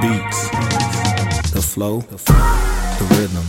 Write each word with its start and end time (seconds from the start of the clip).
beats, 0.00 0.50
the 1.52 1.62
flow, 1.62 2.00
the 2.00 3.06
rhythm. 3.12 3.44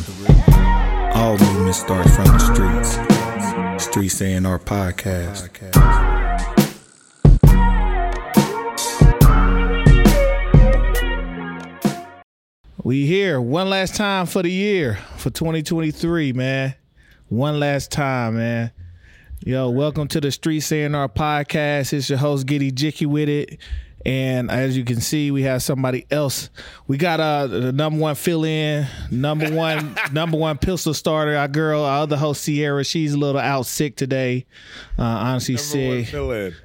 All 1.13 1.37
movement 1.37 1.75
starts 1.75 2.15
from 2.15 2.25
the 2.25 2.39
streets. 2.39 3.83
Streets 3.83 4.21
A&R 4.21 4.59
podcast. 4.59 5.49
We 12.83 13.05
here 13.05 13.41
one 13.41 13.69
last 13.69 13.95
time 13.95 14.25
for 14.25 14.41
the 14.41 14.51
year 14.51 14.99
for 15.17 15.29
2023, 15.29 16.31
man. 16.31 16.75
One 17.27 17.59
last 17.59 17.91
time, 17.91 18.37
man. 18.37 18.71
Yo, 19.43 19.69
welcome 19.69 20.07
to 20.07 20.21
the 20.21 20.31
Street 20.31 20.71
A&R 20.71 21.09
podcast. 21.09 21.91
It's 21.91 22.09
your 22.09 22.19
host 22.19 22.47
Get 22.47 22.61
Ejike 22.61 23.05
with 23.05 23.27
it. 23.27 23.59
And 24.07 24.49
as 24.49 24.77
you 24.77 24.85
can 24.85 25.01
see, 25.01 25.31
we 25.31 25.43
have 25.43 25.61
somebody 25.61 26.05
else. 26.09 26.49
We 26.87 26.95
got 26.97 27.19
uh 27.19 27.47
the 27.47 27.73
number 27.73 27.99
one 27.99 28.15
fill 28.15 28.45
in, 28.45 28.87
number 29.11 29.51
one, 29.53 29.97
number 30.13 30.37
one 30.37 30.57
pistol 30.57 30.93
starter, 30.93 31.35
our 31.35 31.49
girl, 31.49 31.83
our 31.83 32.03
other 32.03 32.15
host 32.15 32.45
Ciara. 32.45 32.85
She's 32.85 33.13
a 33.13 33.17
little 33.17 33.41
out 33.41 33.65
sick 33.65 33.97
today. 33.97 34.45
Uh 34.97 35.03
honestly 35.03 35.55
sick. 35.57 36.05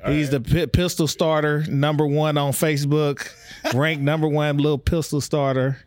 He's 0.06 0.30
the 0.30 0.40
pi 0.40 0.66
pistol 0.66 1.08
starter, 1.08 1.64
number 1.68 2.06
one 2.06 2.38
on 2.38 2.52
Facebook, 2.52 3.28
ranked 3.74 4.04
number 4.04 4.28
one 4.28 4.58
little 4.58 4.78
pistol 4.78 5.20
starter, 5.20 5.78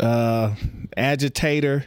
uh, 0.00 0.56
agitator, 0.96 1.86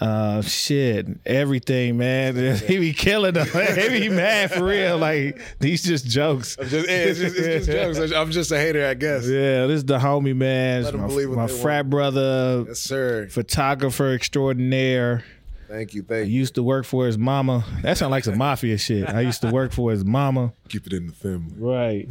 uh, 0.00 0.42
shit, 0.42 1.06
everything, 1.26 1.96
man. 1.96 2.56
he 2.66 2.78
be 2.78 2.92
killing 2.92 3.34
them. 3.34 3.46
he 3.76 3.88
be 3.88 4.08
mad 4.08 4.52
for 4.52 4.64
real. 4.64 4.98
Like 4.98 5.40
these 5.60 5.82
just 5.82 6.06
jokes. 6.06 6.56
I'm 6.60 6.68
just, 6.68 6.88
it's 6.88 7.18
just, 7.18 7.36
it's 7.36 7.66
just 7.66 7.96
jokes. 7.98 8.12
I'm 8.12 8.30
just 8.30 8.52
a 8.52 8.58
hater, 8.58 8.86
I 8.86 8.94
guess. 8.94 9.26
Yeah, 9.26 9.66
this 9.66 9.78
is 9.78 9.84
the 9.84 9.98
homie, 9.98 10.36
man. 10.36 10.84
Let 10.84 10.94
my 10.94 11.06
believe 11.06 11.30
my 11.30 11.46
frat 11.46 11.84
want. 11.84 11.90
brother, 11.90 12.64
Yes, 12.68 12.80
sir. 12.80 13.28
photographer 13.28 14.12
extraordinaire. 14.14 15.24
Thank 15.68 15.92
you. 15.92 16.02
Thank 16.02 16.28
you. 16.28 16.34
used 16.34 16.54
to 16.54 16.62
work 16.62 16.86
for 16.86 17.06
his 17.06 17.18
mama. 17.18 17.62
That 17.82 17.98
sounds 17.98 18.10
like 18.10 18.24
some 18.24 18.38
mafia 18.38 18.78
shit. 18.78 19.06
I 19.08 19.20
used 19.20 19.42
to 19.42 19.50
work 19.50 19.72
for 19.72 19.90
his 19.90 20.04
mama. 20.04 20.52
Keep 20.70 20.86
it 20.86 20.92
in 20.94 21.06
the 21.08 21.12
family. 21.12 21.52
Right. 21.58 22.08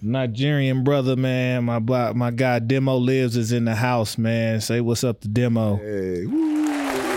Nigerian 0.00 0.84
brother, 0.84 1.16
man. 1.16 1.64
My 1.64 1.78
my 2.12 2.30
guy 2.30 2.58
Demo 2.58 2.96
lives 2.96 3.36
is 3.36 3.52
in 3.52 3.64
the 3.64 3.74
house, 3.74 4.18
man. 4.18 4.60
Say 4.60 4.80
what's 4.80 5.02
up 5.04 5.20
to 5.20 5.28
Demo. 5.28 5.76
Hey, 5.76 6.24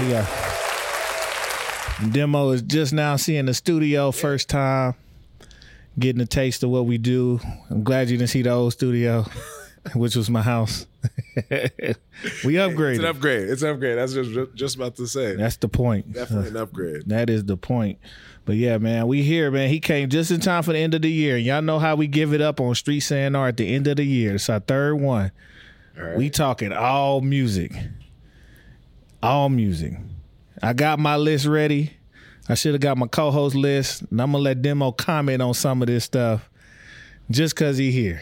got- 0.09 0.27
Demo 2.11 2.51
is 2.51 2.61
just 2.61 2.93
now 2.93 3.15
seeing 3.15 3.45
the 3.45 3.53
studio 3.53 4.11
first 4.11 4.49
time, 4.49 4.93
getting 5.97 6.21
a 6.21 6.25
taste 6.27 6.61
of 6.63 6.69
what 6.69 6.85
we 6.85 6.97
do. 6.99 7.39
I'm 7.71 7.83
glad 7.83 8.09
you 8.09 8.17
didn't 8.17 8.29
see 8.29 8.43
the 8.43 8.51
old 8.51 8.73
studio, 8.73 9.25
which 9.95 10.15
was 10.15 10.29
my 10.29 10.43
house. 10.43 10.85
we 11.49 12.53
upgraded. 12.53 12.91
It's 12.95 12.99
an 12.99 13.05
upgrade. 13.05 13.49
It's 13.49 13.61
an 13.63 13.69
upgrade. 13.69 13.97
That's 13.97 14.13
just 14.13 14.53
just 14.55 14.75
about 14.75 14.95
to 14.97 15.07
say. 15.07 15.35
That's 15.35 15.57
the 15.57 15.67
point. 15.69 16.13
Definitely 16.13 16.49
an 16.49 16.57
upgrade. 16.57 17.03
That 17.07 17.29
is 17.29 17.45
the 17.45 17.57
point. 17.57 17.97
But 18.45 18.55
yeah, 18.57 18.77
man, 18.77 19.07
we 19.07 19.23
here, 19.23 19.49
man. 19.51 19.69
He 19.69 19.79
came 19.79 20.09
just 20.09 20.29
in 20.31 20.39
time 20.39 20.63
for 20.63 20.73
the 20.73 20.79
end 20.79 20.93
of 20.93 21.01
the 21.01 21.11
year. 21.11 21.37
Y'all 21.37 21.61
know 21.61 21.79
how 21.79 21.95
we 21.95 22.07
give 22.07 22.33
it 22.33 22.41
up 22.41 22.61
on 22.61 22.75
Streets 22.75 23.11
A&R 23.11 23.47
at 23.47 23.57
the 23.57 23.73
end 23.73 23.87
of 23.87 23.97
the 23.97 24.05
year. 24.05 24.35
It's 24.35 24.49
our 24.49 24.59
third 24.59 24.95
one. 24.95 25.31
All 25.97 26.03
right. 26.05 26.17
We 26.17 26.29
talking 26.29 26.71
all 26.71 27.21
music. 27.21 27.73
All 29.21 29.49
music. 29.49 29.93
I 30.61 30.73
got 30.73 30.99
my 30.99 31.17
list 31.17 31.45
ready. 31.45 31.93
I 32.49 32.53
should 32.53 32.73
have 32.73 32.81
got 32.81 32.97
my 32.97 33.07
co-host 33.07 33.55
list. 33.55 34.03
And 34.03 34.21
I'm 34.21 34.31
gonna 34.31 34.43
let 34.43 34.61
Demo 34.61 34.91
comment 34.91 35.41
on 35.41 35.53
some 35.53 35.81
of 35.81 35.87
this 35.87 36.05
stuff 36.05 36.49
just 37.29 37.55
cause 37.55 37.77
he 37.77 37.91
here. 37.91 38.21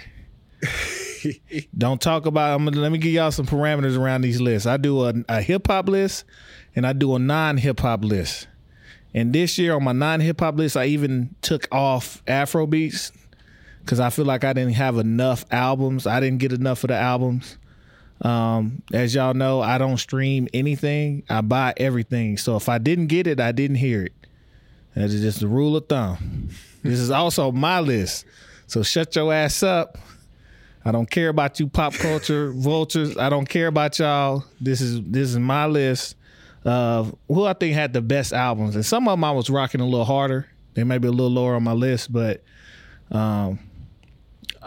Don't 1.78 2.02
talk 2.02 2.26
about 2.26 2.56
I'm 2.56 2.66
gonna 2.66 2.80
let 2.80 2.92
me 2.92 2.98
give 2.98 3.12
y'all 3.12 3.32
some 3.32 3.46
parameters 3.46 3.98
around 3.98 4.22
these 4.22 4.40
lists. 4.40 4.66
I 4.66 4.78
do 4.78 5.04
a, 5.06 5.14
a 5.28 5.42
hip 5.42 5.68
hop 5.68 5.90
list 5.90 6.24
and 6.76 6.88
I 6.88 6.94
do 6.94 7.16
a 7.16 7.20
non-hip 7.20 7.80
hop 7.80 8.04
list. 8.04 8.48
And 9.14 9.34
this 9.34 9.58
year 9.58 9.76
on 9.76 9.84
my 9.84 9.92
non-hip 9.92 10.40
hop 10.40 10.58
list, 10.58 10.76
I 10.78 10.86
even 10.86 11.36
took 11.42 11.68
off 11.72 12.22
Afro 12.28 12.68
beats 12.68 13.12
because 13.82 14.00
I 14.00 14.10
feel 14.10 14.26
like 14.26 14.44
I 14.44 14.54
didn't 14.54 14.74
have 14.74 14.98
enough 14.98 15.46
albums. 15.52 16.08
I 16.08 16.20
didn't 16.20 16.40
get 16.40 16.52
enough 16.52 16.84
of 16.84 16.90
the 16.90 16.96
albums. 16.96 17.58
Um, 18.22 18.82
as 18.94 19.14
y'all 19.14 19.34
know, 19.34 19.62
I 19.62 19.78
don't 19.78 19.98
stream 19.98 20.48
anything. 20.54 21.24
I 21.30 21.42
buy 21.42 21.74
everything. 21.78 22.38
So 22.38 22.56
if 22.56 22.70
I 22.70 22.78
didn't 22.78 23.08
get 23.08 23.28
it, 23.28 23.40
I 23.40 23.52
didn't 23.52 23.78
hear 23.78 24.04
it. 24.04 24.14
That 24.96 25.06
is 25.06 25.22
just 25.22 25.42
the 25.42 25.48
rule 25.48 25.76
of 25.76 25.88
thumb. 25.88 26.50
this 26.82 27.00
is 27.00 27.12
also 27.12 27.52
my 27.52 27.82
list. 27.82 28.26
So 28.68 28.82
shut 28.82 29.16
your 29.16 29.34
ass 29.34 29.62
up. 29.62 29.98
I 30.86 30.92
don't 30.92 31.10
care 31.10 31.30
about 31.30 31.60
you 31.60 31.68
pop 31.68 31.94
culture 31.94 32.52
vultures. 32.56 33.18
I 33.18 33.30
don't 33.30 33.50
care 33.50 33.68
about 33.68 34.00
y'all. 34.00 34.46
This 34.62 34.82
is 34.82 35.02
this 35.02 35.30
is 35.30 35.40
my 35.40 35.66
list 35.66 36.16
of 36.64 37.16
who 37.28 37.44
I 37.46 37.54
think 37.54 37.74
had 37.74 37.92
the 37.92 38.02
best 38.02 38.34
albums. 38.34 38.76
And 38.76 38.86
some 38.86 39.08
of 39.08 39.14
them 39.14 39.24
I 39.24 39.32
was 39.32 39.50
rocking 39.50 39.82
a 39.82 39.86
little 39.86 40.06
harder. 40.06 40.48
They 40.76 40.84
may 40.84 40.98
be 40.98 41.08
a 41.08 41.12
little 41.12 41.32
lower 41.32 41.56
on 41.56 41.64
my 41.64 41.74
list, 41.74 42.14
but 42.14 42.44
um 43.12 43.60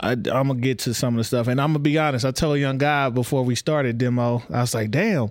I, 0.00 0.12
I'm 0.12 0.22
gonna 0.48 0.54
get 0.56 0.78
to 0.80 0.94
some 0.94 1.14
of 1.14 1.18
the 1.18 1.24
stuff, 1.24 1.46
and 1.48 1.60
I'm 1.60 1.68
gonna 1.70 1.78
be 1.80 1.98
honest. 1.98 2.24
I 2.24 2.30
told 2.30 2.56
a 2.56 2.60
young 2.60 2.78
guy 2.78 3.08
before 3.10 3.44
we 3.44 3.54
started 3.54 3.98
demo, 3.98 4.42
I 4.52 4.60
was 4.60 4.74
like, 4.74 4.90
"Damn, 4.90 5.30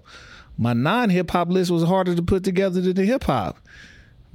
my 0.57 0.73
non 0.73 1.09
hip 1.09 1.31
hop 1.31 1.50
list 1.50 1.72
was 1.72 1.83
harder 1.83 2.16
to 2.16 2.22
put 2.22 2.44
together 2.44 2.81
than 2.81 2.95
the 2.95 3.06
hip 3.06 3.23
hop." 3.23 3.57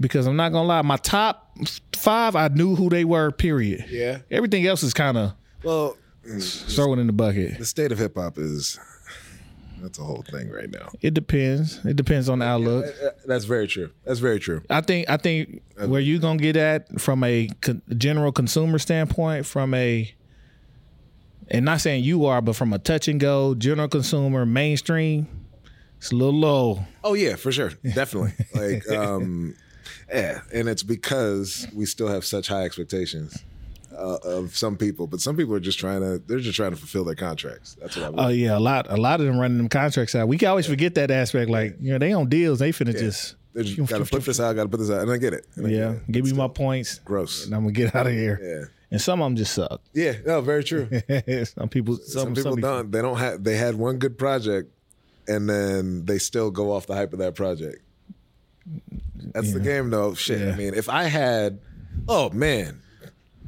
Because 0.01 0.27
I'm 0.27 0.37
not 0.37 0.51
gonna 0.53 0.67
lie, 0.67 0.83
my 0.83 0.97
top 0.97 1.57
five, 1.95 2.35
I 2.35 2.49
knew 2.49 2.75
who 2.75 2.89
they 2.89 3.05
were. 3.05 3.31
Period. 3.31 3.85
Yeah. 3.89 4.19
Everything 4.31 4.67
else 4.67 4.83
is 4.83 4.95
kind 4.95 5.17
of 5.17 5.35
Well, 5.63 5.97
throwing 6.41 6.99
in 6.99 7.07
the 7.07 7.13
bucket. 7.13 7.59
the 7.59 7.65
state 7.67 7.93
of 7.93 7.99
hip 7.99 8.17
hop 8.17 8.39
is 8.39 8.81
that's 9.81 9.99
a 9.99 10.03
whole 10.03 10.25
thing 10.31 10.49
right 10.51 10.71
now. 10.71 10.89
It 11.03 11.13
depends. 11.13 11.85
It 11.85 11.97
depends 11.97 12.29
on 12.29 12.39
the 12.39 12.45
outlook. 12.47 12.87
Uh, 13.05 13.11
That's 13.27 13.45
very 13.45 13.67
true. 13.67 13.91
That's 14.05 14.21
very 14.21 14.39
true. 14.39 14.63
I 14.71 14.81
think. 14.81 15.11
I 15.11 15.17
think 15.17 15.61
where 15.77 16.01
you 16.01 16.19
gonna 16.21 16.39
get 16.39 16.57
at 16.57 17.01
from 17.01 17.23
a 17.25 17.49
con- 17.61 17.83
general 17.99 18.31
consumer 18.33 18.79
standpoint, 18.79 19.45
from 19.45 19.75
a 19.75 20.13
and 21.49 21.65
not 21.65 21.81
saying 21.81 22.05
you 22.05 22.27
are, 22.27 22.41
but 22.41 22.57
from 22.57 22.73
a 22.73 22.79
touch 22.79 23.09
and 23.09 23.21
go 23.21 23.55
general 23.55 23.89
consumer 23.89 24.47
mainstream, 24.47 25.27
it's 25.99 26.11
a 26.11 26.17
little 26.17 26.35
low. 26.35 26.85
Oh 27.05 27.15
yeah, 27.15 27.37
for 27.37 27.53
sure, 27.53 27.71
definitely. 27.95 28.33
like, 28.55 28.89
um, 28.91 29.55
yeah, 30.13 30.41
and 30.53 30.69
it's 30.69 30.83
because 30.83 31.67
we 31.75 31.87
still 31.87 32.09
have 32.09 32.25
such 32.25 32.49
high 32.49 32.65
expectations 32.65 33.43
uh, 33.97 34.19
of 34.25 34.57
some 34.57 34.77
people, 34.77 35.07
but 35.07 35.21
some 35.21 35.37
people 35.37 35.55
are 35.55 35.61
just 35.61 35.79
trying 35.79 36.01
to. 36.01 36.19
They're 36.27 36.41
just 36.41 36.57
trying 36.57 36.73
to 36.73 36.77
fulfill 36.77 37.05
their 37.05 37.15
contracts. 37.15 37.77
That's 37.81 37.97
what 37.97 38.05
I. 38.05 38.09
Oh 38.09 38.13
want. 38.15 38.35
yeah, 38.35 38.57
a 38.57 38.61
lot. 38.61 38.87
A 38.91 38.97
lot 38.97 39.21
of 39.21 39.27
them 39.27 39.39
running 39.39 39.59
them 39.59 39.69
contracts 39.69 40.15
out. 40.15 40.29
We 40.29 40.39
can 40.39 40.49
always 40.49 40.67
forget 40.67 40.95
that 40.97 41.11
aspect. 41.11 41.51
Like 41.51 41.77
you 41.81 41.93
know, 41.93 41.99
they 41.99 42.13
on 42.13 42.29
deals. 42.29 42.59
They 42.59 42.73
finna 42.73 42.99
just 42.99 43.37
they 43.55 43.65
just 43.65 43.91
got 43.91 43.99
to 43.99 44.05
put 44.05 44.25
this 44.25 44.41
out. 44.41 44.55
Got 44.55 44.65
to 44.65 44.69
put 44.69 44.81
this 44.81 44.91
out, 44.91 45.03
and 45.03 45.11
I 45.11 45.19
get 45.19 45.35
it. 45.35 45.47
And 45.57 45.67
I 45.67 45.71
get 45.71 45.79
yeah. 45.79 45.91
it. 45.93 46.13
Give 46.13 46.25
me 46.25 46.33
my 46.33 46.49
points. 46.49 46.99
Gross. 47.01 47.45
And 47.45 47.55
I'm 47.55 47.63
gonna 47.63 47.73
get 47.73 47.95
out 47.95 48.07
of 48.07 48.13
here. 48.13 48.41
Yeah. 48.43 48.69
And 48.93 49.01
some 49.01 49.21
of 49.23 49.27
them 49.27 49.37
just 49.37 49.55
suck. 49.55 49.81
Yeah. 49.95 50.13
No, 50.25 50.41
very 50.43 50.63
true. 50.63 50.87
some 51.45 51.69
people. 51.69 51.97
Some, 51.97 52.23
some 52.23 52.35
people 52.35 52.53
some 52.53 52.61
don't. 52.61 52.91
They 52.91 53.03
don't 53.03 53.17
have. 53.17 53.43
They 53.43 53.57
had 53.57 53.75
one 53.75 53.99
good 53.99 54.19
project, 54.19 54.71
and 55.27 55.49
then 55.49 56.05
they 56.05 56.19
still 56.19 56.51
go 56.51 56.73
off 56.73 56.87
the 56.87 56.95
hype 56.95 57.13
of 57.13 57.19
that 57.21 57.35
project. 57.35 57.83
That's 59.17 59.53
the 59.53 59.61
game, 59.61 59.91
though. 59.91 60.15
Shit. 60.15 60.41
Yeah. 60.41 60.53
I 60.53 60.57
mean, 60.57 60.75
if 60.75 60.89
I 60.89 61.05
had, 61.05 61.61
oh 62.07 62.31
man, 62.31 62.83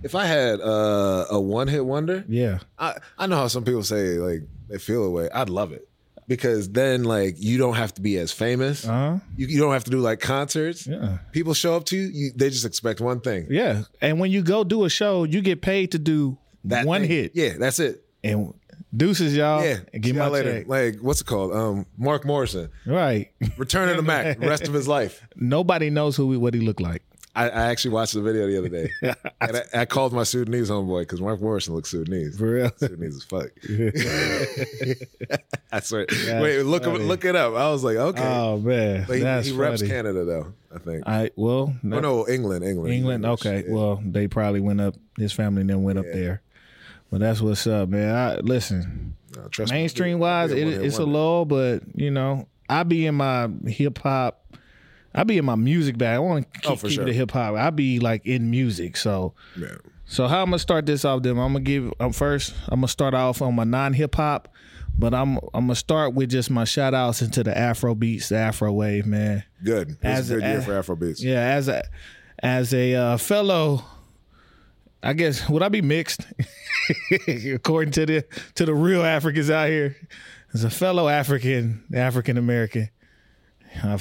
if 0.03 0.15
I 0.15 0.25
had 0.25 0.61
uh, 0.61 1.27
a 1.31 1.41
one 1.41 1.69
hit 1.69 1.85
wonder, 1.85 2.25
Yeah. 2.29 2.59
I 2.79 2.97
I 3.19 3.27
know 3.27 3.37
how 3.37 3.49
some 3.49 3.65
people 3.65 3.83
say 3.83 4.19
like 4.19 4.43
they 4.69 4.79
feel 4.79 5.05
away. 5.05 5.29
I'd 5.31 5.51
love 5.51 5.73
it 5.73 5.87
because 6.29 6.71
then 6.71 7.05
like 7.05 7.35
you 7.39 7.59
don't 7.59 7.75
have 7.75 7.95
to 7.95 8.01
be 8.03 8.17
as 8.19 8.33
famous. 8.33 8.87
Uh 8.87 8.93
huh. 8.93 9.19
You, 9.37 9.47
you 9.47 9.61
don't 9.61 9.73
have 9.73 9.85
to 9.85 9.91
do 9.91 9.99
like 10.01 10.21
concerts. 10.21 10.87
Yeah. 10.87 11.19
People 11.33 11.55
show 11.55 11.77
up 11.77 11.85
to 11.87 11.97
you, 11.97 12.07
you. 12.13 12.31
They 12.35 12.51
just 12.51 12.65
expect 12.65 13.01
one 13.01 13.21
thing. 13.21 13.47
Yeah. 13.51 13.83
And 14.01 14.21
when 14.21 14.31
you 14.31 14.43
go 14.43 14.65
do 14.65 14.85
a 14.85 14.91
show, 14.91 15.25
you 15.25 15.41
get 15.43 15.61
paid 15.63 15.93
to 15.93 15.99
do 15.99 16.39
That 16.65 16.87
one 16.87 17.03
thing. 17.03 17.11
hit. 17.11 17.33
Yeah, 17.35 17.55
that's 17.59 17.79
it. 17.79 18.05
And 18.23 18.55
deuces, 18.97 19.37
y'all. 19.37 19.63
Yeah, 19.65 19.79
And 19.93 20.03
get 20.03 20.15
my 20.17 20.29
later. 20.29 20.61
check. 20.61 20.69
Like 20.69 20.99
what's 21.01 21.21
it 21.21 21.27
called? 21.27 21.53
Um, 21.55 21.87
Mark 21.99 22.25
Morrison. 22.25 22.71
Right. 22.87 23.31
Return 23.59 23.89
of 23.91 23.97
the 23.97 24.03
Mack. 24.03 24.39
Rest 24.41 24.67
of 24.69 24.73
his 24.75 24.89
life. 24.89 25.27
Nobody 25.37 25.91
knows 25.91 26.17
who 26.17 26.31
he, 26.33 26.39
what 26.39 26.55
he 26.55 26.61
looked 26.61 26.81
like. 26.81 27.03
I, 27.37 27.49
I 27.49 27.71
actually 27.71 27.93
watched 27.93 28.15
the 28.15 28.23
video 28.23 28.47
the 28.47 28.59
other 28.59 28.69
day, 28.69 28.91
and 29.41 29.57
I, 29.57 29.81
I 29.81 29.85
called 29.87 30.13
my 30.13 30.23
Sudanese 30.23 30.71
homeboy 30.71 31.01
because 31.03 31.21
Mark 31.21 31.41
Morrison 31.41 31.75
looks 31.75 31.91
Sudanese. 31.91 32.39
For 32.39 32.51
real. 32.51 32.71
Sudanese 32.77 33.17
as 33.17 33.25
fuck. 33.25 33.51
I 35.73 35.81
swear. 35.81 36.07
Wait, 36.41 36.63
look 36.63 36.85
funny. 36.85 37.01
look 37.01 37.25
it 37.25 37.35
up. 37.35 37.55
I 37.55 37.71
was 37.71 37.83
like, 37.83 37.97
okay. 37.97 38.23
Oh 38.23 38.59
man. 38.59 39.05
but 39.09 39.17
he, 39.17 39.23
That's 39.23 39.49
he 39.49 39.53
reps 39.53 39.81
funny. 39.81 39.91
Canada 39.91 40.25
though. 40.25 40.53
I 40.73 40.79
think. 40.79 41.09
I 41.09 41.31
well 41.35 41.75
oh 41.75 41.79
no, 41.83 42.29
England, 42.29 42.65
England, 42.65 42.95
England. 42.95 43.27
Okay. 43.27 43.65
Well, 43.69 44.01
they 44.05 44.29
probably 44.29 44.61
went 44.61 44.81
up 44.81 44.95
his 45.17 45.33
family 45.33 45.63
then 45.65 45.83
went 45.83 45.99
up 45.99 46.07
there. 46.07 46.41
But 47.11 47.21
that's 47.21 47.41
what's 47.41 47.67
up, 47.67 47.89
man. 47.89 48.15
I 48.15 48.37
listen. 48.37 49.17
No, 49.37 49.49
trust 49.49 49.73
me, 49.73 49.79
mainstream 49.79 50.19
wise, 50.21 50.51
I'll 50.51 50.57
be 50.57 50.63
a 50.63 50.67
it, 50.69 50.85
it's 50.85 50.99
a 50.99 51.05
lull, 51.05 51.45
but 51.45 51.83
you 51.95 52.11
know, 52.11 52.47
I 52.69 52.83
be 52.85 53.07
in 53.07 53.17
my 53.17 53.49
hip 53.67 53.99
hop 53.99 54.44
I 55.15 55.25
be 55.25 55.39
in 55.39 55.45
my 55.45 55.55
music 55.55 55.97
bag. 55.97 56.17
I 56.17 56.19
want 56.19 56.53
to 56.53 56.61
keep, 56.61 56.71
Oh, 56.71 56.77
keep 56.77 56.91
sure. 56.91 57.05
the 57.05 57.13
hip 57.13 57.31
hop. 57.31 57.55
I 57.55 57.71
be 57.71 58.01
like 58.01 58.27
in 58.27 58.51
music. 58.51 58.97
So 58.97 59.35
Yeah. 59.57 59.77
so 60.07 60.27
how 60.27 60.41
I'm 60.43 60.47
gonna 60.47 60.59
start 60.59 60.87
this 60.87 61.05
off? 61.05 61.23
Then 61.23 61.33
I'm 61.39 61.53
gonna 61.53 61.61
give. 61.61 61.93
I'm 62.01 62.13
first. 62.13 62.55
I'm 62.69 62.81
gonna 62.81 62.89
start 62.89 63.15
off 63.15 63.41
on 63.43 63.55
my 63.55 63.65
non 63.65 63.93
hip 63.93 64.15
hop, 64.17 64.49
but 64.99 65.15
I'm 65.15 65.37
I'm 65.55 65.67
gonna 65.67 65.75
start 65.77 66.15
with 66.15 66.31
just 66.31 66.51
my 66.51 66.65
shout 66.65 66.95
outs 66.95 67.23
into 67.23 67.43
the 67.45 67.57
Afro 67.57 67.95
beats, 67.95 68.29
the 68.31 68.37
Afro 68.39 68.73
wave, 68.73 69.07
man. 69.07 69.45
Good. 69.63 69.91
It's 69.91 69.99
As 70.03 70.31
a 70.31 70.35
good 70.35 70.43
a- 70.45 70.49
year 70.49 70.63
for 70.63 70.77
Afro 70.79 70.97
beats. 70.97 71.23
Yeah, 71.23 71.41
as 71.41 71.69
a 71.69 71.83
as 72.41 72.75
a 72.75 72.95
uh, 72.95 73.17
fellow, 73.17 73.85
I 75.03 75.13
guess 75.13 75.49
would 75.49 75.63
I 75.63 75.69
be 75.69 75.81
mixed 75.83 76.23
according 77.29 77.93
to 77.93 78.07
the 78.07 78.25
to 78.57 78.65
the 78.67 78.75
real 78.75 79.03
Africans 79.05 79.51
out 79.51 79.69
here? 79.69 79.97
As 80.53 80.63
a 80.65 80.71
fellow 80.71 81.09
African, 81.09 81.83
African 81.95 82.37
American, 82.37 82.89
I'm 83.83 83.99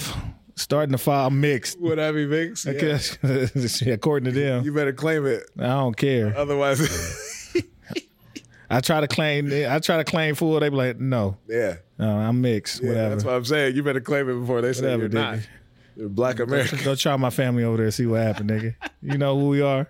starting 0.56 0.92
to 0.92 0.98
fall 0.98 1.30
mixed. 1.30 1.80
Would 1.80 2.00
I 2.00 2.12
be 2.12 2.26
mixed? 2.26 2.66
Yeah. 2.66 3.94
According 3.94 4.32
to 4.34 4.40
them, 4.40 4.64
You 4.64 4.74
better 4.74 4.94
claim 4.94 5.26
it. 5.26 5.44
I 5.60 5.64
don't 5.68 5.96
care. 5.98 6.36
Otherwise, 6.36 7.52
I 8.70 8.80
try 8.82 9.02
to 9.02 9.08
claim. 9.08 9.52
I 9.70 9.80
try 9.80 9.98
to 9.98 10.04
claim 10.04 10.36
full. 10.36 10.60
They 10.60 10.70
be 10.70 10.76
like, 10.76 11.00
no, 11.00 11.38
yeah. 11.48 11.76
no, 12.00 12.18
I'm 12.18 12.42
mixed. 12.42 12.82
yeah. 12.82 12.90
whatever. 12.90 13.10
That's 13.12 13.24
what 13.26 13.36
I'm 13.36 13.46
saying. 13.46 13.76
You 13.76 13.84
better 13.84 14.02
claim 14.02 14.30
it 14.30 14.40
before 14.40 14.62
they 14.62 14.74
say 14.74 14.84
Whatever, 14.84 15.02
you're 15.04 15.10
not. 15.10 15.40
You're 15.96 16.10
black 16.10 16.40
American. 16.40 16.80
Go 16.84 16.96
try 16.96 17.16
my 17.18 17.30
family 17.30 17.64
over 17.64 17.78
there. 17.78 17.86
and 17.86 17.94
See 17.94 18.08
what 18.08 18.22
happened, 18.22 18.50
nigga. 18.50 18.76
You 19.04 19.20
know 19.20 19.40
who 19.40 19.50
we 19.50 19.62
are. 19.62 19.88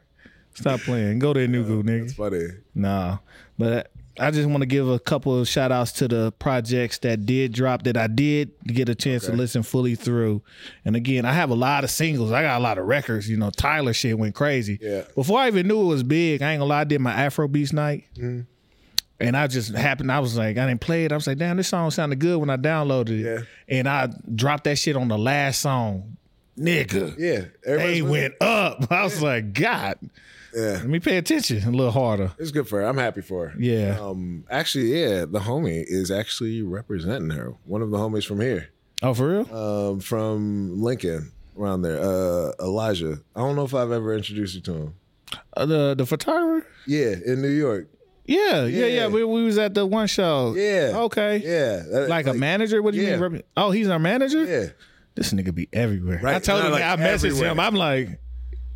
Stop 0.54 0.82
playing. 0.82 1.20
Go 1.20 1.32
to 1.34 1.40
Enugu, 1.48 1.82
nigga. 1.84 2.04
It's 2.04 2.14
funny. 2.14 2.48
Nah, 2.76 3.20
but 3.58 3.90
I 4.20 4.30
just 4.30 4.48
want 4.48 4.62
to 4.62 4.68
give 4.68 4.88
a 4.88 5.00
couple 5.00 5.40
of 5.40 5.48
shout 5.48 5.72
outs 5.72 5.92
to 5.94 6.08
the 6.08 6.32
projects 6.34 7.00
that 7.00 7.26
did 7.26 7.52
drop 7.52 7.84
that 7.84 7.98
I 7.98 8.08
did 8.08 8.52
get 8.66 8.88
a 8.88 8.96
chance 8.96 9.26
to 9.26 9.32
listen 9.32 9.64
fully 9.64 9.96
through. 9.96 10.44
And 10.86 10.96
again, 10.96 11.26
I 11.26 11.34
have 11.34 11.50
a 11.50 11.56
lot 11.56 11.84
of 11.84 11.90
singles. 11.90 12.32
I 12.32 12.44
got 12.44 12.60
a 12.60 12.64
lot 12.64 12.78
of 12.78 12.86
records. 12.86 13.28
You 13.28 13.38
know, 13.38 13.50
Tyla 13.50 13.94
shit 13.94 14.18
went 14.20 14.36
crazy. 14.36 14.78
Yeah. 14.80 15.04
Before 15.16 15.40
I 15.40 15.48
even 15.48 15.68
knew 15.68 15.82
it 15.82 15.86
was 15.86 16.04
big, 16.04 16.44
I 16.44 16.52
ain't 16.52 16.60
gonna 16.60 16.70
lie, 16.70 16.82
I 16.82 16.84
did 16.84 17.02
my 17.02 17.12
Afro 17.12 17.48
Beats 17.48 17.74
night. 17.74 18.04
Mm-hmm. 18.16 18.42
And 19.20 19.38
I 19.38 19.48
just 19.48 19.74
happened, 19.74 20.12
I 20.12 20.20
was 20.20 20.38
like, 20.38 20.58
I 20.58 20.68
didn't 20.68 20.82
play 20.82 21.06
it. 21.06 21.12
I 21.12 21.16
was 21.16 21.26
like, 21.26 21.38
damn, 21.38 21.58
this 21.58 21.70
song 21.70 21.90
sounded 21.92 22.20
good 22.20 22.40
when 22.40 22.50
I 22.50 22.58
downloaded 22.58 23.20
it. 23.20 23.24
Yeah. 23.24 23.40
And 23.68 23.88
I 23.88 24.10
dropped 24.36 24.66
that 24.66 24.78
shit 24.78 24.96
on 24.96 25.08
the 25.08 25.18
last 25.18 25.62
song. 25.62 26.18
Nigga. 26.58 27.16
Yeah. 27.18 27.46
They 27.66 28.02
went 28.02 28.36
up. 28.42 28.86
I 28.92 29.04
was 29.04 29.22
like, 29.22 29.54
God. 29.54 29.98
Yeah. 30.56 30.72
let 30.74 30.86
me 30.88 31.00
pay 31.00 31.18
attention 31.18 31.64
a 31.64 31.72
little 31.72 31.92
harder. 31.92 32.32
It's 32.38 32.52
good 32.52 32.68
for 32.68 32.80
her. 32.82 32.86
I'm 32.88 32.98
happy 32.98 33.22
for 33.22 33.50
her. 33.50 33.60
Yeah. 33.60 33.98
Um. 34.00 34.46
Actually, 34.50 35.00
yeah. 35.00 35.26
The 35.26 35.40
homie 35.40 35.84
is 35.88 36.12
actually 36.12 36.62
representing 36.62 37.30
her. 37.32 37.54
One 37.66 37.82
of 37.82 37.92
the 37.92 37.98
homies 37.98 38.26
from 38.26 38.40
here. 38.42 38.70
Oh, 39.02 39.14
for 39.14 39.30
real? 39.44 39.56
Um. 39.56 40.00
From 40.00 40.82
Lincoln, 40.82 41.32
around 41.58 41.82
there. 41.82 42.00
Uh. 42.00 42.52
Elijah. 42.60 43.20
I 43.36 43.40
don't 43.40 43.56
know 43.56 43.64
if 43.66 43.74
I've 43.74 43.92
ever 43.92 44.16
introduced 44.16 44.56
you 44.56 44.62
to 44.62 44.74
him. 44.74 44.94
Uh, 45.58 45.66
the 45.66 45.96
the 45.96 46.06
photographer? 46.06 46.68
Yeah. 46.86 47.16
In 47.26 47.42
New 47.42 47.50
York. 47.50 47.88
Yeah, 48.26 48.64
yeah, 48.66 48.66
yeah. 48.66 48.86
Yeah. 48.86 49.08
We, 49.08 49.24
we 49.26 49.44
was 49.44 49.58
at 49.58 49.74
the 49.74 49.86
one 49.86 50.08
show. 50.08 50.54
Yeah. 50.56 50.92
Okay. 50.96 51.38
Yeah. 51.44 51.84
That- 51.92 52.10
Like, 52.10 52.26
a 52.28 52.34
manager? 52.34 52.82
What 52.82 52.94
do 52.94 53.02
you 53.02 53.08
yeah. 53.08 53.18
mean? 53.28 53.44
Oh, 53.58 53.72
he's 53.72 53.90
our 53.90 54.00
manager? 54.00 54.46
Yeah. 54.46 54.68
This 55.16 55.34
nigga 55.34 55.54
be 55.54 55.68
everywhere. 55.74 56.22
Right. 56.24 56.36
I 56.36 56.40
told 56.40 56.64
him, 56.64 56.72
like 56.72 56.84
I 56.84 56.96
messaged 56.96 57.26
everywhere. 57.26 57.52
him. 57.52 57.60
I'm 57.60 57.76
like, 57.76 58.20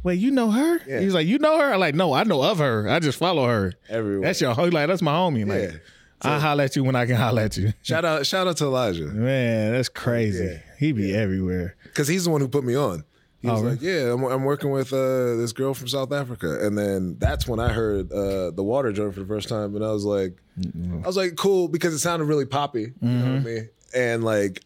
wait, 0.03 0.19
you 0.19 0.31
know 0.31 0.51
her? 0.51 0.79
Yeah. 0.87 0.99
He's 0.99 1.13
like, 1.13 1.27
you 1.27 1.39
know 1.39 1.57
her? 1.59 1.73
I'm 1.73 1.79
like, 1.79 1.95
no, 1.95 2.13
I 2.13 2.23
know 2.23 2.41
of 2.43 2.59
her. 2.59 2.87
I 2.89 2.99
just 2.99 3.17
follow 3.17 3.45
her. 3.47 3.73
Everywhere. 3.89 4.27
That's 4.27 4.41
your 4.41 4.53
homie. 4.55 4.73
Like, 4.73 4.87
that's 4.87 5.01
my 5.01 5.13
homie. 5.13 5.45
Like, 5.47 5.71
Yeah. 5.73 5.77
I'll 6.23 6.39
holler 6.39 6.63
at 6.63 6.75
you 6.75 6.83
when 6.83 6.95
I 6.95 7.05
can 7.05 7.15
holler 7.15 7.43
at 7.43 7.57
you. 7.57 7.73
Shout 7.83 8.03
out. 8.03 8.25
Shout 8.25 8.47
out 8.47 8.57
to 8.57 8.65
Elijah. 8.65 9.05
Man, 9.05 9.73
that's 9.73 9.89
crazy. 9.89 10.45
Yeah. 10.45 10.57
He 10.79 10.91
be 10.91 11.13
everywhere. 11.13 11.75
because 11.83 12.07
he's 12.07 12.23
the 12.25 12.31
one 12.31 12.41
who 12.41 12.47
put 12.47 12.63
me 12.63 12.75
on. 12.75 13.03
He 13.39 13.47
was 13.49 13.61
Oh, 13.61 13.65
like, 13.67 13.81
"Yeah, 13.83 14.11
I'm, 14.13 14.23
I'm 14.23 14.43
working 14.43 14.71
with 14.71 14.91
uh, 14.91 15.35
this 15.35 15.53
girl 15.53 15.75
from 15.75 15.87
South 15.87 16.11
Africa," 16.11 16.65
and 16.65 16.75
then 16.75 17.17
that's 17.19 17.47
when 17.47 17.59
I 17.59 17.71
heard 17.71 18.11
uh, 18.11 18.49
the 18.49 18.63
Water 18.63 18.91
joint 18.91 19.13
for 19.13 19.19
the 19.19 19.27
first 19.27 19.47
time, 19.47 19.75
and 19.75 19.85
I 19.85 19.91
was 19.91 20.05
like, 20.05 20.35
Mm-hmm. 20.59 21.03
"I 21.03 21.07
was 21.07 21.15
like, 21.17 21.35
cool," 21.35 21.67
because 21.67 21.93
it 21.93 21.99
sounded 21.99 22.25
really 22.25 22.45
poppy. 22.45 22.93
You 22.99 23.07
know 23.09 23.25
what 23.33 23.35
I 23.35 23.39
mean? 23.43 23.69
And 23.95 24.23
like, 24.23 24.63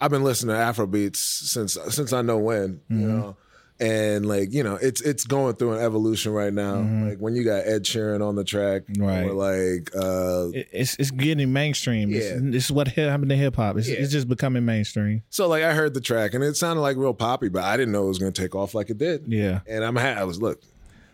I've 0.00 0.10
been 0.10 0.24
listening 0.24 0.54
to 0.56 0.60
Afro 0.60 0.86
beats 0.88 1.20
since 1.20 1.76
since 1.90 2.12
I 2.12 2.22
know 2.22 2.38
when, 2.38 2.80
you 2.88 2.96
Mm-hmm. 2.96 3.08
know. 3.18 3.36
And 3.80 4.26
like 4.26 4.52
you 4.52 4.64
know, 4.64 4.74
it's 4.74 5.00
it's 5.00 5.22
going 5.24 5.54
through 5.54 5.74
an 5.74 5.84
evolution 5.84 6.32
right 6.32 6.52
now. 6.52 6.78
Like 7.06 7.18
when 7.18 7.36
you 7.36 7.44
got 7.44 7.64
Ed 7.64 7.84
Sheeran 7.84 8.26
on 8.26 8.34
the 8.34 8.42
track, 8.42 8.82
Mm-hmm. 8.88 9.02
Right. 9.02 9.24
Or 9.26 9.32
like, 9.34 9.90
uh, 9.94 10.48
It's 10.72 10.96
it's 10.98 11.10
getting 11.12 11.52
mainstream. 11.52 12.12
It's, 12.12 12.26
Yeah. 12.26 12.56
it's 12.56 12.70
what 12.72 12.88
happened 12.88 13.30
to 13.30 13.36
hip 13.36 13.54
hop. 13.56 13.76
It's, 13.76 13.88
Yeah. 13.88 13.98
it's 13.98 14.10
just 14.10 14.28
becoming 14.28 14.64
mainstream. 14.64 15.22
so 15.30 15.46
like 15.46 15.62
I 15.62 15.74
heard 15.74 15.94
the 15.94 16.00
track 16.00 16.34
and 16.34 16.42
it 16.42 16.56
sounded 16.56 16.82
like 16.82 16.96
real 16.96 17.14
poppy, 17.14 17.48
but 17.48 17.62
I 17.62 17.76
didn't 17.76 17.92
know 17.92 18.04
it 18.04 18.08
was 18.08 18.18
going 18.18 18.32
to 18.32 18.42
take 18.42 18.54
off 18.56 18.74
like 18.74 18.90
it 18.90 18.98
did. 18.98 19.24
Yeah. 19.28 19.60
And 19.68 19.84
I'm 19.84 19.94
ha- 19.94 20.16
I 20.18 20.24
was 20.24 20.42
look, 20.42 20.60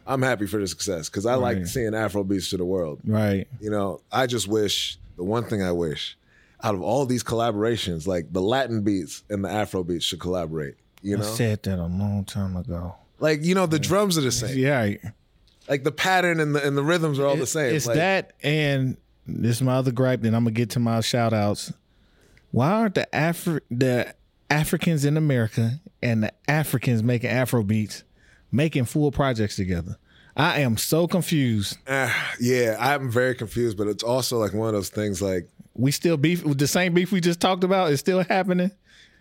I'm 0.07 0.23
happy 0.23 0.47
for 0.47 0.59
the 0.59 0.67
success 0.67 1.11
because 1.11 1.27
I 1.27 1.35
like 1.35 1.67
seeing 1.67 1.95
Afro 1.95 2.25
beats 2.25 2.49
to 2.51 2.57
the 2.57 2.65
world. 2.65 3.01
Right. 3.05 3.47
You 3.61 3.71
know, 3.71 4.01
I 4.11 4.27
just 4.27 4.49
wish 4.49 4.99
the 5.17 5.25
one 5.25 5.45
thing 5.45 5.63
I 5.63 5.73
wish 5.73 6.17
out 6.63 6.75
of 6.75 6.81
all 6.81 7.05
these 7.05 7.23
collaborations, 7.23 8.07
like 8.07 8.33
the 8.33 8.41
Latin 8.41 8.81
beats 8.83 9.23
and 9.29 9.45
the 9.45 9.51
Afro 9.51 9.85
beats 9.85 10.07
should 10.07 10.21
collaborate. 10.21 10.77
You 11.05 11.19
I 11.19 11.23
said 11.23 11.63
that 11.65 11.79
a 11.79 11.85
long 11.87 12.25
time 12.25 12.57
ago. 12.57 12.95
like 13.21 13.45
you 13.45 13.55
know 13.55 13.67
the 13.67 13.79
drums 13.79 14.17
are 14.19 14.23
the 14.23 14.33
same, 14.33 14.59
Yeah. 14.59 14.95
Like 15.69 15.85
the 15.85 15.93
pattern 15.93 16.41
and 16.41 16.55
the 16.55 16.67
and 16.67 16.77
the 16.77 16.83
rhythms 16.83 17.19
are 17.19 17.27
all 17.27 17.37
the 17.37 17.47
same. 17.47 17.75
It's 17.75 17.87
Like, 17.87 17.97
that 17.97 18.33
and 18.43 18.97
this 19.27 19.57
is 19.57 19.63
my 19.63 19.75
other 19.77 19.93
gripe, 19.93 20.23
then 20.23 20.35
I'm 20.35 20.45
gonna 20.45 20.53
get 20.53 20.71
to 20.71 20.81
my 20.81 21.01
shout 21.01 21.33
outs. 21.33 21.73
Why 22.51 22.71
aren't 22.71 22.95
the 22.95 23.07
Afri- 23.13 23.61
the 23.71 24.15
Africans 24.51 25.05
in 25.05 25.17
America 25.17 25.81
and 26.03 26.25
the 26.25 26.33
Africans 26.49 27.03
making 27.03 27.31
Afro 27.31 27.63
beats 27.63 28.03
making 28.53 28.85
full 28.85 29.11
projects 29.13 29.57
together? 29.57 29.97
I 30.37 30.61
am 30.61 30.77
so 30.77 31.07
confused. 31.07 31.77
ah, 31.89 32.35
yeah, 32.41 32.77
I'm 32.81 33.11
very 33.11 33.35
confused, 33.35 33.77
but 33.79 33.87
it's 33.89 34.03
also 34.03 34.39
like 34.39 34.53
one 34.53 34.69
of 34.69 34.75
those 34.75 34.89
things 34.91 35.23
like 35.23 35.49
We 35.75 35.91
still 35.93 36.17
beef 36.17 36.45
with 36.45 36.59
the 36.59 36.67
same 36.67 36.93
beef 36.95 37.13
we 37.13 37.21
just 37.21 37.41
talked 37.41 37.65
about 37.65 37.91
is 37.93 38.01
still 38.01 38.23
happening. 38.25 38.71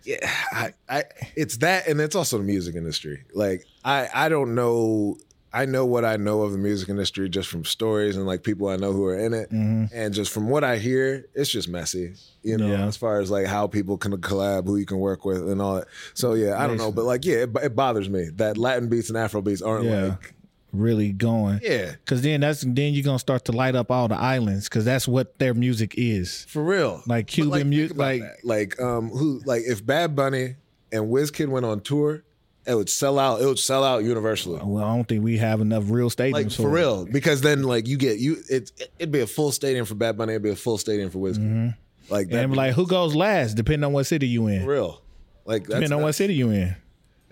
Yeah, 0.04 0.18
I, 0.52 0.74
I, 0.88 1.04
it's 1.36 1.56
that, 1.58 1.86
and 1.88 2.00
it's 2.00 2.14
also 2.14 2.38
the 2.38 2.44
music 2.44 2.74
industry. 2.74 3.24
Like, 3.34 3.64
I, 3.84 4.08
I 4.14 4.28
don't 4.28 4.54
know. 4.54 5.16
I 5.52 5.66
know 5.66 5.86
what 5.86 6.04
I 6.04 6.16
know 6.16 6.42
of 6.42 6.50
the 6.50 6.58
music 6.58 6.88
industry 6.88 7.28
just 7.28 7.48
from 7.48 7.64
stories 7.64 8.16
and 8.16 8.26
like 8.26 8.42
people 8.42 8.66
I 8.68 8.74
know 8.74 8.92
who 8.92 9.04
are 9.04 9.16
in 9.16 9.32
it, 9.32 9.50
mm-hmm. 9.50 9.84
and 9.94 10.12
just 10.12 10.32
from 10.32 10.48
what 10.48 10.64
I 10.64 10.78
hear, 10.78 11.26
it's 11.32 11.48
just 11.48 11.68
messy. 11.68 12.14
You 12.42 12.58
know, 12.58 12.66
Yeah. 12.66 12.86
as 12.86 12.96
far 12.96 13.20
as 13.20 13.30
like 13.30 13.46
how 13.46 13.68
people 13.68 13.96
can 13.96 14.16
collab, 14.16 14.66
who 14.66 14.76
you 14.76 14.84
can 14.84 14.98
work 14.98 15.24
with, 15.24 15.48
and 15.48 15.62
all 15.62 15.76
that. 15.76 15.86
So 16.14 16.34
yeah, 16.34 16.60
I 16.60 16.66
don't 16.66 16.76
know, 16.76 16.90
but 16.90 17.04
like 17.04 17.24
yeah, 17.24 17.44
it, 17.44 17.50
it 17.62 17.76
bothers 17.76 18.08
me 18.10 18.30
that 18.34 18.58
Latin 18.58 18.88
beats 18.88 19.10
and 19.10 19.16
Afro 19.16 19.42
beats 19.42 19.62
aren't 19.62 19.84
Yeah. 19.84 20.02
like 20.08 20.34
Really 20.74 21.12
going. 21.12 21.60
yeah 21.62 21.92
Cause 22.04 22.22
then 22.22 22.40
that's 22.40 22.62
then 22.62 22.92
you're 22.94 23.04
gonna 23.04 23.18
start 23.18 23.44
to 23.46 23.52
light 23.52 23.74
up 23.74 23.90
all 23.90 24.08
the 24.08 24.16
islands 24.16 24.68
because 24.68 24.84
that's 24.84 25.06
what 25.08 25.38
their 25.38 25.54
music 25.54 25.94
is. 25.96 26.44
for 26.48 26.62
real. 26.64 27.02
Like 27.06 27.28
Cuban 27.28 27.52
think 27.60 27.66
music, 27.68 27.96
like 27.96 28.20
that. 28.22 28.44
like 28.44 28.80
um 28.80 29.08
who 29.10 29.40
like 29.46 29.62
if 29.66 29.84
Bad 29.86 30.14
Bunny 30.16 30.56
and 30.92 31.04
Wizkid 31.10 31.48
went 31.48 31.64
on 31.64 31.80
tour, 31.80 32.22
it 32.66 32.74
would 32.74 32.88
sell 32.88 33.18
out. 33.18 33.40
It 33.42 33.46
would 33.46 33.58
sell 33.58 33.84
out 33.84 34.04
universally. 34.04 34.60
well, 34.64 34.82
I 34.84 34.96
don't 34.96 35.06
think 35.06 35.22
we 35.22 35.36
have 35.38 35.60
enough 35.60 35.84
real 35.90 36.08
stadiums 36.10 36.32
like 36.32 36.50
for 36.50 36.68
it. 36.68 36.80
real 36.80 37.04
because 37.06 37.40
then 37.42 37.62
like 37.62 37.86
you 37.86 37.96
get 37.96 38.18
you 38.18 38.38
it 38.50 38.72
it'd 38.98 39.12
be 39.12 39.20
a 39.20 39.26
full 39.26 39.52
stadium 39.52 39.84
for 39.86 39.94
Bad 39.94 40.16
Bunny 40.18 40.32
it'd 40.32 40.42
be 40.42 40.50
a 40.50 40.56
full 40.56 40.78
stadium 40.78 41.10
for 41.10 41.18
Wizkid 41.18 41.76
like 42.10 42.28
that 42.28 42.42
And 42.42 42.50
be 42.52 42.56
like, 42.56 42.74
who 42.74 42.86
goes 42.86 43.14
last? 43.14 43.54
Depending 43.54 43.84
on 43.84 43.92
what 43.92 44.04
city 44.04 44.26
you 44.28 44.46
in. 44.48 44.62
for 44.64 44.70
real 44.70 45.02
like 45.46 45.64
Depending 45.66 45.92
on 45.92 46.02
what 46.02 46.14
city 46.14 46.34
you 46.34 46.50
in. 46.50 46.74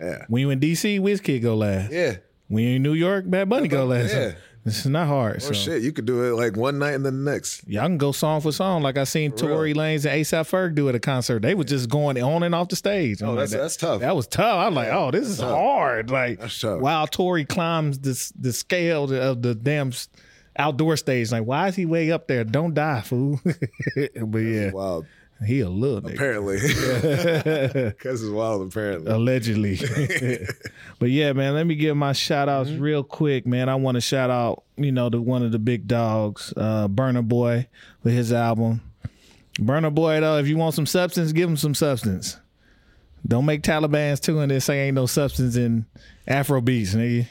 yeah 0.00 0.24
When 0.28 0.40
you 0.42 0.50
in 0.50 0.60
DC, 0.60 1.00
Wizkid 1.00 1.40
go 1.42 1.56
last. 1.56 1.90
yeah 1.92 2.16
When 2.52 2.64
you 2.64 2.76
in 2.76 2.82
New 2.82 2.92
York, 2.94 3.28
Bad 3.28 3.48
Bunny 3.48 3.66
go 3.68 3.86
last. 3.86 4.12
yeah. 4.14 4.32
This 4.64 4.78
is 4.80 4.86
not 4.86 5.08
hard. 5.08 5.36
oh 5.36 5.38
so 5.40 5.52
shit 5.52 5.82
you 5.82 5.90
could 5.90 6.04
do 6.04 6.22
it 6.22 6.36
like 6.36 6.56
one 6.56 6.78
night 6.78 6.92
and 6.92 7.04
then 7.04 7.24
the 7.24 7.30
next 7.32 7.66
y'all 7.66 7.82
can 7.82 7.98
go 7.98 8.12
song 8.12 8.40
for 8.40 8.52
song. 8.52 8.80
Like 8.82 8.96
I 8.96 9.02
seen 9.02 9.32
Tory 9.32 9.74
Lanez 9.74 10.04
and 10.08 10.20
ASAP 10.22 10.48
Ferg 10.48 10.76
do 10.76 10.88
at 10.88 10.94
a 10.94 11.00
concert. 11.00 11.42
They 11.42 11.54
were 11.56 11.64
just 11.64 11.88
going 11.90 12.22
on 12.22 12.44
and 12.44 12.54
off 12.54 12.68
the 12.68 12.76
stage. 12.76 13.22
Oh, 13.22 13.26
I'm 13.26 13.30
Oh, 13.30 13.34
like, 13.34 13.48
that's- 13.48 13.50
that- 13.50 13.58
that's 13.62 13.76
tough. 13.76 14.00
That 14.02 14.14
was 14.14 14.28
tough. 14.28 14.44
I 14.58 14.68
was 14.68 14.76
like, 14.76 14.88
oh, 14.92 15.10
this 15.10 15.26
is 15.26 15.38
tough. 15.38 15.50
hard. 15.50 16.10
Like 16.10 16.40
while 16.80 17.08
Tory 17.08 17.44
climbs 17.44 17.98
this 17.98 18.30
the 18.38 18.52
scale 18.52 19.12
of 19.12 19.42
the 19.42 19.56
damn 19.56 19.90
outdoor 20.56 20.96
stage. 20.96 21.32
Like, 21.32 21.44
why 21.44 21.66
is 21.68 21.74
he 21.74 21.84
way 21.86 22.12
up 22.12 22.28
there? 22.28 22.44
Don't 22.44 22.72
die, 22.74 23.00
fool. 23.00 23.40
but 23.44 24.38
yeah, 24.38 24.70
wild 24.70 25.06
he 25.42 25.60
a 25.60 25.68
little 25.68 26.00
nigga. 26.02 26.14
apparently 26.14 26.58
because 27.90 28.22
it's 28.22 28.30
wild 28.30 28.66
apparently 28.66 29.10
allegedly. 29.12 29.78
but 30.98 31.10
yeah, 31.10 31.32
man, 31.32 31.54
let 31.54 31.66
me 31.66 31.74
give 31.74 31.96
my 31.96 32.12
shout 32.12 32.48
outs 32.48 32.70
Mm-hmm. 32.70 32.82
real 32.82 33.02
quick, 33.04 33.46
man. 33.46 33.68
I 33.68 33.74
want 33.74 33.96
to 33.96 34.00
shout 34.00 34.30
out, 34.30 34.62
you 34.76 34.92
know, 34.92 35.10
to 35.10 35.20
one 35.20 35.42
of 35.42 35.52
the 35.52 35.58
big 35.58 35.86
dogs, 35.86 36.52
uh, 36.56 36.88
Burna 36.88 37.26
Boy, 37.26 37.68
with 38.02 38.14
his 38.14 38.32
album. 38.32 38.80
Burna 39.58 39.94
Boy, 39.94 40.20
though, 40.20 40.38
if 40.38 40.46
you 40.48 40.56
want 40.56 40.74
some 40.74 40.86
substance, 40.86 41.32
give 41.32 41.48
him 41.48 41.56
some 41.56 41.74
substance. 41.74 42.38
Don't 43.26 43.44
make 43.46 43.62
Taliban's 43.62 44.18
too 44.20 44.40
and 44.40 44.50
then 44.50 44.60
say 44.60 44.86
ain't 44.86 44.94
no 44.96 45.06
substance 45.06 45.54
in 45.56 45.86
Afro 46.26 46.60
beats, 46.60 46.94
nigga. 46.94 47.26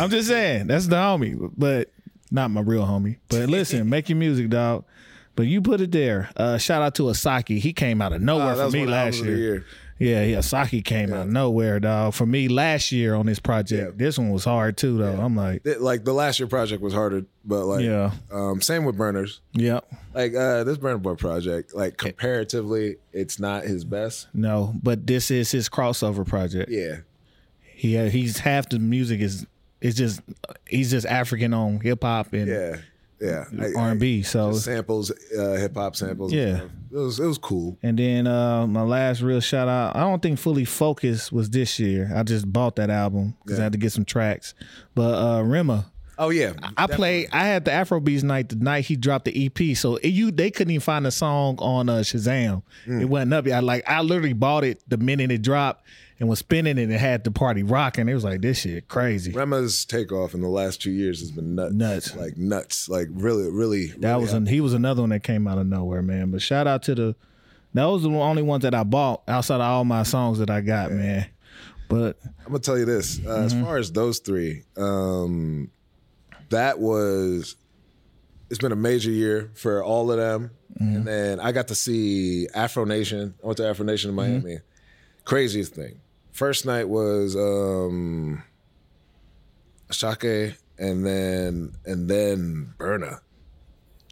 I'm 0.00 0.10
just 0.10 0.26
saying, 0.28 0.66
that's 0.66 0.86
the 0.88 0.96
homie, 0.96 1.52
but 1.56 1.90
not 2.30 2.50
my 2.50 2.60
real 2.60 2.84
homie. 2.84 3.18
But 3.28 3.48
listen, 3.48 3.88
make 3.88 4.08
your 4.08 4.16
music, 4.16 4.48
dog. 4.48 4.84
But 5.36 5.46
you 5.46 5.62
put 5.62 5.80
it 5.80 5.92
there. 5.92 6.28
Uh, 6.36 6.58
shout 6.58 6.82
out 6.82 6.94
to 6.96 7.04
Asake. 7.04 7.58
He 7.58 7.72
came 7.72 8.02
out 8.02 8.12
of 8.12 8.20
nowhere 8.20 8.54
Oh, 8.54 8.70
for 8.70 8.70
me 8.76 8.80
one 8.80 8.88
of 8.88 8.90
the 8.90 8.92
last 8.92 9.04
albums 9.16 9.20
of 9.20 9.26
the 9.26 9.32
year. 9.32 9.38
year. 9.38 9.64
Yeah, 10.02 10.22
yeah. 10.24 10.40
Saki 10.40 10.80
came 10.80 11.12
out 11.12 11.26
of 11.26 11.28
nowhere, 11.28 11.78
dog. 11.78 12.14
For 12.14 12.24
me, 12.24 12.48
last 12.48 12.90
year 12.90 13.14
on 13.14 13.26
this 13.26 13.38
project, 13.38 13.92
Yeah. 13.98 14.06
this 14.06 14.18
one 14.18 14.30
was 14.30 14.44
hard 14.44 14.78
too, 14.78 14.96
though. 14.96 15.12
I'm 15.20 15.36
like, 15.36 15.60
It- 15.66 15.82
like 15.82 16.04
the 16.04 16.14
last 16.14 16.40
year 16.40 16.46
project 16.46 16.82
was 16.82 16.94
harder, 16.94 17.24
but 17.44 17.66
like 17.66 17.84
Yeah. 17.84 18.12
um, 18.32 18.62
same 18.62 18.84
with 18.86 18.96
Burners. 18.96 19.40
yep, 19.52 19.84
Like 20.14 20.34
uh, 20.34 20.64
this 20.64 20.78
Burna 20.78 21.02
Boy 21.02 21.16
project, 21.16 21.74
like 21.74 21.98
comparatively, 21.98 22.96
it's 23.12 23.38
not 23.38 23.64
his 23.64 23.84
best. 23.84 24.28
no, 24.32 24.74
but 24.82 25.06
this 25.06 25.30
is 25.30 25.50
his 25.50 25.68
crossover 25.68 26.26
project. 26.26 26.70
Yeah, 26.70 26.96
He 27.62 27.96
he's 28.08 28.38
half 28.38 28.68
the 28.70 28.78
music 28.78 29.20
is 29.20 29.46
is 29.82 29.94
just 29.96 30.20
he's 30.66 30.90
just 30.90 31.06
African 31.06 31.52
on 31.54 31.78
hip 31.80 32.02
hop 32.02 32.32
and 32.32 32.48
yeah, 32.48 32.76
yeah. 33.20 33.44
R 33.76 33.90
and 33.90 34.00
B. 34.00 34.22
So 34.22 34.52
samples, 34.52 35.10
uh, 35.36 35.54
hip 35.54 35.74
hop 35.74 35.96
samples. 35.96 36.32
Yeah. 36.32 36.62
it 36.90 36.96
was 36.96 37.20
it 37.20 37.26
was 37.26 37.38
cool. 37.38 37.78
And 37.82 37.98
then 37.98 38.26
uh 38.26 38.66
my 38.66 38.82
last 38.82 39.20
real 39.20 39.40
shout 39.40 39.68
out, 39.68 39.96
I 39.96 40.00
don't 40.00 40.22
think 40.22 40.38
Fully 40.38 40.64
Focused 40.64 41.32
was 41.32 41.50
this 41.50 41.78
year. 41.78 42.10
I 42.14 42.22
just 42.22 42.50
bought 42.50 42.76
that 42.76 42.90
album 42.90 43.36
because 43.44 43.60
I 43.60 43.64
had 43.64 43.72
to 43.72 43.78
get 43.78 43.92
some 43.92 44.04
tracks. 44.04 44.54
But 44.94 45.14
uh 45.14 45.42
Rema, 45.42 45.86
Oh 46.18 46.28
yeah, 46.28 46.52
I 46.76 46.86
played 46.86 47.28
I 47.32 47.46
had 47.46 47.64
the 47.64 47.70
Afrobeats 47.70 48.22
night 48.22 48.50
the 48.50 48.56
night 48.56 48.84
he 48.84 48.94
dropped 48.94 49.24
the 49.24 49.46
EP. 49.46 49.74
So 49.76 49.96
it, 49.96 50.08
you 50.08 50.30
they 50.30 50.50
couldn't 50.50 50.70
even 50.70 50.80
find 50.82 51.06
a 51.06 51.10
song 51.10 51.56
on 51.60 51.88
uh 51.88 52.00
Shazam. 52.00 52.62
Mm. 52.86 53.00
It 53.00 53.04
wasn't 53.06 53.32
up 53.32 53.46
yet. 53.46 53.56
I, 53.56 53.60
like 53.60 53.88
I 53.88 54.02
literally 54.02 54.34
bought 54.34 54.64
it 54.64 54.82
the 54.86 54.98
minute 54.98 55.30
it 55.30 55.40
dropped 55.40 55.86
and 56.20 56.28
was 56.28 56.38
spinning 56.38 56.78
it 56.78 56.82
and 56.82 56.92
it 56.92 56.98
had 57.00 57.24
the 57.24 57.30
party 57.30 57.62
rocking. 57.62 58.08
It 58.08 58.14
was 58.14 58.22
like 58.24 58.40
this 58.42 58.60
shit 58.60 58.86
crazy. 58.88 59.32
Rema's 59.32 59.84
takeoff 59.86 60.34
in 60.34 60.42
the 60.42 60.48
last 60.48 60.80
two 60.82 60.90
years 60.92 61.20
has 61.20 61.30
been 61.32 61.54
nuts. 61.56 61.72
Nuts. 61.74 62.14
like 62.16 62.36
nuts, 62.36 62.88
like 62.88 63.08
really, 63.10 63.50
really. 63.50 63.86
That 63.88 64.10
really 64.12 64.20
was 64.22 64.32
an, 64.34 64.46
he 64.46 64.60
was 64.60 64.74
another 64.74 65.00
one 65.02 65.10
that 65.10 65.22
came 65.24 65.48
out 65.48 65.58
of 65.58 65.66
nowhere, 65.66 66.02
man. 66.02 66.30
But 66.30 66.42
shout 66.42 66.66
out 66.66 66.82
to 66.84 66.94
the 66.94 67.16
those 67.72 68.04
are 68.04 68.10
the 68.10 68.18
only 68.18 68.42
ones 68.42 68.62
that 68.62 68.74
I 68.74 68.82
bought 68.84 69.22
outside 69.28 69.56
of 69.56 69.60
all 69.62 69.84
my 69.84 70.02
songs 70.02 70.38
that 70.38 70.50
I 70.50 70.60
got, 70.60 70.92
man. 70.92 71.26
But 71.88 72.18
I'm 72.24 72.46
gonna 72.52 72.58
tell 72.60 72.78
you 72.78 72.84
this. 72.84 73.18
Uh, 73.18 73.22
Mm-hmm. 73.22 73.44
As 73.46 73.52
far 73.54 73.76
as 73.78 73.90
those 73.92 74.18
three, 74.20 74.62
um, 74.76 75.70
that 76.50 76.78
was 76.78 77.56
it's 78.50 78.58
been 78.58 78.72
a 78.72 78.76
major 78.76 79.10
year 79.10 79.50
for 79.54 79.82
all 79.84 80.10
of 80.10 80.18
them. 80.18 80.50
Mm-hmm. 80.80 80.96
And 80.96 81.06
then 81.06 81.40
I 81.40 81.52
got 81.52 81.68
to 81.68 81.74
see 81.74 82.48
Afro 82.54 82.84
Nation. 82.84 83.34
I 83.42 83.46
went 83.46 83.56
to 83.58 83.68
Afro 83.68 83.84
Nation 83.86 84.10
in 84.10 84.16
Mm-hmm. 84.16 84.32
Miami. 84.46 84.58
Craziest 85.24 85.74
thing. 85.74 85.99
First 86.32 86.64
night 86.66 86.88
was 86.88 87.36
um, 87.36 88.42
Shake, 89.90 90.56
and 90.78 91.04
then 91.04 91.72
and 91.84 92.08
then 92.08 92.74
Burna. 92.78 93.20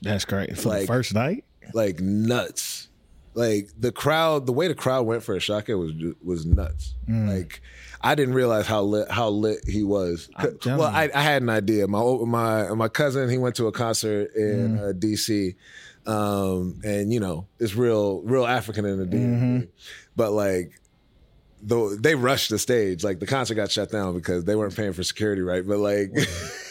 that's 0.03 0.25
great 0.25 0.57
for 0.59 0.71
the 0.81 0.87
first 0.87 1.15
night. 1.15 1.45
like 1.75 2.01
nuts. 2.01 2.89
Like 3.35 3.69
the 3.79 3.93
crowd, 3.93 4.47
the 4.47 4.53
way 4.53 4.67
the 4.67 4.75
crowd 4.75 5.03
went 5.07 5.23
for 5.23 5.37
Asake 5.37 5.79
was 5.79 5.93
was 6.25 6.45
nuts. 6.45 6.95
Mm. 7.09 7.29
Like 7.29 7.61
I 8.01 8.17
didn't 8.17 8.35
realize 8.35 8.67
how 8.67 8.83
lit 8.83 9.09
how 9.11 9.29
lit 9.29 9.61
he 9.69 9.85
was. 9.85 10.29
Well. 10.65 10.83
I, 10.83 11.09
I 11.15 11.23
had 11.23 11.43
an 11.43 11.49
idea. 11.49 11.87
My 11.87 12.03
my 12.25 12.75
my 12.75 12.89
cousin 12.89 13.29
he 13.31 13.39
went 13.39 13.55
to 13.57 13.67
a 13.69 13.73
concert 13.73 14.35
in 14.35 14.79
Mm. 14.79 14.91
uh, 14.91 14.93
DC, 14.95 15.55
um, 16.07 16.81
and 16.83 17.13
you 17.13 17.21
know 17.21 17.47
it's 17.61 17.77
real 17.77 18.23
real 18.23 18.45
African 18.47 18.85
in 18.87 18.99
the 18.99 19.05
DMV. 19.07 19.21
Mm-hmm. 19.37 19.61
But 20.17 20.33
like 20.33 20.78
though 21.63 21.95
they 21.95 22.15
rushed 22.15 22.51
the 22.51 22.59
stage. 22.59 23.03
Like 23.03 23.19
the 23.21 23.27
concert 23.27 23.55
got 23.55 23.71
shut 23.71 23.91
down 23.91 24.15
because 24.15 24.45
they 24.45 24.55
weren't 24.57 24.77
paying 24.77 24.93
for 24.93 25.03
security, 25.03 25.43
right? 25.43 25.67
But 25.67 25.79
like, 25.79 26.13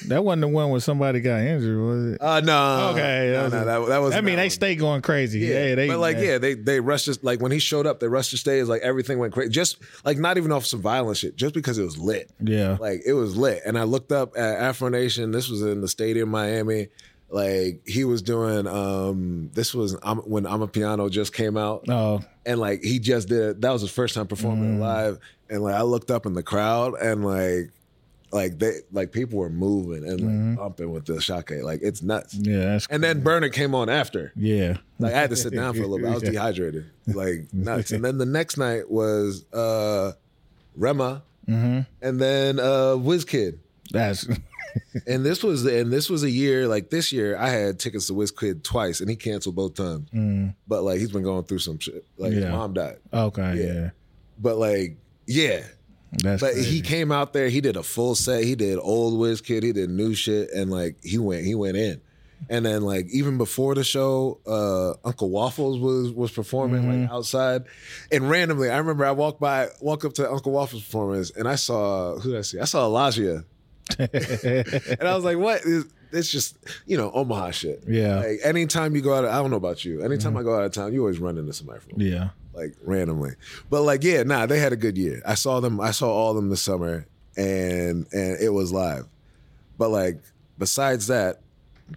That 0.08 0.24
wasn't 0.24 0.42
the 0.42 0.48
one 0.48 0.70
where 0.70 0.80
somebody 0.80 1.20
got 1.20 1.42
injured, 1.42 1.78
was 1.80 2.14
it? 2.14 2.22
uh, 2.22 2.40
no, 2.42 2.90
Okay, 2.94 3.32
no, 3.34 3.50
that 3.50 3.66
no, 3.66 3.80
was- 3.80 3.88
that, 3.88 3.90
that 3.94 3.98
was. 4.00 4.16
I 4.16 4.22
mean, 4.22 4.38
they 4.38 4.50
stay 4.50 4.76
going 4.76 5.02
crazy. 5.02 5.40
Yeah, 5.40 5.76
they. 5.76 5.88
but 5.88 6.00
like, 6.00 6.18
yeah, 6.18 6.38
they 6.38 6.54
they 6.54 6.80
rushed 6.80 7.08
us. 7.10 7.20
Like 7.22 7.42
when 7.42 7.52
he 7.52 7.60
showed 7.60 7.86
up, 7.88 8.00
they 8.00 8.08
rushed 8.08 8.32
the 8.32 8.38
stage. 8.38 8.66
Like 8.68 8.82
everything 8.82 9.20
went 9.20 9.34
crazy. 9.34 9.50
Just 9.52 9.78
like 10.06 10.18
not 10.18 10.38
even 10.38 10.52
off 10.52 10.66
some 10.66 10.82
violent 10.82 11.18
shit, 11.18 11.36
just 11.36 11.54
because 11.54 11.78
it 11.78 11.84
was 11.84 11.98
lit. 11.98 12.30
yeah. 12.40 12.78
Like 12.80 13.02
it 13.06 13.14
was 13.14 13.36
lit. 13.36 13.62
And 13.66 13.78
I 13.78 13.84
looked 13.84 14.12
up 14.12 14.38
at 14.38 14.60
Afro 14.60 14.90
Nation. 14.90 15.32
This 15.32 15.50
was 15.50 15.62
in 15.62 15.82
the 15.82 15.88
stadium, 15.88 16.30
Miami. 16.30 16.88
Like 17.30 17.82
he 17.86 18.04
was 18.06 18.22
doing. 18.22 18.68
um 18.68 19.50
This 19.54 19.74
was 19.74 19.98
um, 20.04 20.20
when 20.20 20.44
Amapiano 20.46 21.10
just 21.12 21.34
came 21.34 21.58
out, 21.58 21.86
Oh, 21.90 22.22
and 22.46 22.60
like 22.60 22.82
he 22.84 23.00
just 23.00 23.28
did. 23.28 23.40
it. 23.50 23.62
That 23.62 23.72
was 23.72 23.82
his 23.82 23.92
first 23.92 24.16
time 24.16 24.28
performing 24.28 24.78
Mm. 24.78 24.80
live. 24.80 25.20
And 25.50 25.62
like 25.62 25.76
I 25.76 25.82
looked 25.82 26.10
up 26.12 26.26
in 26.26 26.34
the 26.34 26.44
crowd, 26.44 26.94
and 27.02 27.26
like. 27.26 27.72
Like 28.30 28.60
they, 28.60 28.80
like 28.92 29.14
people 29.14 29.40
were 29.40 29.50
moving 29.50 30.04
and 30.04 30.20
like 30.20 30.30
Mm-hmm. 30.30 30.56
bumping 30.56 30.92
with 30.92 31.06
the 31.06 31.22
shake. 31.22 31.50
Like 31.64 31.80
it's 31.82 32.02
nuts. 32.04 32.34
yeah, 32.36 32.58
that's 32.60 32.86
And 32.88 33.02
then 33.02 33.22
Burna 33.24 33.50
came 33.54 33.74
on 33.74 33.88
after. 33.90 34.34
yeah. 34.36 34.76
Like 35.00 35.14
I 35.14 35.18
had 35.22 35.30
to 35.30 35.38
sit 35.38 35.54
down 35.54 35.74
for 35.76 35.84
a 35.84 35.88
little 35.88 36.00
bit. 36.06 36.10
I 36.12 36.14
was 36.14 36.24
dehydrated, 36.34 36.88
like 37.08 37.48
nuts. 37.54 37.92
And 37.92 38.04
then 38.04 38.18
the 38.18 38.26
next 38.26 38.58
night 38.58 38.92
was 38.92 39.46
uh 39.54 40.12
Rema, 40.76 41.24
Mm-hmm. 41.48 41.80
and 42.02 42.20
then 42.20 42.60
uh 42.60 42.98
Kid. 43.26 43.60
That's 43.92 44.28
And 45.06 45.26
this 45.26 45.44
was 45.44 45.66
and 45.66 45.92
this 45.92 46.10
was 46.10 46.24
a 46.24 46.30
year 46.30 46.68
like 46.68 46.90
this 46.90 47.12
year. 47.12 47.38
I 47.38 47.50
had 47.50 47.80
tickets 47.80 48.08
to 48.08 48.28
Kid 48.40 48.64
twice, 48.64 49.00
and 49.02 49.10
he 49.10 49.16
canceled 49.16 49.56
both 49.56 49.76
times. 49.76 50.10
But 50.68 50.84
like 50.84 51.00
he's 51.00 51.12
been 51.12 51.24
going 51.24 51.44
through 51.46 51.60
some 51.60 51.80
shit. 51.80 52.06
Like 52.18 52.34
his 52.34 52.46
Mm. 52.46 52.52
Mom 52.52 52.74
died. 52.74 52.98
okay. 53.14 53.56
Yeah. 53.56 53.74
Yeah, 53.74 53.90
But 54.40 54.58
like 54.58 54.98
yeah. 55.26 55.64
that's. 56.12 56.42
But 56.42 56.54
crazy. 56.54 56.70
he 56.70 56.82
came 56.82 57.12
out 57.12 57.34
there. 57.34 57.50
He 57.50 57.62
did 57.62 57.76
a 57.76 57.84
full 57.84 58.16
set. 58.16 58.44
He 58.44 58.56
did 58.56 58.78
old 58.80 59.44
Kid. 59.44 59.64
He 59.64 59.72
did 59.74 59.90
new 59.90 60.14
shit, 60.14 60.50
and 60.52 60.72
like 60.72 60.98
he 61.04 61.18
went, 61.18 61.44
he 61.46 61.56
went 61.56 61.78
in. 61.78 62.02
And 62.52 62.64
then 62.68 62.84
like 62.84 63.08
even 63.12 63.40
before 63.40 63.74
the 63.74 63.84
show, 63.84 64.40
uh, 64.46 64.92
Uncle 65.08 65.32
Waffles 65.32 65.80
was 65.80 66.12
was 66.12 66.32
performing 66.32 66.84
Mm-hmm. 66.84 67.02
like 67.02 67.12
outside, 67.12 67.64
and 68.12 68.30
randomly, 68.30 68.70
I 68.70 68.78
remember 68.78 69.06
I 69.06 69.12
walked 69.12 69.40
by, 69.40 69.70
walked 69.82 70.06
up 70.06 70.14
to 70.14 70.32
Uncle 70.32 70.52
Waffles' 70.52 70.84
performance, 70.84 71.32
and 71.32 71.48
I 71.48 71.56
saw 71.56 72.16
who 72.20 72.30
did 72.34 72.38
I 72.38 72.42
see? 72.42 72.60
I 72.60 72.66
saw 72.66 72.86
Elijah, 72.86 73.44
and 74.00 75.02
I 75.02 75.16
was 75.16 75.24
like, 75.24 75.38
what? 75.38 75.62
Is, 75.62 75.86
it's 76.12 76.32
just 76.32 76.58
you 76.86 76.98
know 76.98 77.12
Omaha 77.12 77.52
shit. 77.52 77.84
Yeah. 77.88 78.18
Like 78.20 78.40
anytime 78.44 78.96
you 78.96 79.02
go 79.02 79.14
out, 79.14 79.26
of, 79.26 79.30
I 79.32 79.38
don't 79.38 79.52
know 79.52 79.58
about 79.58 79.84
you. 79.84 80.02
Anytime 80.02 80.38
I 80.38 80.44
go 80.44 80.56
out 80.56 80.64
of 80.64 80.72
town, 80.72 80.94
you 80.94 81.02
always 81.02 81.20
run 81.20 81.38
into 81.38 81.54
somebody 81.54 81.80
from 81.80 82.02
yeah. 82.02 82.30
like 82.54 82.76
randomly. 82.84 83.32
But 83.70 83.82
like, 83.82 84.04
yeah, 84.04 84.24
nah, 84.24 84.46
they 84.46 84.60
had 84.60 84.74
a 84.74 84.78
good 84.78 84.98
year. 84.98 85.22
I 85.26 85.36
saw 85.36 85.60
them. 85.60 85.80
I 85.82 85.92
saw 85.92 86.10
all 86.10 86.32
of 86.32 86.36
them 86.38 86.50
this 86.50 86.62
summer, 86.62 87.06
and 87.36 88.08
and 88.14 88.42
it 88.42 88.54
was 88.54 88.72
live. 88.72 89.06
But 89.78 89.90
like, 89.90 90.20
besides 90.58 91.08
that, 91.08 91.42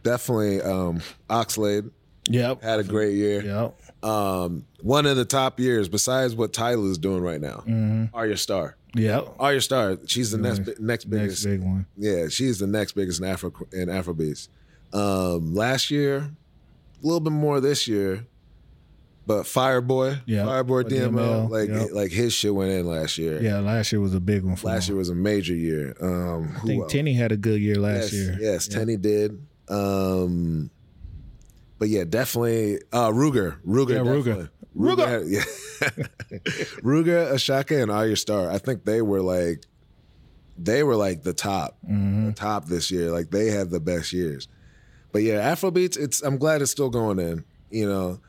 definitely 0.02 0.61
um, 0.62 1.00
Oxlade 1.28 1.90
Yep. 2.28 2.62
had 2.62 2.80
a 2.80 2.85
great 2.85 3.14
year. 3.14 3.42
Yep. 3.44 4.04
Um, 4.04 4.64
one 4.82 5.06
of 5.06 5.16
the 5.16 5.25
top 5.25 5.59
years, 5.59 5.88
besides 5.88 6.35
what 6.35 6.52
Tyla's 6.52 6.99
doing 6.99 7.23
right 7.23 7.40
now, 7.40 7.64
Mm-hmm. 7.66 8.16
Ayra 8.16 8.38
Starr. 8.38 8.76
Yep. 8.94 9.38
Ayra 9.38 9.62
Starr, 9.62 9.99
she's 10.06 10.30
the 10.32 10.38
next 10.38 10.59
next 10.61 10.80
Next 10.80 11.04
biggest. 11.06 11.44
big 11.44 11.61
one. 11.62 11.87
Yeah, 11.97 12.28
she's 12.28 12.59
the 12.59 12.66
next 12.66 12.92
biggest 12.92 13.20
in 13.20 13.26
Afro 13.26 13.52
in 13.73 13.88
Afrobeats. 13.88 14.49
Um, 14.92 15.54
last 15.54 15.90
year, 15.90 16.16
a 16.18 16.30
little 17.02 17.20
bit 17.20 17.32
more 17.32 17.61
this 17.61 17.87
year, 17.87 18.26
but 19.26 19.44
Fireboy, 19.44 20.23
Yeah, 20.26 20.42
Fireboy 20.44 20.85
DML, 20.85 21.12
DML, 21.12 21.50
like 21.50 21.68
yeah. 21.68 21.87
like 21.92 22.11
his 22.11 22.32
shit 22.32 22.52
went 22.52 22.73
in 22.73 22.87
last 22.87 23.16
year. 23.16 23.40
Yeah, 23.40 23.61
last 23.61 23.92
year 23.92 24.00
was 24.00 24.14
a 24.14 24.20
big 24.20 24.42
one 24.42 24.56
for 24.56 24.66
Last 24.66 24.88
him. 24.88 24.94
year 24.94 24.99
was 24.99 25.09
a 25.11 25.14
major 25.14 25.54
year. 25.54 25.94
Um, 26.00 26.52
I 26.56 26.61
think 26.66 26.85
Teni 26.87 27.14
had 27.16 27.30
a 27.30 27.37
good 27.37 27.61
year 27.61 27.76
last 27.76 28.12
yes, 28.12 28.12
year. 28.12 28.37
Yes, 28.40 28.68
Teni 28.68 29.00
did. 29.00 29.40
Um, 29.68 30.70
but 31.78 31.88
yeah, 31.88 32.02
definitely 32.04 32.78
uh, 32.92 33.11
Ruger. 33.11 33.59
Ruger. 33.64 33.90
Yeah, 33.90 34.02
definitely. 34.02 34.32
Ruger. 34.32 34.50
Had- 34.78 35.26
yeah. 35.26 35.40
Ruger, 36.82 37.32
Asake, 37.32 37.82
and 37.82 37.90
Ayra 37.90 38.16
Starr. 38.16 38.50
I 38.50 38.58
think 38.58 38.84
they 38.84 39.02
were 39.02 39.20
like, 39.22 39.64
they 40.58 40.82
were 40.82 40.96
like 40.96 41.22
the 41.22 41.32
top, 41.32 41.76
Mm-hmm. 41.84 42.26
the 42.26 42.32
top 42.32 42.66
this 42.66 42.90
year. 42.90 43.10
Like 43.10 43.30
they 43.30 43.46
had 43.48 43.70
the 43.70 43.80
best 43.80 44.12
years. 44.12 44.48
But 45.12 45.22
yeah, 45.22 45.52
Afrobeats. 45.52 45.98
It's. 45.98 46.22
I'm 46.22 46.36
glad 46.38 46.62
it's 46.62 46.70
still 46.70 46.90
going 46.90 47.18
in. 47.18 47.44
You 47.70 47.88
know, 47.88 48.20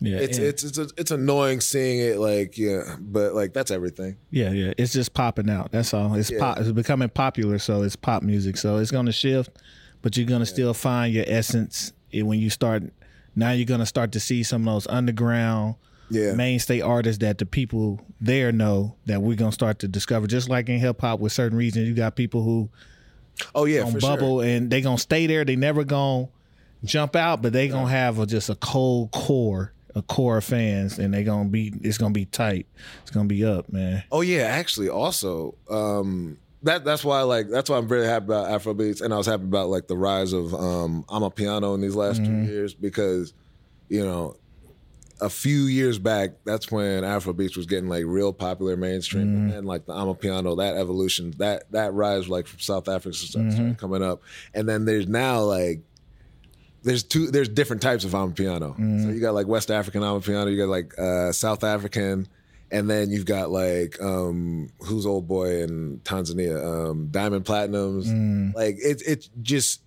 Yeah, 0.00 0.18
it's 0.18 0.36
it's 0.38 0.64
it's 0.64 0.78
it's 0.98 1.10
annoying 1.10 1.60
seeing 1.60 2.00
it. 2.00 2.18
Like 2.18 2.58
yeah, 2.58 2.96
but 3.00 3.34
like 3.34 3.52
that's 3.54 3.70
everything. 3.70 4.16
yeah, 4.30 4.50
yeah. 4.50 4.72
It's 4.76 4.92
just 4.92 5.14
popping 5.14 5.48
out. 5.48 5.70
That's 5.72 5.94
all. 5.94 6.14
It's 6.14 6.30
Yeah. 6.30 6.40
pop. 6.40 6.58
It's 6.58 6.72
becoming 6.72 7.08
popular, 7.08 7.58
so 7.58 7.82
it's 7.82 7.96
pop 7.96 8.22
music. 8.22 8.56
So 8.58 8.76
it's 8.78 8.90
gonna 8.90 9.12
shift, 9.12 9.50
but 10.02 10.16
you're 10.16 10.26
gonna 10.26 10.44
still 10.46 10.74
find 10.74 11.14
your 11.14 11.24
essence 11.26 11.92
when 12.12 12.38
you 12.38 12.50
start. 12.50 12.82
Now 13.36 13.52
you're 13.52 13.66
gonna 13.66 13.86
start 13.86 14.12
to 14.12 14.20
see 14.20 14.42
some 14.42 14.66
of 14.68 14.74
those 14.74 14.86
underground 14.88 15.76
Yeah. 16.10 16.34
mainstay 16.34 16.80
artists 16.80 17.20
that 17.20 17.38
the 17.38 17.46
people 17.46 18.00
there 18.20 18.52
know 18.52 18.96
that 19.06 19.22
we're 19.22 19.36
gonna 19.36 19.52
start 19.52 19.78
to 19.80 19.88
discover. 19.88 20.26
Just 20.26 20.48
like 20.48 20.68
in 20.68 20.78
hip 20.80 21.00
hop, 21.00 21.20
with 21.20 21.32
certain 21.32 21.56
regions, 21.56 21.88
you 21.88 21.94
got 21.94 22.16
people 22.16 22.42
who 22.42 22.68
Oh 23.54 23.64
yeah, 23.64 23.82
on 23.84 23.98
bubble 23.98 24.40
sure. 24.42 24.48
and 24.48 24.70
they 24.70 24.80
gonna 24.80 24.98
stay 24.98 25.26
there. 25.26 25.44
They 25.44 25.56
never 25.56 25.84
gonna 25.84 26.28
jump 26.84 27.16
out, 27.16 27.40
but 27.42 27.52
they 27.52 27.68
gonna 27.68 27.88
have 27.88 28.18
a, 28.18 28.26
just 28.26 28.50
a 28.50 28.54
cold 28.56 29.12
core, 29.12 29.72
a 29.94 30.02
core 30.02 30.38
of 30.38 30.44
fans, 30.44 30.98
and 30.98 31.14
they 31.14 31.24
gonna 31.24 31.48
be. 31.48 31.72
It's 31.82 31.96
gonna 31.96 32.12
be 32.12 32.26
tight. 32.26 32.66
It's 33.02 33.10
gonna 33.10 33.28
be 33.28 33.44
up, 33.44 33.72
man. 33.72 34.02
Oh 34.12 34.20
yeah, 34.20 34.42
actually, 34.42 34.88
also 34.90 35.54
um, 35.70 36.36
that 36.62 36.84
that's 36.84 37.04
why 37.04 37.22
like 37.22 37.48
that's 37.48 37.70
why 37.70 37.78
I'm 37.78 37.88
very 37.88 38.06
happy 38.06 38.26
about 38.26 38.48
Afrobeats, 38.48 39.00
and 39.00 39.12
I 39.14 39.16
was 39.16 39.26
happy 39.26 39.44
about 39.44 39.68
like 39.68 39.86
the 39.88 39.96
rise 39.96 40.32
of 40.32 40.52
um, 40.54 41.04
amapiano 41.08 41.74
in 41.74 41.80
these 41.80 41.96
last 41.96 42.24
two 42.24 42.42
years 42.42 42.74
because 42.74 43.32
you 43.88 44.04
know 44.04 44.36
a 45.22 45.28
few 45.28 45.64
years 45.64 45.98
back, 45.98 46.30
that's 46.46 46.70
when 46.72 47.02
Afrobeats 47.02 47.54
was 47.54 47.66
getting 47.66 47.90
like 47.90 48.04
real 48.06 48.32
popular 48.32 48.74
mainstream, 48.76 49.26
Mm-hmm. 49.26 49.36
and 49.44 49.52
then 49.52 49.64
like 49.64 49.84
the 49.84 49.92
Amapiano, 49.92 50.56
that 50.56 50.76
evolution, 50.78 51.34
that 51.38 51.70
that 51.72 51.92
rise 51.92 52.28
like 52.28 52.46
from 52.46 52.58
South 52.60 52.88
Africa 52.88 53.14
started 53.14 53.52
Mm-hmm. 53.52 53.72
coming 53.74 54.02
up, 54.02 54.22
and 54.54 54.66
then 54.68 54.84
there's 54.86 55.06
now 55.06 55.40
like 55.42 55.80
there's 56.82 57.02
two 57.02 57.30
there's 57.30 57.48
different 57.50 57.82
types 57.82 58.04
of 58.04 58.12
Amapiano. 58.12 58.70
Mm-hmm. 58.72 59.02
So 59.04 59.10
you 59.10 59.20
got 59.20 59.34
like 59.34 59.46
West 59.46 59.70
African 59.70 60.00
Amapiano, 60.02 60.50
you 60.50 60.56
got 60.56 60.68
like 60.70 60.98
uh, 60.98 61.32
South 61.32 61.64
African. 61.64 62.26
And 62.72 62.88
then 62.88 63.10
you've 63.10 63.24
got 63.26 63.50
like 63.50 64.00
um 64.00 64.70
who's 64.80 65.04
old 65.06 65.26
boy 65.26 65.62
in 65.62 66.00
Tanzania, 66.04 66.62
um 66.90 67.08
Diamond 67.10 67.44
Platnumz. 67.44 68.06
Mm. 68.06 68.54
Like 68.54 68.76
it's 68.78 69.02
it's 69.02 69.28
just 69.42 69.82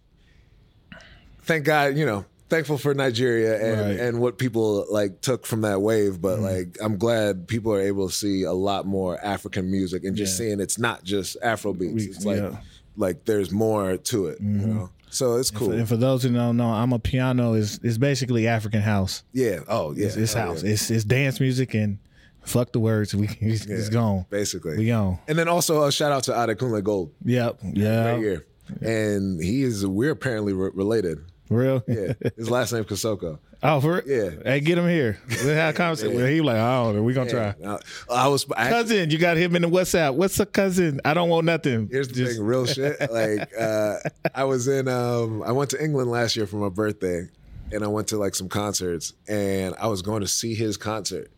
thank 1.43 1.65
God, 1.65 1.97
you 1.97 2.05
know, 2.05 2.25
thankful 2.49 2.77
for 2.77 2.93
Nigeria 2.93 3.55
and, 3.61 3.81
Right. 3.81 3.99
and 3.99 4.19
what 4.19 4.37
people 4.37 4.85
like 4.89 5.21
took 5.21 5.45
from 5.45 5.61
that 5.61 5.81
wave. 5.81 6.21
But 6.21 6.39
like, 6.39 6.77
I'm 6.81 6.97
glad 6.97 7.47
people 7.47 7.73
are 7.73 7.81
able 7.81 8.07
to 8.09 8.13
see 8.13 8.43
a 8.43 8.53
lot 8.53 8.85
more 8.85 9.19
African 9.23 9.71
music 9.71 10.03
and 10.03 10.15
just 10.15 10.33
Yeah. 10.39 10.45
seeing 10.47 10.59
it's 10.59 10.77
not 10.77 11.03
just 11.03 11.37
Afro 11.41 11.73
beats. 11.73 11.93
We- 11.93 12.03
It's 12.03 12.25
like, 12.25 12.37
yeah. 12.37 12.57
like 12.97 13.25
there's 13.25 13.51
more 13.51 13.97
to 13.97 14.27
it, 14.27 14.39
you 14.41 14.47
know? 14.47 14.89
So 15.09 15.35
it's 15.35 15.51
cool. 15.51 15.71
And 15.71 15.87
for 15.87 15.95
those 15.97 16.23
who 16.23 16.29
don't 16.33 16.57
know, 16.57 16.65
amapiano 16.65 17.55
is 17.57 17.79
is 17.83 17.97
basically 17.99 18.47
African 18.47 18.81
house. 18.81 19.23
yeah. 19.31 19.59
Oh, 19.67 19.93
yeah. 19.93 20.07
It's, 20.07 20.15
it's 20.15 20.35
Oh, 20.35 20.39
house. 20.39 20.63
yeah. 20.63 20.71
It's 20.71 20.89
it's 20.89 21.03
dance 21.03 21.39
music 21.39 21.73
and 21.75 21.99
fuck 22.43 22.71
the 22.71 22.79
words. 22.79 23.13
We 23.15 23.27
it's, 23.39 23.65
it's 23.65 23.89
gone. 23.89 24.25
Basically. 24.29 24.77
We 24.77 24.87
gone. 24.87 25.19
And 25.27 25.37
then 25.37 25.47
also 25.47 25.83
a 25.83 25.91
shout 25.91 26.11
out 26.11 26.23
to 26.23 26.31
Adekunle 26.31 26.83
Gold 26.83 27.11
Yep. 27.25 27.59
Yeah. 27.73 28.09
right 28.11 28.17
here. 28.19 28.45
And 28.81 29.41
he 29.43 29.63
is, 29.63 29.85
we're 29.85 30.11
apparently 30.11 30.53
re- 30.53 30.71
related. 30.73 31.19
Real. 31.49 31.83
Yeah. 31.87 32.13
His 32.37 32.49
last 32.49 32.71
name 32.73 32.83
Kosoko. 32.85 33.39
Oh, 33.65 33.79
for 33.79 33.99
it? 33.99 34.05
Yeah. 34.07 34.31
Hey, 34.43 34.59
get 34.59 34.77
him 34.77 34.89
here. 34.89 35.17
Let's 35.29 35.43
have 35.43 35.73
a 35.73 35.77
conversation. 35.77 36.19
him. 36.19 36.27
He 36.27 36.41
like, 36.41 36.57
oh, 36.57 37.01
we 37.01 37.13
gonna 37.13 37.29
try. 37.29 37.55
Yeah. 37.57 37.77
I, 38.09 38.25
I 38.25 38.27
was, 38.27 38.45
I, 38.57 38.67
Cousin, 38.69 39.09
you 39.09 39.17
got 39.17 39.37
him 39.37 39.55
in 39.55 39.61
the 39.61 39.69
WhatsApp. 39.69 40.15
What's 40.15 40.37
a 40.41 40.45
cousin? 40.45 40.99
I 41.05 41.13
don't 41.13 41.29
want 41.29 41.45
nothing. 41.45 41.87
Here's 41.89 42.09
the 42.09 42.13
Just- 42.13 42.35
thing, 42.35 42.45
real 42.45 42.65
shit. 42.65 42.97
Like 43.09 43.49
uh, 43.57 43.99
I 44.35 44.43
was 44.43 44.67
in, 44.67 44.89
um, 44.89 45.43
I 45.43 45.53
went 45.53 45.69
to 45.69 45.81
England 45.81 46.11
last 46.11 46.35
year 46.35 46.45
for 46.45 46.57
my 46.57 46.67
birthday, 46.67 47.29
and 47.71 47.85
I 47.85 47.87
went 47.87 48.09
to 48.09 48.17
like 48.17 48.35
some 48.35 48.49
concerts, 48.49 49.13
and 49.29 49.73
I 49.79 49.87
was 49.87 50.01
going 50.01 50.19
to 50.23 50.27
see 50.27 50.55
his 50.55 50.75
concert, 50.75 51.31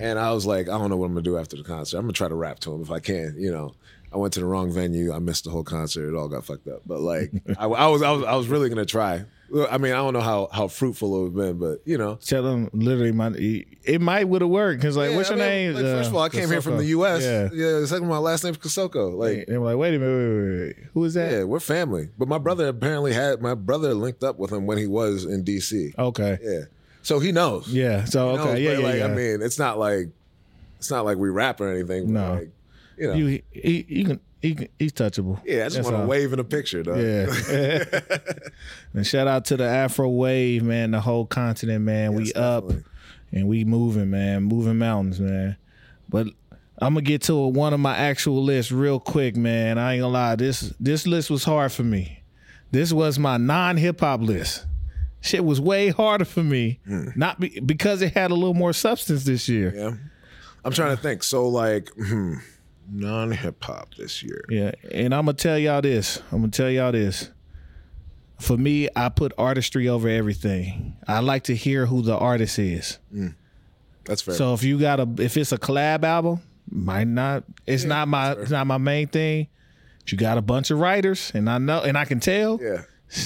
and 0.00 0.18
I 0.18 0.32
was 0.32 0.46
like, 0.46 0.68
I 0.68 0.78
don't 0.78 0.90
know 0.90 0.96
what 0.96 1.06
I'm 1.06 1.12
gonna 1.12 1.22
do 1.22 1.38
after 1.38 1.56
the 1.56 1.64
concert. 1.64 1.96
I'm 1.98 2.04
gonna 2.04 2.12
try 2.12 2.28
to 2.28 2.34
rap 2.34 2.60
to 2.60 2.72
him 2.74 2.82
if 2.82 2.90
I 2.90 3.00
can, 3.00 3.34
you 3.38 3.50
know. 3.52 3.74
I 4.10 4.16
went 4.16 4.32
to 4.34 4.40
the 4.40 4.46
wrong 4.46 4.72
venue. 4.72 5.12
I 5.12 5.18
missed 5.18 5.44
the 5.44 5.50
whole 5.50 5.64
concert. 5.64 6.08
It 6.08 6.16
all 6.16 6.28
got 6.28 6.42
fucked 6.46 6.66
up. 6.66 6.80
But 6.86 7.00
like, 7.00 7.30
I, 7.58 7.66
I 7.66 7.86
was, 7.88 8.00
I 8.02 8.10
was, 8.10 8.24
I 8.24 8.36
was 8.36 8.48
really 8.48 8.68
gonna 8.70 8.86
try. 8.86 9.24
I 9.70 9.78
mean, 9.78 9.92
I 9.92 9.96
don't 9.96 10.12
know 10.12 10.20
how 10.20 10.48
how 10.52 10.68
fruitful 10.68 11.08
it 11.26 11.30
would 11.30 11.46
have 11.46 11.58
been, 11.58 11.58
but 11.58 11.80
you 11.86 11.96
know. 11.98 12.16
Tell 12.16 12.46
him 12.46 12.68
literally, 12.72 13.12
my 13.12 13.32
it 13.34 14.00
might 14.00 14.24
would 14.28 14.42
have 14.42 14.50
worked. 14.50 14.82
Cause 14.82 14.96
like, 14.96 15.10
Yeah, 15.10 15.16
what's 15.16 15.30
I 15.30 15.36
your 15.36 15.44
mean, 15.44 15.48
name? 15.48 15.74
like, 15.74 15.84
first 15.84 16.10
of 16.10 16.16
all, 16.16 16.22
I 16.22 16.28
came 16.28 16.48
here 16.48 16.60
from 16.62 16.76
the 16.76 16.84
U.S. 16.86 17.22
Yeah. 17.22 17.48
yeah. 17.52 17.84
Second, 17.86 18.08
my 18.08 18.18
last 18.18 18.44
name's 18.44 18.58
Kosoko. 18.58 19.14
Like, 19.14 19.46
They 19.46 19.56
were 19.56 19.64
like, 19.66 19.76
wait 19.78 19.94
a 19.94 19.98
minute, 19.98 20.12
wait, 20.16 20.58
wait, 20.58 20.66
wait. 20.76 20.90
who 20.92 21.04
is 21.04 21.14
that? 21.14 21.32
Yeah, 21.32 21.44
we're 21.44 21.60
family. 21.60 22.08
But 22.18 22.28
my 22.28 22.36
brother 22.38 22.68
apparently 22.68 23.12
had 23.14 23.40
my 23.40 23.54
brother 23.54 23.94
linked 23.94 24.22
up 24.22 24.38
with 24.38 24.52
him 24.52 24.66
when 24.66 24.76
he 24.78 24.86
was 24.86 25.24
in 25.24 25.44
DC. 25.44 25.96
Okay. 25.98 26.38
Yeah, 26.42 26.60
so 27.02 27.18
he 27.20 27.32
knows. 27.32 27.68
Yeah. 27.68 28.04
So 28.04 28.30
He 28.30 28.36
knows, 28.36 28.46
okay. 28.46 28.60
Yeah, 28.62 28.74
but, 28.74 28.80
yeah, 28.80 28.86
like, 28.88 28.96
yeah. 28.98 29.04
I 29.04 29.08
mean, 29.08 29.42
it's 29.42 29.58
not 29.58 29.78
like 29.78 30.08
it's 30.78 30.90
not 30.90 31.04
like 31.04 31.18
we 31.18 31.28
rap 31.30 31.60
or 31.60 31.72
anything. 31.72 32.04
But 32.06 32.12
No. 32.12 32.34
like, 32.34 32.50
you 32.96 33.06
know. 33.08 33.14
you, 33.14 33.26
he, 33.52 33.86
he 33.88 34.04
can, 34.04 34.20
he 34.40 34.68
he's 34.78 34.92
touchable. 34.92 35.40
yeah, 35.44 35.60
I 35.60 35.64
just 35.64 35.76
That's 35.76 35.90
want 35.90 36.02
to 36.02 36.06
wave 36.06 36.32
in 36.32 36.38
a 36.38 36.44
picture, 36.44 36.82
though. 36.82 36.94
Yeah. 36.96 37.84
and 38.94 39.06
shout 39.06 39.26
out 39.26 39.46
to 39.46 39.56
the 39.56 39.64
Afro 39.64 40.08
wave, 40.08 40.62
man. 40.62 40.92
The 40.92 41.00
whole 41.00 41.26
continent, 41.26 41.84
man. 41.84 42.14
we 42.14 42.24
Yes, 42.26 42.36
up 42.36 42.70
and 43.32 43.48
we 43.48 43.64
moving, 43.64 44.10
man. 44.10 44.44
Moving 44.44 44.78
mountains, 44.78 45.20
man. 45.20 45.56
But 46.08 46.28
I'm 46.80 46.94
gonna 46.94 47.02
get 47.02 47.22
to 47.22 47.34
one 47.48 47.74
of 47.74 47.80
my 47.80 47.96
actual 47.96 48.42
lists 48.44 48.70
real 48.70 49.00
quick, 49.00 49.36
man. 49.36 49.78
I 49.78 49.94
ain't 49.94 50.02
gonna 50.02 50.12
lie. 50.12 50.36
This 50.36 50.72
this 50.78 51.06
list 51.06 51.30
was 51.30 51.44
hard 51.44 51.72
for 51.72 51.82
me. 51.82 52.22
This 52.70 52.92
was 52.92 53.18
my 53.18 53.36
non 53.36 53.76
hip 53.76 54.00
hop 54.00 54.20
list. 54.20 54.64
Shit 55.20 55.44
was 55.44 55.60
way 55.60 55.88
harder 55.90 56.24
for 56.24 56.42
me, 56.44 56.78
not 56.86 57.40
be, 57.40 57.58
because 57.60 58.02
it 58.02 58.14
had 58.14 58.30
a 58.30 58.34
little 58.34 58.54
more 58.54 58.72
substance 58.72 59.24
this 59.24 59.48
year. 59.48 59.72
Yeah. 59.74 59.94
I'm 60.64 60.72
trying 60.72 60.96
to 60.96 61.02
think. 61.02 61.22
So 61.24 61.48
like, 61.48 61.88
hmm, 61.96 62.34
non 62.90 63.32
hip 63.32 63.62
hop 63.62 63.94
this 63.96 64.22
year. 64.22 64.44
Yeah, 64.48 64.72
and 64.92 65.14
I'm 65.14 65.24
gonna 65.24 65.34
tell 65.36 65.58
y'all 65.58 65.80
this. 65.82 66.22
I'm 66.30 66.40
gonna 66.40 66.50
tell 66.52 66.70
y'all 66.70 66.92
this. 66.92 67.30
For 68.40 68.56
me, 68.56 68.88
I 68.94 69.08
put 69.08 69.32
artistry 69.36 69.88
over 69.88 70.08
everything. 70.08 70.96
I 71.08 71.18
like 71.20 71.44
to 71.44 71.56
hear 71.56 71.86
who 71.86 72.02
the 72.02 72.16
artist 72.16 72.58
is. 72.58 72.98
That's 74.04 74.22
fair. 74.22 74.34
So 74.34 74.54
if 74.54 74.62
you 74.62 74.78
got 74.78 75.00
a, 75.00 75.08
if 75.18 75.36
it's 75.36 75.50
a 75.50 75.58
collab 75.58 76.04
album, 76.04 76.40
might 76.70 77.08
not. 77.08 77.42
It's 77.66 77.82
not 77.84 78.06
my, 78.06 78.32
it's 78.32 78.50
not 78.52 78.66
my 78.68 78.78
main 78.78 79.08
thing. 79.08 79.48
But 80.00 80.12
you 80.12 80.18
got 80.18 80.38
a 80.38 80.42
bunch 80.42 80.70
of 80.70 80.78
writers, 80.78 81.32
and 81.34 81.50
I 81.50 81.58
know, 81.58 81.82
and 81.82 81.98
I 81.98 82.04
can 82.04 82.20
tell. 82.20 82.60
yeah, 82.62 82.82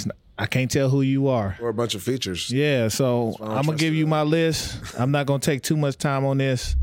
not- 0.07 0.17
I 0.43 0.47
can't 0.47 0.71
tell 0.71 0.89
who 0.89 1.03
you 1.03 1.29
are. 1.29 1.57
or 1.61 1.69
a 1.69 1.75
bunch 1.75 1.95
of 1.95 2.03
features. 2.03 2.51
Yeah, 2.51 2.89
so 2.89 3.37
I'm 3.41 3.65
gonna 3.65 3.77
give 3.79 3.93
you. 3.95 4.01
you 4.01 4.07
my 4.07 4.23
list. 4.23 4.77
I'm 4.99 5.11
not 5.13 5.27
gonna 5.27 5.39
take 5.39 5.63
too 5.63 5.77
much 5.77 5.97
time 5.97 6.25
on 6.25 6.39
this. 6.39 6.75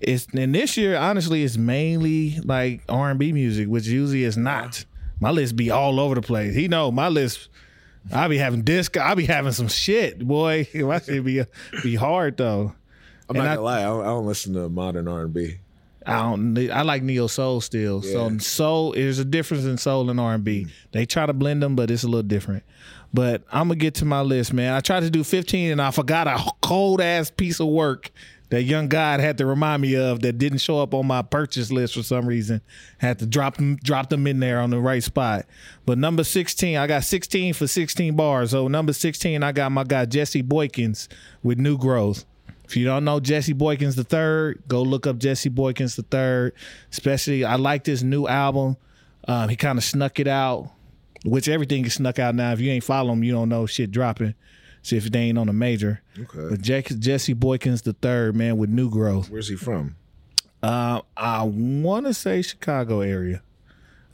It's 0.00 0.26
and 0.34 0.54
this 0.54 0.76
year, 0.76 0.96
honestly, 0.96 1.42
it's 1.44 1.56
mainly 1.56 2.38
like 2.44 2.82
R 2.88 3.10
and 3.10 3.18
B 3.18 3.32
music, 3.32 3.68
which 3.68 3.86
usually 3.86 4.24
is 4.24 4.36
not. 4.36 4.84
My 5.20 5.30
list 5.30 5.56
be 5.56 5.70
all 5.70 5.98
over 6.00 6.14
the 6.14 6.22
place. 6.22 6.54
He 6.54 6.68
know 6.68 6.90
my 6.90 7.08
list. 7.08 7.48
I 8.12 8.28
be 8.28 8.38
having 8.38 8.62
disc. 8.62 8.96
I 8.96 9.14
be 9.14 9.24
having 9.26 9.52
some 9.52 9.68
shit, 9.68 10.20
boy. 10.26 10.68
My 10.74 11.00
shit 11.00 11.24
be 11.24 11.42
be 11.82 11.94
hard 11.96 12.36
though. 12.36 12.72
I'm 13.28 13.36
And 13.36 13.44
not 13.44 13.50
I- 13.52 13.54
gonna 13.56 13.64
lie. 13.64 13.78
I 13.80 13.82
don't, 13.84 14.00
I 14.02 14.04
don't 14.06 14.26
listen 14.26 14.54
to 14.54 14.68
modern 14.68 15.08
R 15.08 15.22
and 15.22 15.34
B. 15.34 15.56
I 16.06 16.22
don't. 16.22 16.70
I 16.70 16.82
like 16.82 17.02
neo 17.02 17.26
soul 17.26 17.60
still. 17.60 18.02
So 18.02 18.38
soul, 18.38 18.92
there's 18.92 19.18
a 19.18 19.24
difference 19.24 19.64
in 19.64 19.76
soul 19.76 20.08
and 20.08 20.20
R 20.20 20.34
and 20.34 20.44
B. 20.44 20.66
Mm. 20.66 20.70
They 20.92 21.06
try 21.06 21.26
to 21.26 21.32
blend 21.32 21.62
them, 21.62 21.74
but 21.74 21.90
it's 21.90 22.04
a 22.04 22.08
little 22.08 22.22
different. 22.22 22.62
But 23.12 23.42
I'm 23.50 23.68
gonna 23.68 23.76
get 23.76 23.94
to 23.96 24.04
my 24.04 24.20
list, 24.20 24.52
man. 24.52 24.72
I 24.74 24.80
tried 24.80 25.00
to 25.00 25.10
do 25.10 25.24
15, 25.24 25.72
and 25.72 25.82
I 25.82 25.90
forgot 25.90 26.26
a 26.26 26.38
cold 26.60 27.00
ass 27.00 27.30
piece 27.30 27.60
of 27.60 27.68
work 27.68 28.10
that 28.50 28.62
young 28.62 28.88
God 28.88 29.20
had 29.20 29.38
to 29.38 29.46
remind 29.46 29.82
me 29.82 29.96
of 29.96 30.20
that 30.20 30.38
didn't 30.38 30.58
show 30.58 30.80
up 30.80 30.94
on 30.94 31.06
my 31.06 31.22
purchase 31.22 31.72
list 31.72 31.94
for 31.94 32.02
some 32.02 32.26
reason. 32.26 32.60
Had 32.98 33.18
to 33.18 33.26
drop 33.26 33.56
them, 33.56 33.76
drop 33.76 34.08
them 34.08 34.26
in 34.26 34.38
there 34.38 34.60
on 34.60 34.70
the 34.70 34.78
right 34.78 35.02
spot. 35.02 35.46
But 35.84 35.98
number 35.98 36.22
16, 36.22 36.76
I 36.76 36.86
got 36.86 37.04
16 37.04 37.54
for 37.54 37.66
16 37.66 38.14
bars. 38.14 38.50
So 38.52 38.68
number 38.68 38.92
16, 38.92 39.42
I 39.42 39.52
got 39.52 39.72
my 39.72 39.84
guy 39.84 40.04
Jesse 40.04 40.42
Boykins 40.42 41.08
with 41.42 41.58
New 41.58 41.76
Growth. 41.76 42.24
If 42.66 42.76
you 42.76 42.84
don't 42.84 43.04
know 43.04 43.20
Jesse 43.20 43.54
Boykins 43.54 43.94
the 43.94 44.04
third, 44.04 44.62
go 44.66 44.82
look 44.82 45.06
up 45.06 45.18
Jesse 45.18 45.50
Boykins 45.50 45.96
the 45.96 46.02
third. 46.02 46.52
Especially, 46.90 47.44
I 47.44 47.56
like 47.56 47.84
this 47.84 48.02
new 48.02 48.26
album. 48.26 48.76
Um, 49.28 49.48
he 49.48 49.56
kind 49.56 49.78
of 49.78 49.84
snuck 49.84 50.18
it 50.18 50.28
out, 50.28 50.70
which 51.24 51.48
everything 51.48 51.84
is 51.84 51.94
snuck 51.94 52.18
out 52.18 52.34
now. 52.34 52.52
If 52.52 52.60
you 52.60 52.70
ain't 52.70 52.84
follow 52.84 53.12
him, 53.12 53.22
you 53.22 53.32
don't 53.32 53.48
know 53.48 53.66
shit 53.66 53.90
dropping. 53.90 54.34
See 54.82 54.96
if 54.96 55.04
they 55.10 55.18
ain't 55.20 55.38
on 55.38 55.48
a 55.48 55.52
major. 55.52 56.00
Okay. 56.18 56.48
But 56.50 56.60
Jack, 56.60 56.86
Jesse 56.86 57.34
Boykins 57.34 57.82
the 57.82 57.92
third, 57.92 58.36
man, 58.36 58.56
with 58.56 58.70
New 58.70 58.90
Growth. 58.90 59.30
Where's 59.30 59.48
he 59.48 59.56
from? 59.56 59.96
Uh, 60.62 61.02
I 61.16 61.42
want 61.42 62.06
to 62.06 62.14
say 62.14 62.42
Chicago 62.42 63.00
area. 63.00 63.42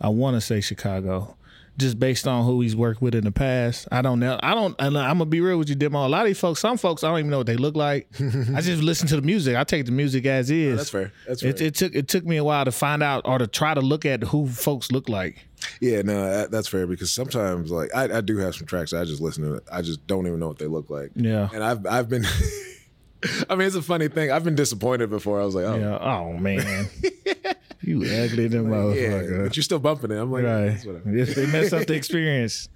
I 0.01 0.09
want 0.09 0.35
to 0.37 0.41
say 0.41 0.61
Chicago, 0.61 1.37
just 1.79 1.99
based 1.99 2.27
on 2.29 2.45
who 2.45 2.61
he's 2.61 2.77
worked 2.77 3.01
with 3.01 3.15
in 3.15 3.25
the 3.25 3.33
past. 3.33 3.89
I 3.91 4.03
don't 4.03 4.21
know. 4.21 4.39
I 4.43 4.55
don't. 4.55 4.75
And 4.79 4.97
I'm 4.97 5.19
gonna 5.19 5.27
be 5.27 5.41
real 5.41 5.59
with 5.59 5.69
you, 5.69 5.75
Demo. 5.75 6.07
A 6.07 6.09
lot 6.09 6.21
of 6.23 6.27
these 6.27 6.39
folks, 6.39 6.61
some 6.61 6.77
folks, 6.77 7.03
I 7.03 7.09
don't 7.09 7.19
even 7.21 7.31
know 7.31 7.39
what 7.39 7.47
they 7.47 7.57
look 7.57 7.75
like. 7.77 8.09
I 8.55 8.61
just 8.61 8.83
listen 8.83 9.09
to 9.09 9.17
the 9.17 9.23
music. 9.23 9.57
I 9.57 9.65
take 9.65 9.87
the 9.87 9.93
music 9.93 10.27
as 10.27 10.51
is. 10.51 10.77
That's 10.77 10.91
fair. 10.91 11.13
That's 11.27 11.41
fair. 11.43 11.51
It, 11.51 11.61
it 11.61 11.75
took 11.75 11.95
it 11.95 12.09
took 12.09 12.25
me 12.25 12.37
a 12.37 12.45
while 12.45 12.65
to 12.65 12.73
find 12.73 13.03
out 13.03 13.23
or 13.27 13.39
to 13.39 13.47
try 13.47 13.75
to 13.75 13.81
look 13.81 14.05
at 14.05 14.23
who 14.25 14.47
folks 14.49 14.93
look 14.93 15.09
like. 15.09 15.47
Yeah, 15.81 16.03
no, 16.03 16.23
uh, 16.25 16.47
that's 16.49 16.69
fair 16.69 16.87
because 16.87 17.13
sometimes 17.13 17.71
like 17.71 17.95
I, 17.95 18.19
I 18.19 18.21
do 18.21 18.37
have 18.39 18.55
some 18.55 18.67
tracks 18.67 18.93
I 18.93 19.05
just 19.05 19.23
listen 19.23 19.45
to. 19.45 19.63
I 19.73 19.81
just 19.83 20.07
don't 20.07 20.27
even 20.27 20.41
know 20.41 20.49
what 20.49 20.59
they 20.59 20.67
look 20.67 20.91
like. 20.91 21.13
Yeah. 21.15 21.49
and 21.55 21.63
I've 21.65 21.87
I've 21.87 22.09
been. 22.09 22.25
I 23.49 23.55
mean, 23.55 23.69
it's 23.69 23.77
a 23.77 23.83
funny 23.83 24.09
thing. 24.09 24.33
I've 24.33 24.43
been 24.43 24.57
disappointed 24.57 25.09
before. 25.09 25.41
I 25.41 25.45
was 25.45 25.55
like, 25.55 25.65
oh, 25.65 25.77
Yeah. 25.77 25.97
Oh 25.99 26.33
man, 26.33 26.89
you 27.83 28.03
ugly 28.03 28.49
them 28.49 28.66
yeah, 28.66 28.77
motherfucker. 28.77 29.45
but 29.45 29.57
you're 29.57 29.62
still 29.62 29.79
bumping 29.79 30.11
it. 30.11 30.18
I'm 30.18 30.31
like, 30.31 30.45
Right. 30.45 30.79
Yes, 31.07 31.35
they 31.35 31.47
messed 31.47 31.73
up 31.73 31.87
the 31.87 31.95
experience. 31.97 32.68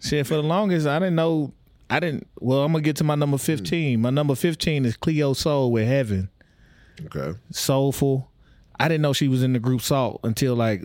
Shit, 0.00 0.26
for 0.26 0.34
the 0.34 0.42
longest, 0.42 0.86
I 0.86 0.98
didn't 0.98 1.16
know. 1.16 1.52
I 1.88 2.00
didn't. 2.00 2.28
Well, 2.38 2.60
I'm 2.60 2.72
gonna 2.72 2.82
get 2.82 2.96
to 2.96 3.04
my 3.04 3.14
number 3.14 3.36
hmm. 3.36 3.42
15. 3.42 4.00
My 4.00 4.10
number 4.10 4.34
15 4.34 4.84
is 4.84 4.96
Cleo 4.96 5.32
Sol 5.32 5.72
with 5.72 5.88
Heaven. 5.88 6.28
Okay, 7.06 7.38
Soulful. 7.50 8.30
I 8.78 8.88
didn't 8.88 9.02
know 9.02 9.12
she 9.12 9.28
was 9.28 9.42
in 9.42 9.52
the 9.52 9.58
group 9.58 9.82
Sault 9.82 10.20
until 10.24 10.54
like 10.54 10.82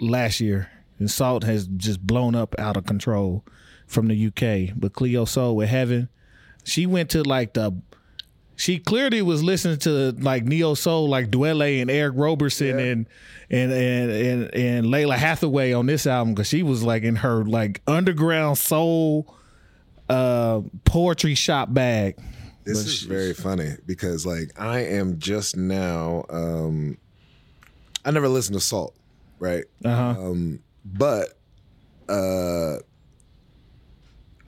last 0.00 0.40
year. 0.40 0.70
And 0.98 1.10
Sault 1.10 1.44
has 1.44 1.66
just 1.66 2.04
blown 2.04 2.34
up 2.34 2.54
out 2.58 2.76
of 2.76 2.86
control 2.86 3.44
from 3.86 4.08
the 4.08 4.26
UK. 4.26 4.74
But 4.76 4.94
Cleo 4.94 5.24
Sol 5.26 5.54
with 5.54 5.68
Heaven, 5.68 6.08
she 6.64 6.86
went 6.86 7.10
to 7.10 7.22
like 7.22 7.54
the. 7.54 7.72
She 8.56 8.78
clearly 8.78 9.20
was 9.22 9.42
listening 9.42 9.78
to 9.80 10.12
like 10.12 10.44
neo 10.44 10.74
soul, 10.74 11.08
like 11.08 11.30
Dwele 11.30 11.80
and 11.82 11.90
Eric 11.90 12.14
Roberson 12.16 12.78
Yeah. 12.78 12.84
and, 12.84 13.06
and 13.50 13.72
and 13.72 14.10
and 14.10 14.54
and 14.54 14.86
Lalah 14.86 15.16
Hathaway 15.16 15.72
on 15.72 15.86
this 15.86 16.06
album 16.06 16.34
because 16.34 16.48
she 16.48 16.62
was 16.62 16.82
like 16.82 17.02
in 17.02 17.16
her 17.16 17.44
like 17.44 17.82
underground 17.86 18.58
soul 18.58 19.32
uh 20.08 20.62
poetry 20.84 21.34
shop 21.34 21.74
bag 21.74 22.16
This 22.64 22.78
But 22.82 22.86
is 22.86 22.94
she- 22.94 23.08
very 23.08 23.34
funny 23.34 23.72
because 23.86 24.24
like 24.24 24.52
I 24.58 24.80
am 24.84 25.18
just 25.18 25.56
now 25.56 26.24
um 26.30 26.96
I 28.04 28.10
never 28.12 28.28
listened 28.28 28.54
to 28.54 28.60
Sault, 28.64 28.94
right? 29.38 29.64
Uh-huh. 29.84 30.14
Um 30.30 30.60
but 30.84 31.34
uh 32.08 32.76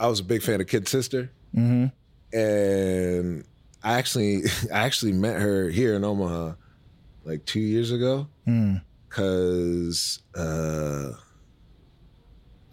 I 0.00 0.06
was 0.06 0.20
a 0.20 0.24
big 0.24 0.42
fan 0.42 0.60
of 0.60 0.66
Kid 0.68 0.86
Sister. 0.88 1.30
Mhm. 1.56 1.90
And 2.32 3.44
I 3.82 3.94
actually 3.98 4.42
I 4.72 4.78
actually 4.80 5.12
met 5.12 5.40
her 5.40 5.68
here 5.68 5.94
in 5.94 6.04
Omaha 6.04 6.54
like 7.24 7.44
2 7.44 7.60
years 7.60 7.90
ago 7.92 8.26
cuz 9.08 10.20
uh 10.34 11.12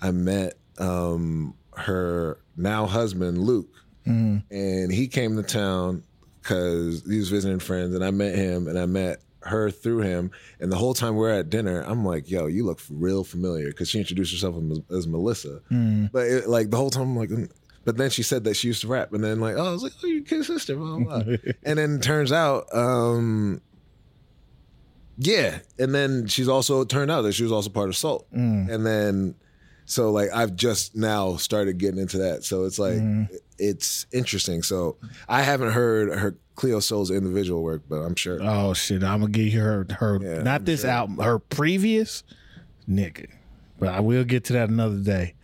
I 0.02 0.12
met 0.12 0.54
um 0.78 1.56
her 1.76 2.40
now 2.58 2.86
husband 2.86 3.40
Luke 3.40 3.70
and 4.52 4.92
he 4.92 5.08
came 5.08 5.36
to 5.36 5.44
town 5.44 6.04
because 6.42 7.04
he 7.10 7.18
was 7.18 7.30
visiting 7.30 7.58
friends, 7.58 7.96
and 7.96 8.06
I 8.06 8.12
met 8.12 8.36
him, 8.36 8.68
and 8.68 8.78
I 8.78 8.86
met 8.86 9.24
her 9.42 9.72
through 9.72 10.02
him. 10.02 10.30
And 10.60 10.72
the 10.72 10.76
whole 10.76 10.94
time 10.94 11.16
we're 11.16 11.32
at 11.32 11.50
dinner, 11.50 11.82
I'm 11.82 12.06
like, 12.06 12.30
"Yo, 12.30 12.46
you 12.46 12.66
look 12.66 12.80
real 12.92 13.24
familiar," 13.24 13.70
because 13.70 13.90
she 13.90 13.98
introduced 13.98 14.32
herself 14.32 14.56
as, 14.58 14.98
as 14.98 15.08
Melissa. 15.08 15.62
But 16.12 16.28
it, 16.28 16.48
like 16.48 16.70
the 16.70 16.78
whole 16.78 16.92
time, 16.92 17.04
I'm 17.04 17.18
like. 17.18 17.32
"Mm." 17.86 17.86
But 17.86 17.98
then 17.98 18.10
she 18.10 18.24
said 18.24 18.44
that 18.46 18.56
she 18.56 18.68
used 18.68 18.82
to 18.82 18.88
rap, 18.88 19.14
and 19.14 19.24
then 19.24 19.40
like, 19.40 19.56
oh, 19.56 19.68
I 19.68 19.72
was 19.72 19.84
like, 19.84 19.94
oh, 20.04 20.08
you 20.08 20.24
kid 20.24 20.44
sister, 20.44 20.76
blah 20.76 20.98
blah. 20.98 21.24
blah. 21.24 21.36
and 21.64 21.80
then 21.80 22.00
turns 22.02 22.32
out, 22.32 22.66
um, 22.74 23.62
yeah. 25.18 25.60
And 25.80 25.94
then 25.96 26.28
she's 26.28 26.48
also 26.50 26.84
turned 26.84 27.12
out 27.12 27.22
that 27.24 27.34
she 27.34 27.44
was 27.44 27.52
also 27.52 27.70
part 27.70 27.90
of 27.90 27.96
Sault. 27.96 28.28
And 28.32 28.86
then 28.86 29.36
so 29.86 30.12
like 30.12 30.30
I've 30.34 30.56
just 30.56 30.96
now 30.96 31.36
started 31.38 31.78
getting 31.78 32.00
into 32.00 32.18
that. 32.20 32.44
So 32.44 32.66
it's 32.66 32.80
like 32.80 33.00
it's 33.58 34.06
interesting. 34.12 34.64
So 34.64 34.98
I 35.30 35.42
haven't 35.44 35.72
heard 35.72 36.18
her 36.20 36.36
Cleo 36.56 36.80
Sol's 36.80 37.12
individual 37.12 37.62
work, 37.64 37.84
but 37.88 37.98
I'm 37.98 38.16
sure. 38.16 38.40
Oh 38.42 38.74
shit! 38.74 39.04
I'm 39.04 39.22
gonna 39.22 39.32
give 39.32 39.48
you 39.48 39.60
her 39.62 39.86
her 40.00 40.20
Yeah, 40.22 40.42
not 40.42 40.62
I'm 40.62 40.66
this 40.66 40.82
sure. 40.82 40.90
album, 40.90 41.18
her 41.20 41.40
previous 41.40 42.24
nigga. 42.90 43.28
But 43.78 43.90
I 43.90 44.00
will 44.00 44.24
get 44.24 44.46
to 44.46 44.54
that 44.54 44.70
another 44.70 44.98
day. 45.00 45.36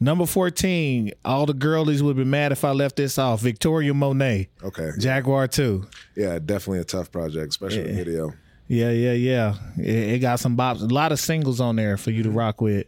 Number 0.00 0.26
fourteen. 0.26 1.12
All 1.24 1.46
the 1.46 1.52
girlies 1.54 2.02
would 2.02 2.16
be 2.16 2.24
mad 2.24 2.52
if 2.52 2.64
I 2.64 2.70
left 2.70 2.96
this 2.96 3.18
off. 3.18 3.40
Victoria 3.40 3.92
Monet, 3.92 4.48
Okay. 4.62 4.92
Jaguar 4.98 5.46
Two. 5.46 5.86
Yeah, 6.16 6.38
definitely 6.38 6.80
a 6.80 6.84
tough 6.84 7.12
project, 7.12 7.48
especially 7.48 7.82
the 7.82 7.92
video. 7.92 8.32
Yeah, 8.66 8.90
yeah, 8.92 9.12
yeah. 9.12 9.54
It, 9.78 10.14
it 10.14 10.18
got 10.20 10.38
some 10.38 10.56
bops, 10.56 10.80
a 10.80 10.86
lot 10.86 11.10
of 11.12 11.18
singles 11.18 11.60
on 11.60 11.76
there 11.76 11.96
for 11.96 12.12
you 12.12 12.22
to 12.22 12.28
mm-hmm. 12.28 12.38
rock 12.38 12.60
with. 12.60 12.86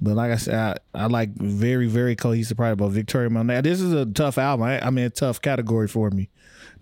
But 0.00 0.14
like 0.14 0.30
I 0.30 0.36
said, 0.36 0.78
I, 0.94 1.04
I 1.04 1.06
like 1.06 1.34
very, 1.34 1.86
very 1.86 2.14
cohesive 2.14 2.56
project 2.56 2.80
about 2.80 2.92
Victoria 2.92 3.30
Monet. 3.30 3.62
This 3.62 3.80
is 3.80 3.92
a 3.92 4.06
tough 4.06 4.38
album. 4.38 4.64
I, 4.66 4.86
I 4.86 4.90
mean, 4.90 5.06
a 5.06 5.10
tough 5.10 5.42
category 5.42 5.88
for 5.88 6.10
me. 6.10 6.28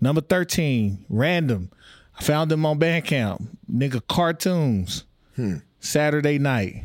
Number 0.01 0.21
13, 0.21 1.05
Random. 1.09 1.71
I 2.19 2.23
found 2.23 2.51
them 2.51 2.65
on 2.65 2.79
Bandcamp. 2.79 3.47
Nigga, 3.71 4.01
cartoons. 4.07 5.05
Hmm. 5.35 5.57
Saturday 5.79 6.37
night. 6.37 6.83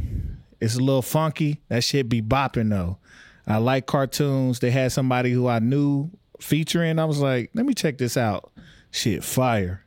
It's 0.60 0.76
a 0.76 0.80
little 0.80 1.02
funky. 1.02 1.60
That 1.68 1.84
shit 1.84 2.08
be 2.08 2.22
bopping 2.22 2.70
though. 2.70 2.98
I 3.46 3.58
like 3.58 3.86
cartoons. 3.86 4.58
They 4.60 4.70
had 4.70 4.92
somebody 4.92 5.30
who 5.30 5.48
I 5.48 5.58
knew 5.58 6.10
featuring. 6.40 6.98
I 6.98 7.04
was 7.04 7.20
like, 7.20 7.50
let 7.54 7.64
me 7.64 7.74
check 7.74 7.98
this 7.98 8.16
out. 8.16 8.50
Shit, 8.90 9.24
fire. 9.24 9.84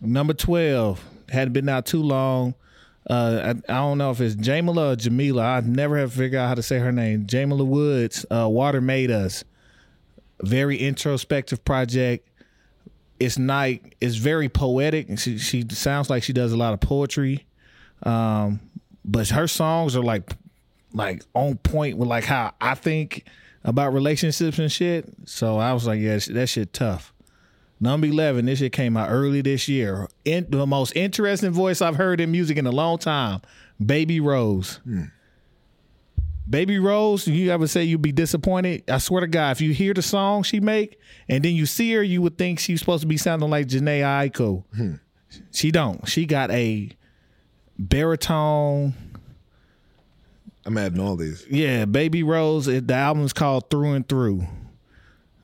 Number 0.00 0.34
12 0.34 1.02
hadn't 1.30 1.52
been 1.52 1.68
out 1.68 1.86
too 1.86 2.02
long. 2.02 2.54
Uh, 3.08 3.54
I, 3.68 3.72
I 3.72 3.76
don't 3.76 3.98
know 3.98 4.10
if 4.10 4.20
it's 4.20 4.34
Jamila 4.34 4.92
or 4.92 4.96
Jamila. 4.96 5.42
I 5.42 5.60
never 5.60 5.96
have 5.98 6.12
figured 6.12 6.40
out 6.40 6.48
how 6.48 6.54
to 6.54 6.62
say 6.62 6.78
her 6.78 6.92
name. 6.92 7.26
Jamila 7.26 7.64
Woods. 7.64 8.26
Uh, 8.30 8.48
Water 8.48 8.80
made 8.80 9.10
us. 9.10 9.44
Very 10.42 10.76
introspective 10.76 11.64
project. 11.64 12.28
It's 13.18 13.38
night. 13.38 13.96
It's 14.00 14.16
very 14.16 14.48
poetic. 14.48 15.18
She 15.18 15.38
she 15.38 15.64
sounds 15.70 16.08
like 16.08 16.22
she 16.22 16.32
does 16.32 16.52
a 16.52 16.56
lot 16.56 16.74
of 16.74 16.80
poetry. 16.80 17.46
Um, 18.04 18.60
but 19.08 19.28
her 19.30 19.48
songs 19.48 19.96
are 19.96 20.02
like 20.02 20.30
like 20.92 21.22
on 21.34 21.56
point 21.56 21.96
with 21.96 22.08
like 22.08 22.24
how 22.24 22.52
I 22.60 22.74
think 22.74 23.24
about 23.64 23.92
relationships 23.92 24.58
and 24.58 24.70
shit. 24.70 25.08
So 25.24 25.58
I 25.58 25.72
was 25.72 25.86
like, 25.86 26.00
yeah, 26.00 26.18
that 26.18 26.48
shit 26.48 26.72
tough. 26.72 27.12
Number 27.80 28.06
11, 28.08 28.46
this 28.46 28.58
shit 28.58 28.72
came 28.72 28.96
out 28.96 29.08
early 29.08 29.40
this 29.40 29.68
year. 29.68 30.08
In, 30.24 30.46
the 30.48 30.66
most 30.66 30.96
interesting 30.96 31.52
voice 31.52 31.80
I've 31.80 31.96
heard 31.96 32.20
in 32.20 32.30
music 32.30 32.58
in 32.58 32.66
a 32.66 32.72
long 32.72 32.98
time 32.98 33.40
Baby 33.84 34.20
Rose. 34.20 34.80
Hmm. 34.84 35.04
Baby 36.48 36.78
Rose, 36.78 37.28
you 37.28 37.50
ever 37.50 37.66
say 37.66 37.84
you'd 37.84 38.02
be 38.02 38.12
disappointed? 38.12 38.90
I 38.90 38.98
swear 38.98 39.20
to 39.20 39.26
God, 39.26 39.52
if 39.52 39.60
you 39.60 39.72
hear 39.72 39.94
the 39.94 40.02
song 40.02 40.42
she 40.42 40.60
make 40.60 40.98
and 41.28 41.44
then 41.44 41.54
you 41.54 41.66
see 41.66 41.92
her, 41.92 42.02
you 42.02 42.22
would 42.22 42.38
think 42.38 42.58
she's 42.58 42.80
supposed 42.80 43.02
to 43.02 43.06
be 43.06 43.18
sounding 43.18 43.50
like 43.50 43.68
Jhené 43.68 44.00
Aiko. 44.00 44.64
Hmm. 44.74 44.94
She 45.52 45.70
don't. 45.70 46.08
She 46.08 46.24
got 46.26 46.50
a 46.50 46.90
baritone. 47.78 48.94
I'm 50.64 50.76
adding 50.76 51.00
all 51.00 51.16
these. 51.16 51.46
Yeah, 51.48 51.86
Baby 51.86 52.22
Rose. 52.22 52.68
It, 52.68 52.88
the 52.88 52.94
album's 52.94 53.32
called 53.32 53.70
Through 53.70 53.92
and 53.92 54.08
Through. 54.08 54.46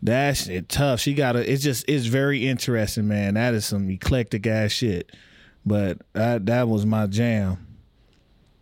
That 0.03 0.37
shit 0.37 0.69
tough. 0.69 1.01
She 1.01 1.15
got 1.15 1.35
a. 1.35 1.51
It's 1.51 1.63
just 1.63 1.89
it's 1.89 2.07
very 2.07 2.47
interesting, 2.47 3.09
man. 3.09 3.35
That 3.35 3.55
is 3.55 3.65
some 3.65 3.89
eclectic 3.89 4.47
ass 4.47 4.71
shit. 4.71 5.11
But 5.65 6.03
that 6.13 6.45
that 6.47 6.69
was 6.69 6.85
my 6.85 7.07
jam. 7.07 7.67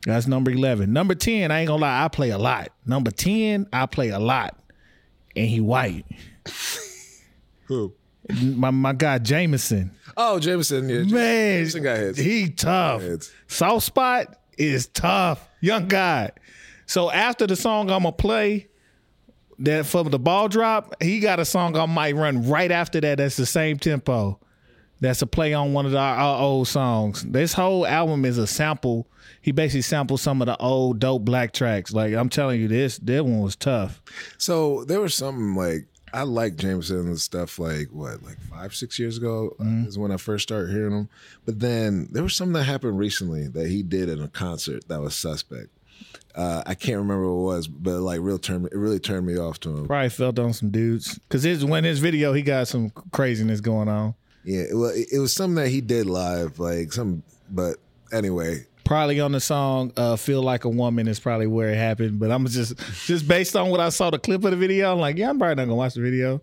That's 0.07 0.29
number 0.29 0.53
eleven. 0.53 0.93
Number 0.93 1.17
ten. 1.17 1.51
I 1.51 1.61
ain't 1.61 1.69
gonna 1.69 1.83
lie. 1.83 2.05
I 2.05 2.09
play 2.09 2.31
a 2.31 2.39
lot. 2.39 2.69
Number 2.87 3.11
ten. 3.11 3.67
I 3.73 3.87
play 3.87 4.11
a 4.11 4.21
lot. 4.21 4.57
And 5.35 5.49
he 5.49 5.61
white. 5.61 6.07
Who? 7.65 7.93
My 8.41 8.71
my 8.71 8.93
guy 8.93 9.19
Jameson. 9.19 9.91
Oh, 10.17 10.39
Jameson. 10.39 10.89
Yeah, 10.89 11.03
Man, 11.05 11.59
Jameson 11.59 11.83
got 11.83 11.97
hits. 11.99 12.19
he 12.19 12.51
tough. 12.51 13.03
Hits. 13.03 13.33
Soft 13.47 13.87
spot 13.87 14.37
is 14.59 14.87
tough. 14.89 15.49
Young 15.61 15.89
guy. 15.89 16.31
So 16.87 17.11
after 17.11 17.47
the 17.47 17.57
song 17.57 17.91
I'm 17.91 18.03
gonna 18.03 18.13
play, 18.13 18.69
that 19.61 19.87
for 19.87 20.05
the 20.05 20.19
ball 20.19 20.49
drop, 20.49 21.01
he 21.03 21.21
got 21.21 21.41
a 21.41 21.45
song 21.45 21.77
I 21.77 21.87
might 21.87 22.15
run 22.17 22.49
right 22.49 22.71
after 22.71 23.01
that. 23.01 23.19
That's 23.19 23.37
the 23.37 23.47
same 23.47 23.79
tempo. 23.79 24.39
That's 25.01 25.21
a 25.23 25.27
play 25.27 25.53
on 25.53 25.73
one 25.73 25.85
of 25.85 25.93
the, 25.93 25.99
our 25.99 26.41
old 26.41 26.69
songs. 26.69 27.23
This 27.23 27.53
whole 27.53 27.87
album 27.87 28.25
is 28.25 28.39
a 28.39 28.47
sample. 28.47 29.09
He 29.41 29.51
basically 29.51 29.83
sampled 29.83 30.21
some 30.21 30.41
of 30.41 30.47
the 30.47 30.57
old 30.59 31.01
dope 31.01 31.25
black 31.25 31.53
tracks. 31.53 31.93
Like 31.93 32.15
I'm 32.15 32.29
telling 32.29 32.61
you, 32.61 32.69
this 32.69 32.99
that 32.99 33.25
one 33.25 33.41
was 33.41 33.57
tough. 33.57 34.01
So 34.39 34.85
there 34.85 35.01
was 35.01 35.15
something 35.15 35.55
like 35.57 35.87
I 36.13 36.23
like 36.23 36.57
Jameson's 36.57 37.23
stuff 37.23 37.59
like 37.59 37.89
what, 37.89 38.23
like 38.23 38.39
five, 38.41 38.75
six 38.75 38.99
years 38.99 39.17
ago 39.17 39.57
uh, 39.61 39.87
is 39.87 39.99
when 39.99 40.13
I 40.13 40.17
first 40.17 40.43
started 40.43 40.71
hearing 40.73 40.93
him. 40.93 41.09
But 41.45 41.61
then 41.61 42.09
there 42.13 42.23
was 42.23 42.35
something 42.35 42.53
that 42.55 42.65
happened 42.65 42.99
recently 42.99 43.49
that 43.49 43.69
he 43.69 43.83
did 43.83 44.09
in 44.09 44.21
a 44.21 44.29
concert 44.29 44.89
that 44.89 45.01
was 45.01 45.15
suspect. 45.15 45.69
Uh, 46.35 46.63
I 46.67 46.75
can't 46.75 46.99
remember 46.99 47.33
what 47.33 47.53
it 47.53 47.57
was, 47.57 47.69
but 47.69 48.01
like 48.01 48.21
real 48.21 48.39
turn, 48.39 48.67
it 48.67 48.75
really 48.75 48.99
turned 48.99 49.27
me 49.27 49.37
off 49.39 49.61
to 49.61 49.71
him. 49.71 49.87
Probably 49.87 50.09
felt 50.09 50.39
on 50.39 50.53
some 50.53 50.71
dudes 50.71 51.19
because 51.19 51.43
his 51.43 51.65
when 51.65 51.85
his 51.85 51.99
video 51.99 52.33
he 52.33 52.43
got 52.43 52.69
some 52.69 52.91
craziness 53.13 53.61
going 53.61 53.89
on. 53.89 54.15
Yeah, 54.45 54.65
well, 54.73 54.91
it, 54.91 55.09
it 55.13 55.19
was 55.19 55.33
something 55.33 55.57
that 55.57 55.69
he 55.69 55.81
did 55.81 56.07
live, 56.07 56.59
like 56.59 56.93
some. 56.93 57.23
But 57.51 57.77
anyway, 58.13 58.67
probably 58.85 59.21
on 59.21 59.33
the 59.33 59.41
song 59.41 59.93
uh, 59.97 60.17
"Feel 60.17 60.43
Like 60.43 60.65
a 60.65 60.69
Woman" 60.69 61.09
is 61.09 61.19
probably 61.21 61.47
where 61.47 61.71
it 61.71 61.77
happened. 61.77 62.19
But 62.19 62.31
I'm 62.31 62.47
just 62.47 62.77
just 63.07 63.27
based 63.29 63.57
on 63.57 63.71
what 63.71 63.81
I 63.81 63.89
saw 63.91 64.11
the 64.11 64.19
clip 64.19 64.45
of 64.45 64.51
the 64.51 64.57
video. 64.57 64.93
I'm 64.93 64.99
like, 64.99 65.17
yeah, 65.17 65.31
I'm 65.31 65.39
probably 65.39 65.55
not 65.57 65.65
gonna 65.65 65.75
watch 65.77 65.95
the 65.95 66.01
video. 66.03 66.41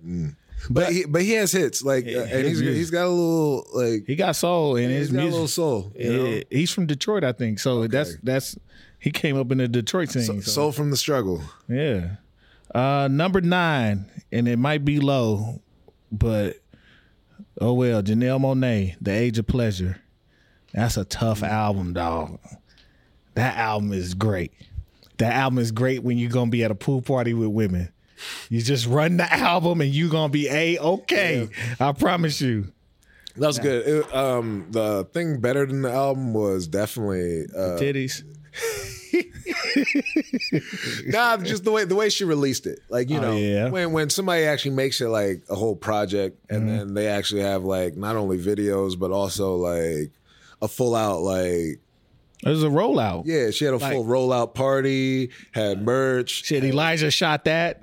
but 0.69 0.91
he, 0.91 1.05
but 1.05 1.21
he 1.21 1.31
has 1.33 1.51
hits 1.51 1.81
like, 1.83 2.05
uh, 2.05 2.09
and 2.21 2.45
he's 2.47 2.59
his 2.59 2.75
he's 2.77 2.91
got 2.91 3.05
a 3.05 3.09
little 3.09 3.65
like 3.73 4.03
He 4.07 4.15
got 4.15 4.35
soul 4.35 4.75
in 4.75 4.89
he's 4.89 4.99
his 4.99 5.11
got 5.11 5.19
a 5.19 5.21
music. 5.21 5.33
little 5.33 5.47
soul. 5.47 5.91
You 5.97 6.13
know? 6.13 6.25
Yeah, 6.25 6.43
he's 6.49 6.71
from 6.71 6.85
Detroit, 6.85 7.23
I 7.23 7.31
think. 7.31 7.59
So 7.59 7.87
that's 7.87 8.17
that's 8.23 8.57
he 8.99 9.11
came 9.11 9.37
up 9.37 9.51
in 9.51 9.59
the 9.59 9.67
Detroit 9.67 10.09
scene. 10.09 10.23
so- 10.23 10.39
Soul 10.41 10.71
from 10.71 10.89
the 10.91 10.97
struggle. 10.97 11.41
Yeah. 11.67 12.15
Uh, 12.75 13.07
number 13.09 13.41
nine, 13.41 14.11
and 14.31 14.47
it 14.47 14.59
might 14.59 14.85
be 14.85 14.99
low, 14.99 15.61
but 16.11 16.57
oh 17.59 17.73
well. 17.73 18.03
Janelle 18.03 18.39
Monáe, 18.39 18.95
"The 19.01 19.11
Age 19.11 19.39
of 19.39 19.47
Pleasure." 19.47 20.01
That's 20.73 20.97
a 20.97 21.05
tough 21.05 21.43
album, 21.43 21.93
dog. 21.93 22.39
That 23.35 23.57
album 23.57 23.93
is 23.93 24.13
great. 24.13 24.51
That 25.17 25.33
album 25.33 25.59
is 25.59 25.71
great 25.71 26.03
when 26.03 26.17
you're 26.17 26.31
gonna 26.31 26.51
be 26.51 26.63
at 26.63 26.71
a 26.71 26.75
pool 26.75 27.01
party 27.01 27.33
with 27.33 27.49
women. 27.49 27.91
You 28.49 28.61
just 28.61 28.85
run 28.85 29.17
the 29.17 29.31
album 29.33 29.81
and 29.81 29.93
you're 29.93 30.09
gonna 30.09 30.29
be 30.31 30.47
a 30.49 30.77
okay. 30.79 31.49
I 31.79 31.91
promise 31.93 32.41
you. 32.41 32.71
That 33.35 33.47
was 33.47 33.59
good. 33.59 33.87
It- 33.87 34.13
um, 34.15 34.67
the 34.71 35.05
thing 35.13 35.39
better 35.39 35.65
than 35.65 35.81
the 35.81 35.91
album 35.91 36.33
was 36.33 36.67
definitely 36.67 37.45
uh, 37.55 37.77
Titties. 37.79 38.23
nah, 41.07 41.37
just 41.37 41.63
the 41.63 41.71
way 41.71 41.85
the 41.85 41.95
way 41.95 42.09
she 42.09 42.25
released 42.25 42.67
it. 42.67 42.79
Like 42.89 43.09
you 43.09 43.17
Oh, 43.17 43.21
know, 43.21 43.37
yeah. 43.37 43.69
when 43.69 43.91
when 43.91 44.09
somebody 44.09 44.43
actually 44.43 44.75
makes 44.75 44.99
it 45.01 45.07
like 45.09 45.41
a 45.49 45.55
whole 45.55 45.75
project, 45.75 46.37
and 46.49 46.63
Mm-hmm. 46.63 46.77
then 46.77 46.93
they 46.93 47.07
actually 47.07 47.41
have 47.41 47.63
like 47.63 47.95
not 47.95 48.15
only 48.15 48.37
videos 48.37 48.97
but 48.99 49.11
also 49.11 49.55
like 49.55 50.11
a 50.61 50.67
full 50.67 50.95
out 50.95 51.21
like 51.21 51.79
It 52.41 52.49
was 52.49 52.63
a 52.63 52.67
rollout. 52.67 53.23
Yeah, 53.25 53.51
she 53.51 53.65
had 53.65 53.73
a 53.73 53.79
full 53.79 54.05
rollout 54.05 54.53
party, 54.53 55.31
had 55.51 55.81
merch. 55.83 56.45
Shit, 56.45 56.63
Elijah 56.63 57.11
shot 57.11 57.43
that. 57.45 57.81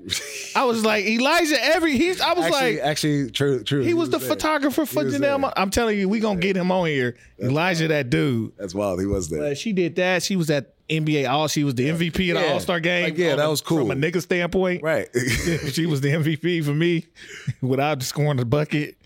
I 0.55 0.65
was 0.65 0.83
like, 0.85 1.05
Elijah, 1.05 1.63
every 1.63 1.97
he's. 1.99 2.21
I 2.23 2.33
was 2.33 2.47
Actually, 2.47 2.77
like, 2.77 2.83
actually, 2.85 3.31
true, 3.31 3.63
true. 3.63 3.83
he 3.83 3.93
was 3.93 4.09
the 4.11 4.17
there. 4.19 4.29
photographer 4.29 4.87
for 4.87 5.05
He 5.05 5.11
Janelle. 5.11 5.43
there. 5.43 5.53
I'm 5.59 5.69
telling 5.71 5.99
you, 5.99 6.09
we 6.09 6.21
gonna 6.21 6.41
get 6.41 6.57
him 6.57 6.71
on 6.73 6.87
here. 6.87 7.17
Elijah, 7.41 7.89
that 7.89 8.09
dude. 8.11 8.53
That's 8.57 8.75
wild. 8.75 8.99
He 9.01 9.07
was 9.07 9.29
there. 9.29 9.41
But 9.41 9.59
she 9.59 9.73
did 9.75 9.97
that. 9.97 10.23
She 10.23 10.37
was 10.37 10.49
at 10.49 10.73
NBA 10.89 11.29
All. 11.29 11.49
She 11.49 11.65
was 11.65 11.75
the 11.75 11.89
MVP 11.91 12.31
of 12.35 12.41
the. 12.41 12.49
All 12.53 12.61
Star 12.61 12.81
game. 12.81 13.05
Like, 13.05 13.19
yeah, 13.19 13.35
that 13.37 13.49
was 13.51 13.61
cool. 13.61 13.87
from 13.87 13.91
a 13.91 13.95
nigga 13.95 14.23
standpoint. 14.23 14.83
right. 14.83 15.09
she 15.73 15.85
was 15.85 16.01
the 16.01 16.09
MVP 16.11 16.65
for 16.65 16.73
me 16.75 17.05
without 17.61 18.03
scoring 18.03 18.37
the 18.39 18.45
bucket. 18.47 18.97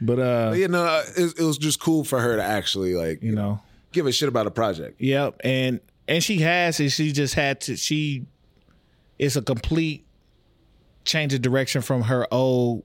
But 0.00 0.18
uh, 0.18 0.52
you 0.54 0.68
know, 0.68 1.02
it, 1.16 1.38
it 1.38 1.42
was 1.42 1.58
just 1.58 1.80
cool 1.80 2.04
for 2.04 2.20
her 2.20 2.36
to 2.36 2.42
actually 2.42 2.94
like 2.94 3.22
you 3.22 3.34
know, 3.34 3.60
give 3.92 4.06
a 4.06 4.12
shit 4.12 4.28
about 4.28 4.46
a 4.46 4.50
project. 4.50 5.00
Yep, 5.00 5.40
and 5.44 5.80
and 6.08 6.22
she 6.22 6.38
has 6.38 6.80
it. 6.80 6.90
She 6.90 7.12
just 7.12 7.34
had 7.34 7.60
to. 7.62 7.76
She 7.76 8.26
it's 9.18 9.36
a 9.36 9.42
complete 9.42 10.04
change 11.04 11.34
of 11.34 11.42
direction 11.42 11.82
from 11.82 12.02
her 12.02 12.26
old 12.32 12.84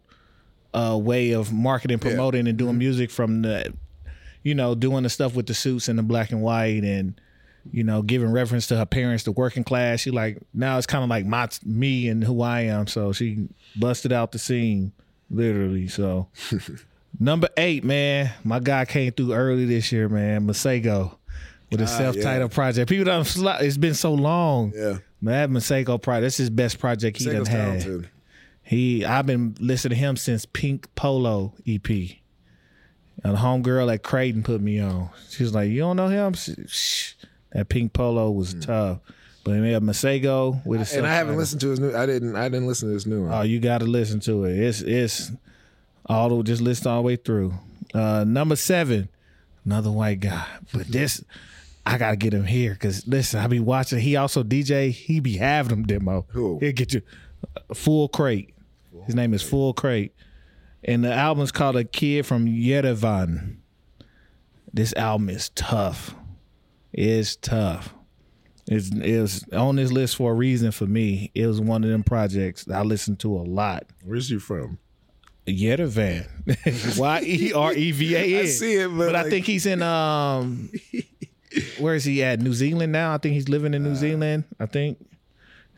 uh, 0.73 0.97
way 1.01 1.31
of 1.31 1.51
marketing, 1.51 1.99
promoting, 1.99 2.47
and 2.47 2.57
doing 2.57 2.77
music. 2.77 3.11
From 3.11 3.41
the, 3.41 3.73
you 4.43 4.55
know, 4.55 4.75
doing 4.75 5.03
the 5.03 5.09
stuff 5.09 5.35
with 5.35 5.47
the 5.47 5.53
suits 5.53 5.87
and 5.87 5.97
the 5.97 6.03
black 6.03 6.31
and 6.31 6.41
white, 6.41 6.83
and 6.83 7.19
you 7.71 7.83
know, 7.83 8.01
giving 8.01 8.31
reference 8.31 8.67
to 8.67 8.77
her 8.77 8.85
parents, 8.85 9.23
the 9.23 9.31
working 9.31 9.63
class. 9.63 10.01
She 10.01 10.11
like 10.11 10.37
now 10.53 10.77
it's 10.77 10.87
kind 10.87 11.03
of 11.03 11.09
like 11.09 11.25
my 11.25 11.49
me 11.65 12.07
and 12.07 12.23
who 12.23 12.41
I 12.41 12.61
am. 12.61 12.87
So 12.87 13.11
she 13.13 13.49
busted 13.75 14.13
out 14.13 14.31
the 14.31 14.39
scene, 14.39 14.93
literally. 15.29 15.87
So. 15.87 16.27
Number 17.17 17.49
eight, 17.57 17.83
man. 17.83 18.31
My 18.43 18.59
guy 18.59 18.85
came 18.85 19.11
through 19.11 19.33
early 19.33 19.65
this 19.65 19.91
year, 19.91 20.09
man. 20.09 20.45
Masego 20.47 21.15
with 21.71 21.81
a 21.81 21.85
Ah, 21.85 21.87
self-titled 21.87 22.51
yeah. 22.51 22.55
project. 22.55 22.89
People 22.89 23.05
don't. 23.05 23.27
It's 23.61 23.77
been 23.77 23.93
so 23.93 24.13
long. 24.13 24.73
Yeah. 24.75 24.97
Man, 25.21 25.51
that 25.53 25.59
Masego 25.59 26.01
project. 26.01 26.23
That's 26.23 26.37
his 26.37 26.49
best 26.49 26.79
project 26.79 27.17
he 27.17 27.25
done 27.25 27.45
had. 27.45 27.81
talented. 27.81 28.09
He, 28.63 29.03
I've 29.03 29.25
been 29.25 29.55
listening 29.59 29.97
to 29.97 30.05
him 30.05 30.15
since 30.15 30.45
Pink 30.45 30.93
Polo 30.95 31.53
EP. 31.67 31.89
And 31.89 33.35
homegirl 33.37 33.93
at 33.93 34.03
Creighton 34.03 34.43
put 34.43 34.61
me 34.61 34.79
on. 34.79 35.09
She 35.29 35.43
was 35.43 35.53
like, 35.53 35.69
"You 35.69 35.79
don't 35.79 35.97
know 35.97 36.07
him? 36.07 36.33
Shh. 36.33 37.13
That 37.51 37.67
Pink 37.67 37.91
Polo 37.91 38.31
was 38.31 38.53
tough." 38.53 38.99
But 39.43 39.55
he 39.61 39.71
had 39.71 39.83
Masego 39.83 40.65
with 40.65 40.93
a. 40.93 40.97
And 40.97 41.05
I 41.07 41.13
haven't 41.13 41.35
listened 41.35 41.59
to 41.61 41.69
his 41.69 41.79
new. 41.81 41.93
I 41.93 42.05
didn't. 42.05 42.35
I 42.37 42.47
didn't 42.47 42.67
listen 42.67 42.87
to 42.89 42.93
his 42.93 43.05
new 43.05 43.25
one. 43.25 43.33
Oh, 43.33 43.41
you 43.41 43.59
got 43.59 43.79
to 43.79 43.85
listen 43.87 44.21
to 44.21 44.45
it. 44.45 44.57
It's 44.57 44.81
it's 44.81 45.31
all 46.05 46.29
the 46.29 46.43
just 46.43 46.62
listen 46.62 46.88
all 46.88 46.97
the 46.97 47.05
way 47.05 47.15
through. 47.15 47.53
Uh, 47.93 48.23
number 48.27 48.55
seven, 48.55 49.09
another 49.65 49.91
white 49.91 50.19
guy, 50.19 50.45
but 50.73 50.88
this 50.88 51.23
I 51.85 51.97
gotta 51.97 52.17
get 52.17 52.33
him 52.33 52.45
here 52.45 52.73
because 52.73 53.07
listen, 53.07 53.39
I 53.39 53.47
be 53.47 53.59
watching. 53.59 53.99
He 53.99 54.15
also 54.15 54.43
DJ. 54.43 54.91
He 54.91 55.19
be 55.19 55.38
having 55.38 55.69
them 55.69 55.83
demo. 55.85 56.25
Who? 56.29 56.59
He'll 56.59 56.71
get 56.71 56.93
you 56.93 57.01
uh, 57.55 57.73
full 57.73 58.09
crate. 58.09 58.53
His 59.05 59.15
name 59.15 59.33
is 59.33 59.41
Full 59.41 59.73
Crate, 59.73 60.13
and 60.83 61.03
the 61.03 61.13
album's 61.13 61.51
called 61.51 61.75
"A 61.75 61.83
Kid 61.83 62.25
from 62.25 62.45
Yerevan." 62.45 63.57
This 64.71 64.93
album 64.93 65.29
is 65.29 65.49
tough. 65.49 66.13
It's 66.93 67.35
tough. 67.35 67.93
It's 68.67 68.89
it 68.91 69.19
was 69.19 69.45
on 69.51 69.77
this 69.77 69.91
list 69.91 70.15
for 70.15 70.31
a 70.31 70.35
reason 70.35 70.71
for 70.71 70.85
me. 70.85 71.31
It 71.33 71.47
was 71.47 71.59
one 71.59 71.83
of 71.83 71.89
them 71.89 72.03
projects 72.03 72.65
that 72.65 72.77
I 72.77 72.81
listened 72.83 73.19
to 73.21 73.35
a 73.35 73.41
lot. 73.41 73.85
Where's 74.03 74.29
you 74.29 74.39
from? 74.39 74.77
Yerevan. 75.49 76.27
Y 76.97 77.21
E 77.25 77.53
R 77.53 77.73
E 77.73 77.91
V 77.91 78.15
A 78.15 78.19
N. 78.39 78.41
I 78.43 78.45
see 78.45 78.73
it, 78.75 78.88
but 78.89 79.15
I 79.15 79.21
like- 79.23 79.29
think 79.31 79.45
he's 79.45 79.65
in 79.65 79.81
um 79.81 80.69
where 81.79 81.95
is 81.95 82.03
he 82.05 82.23
at? 82.23 82.39
New 82.39 82.53
Zealand 82.53 82.91
now? 82.91 83.13
I 83.13 83.17
think 83.17 83.33
he's 83.33 83.49
living 83.49 83.73
Uh. 83.73 83.77
in 83.77 83.83
New 83.83 83.95
Zealand. 83.95 84.43
I 84.59 84.65
think. 84.65 84.97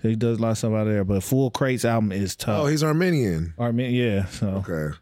He 0.02 0.16
does 0.16 0.40
a 0.40 0.42
lot 0.42 0.52
of 0.52 0.58
stuff 0.58 0.74
out 0.74 0.86
there. 0.86 1.04
But 1.04 1.22
Full 1.24 1.52
Crate's 1.52 1.86
album 1.86 2.12
is 2.12 2.36
tough. 2.36 2.62
Oh, 2.64 2.66
he's 2.66 2.84
Armenian. 2.84 3.54
Armin, 3.60 3.94
yeah. 3.94 4.26
So 4.26 4.64
Okay. 4.68 4.98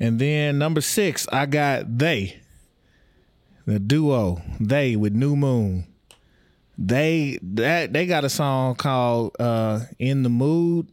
and 0.00 0.18
then 0.18 0.58
number 0.58 0.80
six, 0.80 1.26
I 1.32 1.46
got 1.46 1.98
they. 1.98 2.40
The 3.66 3.78
duo, 3.78 4.40
they 4.58 4.96
with 4.96 5.12
New 5.12 5.36
Moon. 5.36 5.86
They 6.76 7.38
that 7.42 7.92
they 7.92 8.06
got 8.06 8.24
a 8.24 8.28
song 8.30 8.74
called 8.76 9.36
uh 9.38 9.80
In 9.98 10.22
the 10.22 10.30
Mood. 10.30 10.88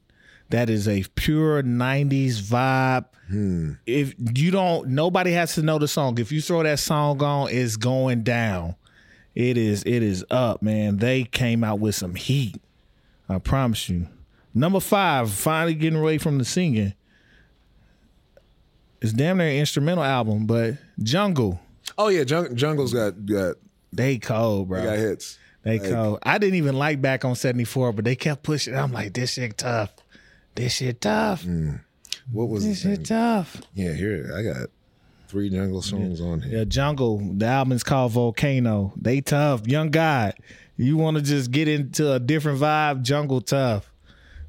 That 0.50 0.70
is 0.70 0.88
a 0.88 1.04
pure 1.16 1.64
90s 1.64 2.42
vibe. 2.42 3.06
Hmm. 3.28 3.74
If 3.88 4.14
you 4.36 4.52
don't 4.52 4.90
nobody 4.90 5.32
has 5.32 5.56
to 5.56 5.64
know 5.64 5.80
the 5.80 5.88
song. 5.88 6.20
If 6.20 6.32
you 6.32 6.42
throw 6.42 6.62
that 6.64 6.78
song 6.80 7.22
on, 7.24 7.50
it's 7.50 7.76
going 7.78 8.22
down. 8.24 8.76
It 9.34 9.58
is 9.58 9.82
it 9.84 10.04
is 10.04 10.24
up, 10.30 10.62
man. 10.62 10.98
They 10.98 11.24
came 11.24 11.64
out 11.64 11.80
with 11.80 11.96
some 11.96 12.14
heat. 12.16 12.62
I 13.28 13.40
promise 13.40 13.90
you. 13.90 14.08
Number 14.54 14.80
five, 14.80 15.32
finally 15.32 15.74
getting 15.74 16.00
away 16.00 16.20
from 16.20 16.38
the 16.38 16.46
singing. 16.46 16.94
It's 19.02 19.14
damn 19.14 19.38
near 19.38 19.48
an 19.48 19.56
instrumental 19.56 20.04
album, 20.04 20.46
but 20.46 20.76
Jungle, 21.02 21.60
Oh 21.98 22.08
yeah, 22.10 22.24
Jung- 22.26 22.56
Jungle's 22.56 22.94
got 22.94 23.26
got 23.26 23.56
they 23.92 24.18
cold, 24.18 24.70
bro. 24.70 24.84
got 24.84 24.98
hits. 24.98 25.38
They 25.64 25.80
Like- 25.80 25.90
cold. 25.92 26.20
I 26.24 26.38
didn't 26.38 26.56
even 26.56 26.76
like 26.78 27.02
back 27.02 27.26
on 27.26 27.36
74, 27.36 27.92
but 27.94 28.06
they 28.06 28.16
kept 28.16 28.44
pushing. 28.44 28.76
I'm 28.76 28.92
like, 28.92 29.14
this 29.14 29.34
shit 29.34 29.58
tough. 29.58 29.92
This 30.56 30.74
shit 30.74 31.02
tough. 31.02 31.44
Mm. 31.44 31.82
What 32.32 32.50
was 32.50 32.64
This 32.66 32.82
his 32.82 32.98
shit 33.00 33.06
tough. 33.06 33.62
Yeah, 33.74 33.94
here 33.94 34.32
I 34.36 34.42
got 34.42 34.70
three 35.28 35.50
Jungle 35.50 35.82
songs 35.82 36.22
on 36.22 36.42
here. 36.42 36.60
Yeah, 36.60 36.64
Jungle. 36.64 37.18
The 37.38 37.46
album's 37.46 37.84
called 37.84 38.14
Volcano. 38.14 38.94
They 39.00 39.22
tough. 39.22 39.68
Young 39.68 39.90
guy. 39.92 40.34
You 40.78 40.98
want 40.98 41.18
to 41.18 41.24
just 41.24 41.52
get 41.52 41.68
into 41.68 42.12
a 42.14 42.20
different 42.20 42.60
vibe? 42.60 43.02
Jungle 43.02 43.42
tough. 43.42 43.92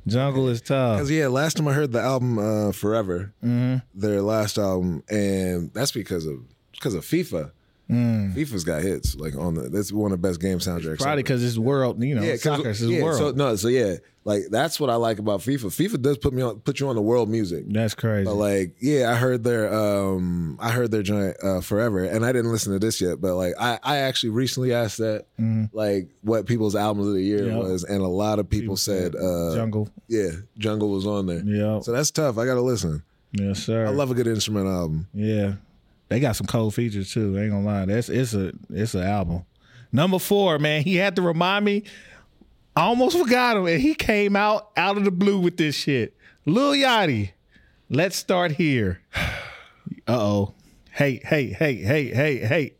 Jungle 0.06 0.48
is 0.48 0.60
tough. 0.60 0.98
Cause 1.00 1.10
yeah, 1.10 1.26
last 1.26 1.56
time 1.56 1.66
I 1.66 1.72
heard 1.72 1.90
the 1.92 2.00
album 2.00 2.38
uh, 2.38 2.70
Forever, 2.72 3.32
Mm-hmm. 3.44 3.78
their 3.98 4.22
last 4.22 4.56
album, 4.56 5.02
and 5.10 5.72
that's 5.74 5.90
because 5.90 6.26
of 6.26 6.36
because 6.72 6.94
of 6.94 7.04
FIFA. 7.04 7.50
FIFA's 7.88 8.64
got 8.64 8.82
hits 8.82 9.14
like 9.16 9.36
on 9.36 9.54
the. 9.54 9.68
That's 9.68 9.92
one 9.92 10.12
of 10.12 10.20
the 10.20 10.28
best 10.28 10.40
game 10.40 10.58
soundtracks. 10.58 10.98
Probably 11.00 11.22
because 11.22 11.44
it's 11.44 11.56
world. 11.58 12.02
You 12.02 12.16
know, 12.16 12.22
yeah, 12.22 12.32
'cause- 12.32 12.42
soccer 12.42 12.70
is 12.70 12.82
yeah, 12.84 13.02
world. 13.02 13.18
So 13.18 13.30
no, 13.30 13.54
so 13.56 13.68
yeah, 13.68 13.96
like 14.24 14.42
that's 14.50 14.80
what 14.80 14.90
I 14.90 14.96
like 14.96 15.20
about 15.20 15.38
FIFA. 15.40 15.66
FIFA 15.66 16.02
does 16.02 16.18
put 16.18 16.32
me 16.32 16.42
on, 16.42 16.58
put 16.60 16.80
you 16.80 16.88
on 16.88 16.96
the 16.96 17.02
world 17.02 17.28
music. 17.28 17.64
That's 17.68 17.94
crazy. 17.94 18.24
But 18.24 18.34
like, 18.34 18.74
yeah, 18.80 19.10
I 19.12 19.14
heard 19.14 19.44
their 19.44 19.72
um 19.72 20.58
I 20.60 20.72
heard 20.72 20.90
their 20.90 21.02
joint 21.04 21.36
uh 21.44 21.60
forever 21.60 22.02
and 22.02 22.24
I 22.26 22.32
didn't 22.32 22.50
listen 22.50 22.72
to 22.72 22.80
this 22.80 23.00
yet, 23.00 23.20
but 23.20 23.36
like 23.36 23.54
I, 23.58 23.78
I 23.84 23.96
actually 23.98 24.30
recently 24.30 24.72
asked 24.74 24.98
that 24.98 25.26
like 25.72 26.08
what 26.22 26.46
people's 26.46 26.74
albums 26.74 27.06
of 27.06 27.14
the 27.14 27.22
year. 27.22 27.46
Yep. 27.46 27.56
was 27.56 27.84
and 27.84 28.02
a 28.02 28.08
lot 28.08 28.40
of 28.40 28.50
people, 28.50 28.76
said 28.76 29.14
uh 29.14 29.54
Jungle. 29.54 29.88
yeah, 30.08 30.30
Jungle 30.58 30.90
was 30.90 31.06
on 31.06 31.26
there. 31.26 31.42
Yeah. 31.44 31.78
So 31.80 31.92
that's 31.92 32.10
tough. 32.10 32.36
I 32.36 32.46
gotta 32.46 32.62
listen. 32.62 33.04
Yes, 33.32 33.62
sir. 33.62 33.86
I 33.86 33.90
love 33.90 34.10
a 34.10 34.14
good 34.14 34.26
instrument 34.26 34.66
album. 34.66 35.08
Yeah, 35.12 35.54
they 36.08 36.20
got 36.20 36.36
some 36.36 36.46
cold 36.46 36.74
features 36.74 37.12
too. 37.12 37.38
Ain't 37.38 37.50
gonna 37.50 37.64
lie, 37.64 37.84
that's 37.86 38.08
it's 38.08 38.34
a 38.34 38.52
it's 38.70 38.94
an 38.94 39.02
album. 39.02 39.44
Number 39.92 40.18
four, 40.18 40.58
man, 40.58 40.82
he 40.82 40.96
had 40.96 41.16
to 41.16 41.22
remind 41.22 41.64
me. 41.64 41.84
I 42.76 42.82
almost 42.82 43.18
forgot 43.18 43.56
him, 43.56 43.66
and 43.66 43.80
he 43.80 43.94
came 43.94 44.36
out 44.36 44.70
out 44.76 44.98
of 44.98 45.04
the 45.04 45.10
blue 45.10 45.40
with 45.40 45.56
this 45.56 45.74
shit. 45.74 46.14
Lil 46.44 46.72
Yachty, 46.72 47.30
let's 47.88 48.16
start 48.16 48.52
here. 48.52 49.00
Uh 50.08 50.18
oh. 50.20 50.54
Hey, 50.92 51.20
hey, 51.24 51.48
hey, 51.48 51.76
hey, 51.76 52.08
hey, 52.08 52.38
hey. 52.38 52.72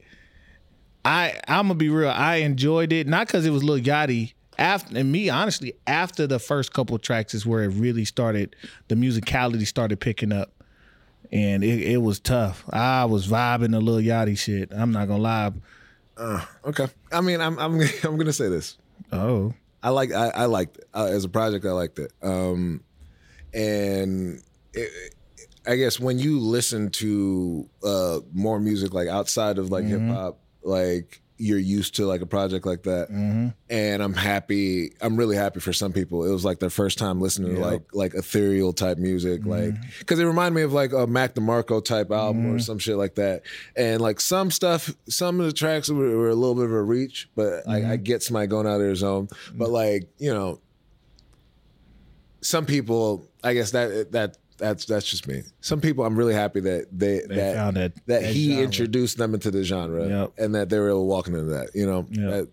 I 1.05 1.41
I'm 1.47 1.67
gonna 1.67 1.75
be 1.75 1.89
real. 1.89 2.11
I 2.11 2.37
enjoyed 2.37 2.93
it 2.93 3.07
not 3.07 3.27
because 3.27 3.47
it 3.47 3.51
was 3.51 3.63
Lil 3.63 3.81
Yachty. 3.81 4.35
After 4.59 4.97
and 4.99 5.13
me, 5.13 5.29
honestly, 5.29 5.75
after 5.87 6.27
the 6.27 6.39
first 6.39 6.73
couple 6.73 6.99
tracks 6.99 7.35
is 7.35 7.45
where 7.45 7.63
it 7.63 7.69
really 7.69 8.05
started. 8.05 8.57
The 8.89 8.95
musicality 8.95 9.67
started 9.67 10.01
picking 10.01 10.33
up 10.33 10.56
and 11.33 11.65
it, 11.65 11.83
it 11.83 11.97
was 11.99 12.21
tough. 12.21 12.65
I 12.71 13.05
was 13.05 13.27
vibing 13.27 13.73
the 13.73 13.81
little 13.81 14.01
Yachty 14.01 14.39
shit. 14.39 14.73
I'm 14.73 14.93
not 14.93 15.09
gonna 15.09 15.23
lie. 15.23 15.53
Okay. 16.65 16.89
I 17.13 17.21
mean, 17.21 17.41
I'm 17.41 17.59
I'm 17.59 17.81
I'm 18.05 18.17
gonna 18.17 18.33
say 18.33 18.49
this. 18.49 18.79
Oh, 19.13 19.53
I 19.83 19.91
like 19.91 20.13
I, 20.13 20.29
I 20.29 20.45
liked 20.47 20.79
it. 20.79 20.89
Uh, 20.95 21.07
as 21.07 21.25
a 21.25 21.29
project. 21.29 21.65
I 21.65 21.73
liked 21.73 21.99
it. 21.99 22.13
Um, 22.23 22.83
and 23.53 24.43
it, 24.73 25.15
I 25.67 25.77
guess 25.77 25.99
when 25.99 26.19
you 26.19 26.39
listen 26.39 26.91
to 26.91 27.69
uh, 27.83 28.21
more 28.33 28.61
music 28.61 28.95
like 28.95 29.09
outside 29.09 29.59
of 29.59 29.71
like 29.71 29.85
hip 29.85 30.01
hop, 30.03 30.39
like 30.63 31.23
you're 31.39 31.59
used 31.59 31.97
to 31.97 32.07
like 32.07 32.21
a 32.21 32.27
project 32.27 32.65
like 32.65 32.85
that, 32.85 33.11
mm-hmm. 33.11 33.49
and 33.69 34.03
I'm 34.03 34.15
happy. 34.15 34.93
I'm 35.01 35.17
really 35.17 35.37
happy 35.37 35.61
for 35.61 35.73
some 35.73 35.93
people. 35.93 36.25
It 36.25 36.31
was 36.31 36.45
like 36.45 36.59
their 36.59 36.71
first 36.71 36.99
time 36.99 37.21
listening 37.21 37.55
to 37.55 37.61
like 37.61 37.83
like 37.93 38.15
ethereal 38.15 38.73
type 38.73 38.99
music, 38.99 39.43
mm-hmm. 39.43 39.51
like 39.51 39.75
because 39.99 40.19
it 40.19 40.25
reminded 40.25 40.57
me 40.57 40.63
of 40.63 40.73
like 40.73 40.93
a 40.93 41.07
Mac 41.07 41.35
DeMarco 41.35 41.85
type 41.85 42.11
album 42.11 42.47
or 42.47 42.49
mm-hmm. 42.51 42.59
some 42.59 42.79
shit 42.79 42.97
like 42.97 43.17
that. 43.17 43.43
And 43.77 44.01
like 44.01 44.21
some 44.21 44.51
stuff, 44.51 44.95
some 45.09 45.41
of 45.41 45.47
the 45.47 45.53
tracks 45.53 45.89
were, 45.89 46.17
were 46.17 46.31
a 46.31 46.35
little 46.35 46.55
bit 46.55 46.65
of 46.65 46.73
a 46.73 46.83
reach, 46.83 47.29
but 47.35 47.69
I, 47.69 47.93
I 47.93 47.97
get 47.97 48.23
somebody 48.23 48.47
going 48.47 48.67
out 48.67 48.75
of 48.75 48.81
their 48.81 48.95
zone. 48.95 49.29
But 49.55 49.71
like 49.71 50.09
you 50.19 50.33
know, 50.33 50.61
some 52.41 52.67
people, 52.67 53.29
I 53.45 53.55
guess 53.55 53.73
that 53.73 54.13
that 54.13 54.39
That's 54.59 54.85
that's 54.87 55.05
just 55.11 55.27
me. 55.29 55.43
Some 55.61 55.81
people, 55.81 56.05
I'm 56.05 56.17
really 56.17 56.35
happy 56.35 56.61
that 56.61 56.87
they, 56.93 57.21
that 57.29 57.55
found 57.57 57.77
that- 57.77 57.95
that, 58.07 58.23
that 58.23 58.25
he 58.35 58.49
genre. 58.51 58.65
introduced 58.65 59.19
them 59.19 59.35
into 59.35 59.51
the 59.51 59.63
genre, 59.65 60.09
Yep. 60.09 60.33
and 60.39 60.55
that 60.55 60.69
they 60.71 60.79
were 60.79 60.89
able 60.89 61.07
walking 61.07 61.35
into 61.35 61.47
that. 61.53 61.71
You 61.75 61.87
know, 61.87 62.07
Yep. 62.11 62.31
That- 62.31 62.49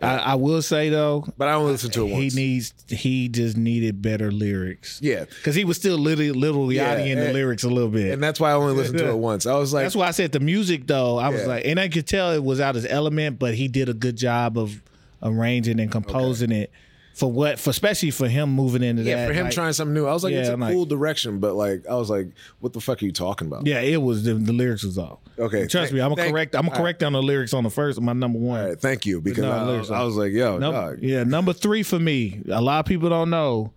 I, 0.00 0.16
I 0.16 0.34
will 0.36 0.62
say 0.62 0.90
though, 0.90 1.26
but 1.36 1.48
I 1.48 1.54
only 1.54 1.72
listened 1.72 1.92
to 1.94 2.04
it 2.04 2.08
he 2.10 2.12
once. 2.22 2.34
needs 2.36 2.72
he 2.88 3.28
just 3.28 3.56
needed 3.56 4.00
better 4.00 4.30
lyrics. 4.30 5.00
yeah, 5.02 5.24
because 5.24 5.56
he 5.56 5.64
was 5.64 5.76
still 5.76 5.98
literally 5.98 6.30
literally 6.30 6.76
Yeah, 6.76 6.98
in 6.98 7.18
the 7.18 7.32
lyrics 7.32 7.64
a 7.64 7.68
little 7.68 7.90
bit. 7.90 8.12
and 8.14 8.22
that's 8.22 8.38
why 8.38 8.50
I 8.50 8.54
only 8.54 8.74
listened 8.74 8.98
to 8.98 9.08
it 9.08 9.16
once. 9.18 9.44
I 9.44 9.54
was 9.54 9.72
like, 9.72 9.82
That's 9.86 9.96
why 9.96 10.06
I 10.06 10.12
said 10.12 10.30
the 10.30 10.38
music 10.38 10.86
though. 10.86 11.18
I 11.18 11.30
was 11.30 11.40
Yeah. 11.40 11.46
like, 11.48 11.66
and 11.66 11.80
I 11.80 11.88
could 11.88 12.06
tell 12.06 12.30
it 12.32 12.44
was 12.44 12.60
out 12.60 12.76
his 12.76 12.86
element, 12.86 13.40
but 13.40 13.54
he 13.54 13.66
did 13.66 13.88
a 13.88 13.94
good 13.94 14.14
job 14.16 14.56
of 14.56 14.80
arranging 15.20 15.80
and 15.80 15.90
composing 15.90 16.52
it 16.52 16.70
for 17.18 17.30
what, 17.32 17.58
for 17.58 17.70
especially 17.70 18.12
for 18.12 18.28
him 18.28 18.48
moving 18.50 18.82
into 18.82 19.02
that. 19.02 19.08
yeah, 19.10 19.16
that. 19.16 19.26
for 19.28 19.32
him 19.34 19.44
like- 19.46 19.52
trying 19.54 19.72
something 19.72 19.92
new. 19.92 20.06
I 20.06 20.12
was 20.12 20.22
like, 20.22 20.34
it's 20.34 20.46
Yeah, 20.46 20.50
a 20.52 20.54
I'm 20.54 20.60
like- 20.60 20.72
cool 20.72 20.86
direction, 20.86 21.40
but 21.40 21.54
like, 21.54 21.84
I 21.88 21.94
was 21.96 22.08
like, 22.08 22.28
what 22.60 22.72
the 22.72 22.80
fuck 22.80 23.02
are 23.02 23.04
you 23.04 23.10
talking 23.12 23.48
about? 23.48 23.66
Yeah, 23.66 23.80
it 23.80 24.00
was 24.00 24.22
the, 24.22 24.34
the 24.34 24.52
lyrics 24.52 24.84
was 24.84 24.98
off. 24.98 25.18
Okay, 25.36 25.66
trust 25.66 25.72
thank- 25.72 25.92
me, 25.94 26.00
I'm 26.00 26.10
gonna 26.10 26.22
thank- 26.22 26.32
correct. 26.32 26.54
I'm 26.54 26.62
gonna 26.62 26.76
all 26.76 26.80
correct 26.80 27.02
on 27.02 27.12
the 27.14 27.22
lyrics 27.22 27.52
on 27.54 27.64
the 27.64 27.70
first, 27.70 28.00
my 28.00 28.12
number 28.12 28.38
one. 28.38 28.60
All 28.60 28.68
right, 28.68 28.80
thank 28.80 29.04
you 29.04 29.20
because 29.20 29.42
No, 29.42 29.50
I, 29.50 29.64
lyrics 29.64 29.90
I 29.90 30.02
was 30.04 30.16
like, 30.16 30.30
yo, 30.32 30.58
Num- 30.58 30.72
dog. 30.72 30.98
yeah, 31.02 31.24
number 31.24 31.52
three 31.52 31.82
for 31.82 31.98
me. 31.98 32.40
A 32.48 32.60
lot 32.60 32.78
of 32.78 32.86
people 32.86 33.08
don't 33.08 33.30
know, 33.30 33.72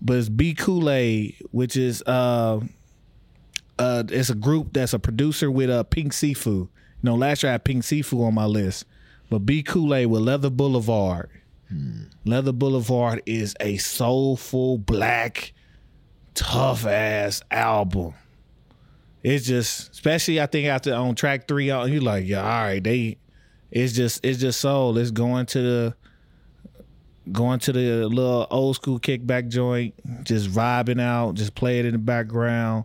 but 0.00 0.16
it's 0.16 0.28
B 0.28 0.54
Kool 0.54 0.88
Aid, 0.88 1.34
which 1.50 1.76
is 1.76 2.00
uh, 2.06 2.60
uh, 3.78 4.04
it's 4.08 4.30
a 4.30 4.34
group 4.36 4.72
that's 4.72 4.92
a 4.94 4.98
producer 5.00 5.50
with 5.50 5.68
uh, 5.70 5.82
Pink 5.82 6.12
Siifu. 6.12 6.46
You 6.46 6.68
know, 7.02 7.16
last 7.16 7.42
year 7.42 7.50
I 7.50 7.54
had 7.54 7.64
Pink 7.64 7.82
Siifu 7.82 8.24
on 8.24 8.34
my 8.34 8.46
list, 8.46 8.84
but 9.30 9.40
B 9.40 9.62
Kool 9.62 9.94
Aid 9.94 10.06
with 10.06 10.22
Leather 10.22 10.50
Boulevard. 10.50 11.28
Leather 12.24 12.52
Boulevard 12.52 13.22
is 13.26 13.54
a 13.60 13.76
soulful 13.76 14.78
black, 14.78 15.52
tough 16.34 16.86
ass 16.86 17.42
album. 17.50 18.14
It's 19.22 19.46
just, 19.46 19.92
especially 19.92 20.40
I 20.40 20.46
think 20.46 20.68
after 20.68 20.94
on 20.94 21.14
track 21.14 21.48
three, 21.48 21.70
uh, 21.70 21.86
you 21.86 22.00
like, 22.00 22.26
yeah, 22.26 22.42
all 22.42 22.62
right, 22.64 22.82
they, 22.82 23.18
it's 23.70 23.92
just, 23.92 24.24
it's 24.24 24.38
just 24.38 24.60
soul. 24.60 24.98
It's 24.98 25.10
going 25.10 25.46
to 25.46 25.62
the, 25.62 25.94
going 27.32 27.58
to 27.60 27.72
the 27.72 28.06
little 28.06 28.46
old 28.50 28.76
school 28.76 29.00
kickback 29.00 29.48
joint, 29.48 29.94
just 30.24 30.50
vibing 30.50 31.00
out, 31.00 31.34
just 31.34 31.54
play 31.54 31.78
it 31.78 31.86
in 31.86 31.92
the 31.92 31.98
background. 31.98 32.84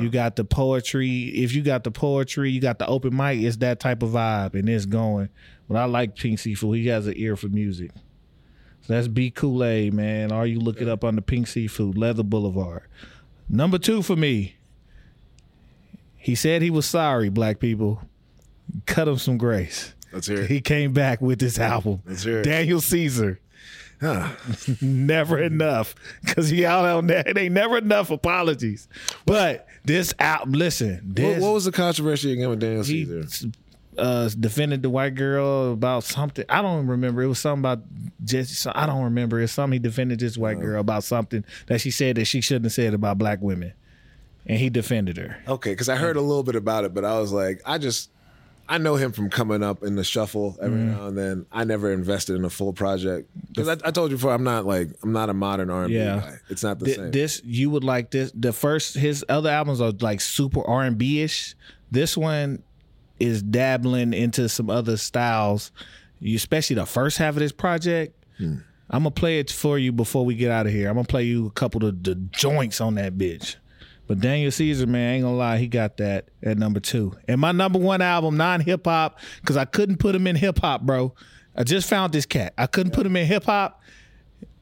You 0.00 0.08
got 0.08 0.36
the 0.36 0.44
poetry. 0.44 1.24
If 1.34 1.52
you 1.52 1.62
got 1.62 1.84
the 1.84 1.90
poetry, 1.90 2.50
you 2.50 2.60
got 2.60 2.78
the 2.78 2.86
open 2.86 3.14
mic. 3.14 3.40
It's 3.40 3.56
that 3.58 3.80
type 3.80 4.02
of 4.02 4.10
vibe, 4.10 4.54
and 4.54 4.68
it's 4.68 4.86
going. 4.86 5.28
But 5.68 5.78
I 5.78 5.84
like 5.86 6.16
Pink 6.16 6.38
Siifu. 6.38 6.76
He 6.76 6.86
has 6.86 7.06
an 7.06 7.14
ear 7.16 7.36
for 7.36 7.48
music. 7.48 7.90
That's 8.86 9.08
B 9.08 9.30
Kool 9.30 9.64
Aid, 9.64 9.94
man. 9.94 10.32
Or 10.32 10.46
you 10.46 10.60
look 10.60 10.80
it 10.80 10.88
up 10.88 11.04
on 11.04 11.16
the 11.16 11.22
Pink 11.22 11.46
Siifu, 11.46 11.96
Leather 11.96 12.22
Boulevard. 12.22 12.82
Number 13.48 13.78
two 13.78 14.02
for 14.02 14.16
me. 14.16 14.56
He 16.16 16.34
said 16.34 16.62
he 16.62 16.70
was 16.70 16.86
sorry, 16.86 17.28
black 17.28 17.58
people. 17.60 18.02
Cut 18.86 19.08
him 19.08 19.18
some 19.18 19.36
grace. 19.36 19.94
Let's 20.12 20.26
hear 20.26 20.42
it. 20.42 20.50
He 20.50 20.60
came 20.60 20.92
back 20.92 21.20
with 21.20 21.38
this 21.38 21.58
album. 21.58 22.02
Let's 22.06 22.22
hear 22.22 22.40
it. 22.40 22.44
Daniel 22.44 22.80
Caesar. 22.80 23.40
Huh. 24.00 24.30
Never 24.80 25.38
enough. 25.38 25.94
Cause 26.26 26.52
on 26.52 27.06
that. 27.08 27.26
It 27.26 27.38
ain't 27.38 27.54
never 27.54 27.78
enough 27.78 28.10
apologies. 28.10 28.88
But 29.24 29.66
this 29.84 30.14
album, 30.18 30.52
listen, 30.52 31.00
What, 31.06 31.14
this 31.16 31.42
what 31.42 31.54
was 31.54 31.64
the 31.64 31.72
controversy 31.72 32.32
again 32.32 32.50
with 32.50 32.60
Daniel 32.60 32.84
Caesar? 32.84 33.24
Uh, 33.98 34.28
defended 34.38 34.82
the 34.82 34.90
white 34.90 35.14
girl 35.14 35.72
about 35.72 36.04
something. 36.04 36.44
I 36.48 36.62
don't 36.62 36.86
remember. 36.86 37.22
It 37.22 37.26
was 37.28 37.38
something 37.38 37.60
about 37.60 37.82
just. 38.24 38.66
I 38.74 38.86
don't 38.86 39.04
remember. 39.04 39.40
It's 39.40 39.52
something 39.52 39.72
he 39.74 39.78
defended 39.78 40.20
this 40.20 40.36
white 40.36 40.60
girl 40.60 40.80
about 40.80 41.04
something 41.04 41.44
that 41.66 41.80
she 41.80 41.90
said 41.90 42.16
that 42.16 42.24
she 42.26 42.40
shouldn't 42.40 42.64
have 42.66 42.72
said 42.72 42.94
about 42.94 43.18
black 43.18 43.40
women, 43.40 43.72
and 44.46 44.58
he 44.58 44.70
defended 44.70 45.16
her. 45.16 45.36
Okay, 45.48 45.70
because 45.72 45.88
I 45.88 45.96
heard 45.96 46.16
a 46.16 46.20
little 46.20 46.42
bit 46.42 46.56
about 46.56 46.84
it, 46.84 46.94
but 46.94 47.04
I 47.04 47.18
was 47.20 47.32
like, 47.32 47.60
I 47.66 47.78
just, 47.78 48.10
I 48.68 48.78
know 48.78 48.96
him 48.96 49.12
from 49.12 49.28
coming 49.30 49.62
up 49.62 49.82
in 49.82 49.94
the 49.96 50.04
shuffle 50.04 50.56
every 50.60 50.78
Mm-hmm. 50.78 50.90
now 50.92 51.06
and 51.08 51.18
then. 51.18 51.46
I 51.52 51.64
never 51.64 51.92
invested 51.92 52.36
in 52.36 52.44
a 52.44 52.50
full 52.50 52.72
project 52.72 53.28
because 53.48 53.68
I, 53.68 53.72
I 53.86 53.90
told 53.90 54.10
you 54.10 54.16
before, 54.16 54.32
I'm 54.32 54.44
not 54.44 54.64
like, 54.66 54.88
I'm 55.02 55.12
not 55.12 55.28
a 55.28 55.34
modern 55.34 55.70
R&B 55.70 55.94
Yeah. 55.94 56.20
guy. 56.20 56.36
It's 56.48 56.62
not 56.62 56.78
the 56.78 56.86
Th- 56.86 56.96
same. 56.96 57.10
this 57.10 57.42
you 57.44 57.70
would 57.70 57.84
like 57.84 58.10
this. 58.10 58.32
The 58.34 58.52
first 58.52 58.94
his 58.96 59.24
other 59.28 59.50
albums 59.50 59.80
are 59.80 59.92
like 60.00 60.20
super 60.20 60.62
R 60.66 60.82
and 60.82 60.96
B 60.98 61.20
ish. 61.20 61.54
This 61.90 62.16
one 62.16 62.62
is 63.18 63.42
dabbling 63.42 64.12
into 64.12 64.48
some 64.48 64.70
other 64.70 64.96
styles. 64.96 65.72
Especially 66.24 66.76
the 66.76 66.86
first 66.86 67.18
half 67.18 67.34
of 67.34 67.40
this 67.40 67.52
project. 67.52 68.24
Hmm. 68.38 68.56
I'm 68.90 69.02
gonna 69.02 69.10
play 69.10 69.38
it 69.38 69.50
for 69.50 69.78
you 69.78 69.92
before 69.92 70.24
we 70.24 70.34
get 70.34 70.50
out 70.50 70.66
of 70.66 70.72
here. 70.72 70.88
I'm 70.88 70.94
gonna 70.94 71.06
play 71.06 71.24
you 71.24 71.46
a 71.46 71.50
couple 71.50 71.84
of 71.84 72.02
the 72.02 72.14
joints 72.14 72.80
on 72.80 72.94
that 72.94 73.16
bitch. 73.16 73.56
But 74.06 74.20
Daniel 74.20 74.50
Caesar, 74.50 74.86
man, 74.86 75.14
ain't 75.14 75.24
gonna 75.24 75.36
lie, 75.36 75.58
he 75.58 75.66
got 75.66 75.96
that 75.96 76.28
at 76.42 76.58
number 76.58 76.80
two. 76.80 77.16
And 77.26 77.40
my 77.40 77.52
number 77.52 77.78
one 77.78 78.02
album, 78.02 78.36
non 78.36 78.60
hip 78.60 78.84
hop, 78.84 79.18
because 79.40 79.56
I 79.56 79.64
couldn't 79.64 79.96
put 79.96 80.14
him 80.14 80.26
in 80.26 80.36
hip 80.36 80.58
hop, 80.58 80.82
bro. 80.82 81.14
I 81.56 81.64
just 81.64 81.88
found 81.88 82.12
this 82.12 82.26
cat. 82.26 82.52
I 82.58 82.66
couldn't 82.66 82.92
put 82.92 83.06
him 83.06 83.16
in 83.16 83.26
hip 83.26 83.44
hop. 83.44 83.80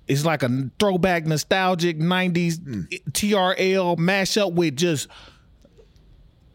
It's 0.06 0.24
like 0.24 0.42
a 0.42 0.70
throwback, 0.78 1.26
nostalgic 1.26 1.98
'90s 1.98 2.58
TRL 3.10 3.96
mashup 3.96 4.52
with 4.52 4.76
just 4.76 5.08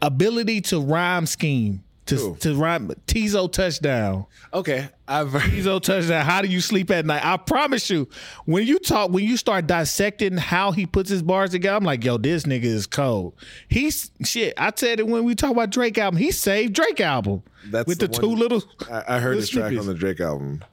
ability 0.02 0.62
to 0.62 0.80
rhyme 0.80 1.26
scheme 1.26 1.84
to 2.08 2.16
Cool. 2.18 2.36
to 2.36 2.56
rhyme. 2.56 2.90
Teezo 3.08 3.52
Touchdown. 3.52 4.26
okay, 4.54 4.90
I've. 5.08 5.28
Teezo 5.30 5.82
Touchdown. 5.82 6.26
How 6.26 6.42
do 6.42 6.48
you 6.48 6.60
sleep 6.62 6.90
at 6.92 7.06
night? 7.06 7.24
I 7.24 7.38
promise 7.38 7.90
you, 7.90 8.08
when 8.46 8.66
you 8.66 8.80
talk, 8.80 9.12
when 9.12 9.24
you 9.24 9.38
start 9.38 9.68
dissecting 9.68 10.38
how 10.38 10.72
he 10.72 10.86
puts 10.86 11.10
his 11.10 11.22
bars 11.22 11.52
together, 11.52 11.78
I'm 11.78 11.84
like, 11.84 12.04
yo, 12.04 12.18
this 12.18 12.44
nigga 12.44 12.64
is 12.64 12.88
cold. 12.88 13.34
He's 13.68 14.12
shit. 14.24 14.54
I 14.58 14.72
said 14.76 15.00
it 15.00 15.08
when 15.08 15.24
we 15.24 15.36
talk 15.36 15.52
about 15.52 15.70
Drake 15.70 15.98
album. 15.98 16.18
He 16.20 16.32
saved 16.32 16.74
Drake 16.74 17.00
album 17.00 17.44
That's 17.68 17.88
with 17.88 18.00
the, 18.00 18.08
the 18.08 18.14
two 18.18 18.28
little. 18.36 18.64
I, 18.92 19.16
I 19.16 19.20
heard 19.20 19.38
this 19.38 19.50
track 19.50 19.78
on 19.78 19.86
the 19.86 19.94
Drake 19.94 20.20
album. 20.20 20.64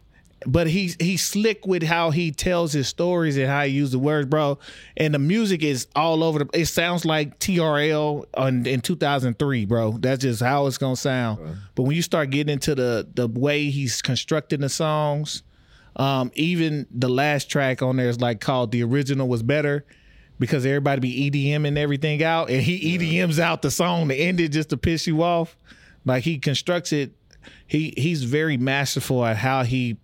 But 0.46 0.66
he's 0.66 0.96
he's 1.00 1.22
slick 1.22 1.66
with 1.66 1.82
how 1.82 2.10
he 2.10 2.30
tells 2.30 2.72
his 2.72 2.88
stories 2.88 3.36
and 3.36 3.46
how 3.46 3.62
he 3.64 3.72
uses 3.72 3.92
the 3.92 3.98
words, 3.98 4.28
bro. 4.28 4.58
And 4.96 5.14
the 5.14 5.18
music 5.18 5.62
is 5.62 5.86
all 5.94 6.22
over 6.22 6.40
the. 6.40 6.48
It 6.52 6.66
sounds 6.66 7.04
like 7.04 7.38
TRL 7.38 8.24
on, 8.36 8.66
in 8.66 8.80
2003, 8.80 9.64
bro. 9.64 9.92
That's 9.92 10.22
just 10.22 10.42
how 10.42 10.66
it's 10.66 10.78
gonna 10.78 10.96
sound. 10.96 11.38
But 11.74 11.84
when 11.84 11.96
you 11.96 12.02
start 12.02 12.30
getting 12.30 12.52
into 12.52 12.74
the 12.74 13.08
the 13.14 13.28
way 13.28 13.70
he's 13.70 14.02
constructing 14.02 14.60
the 14.60 14.68
songs, 14.68 15.42
um, 15.96 16.30
even 16.34 16.86
the 16.90 17.08
last 17.08 17.50
track 17.50 17.82
on 17.82 17.96
there 17.96 18.08
is 18.08 18.20
like 18.20 18.40
called 18.40 18.72
"The 18.72 18.82
Original 18.82 19.28
Was 19.28 19.42
Better." 19.42 19.84
Because 20.36 20.66
everybody 20.66 21.00
be 21.00 21.30
EDM 21.30 21.64
and 21.64 21.78
everything 21.78 22.20
out, 22.24 22.50
and 22.50 22.60
he 22.60 22.98
EDMs 22.98 23.38
out 23.38 23.62
the 23.62 23.70
song 23.70 24.08
to 24.08 24.16
end 24.16 24.40
it 24.40 24.48
just 24.48 24.70
to 24.70 24.76
piss 24.76 25.06
you 25.06 25.22
off. 25.22 25.56
Like 26.04 26.24
he 26.24 26.38
constructs 26.38 26.92
it, 26.92 27.12
he 27.68 27.94
he's 27.96 28.24
very 28.24 28.56
masterful 28.56 29.24
at 29.24 29.36
how 29.36 29.62
he 29.62 29.96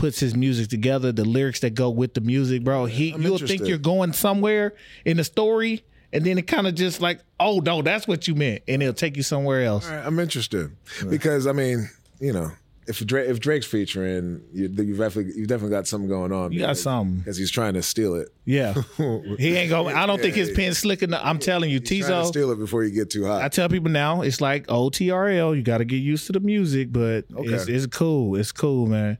puts 0.00 0.18
his 0.18 0.34
music 0.34 0.68
together, 0.68 1.12
the 1.12 1.26
lyrics 1.26 1.60
that 1.60 1.74
go 1.74 1.90
with 1.90 2.14
the 2.14 2.22
music, 2.22 2.64
bro. 2.64 2.86
He 2.86 3.12
I'm 3.12 3.20
you'll 3.20 3.32
interested. 3.32 3.58
think 3.58 3.68
you're 3.68 3.78
going 3.78 4.14
somewhere 4.14 4.74
in 5.04 5.18
the 5.18 5.24
story, 5.24 5.84
and 6.12 6.24
then 6.24 6.38
it 6.38 6.46
kind 6.46 6.66
of 6.66 6.74
just 6.74 7.02
like, 7.02 7.20
oh 7.38 7.60
no, 7.60 7.82
that's 7.82 8.08
what 8.08 8.26
you 8.26 8.34
meant, 8.34 8.62
and 8.66 8.82
it'll 8.82 8.94
take 8.94 9.16
you 9.16 9.22
somewhere 9.22 9.62
else. 9.62 9.88
Right, 9.88 10.04
I'm 10.04 10.18
interested 10.18 10.74
because 11.08 11.46
I 11.46 11.52
mean, 11.52 11.90
you 12.18 12.32
know, 12.32 12.50
if 12.86 13.04
Drake, 13.06 13.28
if 13.28 13.40
Drake's 13.40 13.66
featuring, 13.66 14.42
you, 14.54 14.68
you've 14.68 14.98
definitely 14.98 15.34
you've 15.36 15.48
definitely 15.48 15.76
got 15.76 15.86
something 15.86 16.08
going 16.08 16.32
on. 16.32 16.50
You 16.50 16.60
got 16.60 16.78
something. 16.78 17.18
because 17.18 17.36
he's 17.36 17.50
trying 17.50 17.74
to 17.74 17.82
steal 17.82 18.14
it. 18.14 18.30
Yeah, 18.46 18.72
he 19.38 19.54
ain't 19.54 19.68
going. 19.68 19.94
I 19.94 20.06
don't 20.06 20.20
think 20.20 20.34
his 20.34 20.50
pen's 20.50 20.78
slick 20.78 21.02
enough. 21.02 21.20
I'm 21.22 21.38
telling 21.38 21.68
you, 21.70 21.78
Teezo. 21.78 22.24
steal 22.26 22.50
it 22.52 22.58
before 22.58 22.84
you 22.84 22.90
get 22.90 23.10
too 23.10 23.26
hot. 23.26 23.42
I 23.42 23.48
tell 23.48 23.68
people 23.68 23.90
now, 23.90 24.22
it's 24.22 24.40
like 24.40 24.66
OTRL. 24.68 25.54
You 25.54 25.62
got 25.62 25.78
to 25.78 25.84
get 25.84 25.96
used 25.96 26.26
to 26.28 26.32
the 26.32 26.40
music, 26.40 26.90
but 26.90 27.26
it's, 27.36 27.68
it's 27.68 27.86
cool. 27.86 28.36
It's 28.36 28.50
cool, 28.50 28.86
man. 28.86 29.18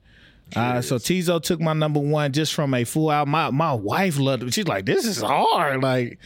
Uh, 0.57 0.81
so 0.83 0.97
Teezo 0.97 1.43
took 1.43 1.61
my 1.61 1.73
number 1.73 2.01
one 2.01 2.33
just 2.33 2.55
from 2.55 2.75
a 2.75 2.85
full 2.85 3.11
album. 3.13 3.33
My 3.33 3.51
my 3.51 3.73
wife 3.73 4.19
loved 4.19 4.43
it. 4.43 4.55
She's 4.55 4.67
like, 4.69 4.87
this 4.87 5.05
is 5.05 5.21
hard. 5.21 5.83
Like, 5.83 6.19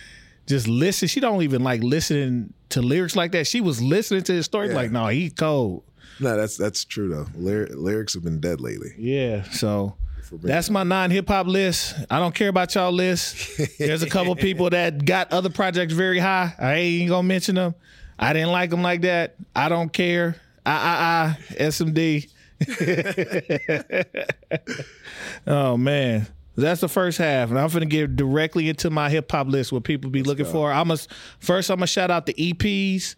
just 0.47 0.67
listen. 0.69 1.09
She 1.09 1.21
don't 1.21 1.43
even 1.43 1.63
like 1.63 1.83
listening 1.83 2.53
to 2.71 2.83
lyrics 2.83 3.17
like 3.17 3.33
that. 3.33 3.47
She 3.47 3.61
was 3.61 3.81
listening 3.83 4.23
to 4.25 4.33
his 4.33 4.45
story. 4.47 4.69
Yeah. 4.69 4.75
Like, 4.75 4.91
no, 4.91 5.07
he 5.09 5.31
cold. 5.31 5.85
no, 6.21 6.37
that's 6.37 6.57
that's 6.57 6.85
true 6.85 7.09
though. 7.09 7.27
Lyr- 7.37 7.69
lyrics 7.69 8.15
have 8.15 8.23
been 8.25 8.41
dead 8.41 8.61
lately. 8.61 8.91
Yeah. 8.99 9.43
So 9.45 9.97
that's 10.43 10.71
my 10.71 10.83
non 10.83 11.11
hip 11.11 11.29
hop 11.29 11.47
list. 11.47 11.95
I 12.11 12.19
don't 12.19 12.35
care 12.35 12.49
about 12.49 12.75
y'all 12.75 12.93
list. 12.93 13.79
There's 13.79 14.03
a 14.03 14.09
couple 14.09 14.35
people 14.49 14.71
that 14.71 15.05
got 15.05 15.33
other 15.33 15.51
projects 15.51 15.93
very 15.93 16.19
high. 16.19 16.53
I 16.59 16.75
ain't 16.75 17.11
gonna 17.11 17.23
mention 17.29 17.55
them. 17.57 17.75
I 18.19 18.33
didn't 18.33 18.53
like 18.53 18.71
them 18.71 18.83
like 18.83 19.03
that. 19.03 19.35
I 19.55 19.69
don't 19.69 19.93
care. 19.93 20.37
I 20.67 20.73
I 20.73 21.61
I 21.61 21.65
SMD. 21.65 22.31
oh 25.47 25.77
man. 25.77 26.27
That's 26.57 26.81
the 26.81 26.89
first 26.89 27.19
half, 27.19 27.51
and 27.51 27.59
I'm 27.59 27.69
gonna 27.69 27.87
get 27.87 28.15
directly 28.15 28.69
into 28.69 28.89
my 28.89 29.11
hip 29.11 29.31
hop 29.31 29.49
list. 29.49 29.73
What 29.73 29.83
people 29.83 30.11
be 30.11 30.23
looking 30.23 30.47
for. 30.47 30.73
I'm 30.73 30.91
a, 30.93 30.97
first. 31.41 31.69
I'm 31.69 31.79
gonna 31.79 31.89
shout 31.89 32.13
out 32.13 32.27
the 32.27 32.35
EPs. 32.35 33.17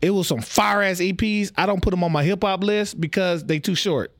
It 0.00 0.10
was 0.10 0.28
some 0.28 0.40
fire 0.40 0.82
ass 0.82 0.98
EPs. 0.98 1.52
I 1.56 1.66
don't 1.66 1.82
put 1.82 1.90
them 1.90 2.02
on 2.02 2.10
my 2.10 2.24
hip 2.24 2.42
hop 2.42 2.64
list 2.64 2.98
because 2.98 3.44
they 3.44 3.58
too 3.58 3.74
short. 3.74 4.12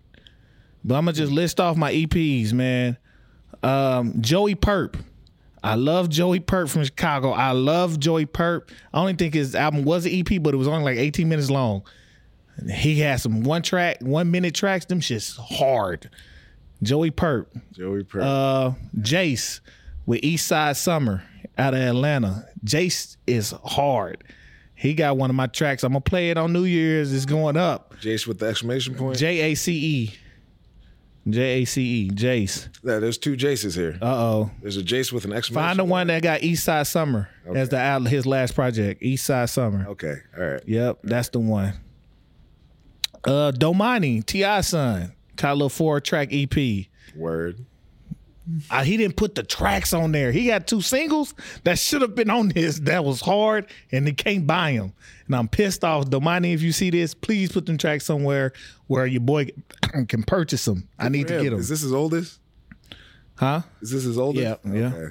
But 0.85 0.97
I'm 0.97 1.07
gonna 1.07 1.15
just 1.15 1.33
list 1.33 1.59
off 1.59 1.77
my 1.77 1.93
EPs, 1.93 2.53
man. 2.53 2.99
Um, 3.63 4.21
Joey 4.21 4.55
Purp. 4.55 4.97
I 5.63 5.75
love 5.75 6.09
Joey 6.09 6.41
Purp 6.41 6.69
from 6.69 6.85
Chicago. 6.85 7.31
I 7.31 7.53
love 7.53 7.99
Joey 7.99 8.27
Purp. 8.27 8.71
I 8.93 9.01
only 9.01 9.15
think 9.15 9.35
his 9.35 9.55
album 9.55 9.85
was 9.85 10.07
an 10.07 10.13
EP, 10.13 10.43
but 10.43 10.55
it 10.55 10.57
was 10.57 10.69
only 10.69 10.85
like 10.85 10.99
18 10.99 11.29
minutes 11.29 11.51
long. 11.51 11.83
He 12.69 13.01
has 13.01 13.23
some 13.23 13.43
one 13.43 13.63
track, 13.63 13.99
one 14.01 14.31
minute 14.31 14.55
tracks. 14.55 14.85
Them 14.85 15.01
shit's 15.01 15.37
hard. 15.37 16.11
Joey 16.83 17.11
Purp. 17.11 17.53
Joey 17.73 18.05
Purp. 18.05 18.23
Uh, 18.23 18.73
Jace 18.99 19.61
with 20.07 20.21
East 20.23 20.47
Side 20.47 20.77
Summer 20.77 21.23
out 21.59 21.75
of 21.75 21.81
Atlanta. 21.81 22.47
Jace 22.65 23.17
is 23.27 23.51
hard. 23.65 24.25
He 24.75 24.95
got 24.95 25.19
one 25.19 25.29
of 25.29 25.37
my 25.37 25.47
tracks. 25.47 25.85
I'm 25.85 25.93
gonna 25.93 26.01
play 26.01 26.31
it 26.31 26.39
on 26.39 26.53
New 26.55 26.65
Year's. 26.65 27.13
It's 27.13 27.27
going 27.27 27.57
up. 27.57 27.95
Jace 28.01 28.27
with 28.27 28.39
the 28.39 28.47
exclamation 28.47 28.95
point. 28.95 29.19
J 29.19 29.53
A 29.53 29.55
C 29.55 29.73
E. 29.75 30.15
J 31.29 31.43
A 31.63 31.65
C 31.67 31.83
E. 31.83 32.11
Jace. 32.11 32.69
yeah, 32.83 32.99
there's 32.99 33.19
two 33.19 33.37
Jaces 33.37 33.75
here. 33.77 33.99
Uh 34.01 34.07
oh. 34.07 34.51
There's 34.63 34.79
a 34.79 34.83
Jace 34.83 35.13
with 35.13 35.27
an 35.27 35.35
exclamation. 35.35 35.69
Find 35.69 35.79
the 35.79 35.85
one 35.85 36.07
that 36.07 36.23
got 36.23 36.43
East 36.43 36.65
Side 36.65 36.87
Summer 36.87 37.29
as 37.55 37.69
the 37.69 38.01
his 38.09 38.25
last 38.25 38.55
project. 38.55 39.03
East 39.03 39.27
Side 39.27 39.51
Summer. 39.51 39.87
Okay, 39.91 40.15
all 40.39 40.45
right. 40.45 40.63
Yep, 40.67 41.01
that's 41.03 41.29
the 41.29 41.41
one. 41.41 41.75
Uh 43.25 43.53
Domani, 43.53 44.25
T.I. 44.25 44.61
son. 44.63 45.13
Got 45.37 45.53
a 45.53 45.55
little 45.55 45.69
four 45.69 46.01
track 46.01 46.29
EP. 46.33 46.87
Word. 47.17 47.65
Uh, 48.69 48.83
he 48.83 48.97
didn't 48.97 49.17
put 49.17 49.37
the 49.37 49.45
tracks 49.45 49.93
on 49.93 50.11
there. 50.11 50.33
He 50.33 50.47
got 50.49 50.67
two 50.67 50.81
singles 50.81 51.35
that 51.63 51.79
should 51.79 52.03
have 52.03 52.17
been 52.17 52.31
on 52.31 52.49
this. 52.49 52.81
That 52.81 53.05
was 53.05 53.21
hard, 53.21 53.67
and 53.93 54.07
they 54.07 54.13
can't 54.13 54.45
buy 54.45 54.73
them. 54.73 54.93
And 55.27 55.37
I'm 55.37 55.47
pissed 55.47 55.85
off. 55.85 56.11
Domani, 56.11 56.53
if 56.53 56.61
you 56.61 56.73
see 56.73 56.91
this, 56.91 57.15
please 57.15 57.53
put 57.53 57.67
them 57.67 57.79
tracks 57.79 58.05
somewhere 58.07 58.53
where 58.89 59.07
your 59.07 59.21
boy 59.21 59.51
can 60.09 60.25
purchase 60.25 60.65
them. 60.65 60.89
I 60.99 61.09
need 61.11 61.29
to 61.29 61.41
get 61.43 61.51
them. 61.51 61.61
Is 61.61 61.69
this 61.69 61.83
his 61.83 61.93
oldest? 61.93 62.41
huh? 63.37 63.63
Is 63.81 63.91
this 63.93 64.03
his 64.05 64.19
oldest? 64.19 64.59
Yeah, 64.65 64.73
yeah. 64.73 65.09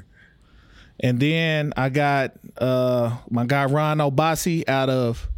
And 1.00 1.20
then 1.20 1.72
I 1.78 1.90
got 1.90 2.34
uh 2.58 3.16
my 3.30 3.46
guy 3.46 3.66
Ron 3.66 4.00
Obasi 4.00 4.68
out 4.68 4.90
of 4.90 5.30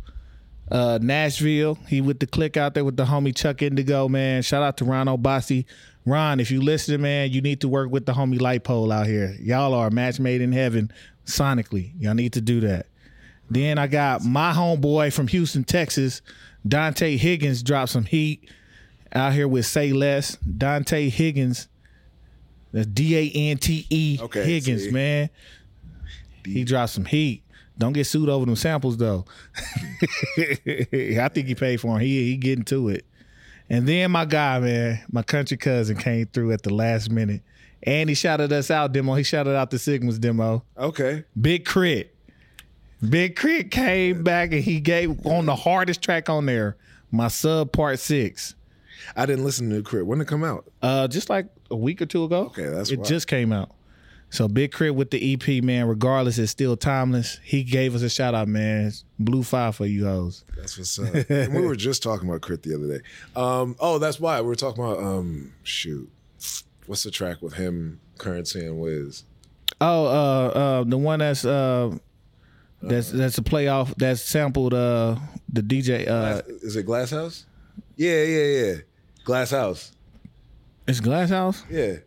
uh 0.72 1.00
Nashville. 1.02 1.76
He 1.88 2.02
with 2.02 2.20
the 2.20 2.28
click 2.28 2.58
out 2.58 2.74
there 2.74 2.86
with 2.86 2.98
the 2.98 3.06
homie 3.06 3.36
Chuck 3.36 3.62
Indigo, 3.62 4.08
man. 4.08 4.42
Shout 4.42 4.64
out 4.64 4.78
to 4.78 4.86
Ron 4.86 5.08
Obasi. 5.08 5.66
Ron, 6.06 6.40
if 6.40 6.50
you 6.50 6.62
listen, 6.62 7.02
man, 7.02 7.30
you 7.32 7.42
need 7.42 7.62
to 7.62 7.68
work 7.68 7.92
with 7.92 8.06
the 8.06 8.14
homie 8.14 8.42
Light 8.42 8.64
Pole 8.64 8.92
out 8.92 9.06
here. 9.06 9.36
Y'all 9.40 9.74
are 9.74 9.88
a 9.88 9.92
match 9.92 10.20
made 10.20 10.42
in 10.42 10.52
heaven 10.52 10.92
sonically. 11.26 11.92
Y'all 12.00 12.16
need 12.16 12.34
to 12.34 12.42
do 12.42 12.60
that. 12.62 12.88
Then 13.50 13.78
I 13.78 13.88
got 13.88 14.24
my 14.24 14.54
homeboy 14.54 15.14
from 15.14 15.28
Houston, 15.28 15.64
Texas, 15.64 16.22
Dante 16.68 17.18
Higgins 17.18 17.62
dropped 17.64 17.92
some 17.92 18.06
heat 18.06 18.50
out 19.14 19.34
here 19.34 19.48
with 19.48 19.66
Say 19.66 19.92
Less. 19.94 20.38
Dante 20.38 21.10
Higgins, 21.10 21.68
that's 22.72 22.88
D 22.88 23.18
A 23.18 23.30
N 23.52 23.58
T 23.58 23.86
E 23.90 24.18
Okay, 24.22 24.44
Higgins, 24.44 24.84
see. 24.86 24.92
man. 24.92 25.30
He 26.46 26.64
dropped 26.64 26.94
some 26.94 27.06
heat. 27.06 27.44
Don't 27.82 27.94
get 27.94 28.06
sued 28.06 28.30
over 28.30 28.46
them 28.46 28.56
samples 28.56 28.96
though. 28.98 29.26
I 30.38 31.30
think 31.34 31.48
he 31.48 31.56
paid 31.56 31.82
for 31.82 31.96
him. 31.96 32.00
He 32.02 32.26
he 32.30 32.38
getting 32.38 32.64
to 32.66 32.90
it. 32.90 33.06
And 33.72 33.88
then 33.88 34.12
my 34.12 34.26
guy, 34.26 34.60
man, 34.60 35.02
my 35.12 35.24
country 35.24 35.58
cousin 35.58 35.98
came 35.98 36.28
through 36.28 36.52
at 36.52 36.62
the 36.62 36.72
last 36.72 37.10
minute. 37.10 37.42
And 37.82 38.08
he 38.08 38.14
shouted 38.14 38.54
us 38.54 38.70
out, 38.70 38.92
demo. 38.92 39.16
He 39.16 39.24
shouted 39.24 39.56
out 39.56 39.72
the 39.72 39.78
Sigmas 39.78 40.20
demo. 40.20 40.64
Okay. 40.78 41.24
Big 41.40 41.66
Crit. 41.66 42.16
Big 43.10 43.36
K.R.I.T. 43.36 43.70
came 43.70 44.24
back 44.24 44.52
and 44.52 44.64
he 44.64 44.80
gave 44.80 45.26
on 45.26 45.48
the 45.48 45.56
hardest 45.56 46.04
track 46.04 46.30
on 46.30 46.46
there, 46.46 46.78
my 47.10 47.30
sub 47.30 47.72
part 47.72 47.98
six. 47.98 48.54
I 49.16 49.26
didn't 49.26 49.44
listen 49.44 49.72
to 49.72 49.78
the 49.78 49.82
crib. 49.82 50.06
When 50.06 50.20
did 50.20 50.28
it 50.28 50.28
come 50.28 50.44
out? 50.44 50.66
Uh, 50.84 51.08
just 51.08 51.32
like 51.32 51.48
a 51.72 51.76
week 51.76 52.00
or 52.04 52.06
two 52.06 52.24
ago. 52.26 52.42
Okay, 52.48 52.68
that's 52.68 52.92
it 52.92 52.98
wild. 53.00 53.08
just 53.08 53.28
came 53.28 53.52
out. 53.52 53.72
So 54.32 54.48
Big 54.48 54.72
K.R.I.T. 54.72 54.92
with 54.92 55.12
the 55.12 55.34
EP, 55.34 55.64
man. 55.64 55.88
Regardless, 55.88 56.38
it's 56.38 56.52
still 56.52 56.76
timeless. 56.78 57.40
He 57.44 57.64
gave 57.64 57.94
us 57.94 58.02
a 58.02 58.10
shout 58.10 58.34
out, 58.34 58.48
man. 58.48 58.92
Blue 59.20 59.44
fire 59.44 59.72
for 59.72 59.86
you 59.86 60.06
hoes. 60.06 60.46
That's 60.58 60.78
what's 60.78 60.98
up. 60.98 61.14
and 61.30 61.54
we 61.54 61.66
were 61.66 61.76
just 61.76 62.02
talking 62.02 62.28
about 62.28 62.42
K.R.I.T. 62.42 62.70
the 62.70 62.76
other 62.76 62.98
day. 62.98 63.04
Um, 63.36 63.76
oh, 63.80 64.00
that's 64.00 64.20
why 64.20 64.40
we 64.42 64.48
were 64.48 64.56
talking 64.56 64.84
about 64.84 64.98
um, 65.00 65.54
shoot. 65.64 66.10
What's 66.88 67.04
the 67.04 67.12
track 67.12 67.42
with 67.42 67.54
him, 67.54 68.00
Curren$y, 68.18 68.62
and 68.62 68.80
Wiz? 68.80 69.24
Oh, 69.80 70.06
uh, 70.06 70.48
uh, 70.48 70.84
the 70.86 70.98
one 70.98 71.20
that's 71.20 71.46
uh, 71.46 71.96
that's 72.82 73.12
that's 73.12 73.38
a 73.38 73.42
playoff 73.42 73.94
that's 73.96 74.22
sampled 74.22 74.74
uh 74.74 75.16
the 75.52 75.62
DJ 75.62 76.08
uh 76.08 76.42
Is 76.48 76.76
it 76.76 76.84
Glass 76.84 77.12
House? 77.12 77.46
Yeah, 77.96 78.24
yeah, 78.24 78.44
yeah. 78.44 78.74
Glass 79.24 79.52
House. 79.52 79.92
it's 80.88 81.00
Glass 81.00 81.30
House. 81.30 81.64
Yeah. 81.70 81.98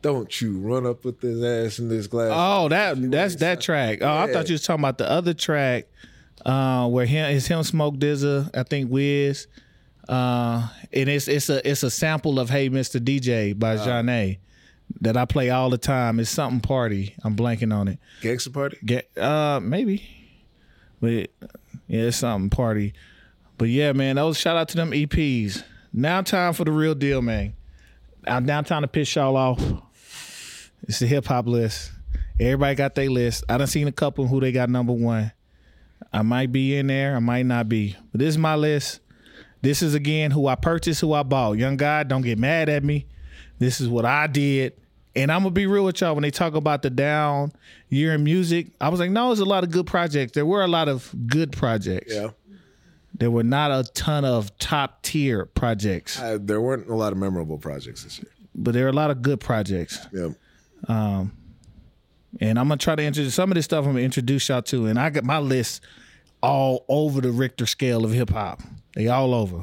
Don't 0.00 0.40
you 0.40 0.58
run 0.58 0.86
up 0.86 1.04
with 1.04 1.20
this 1.20 1.42
ass 1.42 1.78
in 1.78 1.88
this 1.88 2.06
glass. 2.06 2.30
Oh, 2.32 2.68
that 2.68 3.10
that's 3.10 3.36
that 3.36 3.60
track. 3.60 3.98
Oh, 4.00 4.16
I 4.16 4.32
thought 4.32 4.48
you 4.48 4.54
was 4.54 4.62
talking 4.62 4.82
about 4.82 4.98
the 4.98 5.10
other 5.10 5.34
track, 5.34 5.86
uh, 6.46 6.88
where 6.88 7.04
him 7.04 7.30
is 7.30 7.48
him 7.48 7.62
Smoke 7.64 7.96
DZA, 7.96 8.56
I 8.56 8.62
think 8.62 8.92
Wiz, 8.92 9.48
uh, 10.08 10.68
and 10.92 11.08
it's 11.08 11.26
it's 11.26 11.48
a 11.50 11.68
it's 11.68 11.82
a 11.82 11.90
sample 11.90 12.38
of 12.38 12.48
Hey 12.48 12.70
Mr. 12.70 13.00
DJ 13.00 13.58
by 13.58 13.76
Zhané 13.76 14.38
that 15.00 15.16
I 15.16 15.24
play 15.24 15.50
all 15.50 15.68
the 15.70 15.78
time. 15.78 16.20
It's 16.20 16.30
something 16.30 16.60
party. 16.60 17.14
I'm 17.24 17.36
blanking 17.36 17.74
on 17.74 17.88
it. 17.88 17.98
Gangster 18.20 18.50
Party? 18.50 18.78
Get 18.84 19.10
uh 19.18 19.58
maybe, 19.60 20.08
but 21.00 21.30
yeah, 21.88 22.02
it's 22.02 22.18
something 22.18 22.50
party. 22.50 22.94
But 23.58 23.68
yeah, 23.68 23.92
man, 23.92 24.16
those 24.16 24.38
shout 24.38 24.56
out 24.56 24.68
to 24.68 24.76
them 24.76 24.92
EPs. 24.92 25.64
Now 25.92 26.22
time 26.22 26.52
for 26.52 26.64
the 26.64 26.70
real 26.70 26.94
deal, 26.94 27.20
man. 27.20 27.54
Now 28.24 28.38
now 28.38 28.62
time 28.62 28.82
to 28.82 28.88
piss 28.88 29.14
y'all 29.16 29.36
off. 29.36 29.60
It's 30.82 30.98
the 31.00 31.06
hip 31.06 31.26
hop 31.26 31.46
list. 31.46 31.92
Everybody 32.40 32.74
got 32.76 32.94
their 32.94 33.10
list. 33.10 33.44
I 33.48 33.58
done 33.58 33.66
seen 33.66 33.88
a 33.88 33.92
couple 33.92 34.26
who 34.26 34.40
they 34.40 34.52
got 34.52 34.70
number 34.70 34.92
one. 34.92 35.32
I 36.12 36.22
might 36.22 36.52
be 36.52 36.76
in 36.76 36.86
there, 36.86 37.16
I 37.16 37.18
might 37.18 37.44
not 37.46 37.68
be. 37.68 37.96
But 38.12 38.20
this 38.20 38.28
is 38.28 38.38
my 38.38 38.54
list. 38.54 39.00
This 39.60 39.82
is 39.82 39.94
again 39.94 40.30
who 40.30 40.46
I 40.46 40.54
purchased, 40.54 41.00
who 41.00 41.12
I 41.12 41.24
bought. 41.24 41.58
Young 41.58 41.76
guy, 41.76 42.04
don't 42.04 42.22
get 42.22 42.38
mad 42.38 42.68
at 42.68 42.84
me. 42.84 43.06
This 43.58 43.80
is 43.80 43.88
what 43.88 44.04
I 44.04 44.28
did. 44.28 44.74
And 45.16 45.32
I'm 45.32 45.40
gonna 45.40 45.50
be 45.50 45.66
real 45.66 45.84
with 45.84 46.00
y'all 46.00 46.14
when 46.14 46.22
they 46.22 46.30
talk 46.30 46.54
about 46.54 46.82
the 46.82 46.90
down 46.90 47.50
year 47.88 48.14
in 48.14 48.22
music. 48.22 48.68
I 48.80 48.88
was 48.88 49.00
like, 49.00 49.10
no, 49.10 49.26
there's 49.28 49.40
a 49.40 49.44
lot 49.44 49.64
of 49.64 49.72
good 49.72 49.86
projects. 49.86 50.32
There 50.32 50.46
were 50.46 50.62
a 50.62 50.68
lot 50.68 50.88
of 50.88 51.12
good 51.26 51.50
projects. 51.50 52.14
Yeah. 52.14 52.28
There 53.14 53.32
were 53.32 53.42
not 53.42 53.72
a 53.72 53.90
ton 53.94 54.24
of 54.24 54.56
top 54.58 55.02
tier 55.02 55.46
projects, 55.46 56.20
Uh, 56.20 56.38
there 56.40 56.60
weren't 56.60 56.88
a 56.88 56.94
lot 56.94 57.10
of 57.12 57.18
memorable 57.18 57.58
projects 57.58 58.04
this 58.04 58.18
year. 58.20 58.30
but 58.54 58.74
there 58.74 58.86
are 58.86 58.90
a 58.90 58.92
lot 58.92 59.10
of 59.10 59.22
good 59.22 59.40
projects. 59.40 59.98
Yeah. 60.12 60.28
Um, 60.86 61.32
and 62.40 62.58
I'm 62.58 62.68
gonna 62.68 62.78
try 62.78 62.94
to 62.94 63.02
introduce 63.02 63.34
some 63.34 63.50
of 63.50 63.54
this 63.54 63.64
stuff. 63.64 63.84
I'm 63.84 63.92
gonna 63.92 64.04
introduce 64.04 64.48
y'all 64.48 64.62
to, 64.62 64.86
and 64.86 64.98
I 64.98 65.10
got 65.10 65.24
my 65.24 65.38
list 65.38 65.82
all 66.42 66.84
over 66.88 67.20
the 67.20 67.30
Richter 67.30 67.66
scale 67.66 68.04
of 68.04 68.12
hip 68.12 68.30
hop. 68.30 68.60
They 68.94 69.08
all 69.08 69.34
over. 69.34 69.62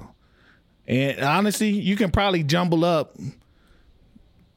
And 0.87 1.19
honestly, 1.21 1.69
you 1.69 1.95
can 1.95 2.11
probably 2.11 2.43
jumble 2.43 2.83
up 2.85 3.17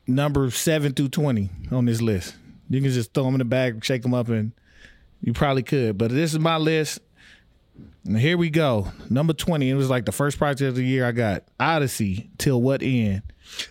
number 0.07 0.51
seven 0.51 0.93
through 0.93 1.09
twenty 1.09 1.51
on 1.71 1.85
this 1.85 2.01
list. 2.01 2.35
You 2.69 2.81
can 2.81 2.91
just 2.91 3.15
throw 3.15 3.25
them 3.25 3.35
in 3.35 3.39
the 3.39 3.45
bag, 3.45 3.85
shake 3.85 4.03
them 4.03 4.15
up, 4.15 4.29
and 4.29 4.53
you 5.23 5.33
probably 5.33 5.63
could. 5.63 5.97
But 5.97 6.11
this 6.11 6.33
is 6.33 6.39
my 6.39 6.57
list. 6.57 7.01
And 8.05 8.19
here 8.19 8.37
we 8.37 8.51
go. 8.51 8.89
Number 9.11 9.33
20. 9.33 9.69
It 9.69 9.75
was 9.75 9.91
like 9.91 10.05
the 10.07 10.13
first 10.13 10.39
project 10.39 10.69
of 10.69 10.77
the 10.77 10.83
year 10.83 11.05
I 11.07 11.13
got. 11.13 11.45
Oddisee, 11.61 12.29
Till 12.39 12.61
What 12.61 12.83
End. 12.83 13.23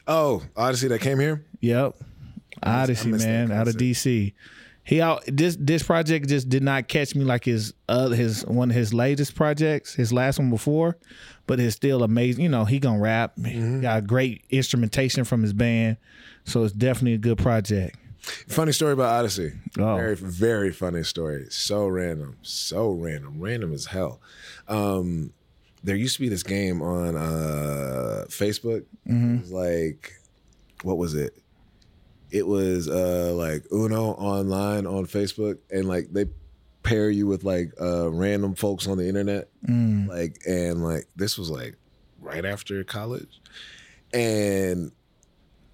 Oh, 0.07 0.43
Oddisee 0.55 0.89
that 0.89 1.01
came 1.01 1.19
here? 1.19 1.43
Yep. 1.59 1.95
Oddisee, 2.63 3.19
man, 3.19 3.51
out 3.51 3.67
of. 3.67 3.75
DC. 3.75 4.33
He 4.83 5.01
out 5.01 5.23
this 5.27 5.57
this 5.59 5.83
project 5.83 6.29
just 6.29 6.47
did 6.47 6.63
not 6.63 6.87
catch 6.87 7.13
me 7.13 7.25
like 7.25 7.43
his 7.43 7.73
uh 7.89 8.07
his 8.07 8.45
one 8.45 8.69
of 8.69 8.75
his 8.75 8.93
latest 8.93 9.35
projects, 9.35 9.93
his 9.93 10.13
last 10.13 10.39
one 10.39 10.49
before, 10.49 10.97
but 11.45 11.59
it's 11.59 11.75
still 11.75 12.03
amazing. 12.03 12.43
You 12.43 12.49
know, 12.49 12.63
he 12.63 12.79
gonna 12.79 12.99
rap. 12.99 13.35
Mm-hmm. 13.35 13.75
He 13.75 13.81
got 13.81 14.07
great 14.07 14.45
instrumentation 14.49 15.25
from 15.25 15.41
his 15.41 15.51
band, 15.51 15.97
so 16.45 16.63
it's 16.63 16.71
definitely 16.71 17.15
a 17.15 17.17
good 17.17 17.37
project. 17.37 17.97
Funny 18.47 18.71
story 18.71 18.93
about 18.93 19.25
Oddisee. 19.25 19.57
Oh. 19.77 19.95
Very, 19.95 20.15
very 20.15 20.71
funny 20.71 21.03
story. 21.03 21.47
So 21.49 21.87
random. 21.87 22.37
So 22.41 22.91
random. 22.91 23.39
Random 23.39 23.73
as 23.73 23.85
hell. 23.85 24.21
Um, 24.67 25.33
there 25.83 25.95
used 25.95 26.15
to 26.15 26.21
be 26.21 26.29
this 26.29 26.43
game 26.43 26.81
on 26.81 27.15
uh, 27.15 28.25
Facebook. 28.29 28.85
It 29.05 29.41
was 29.41 29.51
like, 29.51 30.13
what 30.83 30.97
was 30.97 31.13
it? 31.13 31.37
It 32.31 32.45
was 32.45 32.87
uh, 32.89 33.33
like 33.35 33.63
Uno 33.71 34.11
online 34.11 34.85
on 34.85 35.05
Facebook, 35.05 35.57
and 35.71 35.87
like 35.87 36.07
they 36.11 36.25
pair 36.83 37.09
you 37.09 37.27
with 37.27 37.43
like 37.43 37.71
uh, 37.81 38.09
random 38.11 38.55
folks 38.55 38.87
on 38.87 38.97
the 38.97 39.07
internet. 39.07 39.49
Like, 39.67 40.39
and 40.47 40.83
like 40.83 41.07
this 41.15 41.37
was 41.37 41.49
like 41.49 41.75
right 42.19 42.45
after 42.45 42.83
college, 42.83 43.39
and 44.13 44.91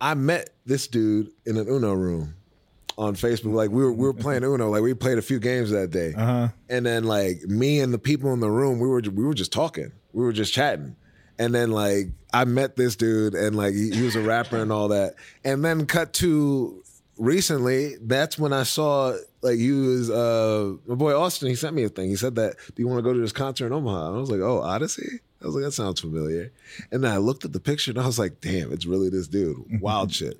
I 0.01 0.13
met 0.15 0.49
this 0.65 0.87
dude 0.87 1.31
in 1.45 1.57
an 1.57 1.67
Uno 1.67 1.93
room 1.93 2.35
on 2.97 3.15
Facebook. 3.15 3.53
Like 3.53 3.69
we 3.71 3.83
were 3.83 3.91
we 3.93 4.03
were 4.05 4.13
playing 4.13 4.43
Uno. 4.43 4.69
Like 4.69 4.81
we 4.81 4.93
played 4.93 5.17
a 5.17 5.21
few 5.21 5.39
games 5.39 5.71
that 5.71 5.91
day, 5.91 6.13
Uh-huh. 6.15 6.49
and 6.69 6.85
then 6.85 7.03
like 7.03 7.41
me 7.43 7.79
and 7.79 7.93
the 7.93 7.99
people 7.99 8.33
in 8.33 8.39
the 8.39 8.49
room, 8.51 8.79
we 8.79 8.87
were 8.87 9.01
we 9.01 9.23
were 9.23 9.33
just 9.33 9.51
talking. 9.53 9.91
We 10.13 10.23
were 10.23 10.33
just 10.33 10.53
chatting. 10.53 10.95
And 11.39 11.53
then 11.53 11.71
like 11.71 12.07
I 12.33 12.45
met 12.45 12.75
this 12.75 12.95
dude, 12.95 13.33
and 13.33 13.55
like 13.55 13.73
he, 13.73 13.91
he 13.91 14.03
was 14.03 14.15
a 14.15 14.21
rapper 14.21 14.57
and 14.57 14.71
all 14.71 14.89
that. 14.89 15.15
And 15.43 15.63
then 15.63 15.85
cut 15.85 16.13
to 16.13 16.83
recently, 17.17 17.95
that's 18.01 18.37
when 18.37 18.53
I 18.53 18.63
saw 18.63 19.15
like 19.41 19.57
you 19.57 19.85
was 19.85 20.09
uh 20.09 20.73
my 20.85 20.95
boy 20.95 21.17
Austin. 21.17 21.49
He 21.49 21.55
sent 21.55 21.75
me 21.75 21.83
a 21.83 21.89
thing. 21.89 22.09
He 22.09 22.15
said 22.15 22.35
that 22.35 22.55
do 22.75 22.81
you 22.81 22.87
want 22.87 22.99
to 22.99 23.03
go 23.03 23.13
to 23.13 23.19
this 23.19 23.31
concert 23.31 23.67
in 23.67 23.73
Omaha? 23.73 24.07
And 24.07 24.17
I 24.17 24.19
was 24.19 24.31
like, 24.31 24.41
oh 24.41 24.61
Oddisee. 24.61 25.19
I 25.43 25.45
was 25.47 25.55
like, 25.55 25.65
that 25.65 25.71
sounds 25.73 25.99
familiar. 25.99 26.51
And 26.91 27.03
then 27.03 27.11
I 27.11 27.17
looked 27.17 27.43
at 27.43 27.51
the 27.51 27.59
picture 27.59 27.91
and 27.91 27.99
I 27.99 28.05
was 28.05 28.17
like, 28.17 28.39
damn, 28.39 28.71
it's 28.71 28.85
really 28.85 29.09
this 29.09 29.27
dude. 29.27 29.57
Wild 29.81 30.13
shit. 30.15 30.37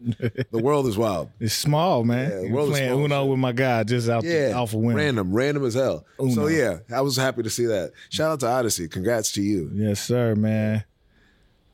The 0.52 0.60
world 0.64 0.88
is 0.88 0.98
wild. 0.98 1.30
It's 1.42 1.54
small, 1.54 2.04
man. 2.06 2.30
Yeah, 2.32 2.40
You're 2.42 2.52
world 2.54 2.72
is 2.72 2.78
small, 2.78 3.04
Uno 3.04 3.22
shit. 3.24 3.30
with 3.32 3.40
my 3.40 3.52
guy 3.52 3.84
just 3.84 4.08
out 4.10 4.24
Yeah, 4.24 4.48
the 4.50 4.52
alpha 4.54 4.78
window. 4.78 4.96
random, 5.04 5.34
random 5.34 5.66
as 5.66 5.74
hell. 5.74 6.06
So 6.34 6.48
yeah, 6.48 6.80
I 6.94 7.02
was 7.02 7.18
happy 7.18 7.44
to 7.44 7.50
see 7.50 7.66
that. 7.66 7.92
Shout 8.10 8.32
out 8.32 8.40
to 8.40 8.46
Oddisee. 8.46 8.90
Congrats 8.90 9.32
to 9.34 9.42
you. 9.42 9.70
Yes, 9.74 10.00
sir, 10.02 10.36
man. 10.36 10.86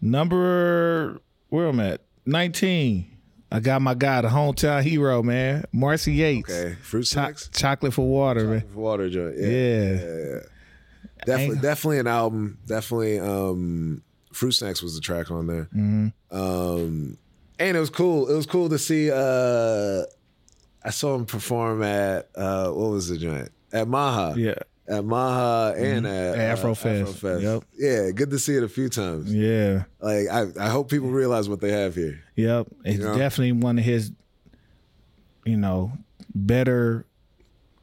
Number 0.02 1.20
where 1.50 1.68
I'm 1.68 1.80
at? 1.80 2.02
19. 2.26 3.06
I 3.52 3.60
got 3.60 3.82
my 3.82 3.96
guy, 3.96 4.22
the 4.22 4.28
hometown 4.28 4.84
hero, 4.84 5.24
man. 5.24 5.66
Marcey 5.72 6.14
Yates. 6.14 6.50
Okay, 6.50 6.76
fruit 6.82 7.02
Cho- 7.04 7.16
snacks, 7.16 7.50
chocolate 7.52 7.94
for 7.94 8.08
water, 8.08 8.46
man. 8.46 8.64
water 8.76 9.10
joint. 9.10 9.36
Yeah, 9.38 9.48
Yeah. 9.48 9.92
yeah, 9.94 10.18
yeah. 10.18 10.40
Definitely, 11.26 11.60
definitely 11.60 12.00
an 12.00 12.08
album. 12.08 12.58
Definitely, 12.66 13.20
um, 13.20 14.04
fruit 14.34 14.52
snacks 14.52 14.82
was 14.82 14.96
the 14.96 15.02
track 15.02 15.32
on 15.32 15.48
there. 15.48 15.70
Mm-hmm. 15.76 16.08
Um, 16.36 17.18
and 17.60 17.78
it 17.78 17.80
was 17.80 17.90
cool. 17.90 18.30
It 18.30 18.36
was 18.36 18.46
cool 18.46 18.70
to 18.70 18.80
see. 18.80 19.12
Uh, 19.12 20.04
I 20.84 20.92
saw 20.92 21.16
him 21.16 21.26
perform 21.26 21.84
at 21.84 22.30
uh, 22.36 22.70
what 22.70 22.92
was 22.92 23.10
the 23.10 23.18
joint 23.18 23.50
at 23.74 23.88
Maha. 23.88 24.40
Yeah. 24.40 24.56
At 24.88 25.06
Maha 25.06 25.76
and 25.78 26.08
at 26.08 26.36
At 26.40 26.58
uh, 26.58 26.64
Afrofest. 26.64 27.04
Afrofest. 27.04 27.42
Yep. 27.44 27.64
Yeah, 27.78 28.12
good 28.12 28.32
to 28.32 28.40
see 28.40 28.56
it 28.56 28.64
a 28.64 28.68
few 28.70 28.90
times. 28.90 29.32
Yeah. 29.32 29.84
Like 30.00 30.28
I, 30.32 30.46
I 30.60 30.70
hope 30.70 30.90
people 30.90 31.10
realize 31.10 31.48
what 31.48 31.62
they 31.62 31.72
have 31.72 31.94
here. 31.94 32.20
Yep. 32.36 32.68
It's 32.86 32.98
You 32.98 33.04
know? 33.04 33.16
definitely 33.16 33.52
one 33.52 33.78
of 33.78 33.86
his, 33.86 34.12
you 35.46 35.58
know, 35.58 35.92
better 36.34 37.06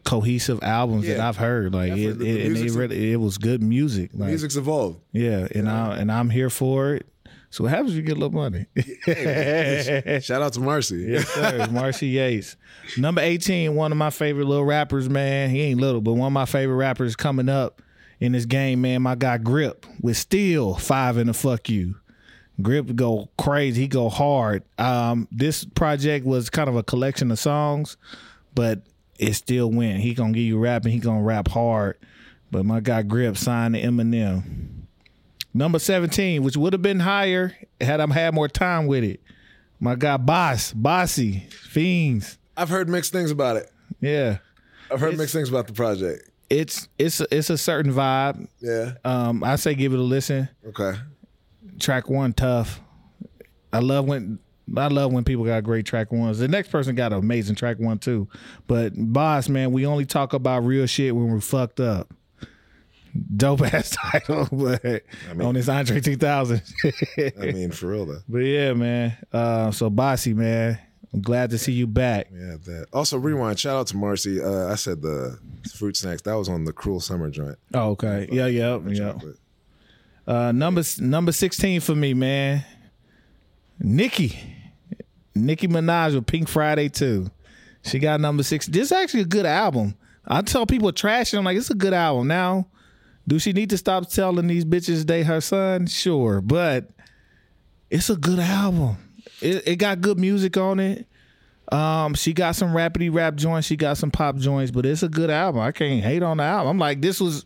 cohesive 0.07 0.63
albums 0.63 1.07
that 1.07 1.21
I've 1.21 1.37
heard. 1.37 1.75
Like 1.75 1.93
it, 1.93 2.23
it, 2.23 2.57
it 2.57 2.73
really 2.73 3.13
it 3.13 3.17
was 3.17 3.37
good 3.37 3.63
music. 3.63 4.11
Like, 4.15 4.29
Music's 4.29 4.57
evolved. 4.57 5.01
yeah, 5.13 5.47
and 5.55 5.69
I 5.69 5.97
and 5.97 6.11
I'm 6.11 6.31
here 6.31 6.49
for 6.49 6.95
it. 6.95 7.07
So 7.51 7.65
what 7.65 7.71
happens 7.71 7.91
if 7.93 7.97
you 7.97 8.03
get 8.03 8.17
a 8.17 8.21
little 8.21 8.35
money? 8.35 8.67
Shout 10.21 10.43
out 10.43 10.53
to 10.55 10.61
Marcy. 10.61 11.07
Yes, 11.09 11.29
sir. 11.29 11.69
Marcey 11.71 12.09
Yates. 12.09 12.57
Number 12.99 13.21
18, 13.23 13.75
one 13.75 13.93
of 13.93 13.99
my 13.99 14.11
favorite 14.11 14.47
little 14.47 14.65
rappers, 14.65 15.09
man. 15.09 15.51
He 15.51 15.63
ain't 15.63 15.81
little, 15.81 16.01
but 16.01 16.15
one 16.15 16.27
of 16.27 16.33
my 16.33 16.45
favorite 16.45 16.77
rappers 16.77 17.17
coming 17.17 17.49
up 17.49 17.81
in 18.21 18.33
this 18.33 18.47
game, 18.47 18.83
man. 18.83 19.03
My 19.03 19.15
guy 19.15 19.39
Grip 19.39 19.87
with 20.01 20.17
Steel, 20.17 20.75
five 20.75 21.19
in 21.19 21.29
the 21.29 21.35
fuck 21.35 21.69
you. 21.69 21.97
Grip 22.61 22.95
go 22.95 23.31
crazy. 23.39 23.83
He 23.83 23.89
go 23.89 24.09
hard. 24.09 24.63
Um, 24.79 25.29
this 25.31 25.65
project 25.65 26.27
was 26.27 26.51
kind 26.51 26.69
of 26.69 26.77
a 26.77 26.83
collection 26.83 27.31
of 27.31 27.39
songs, 27.39 27.97
but 28.55 28.83
it 29.19 29.35
still 29.35 29.71
went. 29.71 30.01
He 30.01 30.15
gonna 30.15 30.33
give 30.33 30.43
you 30.43 30.59
rapping. 30.59 30.93
He 30.93 30.99
gonna 30.99 31.23
rap 31.23 31.49
hard. 31.49 31.99
But 32.51 32.65
my 32.65 32.81
guy 32.81 33.03
Grip 33.03 33.37
signed 33.37 33.75
to 33.75 33.83
Eminem. 33.83 34.83
Number 35.53 35.79
17, 35.79 36.43
which 36.43 36.57
would 36.57 36.75
have 36.75 36.83
been 36.83 37.01
higher 37.01 37.57
had 37.81 38.01
I 38.01 38.13
had 38.13 38.35
more 38.35 38.49
time 38.49 38.87
with 38.87 39.05
it. 39.05 39.21
My 39.81 39.95
guy 39.95 40.17
Boss, 40.17 40.73
Bossy, 40.73 41.47
Fiends. 41.51 42.39
I've 42.57 42.69
heard 42.69 42.89
mixed 42.89 43.13
things 43.13 43.31
about 43.31 43.57
it. 43.57 43.71
Yeah. 44.01 44.39
I've 44.91 45.01
heard 45.01 45.17
mixed 45.19 45.35
things 45.35 45.49
about 45.49 45.67
the 45.67 45.73
project. 45.73 46.31
It's 46.49 46.89
it's 46.99 47.21
it's 47.31 47.51
a 47.51 47.59
certain 47.59 47.93
vibe. 47.93 48.47
Yeah. 48.61 48.93
Um, 49.05 49.43
I 49.43 49.57
say 49.57 49.75
give 49.75 49.93
it 49.93 49.99
a 49.99 50.03
listen. 50.03 50.49
Okay. 50.69 50.99
Track 51.81 52.09
one 52.09 52.33
tough. 52.33 52.81
I 53.73 53.81
love 53.81 54.07
when 54.07 54.39
I 54.77 54.89
love 54.89 55.13
when 55.13 55.25
people 55.25 55.45
got 55.45 55.63
great 55.63 55.87
track 55.87 56.11
ones. 56.13 56.39
The 56.39 56.49
next 56.49 56.71
person 56.71 56.95
got 56.95 57.13
an 57.13 57.19
amazing 57.19 57.55
track 57.55 57.79
one 57.79 57.99
too. 57.99 58.29
But 58.67 58.93
boss, 58.97 59.49
man, 59.49 59.73
we 59.73 59.87
only 59.87 60.07
talk 60.07 60.33
about 60.33 60.65
real 60.65 60.87
shit 60.87 61.15
when 61.15 61.31
we're 61.31 61.41
fucked 61.41 61.81
up. 61.81 62.13
Dope 63.37 63.63
ass 63.73 63.97
title, 63.97 64.49
but 64.53 65.03
on 65.41 65.55
this 65.55 65.69
Andre 65.69 66.01
2000. 66.01 66.63
I 67.19 67.33
mean, 67.53 67.71
for 67.71 67.87
real 67.89 68.07
though. 68.07 68.21
but 68.29 68.39
yeah, 68.39 68.73
man. 68.75 69.17
Uh, 69.33 69.71
so 69.71 69.89
bossy, 69.89 70.35
man. 70.35 70.79
I'm 71.15 71.23
glad 71.23 71.51
to 71.51 71.59
see 71.59 71.73
you 71.73 71.87
back. 71.87 72.29
Yeah, 72.33 72.57
that. 72.65 72.87
Also, 72.93 73.17
rewind. 73.17 73.59
Shout 73.59 73.77
out 73.77 73.87
to 73.87 73.97
Marcy. 73.97 74.43
Uh, 74.43 74.67
I 74.71 74.75
said 74.75 75.01
the 75.01 75.39
fruit 75.75 75.97
snacks. 75.97 76.23
That 76.23 76.35
was 76.35 76.49
on 76.49 76.65
the 76.65 76.73
Cruel 76.73 77.01
Summer 77.01 77.31
joint. 77.31 77.57
Oh, 77.73 77.91
okay. 77.91 78.29
Yeah, 78.31 78.49
yeah, 78.49 78.79
yeah. 78.87 79.15
Uh, 80.27 80.53
number 80.53 80.83
number 80.99 81.33
sixteen 81.33 81.81
for 81.81 81.95
me, 81.95 82.13
man. 82.13 82.65
Nicki, 83.79 84.56
Nicki 85.37 85.69
Minaj 85.69 86.15
with 86.15 86.27
Pink 86.27 86.49
Friday 86.49 86.89
too. 86.89 87.31
She 87.83 87.99
got 87.99 88.21
number 88.21 88.43
six. 88.43 88.67
This 88.67 88.87
is 88.87 88.93
actually 88.93 89.21
a 89.21 89.27
good 89.27 89.47
album. 89.47 89.95
I 90.27 90.43
tell 90.43 90.67
people 90.67 90.91
trashing. 90.93 91.39
I'm 91.39 91.45
like, 91.45 91.57
it's 91.57 91.71
a 91.71 91.75
good 91.75 91.93
album. 91.95 92.27
Now, 92.27 92.67
do 93.29 93.39
she 93.39 93.53
need 93.53 93.71
to 93.71 93.79
stop 93.79 94.09
telling 94.09 94.49
these 94.49 94.65
bitches 94.65 95.07
they 95.07 95.23
her 95.23 95.41
son? 95.41 95.87
Sure, 95.87 96.41
but 96.41 96.91
it's 97.91 98.11
a 98.11 98.17
good 98.17 98.41
album. 98.41 98.97
It, 99.41 99.67
it 99.67 99.77
got 99.77 100.01
good 100.01 100.19
music 100.19 100.57
on 100.57 100.81
it. 100.81 101.07
Um, 101.71 102.15
she 102.15 102.33
got 102.33 102.55
some 102.57 102.71
rapidy 102.71 103.13
rap 103.13 103.35
joints. 103.35 103.67
She 103.67 103.77
got 103.77 103.99
some 103.99 104.11
pop 104.11 104.37
joints, 104.37 104.71
but 104.71 104.87
it's 104.87 105.03
a 105.03 105.09
good 105.09 105.31
album. 105.31 105.61
I 105.61 105.73
can't 105.73 106.03
hate 106.03 106.23
on 106.23 106.37
the 106.37 106.45
album. 106.45 106.71
I'm 106.71 106.79
like, 106.79 107.01
this 107.01 107.21
was, 107.21 107.45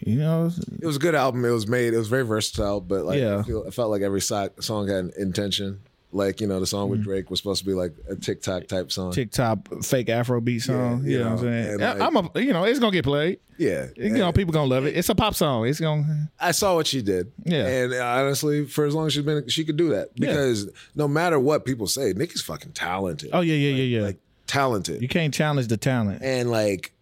you 0.00 0.16
know, 0.16 0.50
It 0.80 0.86
was 0.86 0.96
a 0.96 1.00
good 1.00 1.14
album. 1.14 1.44
It 1.44 1.50
was 1.50 1.68
made. 1.68 1.94
It 1.94 1.98
was 1.98 2.08
very 2.08 2.24
versatile, 2.24 2.80
but 2.80 3.04
like 3.04 3.20
Yeah. 3.20 3.38
I, 3.38 3.42
feel, 3.42 3.64
I 3.66 3.70
felt 3.70 3.90
like 3.90 4.02
every 4.02 4.20
song 4.20 4.88
had 4.88 5.10
intention. 5.16 5.80
Like 6.14 6.40
you 6.40 6.46
know, 6.46 6.60
the 6.60 6.66
song 6.66 6.88
with 6.90 7.00
Mm-hmm. 7.00 7.10
Drake 7.10 7.30
was 7.30 7.40
supposed 7.40 7.60
to 7.60 7.66
be 7.66 7.74
like 7.74 7.92
a 8.08 8.14
TikTok 8.14 8.68
type 8.68 8.92
song. 8.92 9.12
TikTok 9.12 9.82
fake 9.82 10.06
Afrobeat 10.06 10.62
song. 10.62 11.02
Yeah, 11.04 11.10
you 11.10 11.10
you 11.10 11.18
know, 11.18 11.24
what 11.24 11.32
I'm 11.32 11.38
saying? 11.38 11.78
Like- 11.80 12.00
I'm 12.00 12.16
a, 12.16 12.30
you 12.40 12.52
know, 12.52 12.64
it's 12.64 12.78
gonna 12.78 12.92
get 12.92 13.04
played. 13.04 13.40
yeah, 13.58 13.86
You 13.96 14.10
know, 14.10 14.32
people 14.32 14.52
gonna 14.52 14.68
love 14.70 14.86
it. 14.86 14.96
It's 14.96 15.08
a 15.08 15.14
pop 15.14 15.34
song. 15.34 15.66
It's 15.66 15.80
gonna. 15.80 16.30
I 16.38 16.52
saw 16.52 16.76
what 16.76 16.86
she 16.86 17.02
did. 17.02 17.32
Yeah. 17.44 17.66
And 17.66 17.94
honestly, 17.94 18.64
for 18.66 18.84
as 18.84 18.94
long 18.94 19.06
as 19.08 19.12
she's 19.12 19.24
been, 19.24 19.48
she 19.48 19.64
could 19.64 19.76
do 19.76 19.90
that 19.90 20.10
Yeah. 20.14 20.28
because 20.28 20.70
no 20.94 21.08
matter 21.08 21.38
what 21.40 21.64
people 21.64 21.86
say, 21.88 22.12
Nicki's 22.12 22.42
fucking 22.42 22.72
talented. 22.72 23.30
Oh 23.32 23.40
yeah, 23.40 23.54
yeah, 23.56 23.74
yeah, 23.74 23.98
yeah. 23.98 24.06
Like 24.06 24.18
talented. 24.46 25.02
you 25.02 25.08
can't 25.08 25.34
challenge 25.34 25.66
the 25.68 25.76
talent. 25.76 26.22
and 26.22 26.48
like 26.50 26.92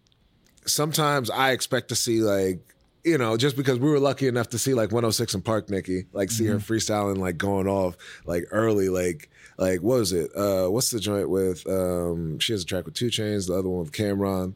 sometimes 0.65 1.29
I 1.29 1.51
expect 1.51 1.89
to 1.89 1.95
see 1.95 2.21
like 2.21 2.59
you 3.03 3.17
know 3.17 3.35
just 3.37 3.55
because 3.57 3.79
we 3.79 3.89
were 3.89 3.99
lucky 3.99 4.27
enough 4.27 4.49
to 4.49 4.57
see 4.57 4.73
like 4.73 4.91
106 4.91 5.33
and 5.33 5.43
Park 5.45 5.69
Nikki 5.69 6.05
like 6.13 6.31
see 6.31 6.45
her 6.45 6.55
Mm-hmm. 6.55 6.73
freestyling 6.73 7.17
like 7.17 7.37
going 7.37 7.67
off 7.67 7.97
like 8.25 8.45
early 8.51 8.89
like 8.89 9.29
like 9.57 9.81
what 9.81 9.99
was 9.99 10.13
it 10.13 10.31
uh 10.35 10.67
what's 10.67 10.89
the 10.91 10.99
joint 10.99 11.29
with 11.29 11.67
um 11.67 12.39
she 12.39 12.53
has 12.53 12.63
a 12.63 12.65
track 12.65 12.85
with 12.85 12.93
2 12.95 13.07
Chainz 13.07 13.47
the 13.47 13.53
other 13.55 13.67
one 13.69 13.79
with 13.81 13.91
Cam'ron 13.91 14.53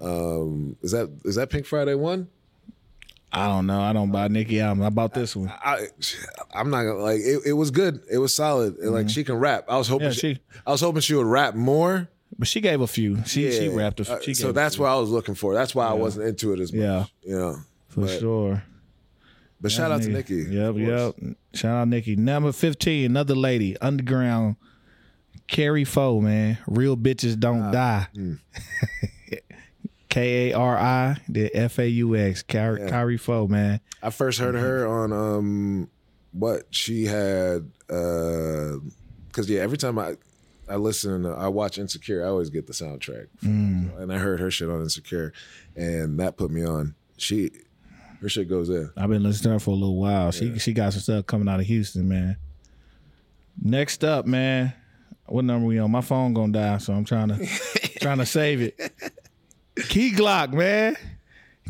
um 0.00 0.76
is 0.82 0.92
that 0.92 1.10
is 1.24 1.34
that 1.36 1.50
Pink 1.50 1.66
Friday 1.66 1.94
one 1.94 2.28
I 3.34 3.46
don't 3.48 3.66
know. 3.66 3.80
I 3.80 3.94
don't 3.94 4.10
buy 4.10 4.28
Nicki 4.28 4.60
album. 4.60 4.84
I 4.84 4.90
bought 4.90 5.14
this 5.14 5.34
one. 5.34 5.50
I 5.64 5.86
I'm 6.52 6.68
not 6.68 6.82
gonna 6.82 6.98
like 6.98 7.20
it, 7.20 7.40
it 7.46 7.52
was 7.54 7.70
good 7.70 8.02
it 8.10 8.18
was 8.18 8.34
solid 8.34 8.76
And, 8.76 8.92
like 8.92 9.08
she 9.08 9.24
can 9.24 9.36
rap 9.36 9.64
I 9.68 9.78
was 9.78 9.88
hoping 9.88 10.08
Mm-hmm. 10.08 10.26
Yeah, 10.26 10.34
she, 10.34 10.34
she- 10.34 10.40
I 10.66 10.70
was 10.70 10.80
hoping 10.82 11.00
she 11.00 11.14
would 11.14 11.26
rap 11.26 11.54
more 11.54 12.08
But 12.38 12.46
she 12.48 12.60
gave 12.60 12.80
a 12.82 12.86
few. 12.86 13.24
She 13.24 13.50
she 13.52 13.68
rapped 13.68 14.00
a 14.00 14.02
Uh, 14.12 14.16
few. 14.16 14.34
She 14.34 14.42
so 14.42 14.52
that's 14.52 14.78
what 14.78 14.88
I 14.90 14.96
was 14.96 15.08
looking 15.08 15.34
for 15.34 15.54
that's 15.54 15.74
why 15.74 15.86
I 15.86 15.94
wasn't 15.94 16.26
into 16.26 16.52
it 16.52 16.60
as 16.60 16.72
much 16.74 16.82
Yeah. 16.82 17.04
you 17.22 17.38
know 17.38 17.56
for 17.92 18.00
but- 18.02 18.18
sure. 18.20 18.62
but 19.60 19.70
shout 19.70 19.90
out 19.92 20.02
to 20.02 20.08
Nikki 20.08 20.44
Yep, 20.50 20.74
yep. 20.76 21.14
Shout 21.54 21.76
out 21.76 21.88
Nikki. 21.88 22.16
Number 22.16 22.50
fifteen, 22.52 23.06
another 23.06 23.34
lady, 23.34 23.76
underground. 23.78 24.56
Kari 25.48 25.84
Faux, 25.84 26.22
man. 26.24 26.56
Real 26.66 26.96
bitches 26.96 27.38
don't 27.38 27.70
die. 27.72 28.06
mm. 28.14 28.38
K 30.08 30.50
A 30.50 30.56
R 30.58 30.76
I, 30.78 31.16
the 31.28 31.54
F 31.54 31.78
A 31.78 31.88
U 31.88 32.16
X. 32.16 32.42
Kari 32.42 32.88
Kari 32.88 33.16
Faux, 33.16 33.50
man. 33.50 33.80
I 34.02 34.10
first 34.10 34.38
heard 34.38 34.54
her 34.54 34.86
on 34.86 35.12
um 35.12 35.88
what 36.32 36.64
she 36.70 37.04
had 37.06 37.70
uh 37.90 38.76
cuz 39.32 39.48
yeah, 39.48 39.60
every 39.60 39.78
time 39.78 39.98
I 39.98 40.16
I 40.68 40.76
listen 40.76 41.24
I 41.26 41.48
watch 41.48 41.78
Insecure, 41.78 42.24
I 42.24 42.28
always 42.28 42.50
get 42.50 42.66
the 42.66 42.72
soundtrack. 42.74 43.26
And 43.42 44.12
I 44.12 44.18
heard 44.18 44.40
her 44.40 44.50
shit 44.50 44.68
on 44.70 44.80
Insecure 44.82 45.32
and 45.76 46.18
that 46.20 46.36
put 46.36 46.50
me 46.50 46.64
on. 46.64 46.94
She 47.16 47.50
her 48.22 48.28
shit 48.28 48.48
goes 48.48 48.70
in. 48.70 48.88
I've 48.96 49.10
been 49.10 49.22
listening 49.22 49.50
to 49.50 49.52
her 49.54 49.58
for 49.58 49.70
a 49.70 49.74
little 49.74 49.96
while. 49.96 50.30
She 50.30 50.58
she 50.58 50.72
got 50.72 50.92
some 50.92 51.02
stuff 51.02 51.26
coming 51.26 51.48
out 51.48 51.60
of 51.60 51.66
Houston, 51.66 52.08
man. 52.08 52.36
Next 53.60 54.04
up, 54.04 54.26
man. 54.26 54.72
What 55.26 55.44
number 55.44 55.66
we 55.66 55.78
on? 55.78 55.90
My 55.90 56.00
phone 56.00 56.32
gonna 56.32 56.52
die, 56.52 56.78
so 56.78 56.92
I'm 56.92 57.04
trying 57.04 57.28
to 57.28 57.46
trying 58.00 58.18
to 58.18 58.26
save 58.26 58.62
it. 58.62 58.78
Key 59.88 60.12
Glock, 60.12 60.52
man. 60.52 60.96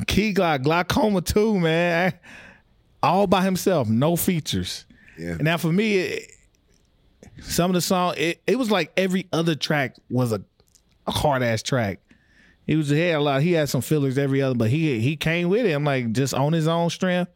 Key 0.06 0.34
Glock, 0.34 0.62
Glockoma 0.62 1.24
too, 1.24 1.58
man. 1.58 2.12
All 3.02 3.26
by 3.26 3.42
himself, 3.42 3.88
no 3.88 4.14
features. 4.16 4.84
Yeah. 5.18 5.36
Now 5.40 5.56
for 5.56 5.72
me, 5.72 5.98
it, 5.98 6.30
some 7.40 7.70
of 7.70 7.74
the 7.74 7.80
song, 7.80 8.14
it, 8.16 8.42
it 8.46 8.58
was 8.58 8.70
like 8.70 8.92
every 8.96 9.26
other 9.32 9.54
track 9.54 9.96
was 10.10 10.32
a, 10.32 10.42
a 11.06 11.10
hard 11.10 11.42
ass 11.42 11.62
track. 11.62 12.00
He 12.66 12.76
was 12.76 12.88
he 12.88 12.98
had 13.00 13.16
a 13.16 13.20
lot. 13.20 13.42
He 13.42 13.52
had 13.52 13.68
some 13.68 13.80
fillers 13.80 14.18
every 14.18 14.40
other, 14.42 14.54
but 14.54 14.70
he 14.70 15.00
he 15.00 15.16
came 15.16 15.48
with 15.48 15.66
it. 15.66 15.72
I'm 15.72 15.84
like 15.84 16.12
just 16.12 16.32
on 16.34 16.52
his 16.52 16.68
own 16.68 16.90
strength. 16.90 17.30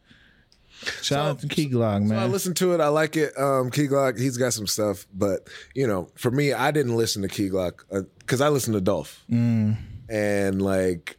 Shout 1.01 1.25
out 1.25 1.39
to 1.39 1.47
Key 1.47 1.69
Glock, 1.69 2.01
man. 2.03 2.09
So 2.09 2.15
I 2.17 2.25
listened 2.27 2.55
to 2.57 2.73
it. 2.73 2.81
I 2.81 2.87
like 2.89 3.17
it. 3.17 3.37
Um, 3.37 3.71
Key 3.71 3.87
Glock, 3.87 4.19
he's 4.19 4.37
got 4.37 4.53
some 4.53 4.67
stuff, 4.67 5.07
but 5.13 5.49
you 5.73 5.87
know, 5.87 6.09
for 6.15 6.29
me, 6.29 6.53
I 6.53 6.69
didn't 6.71 6.95
listen 6.95 7.23
to 7.23 7.27
Key 7.27 7.49
Glock 7.49 7.79
because 8.19 8.41
I 8.41 8.49
listened 8.49 8.75
to 8.75 8.81
Dolph, 8.81 9.23
Mm. 9.29 9.75
and 10.07 10.61
like 10.61 11.17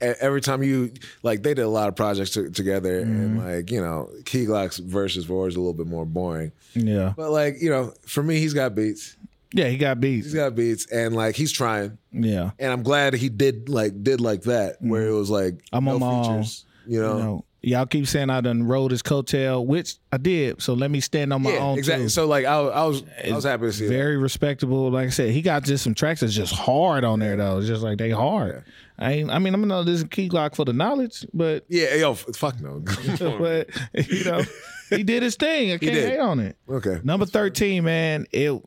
every 0.00 0.40
time 0.40 0.62
you 0.62 0.92
like, 1.22 1.42
they 1.42 1.52
did 1.54 1.62
a 1.64 1.68
lot 1.68 1.88
of 1.88 1.96
projects 1.96 2.30
to, 2.30 2.50
together, 2.50 3.02
Mm. 3.02 3.04
and 3.04 3.38
like 3.56 3.70
you 3.70 3.80
know, 3.80 4.08
Key 4.24 4.46
Glock's 4.46 4.78
verses 4.78 5.28
were 5.28 5.36
always 5.36 5.54
a 5.56 5.60
little 5.60 5.74
bit 5.74 5.86
more 5.86 6.06
boring. 6.06 6.52
yeah, 6.74 7.12
But 7.14 7.30
like 7.30 7.60
you 7.60 7.68
know, 7.68 7.92
for 8.06 8.22
me, 8.22 8.38
he's 8.38 8.54
got 8.54 8.74
beats. 8.74 9.16
Yeah, 9.52 9.68
he 9.68 9.76
got 9.76 10.00
beats. 10.00 10.26
He's 10.26 10.34
got 10.34 10.54
beats, 10.54 10.86
and 10.90 11.14
like 11.14 11.36
he's 11.36 11.52
trying, 11.52 11.98
Yeah, 12.12 12.50
and 12.58 12.72
I'm 12.72 12.82
glad 12.82 13.14
he 13.14 13.28
did 13.28 13.68
like 13.68 14.02
did 14.02 14.20
like 14.20 14.42
that, 14.42 14.76
where 14.80 15.02
mm-hmm. 15.02 15.14
it 15.14 15.18
was 15.18 15.30
like. 15.30 15.60
I'm 15.72 15.84
no 15.84 15.94
on 15.94 16.00
my 16.00 16.06
own. 16.06 16.42
features. 16.42 16.64
You 16.86 17.02
know, 17.02 17.16
you 17.16 17.22
know, 17.22 17.44
y'all 17.62 17.86
keep 17.86 18.06
saying 18.06 18.30
I 18.30 18.40
done 18.40 18.62
rode 18.62 18.90
his 18.90 19.02
coattail, 19.02 19.64
which 19.66 19.96
I 20.12 20.16
did. 20.16 20.62
So 20.62 20.74
let 20.74 20.90
me 20.90 21.00
stand 21.00 21.32
on 21.32 21.42
my 21.42 21.52
yeah, 21.52 21.58
own 21.58 21.78
exactly. 21.78 22.06
too. 22.06 22.10
So 22.10 22.26
like 22.26 22.44
I, 22.44 22.56
I 22.56 22.84
was 22.84 23.02
I 23.24 23.32
was 23.32 23.44
happy 23.44 23.64
to 23.64 23.72
see 23.72 23.86
that. 23.86 23.92
Very 23.92 24.16
respectable. 24.16 24.90
Like 24.90 25.08
I 25.08 25.10
said, 25.10 25.30
he 25.30 25.42
got 25.42 25.64
just 25.64 25.84
some 25.84 25.94
tracks 25.94 26.20
that's 26.20 26.34
just 26.34 26.54
hard 26.54 27.04
on 27.04 27.18
there 27.20 27.36
though. 27.36 27.58
It's 27.58 27.66
just 27.66 27.82
like 27.82 27.98
they 27.98 28.10
hard. 28.10 28.64
I 28.98 29.12
ain't, 29.12 29.30
I 29.30 29.38
mean, 29.38 29.54
I'm 29.54 29.60
gonna 29.60 29.74
know 29.74 29.84
this 29.84 30.00
is 30.02 30.08
Key 30.08 30.28
lock 30.28 30.56
for 30.56 30.64
the 30.64 30.72
knowledge, 30.72 31.24
but 31.32 31.64
Yeah, 31.68 31.94
yo, 31.94 32.14
fuck 32.14 32.60
no. 32.60 32.80
but 33.38 33.70
you 33.94 34.24
know, 34.24 34.42
he 34.90 35.02
did 35.02 35.22
his 35.22 35.36
thing. 35.36 35.72
I 35.72 35.78
can't 35.78 35.92
did. 35.92 36.08
hate 36.10 36.18
on 36.18 36.40
it. 36.40 36.56
okay. 36.68 37.00
Number 37.02 37.26
thirteen, 37.26 37.84
man, 37.84 38.26
it 38.32 38.60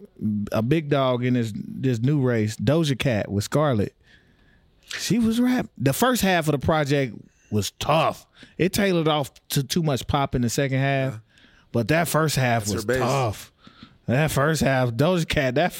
a 0.51 0.61
big 0.61 0.89
dog 0.89 1.23
in 1.23 1.33
this 1.33 1.53
this 1.55 1.99
new 1.99 2.21
race, 2.21 2.55
Doja 2.55 2.97
Cat 2.97 3.31
with 3.31 3.43
Scarlet. 3.43 3.95
She 4.83 5.19
was 5.19 5.39
rap. 5.39 5.67
The 5.77 5.93
first 5.93 6.21
half 6.21 6.47
of 6.47 6.51
the 6.53 6.65
project 6.65 7.15
was 7.51 7.71
tough. 7.71 8.25
It 8.57 8.73
tailored 8.73 9.07
off 9.07 9.31
to 9.49 9.63
too 9.63 9.83
much 9.83 10.07
pop 10.07 10.35
in 10.35 10.41
the 10.41 10.49
second 10.49 10.79
half, 10.79 11.19
but 11.71 11.87
that 11.89 12.07
first 12.07 12.35
half 12.35 12.67
was 12.67 12.85
tough. 12.85 13.51
That 14.07 14.31
first 14.31 14.61
half, 14.61 14.91
Doja 14.91 15.27
Cat, 15.27 15.55
that 15.55 15.79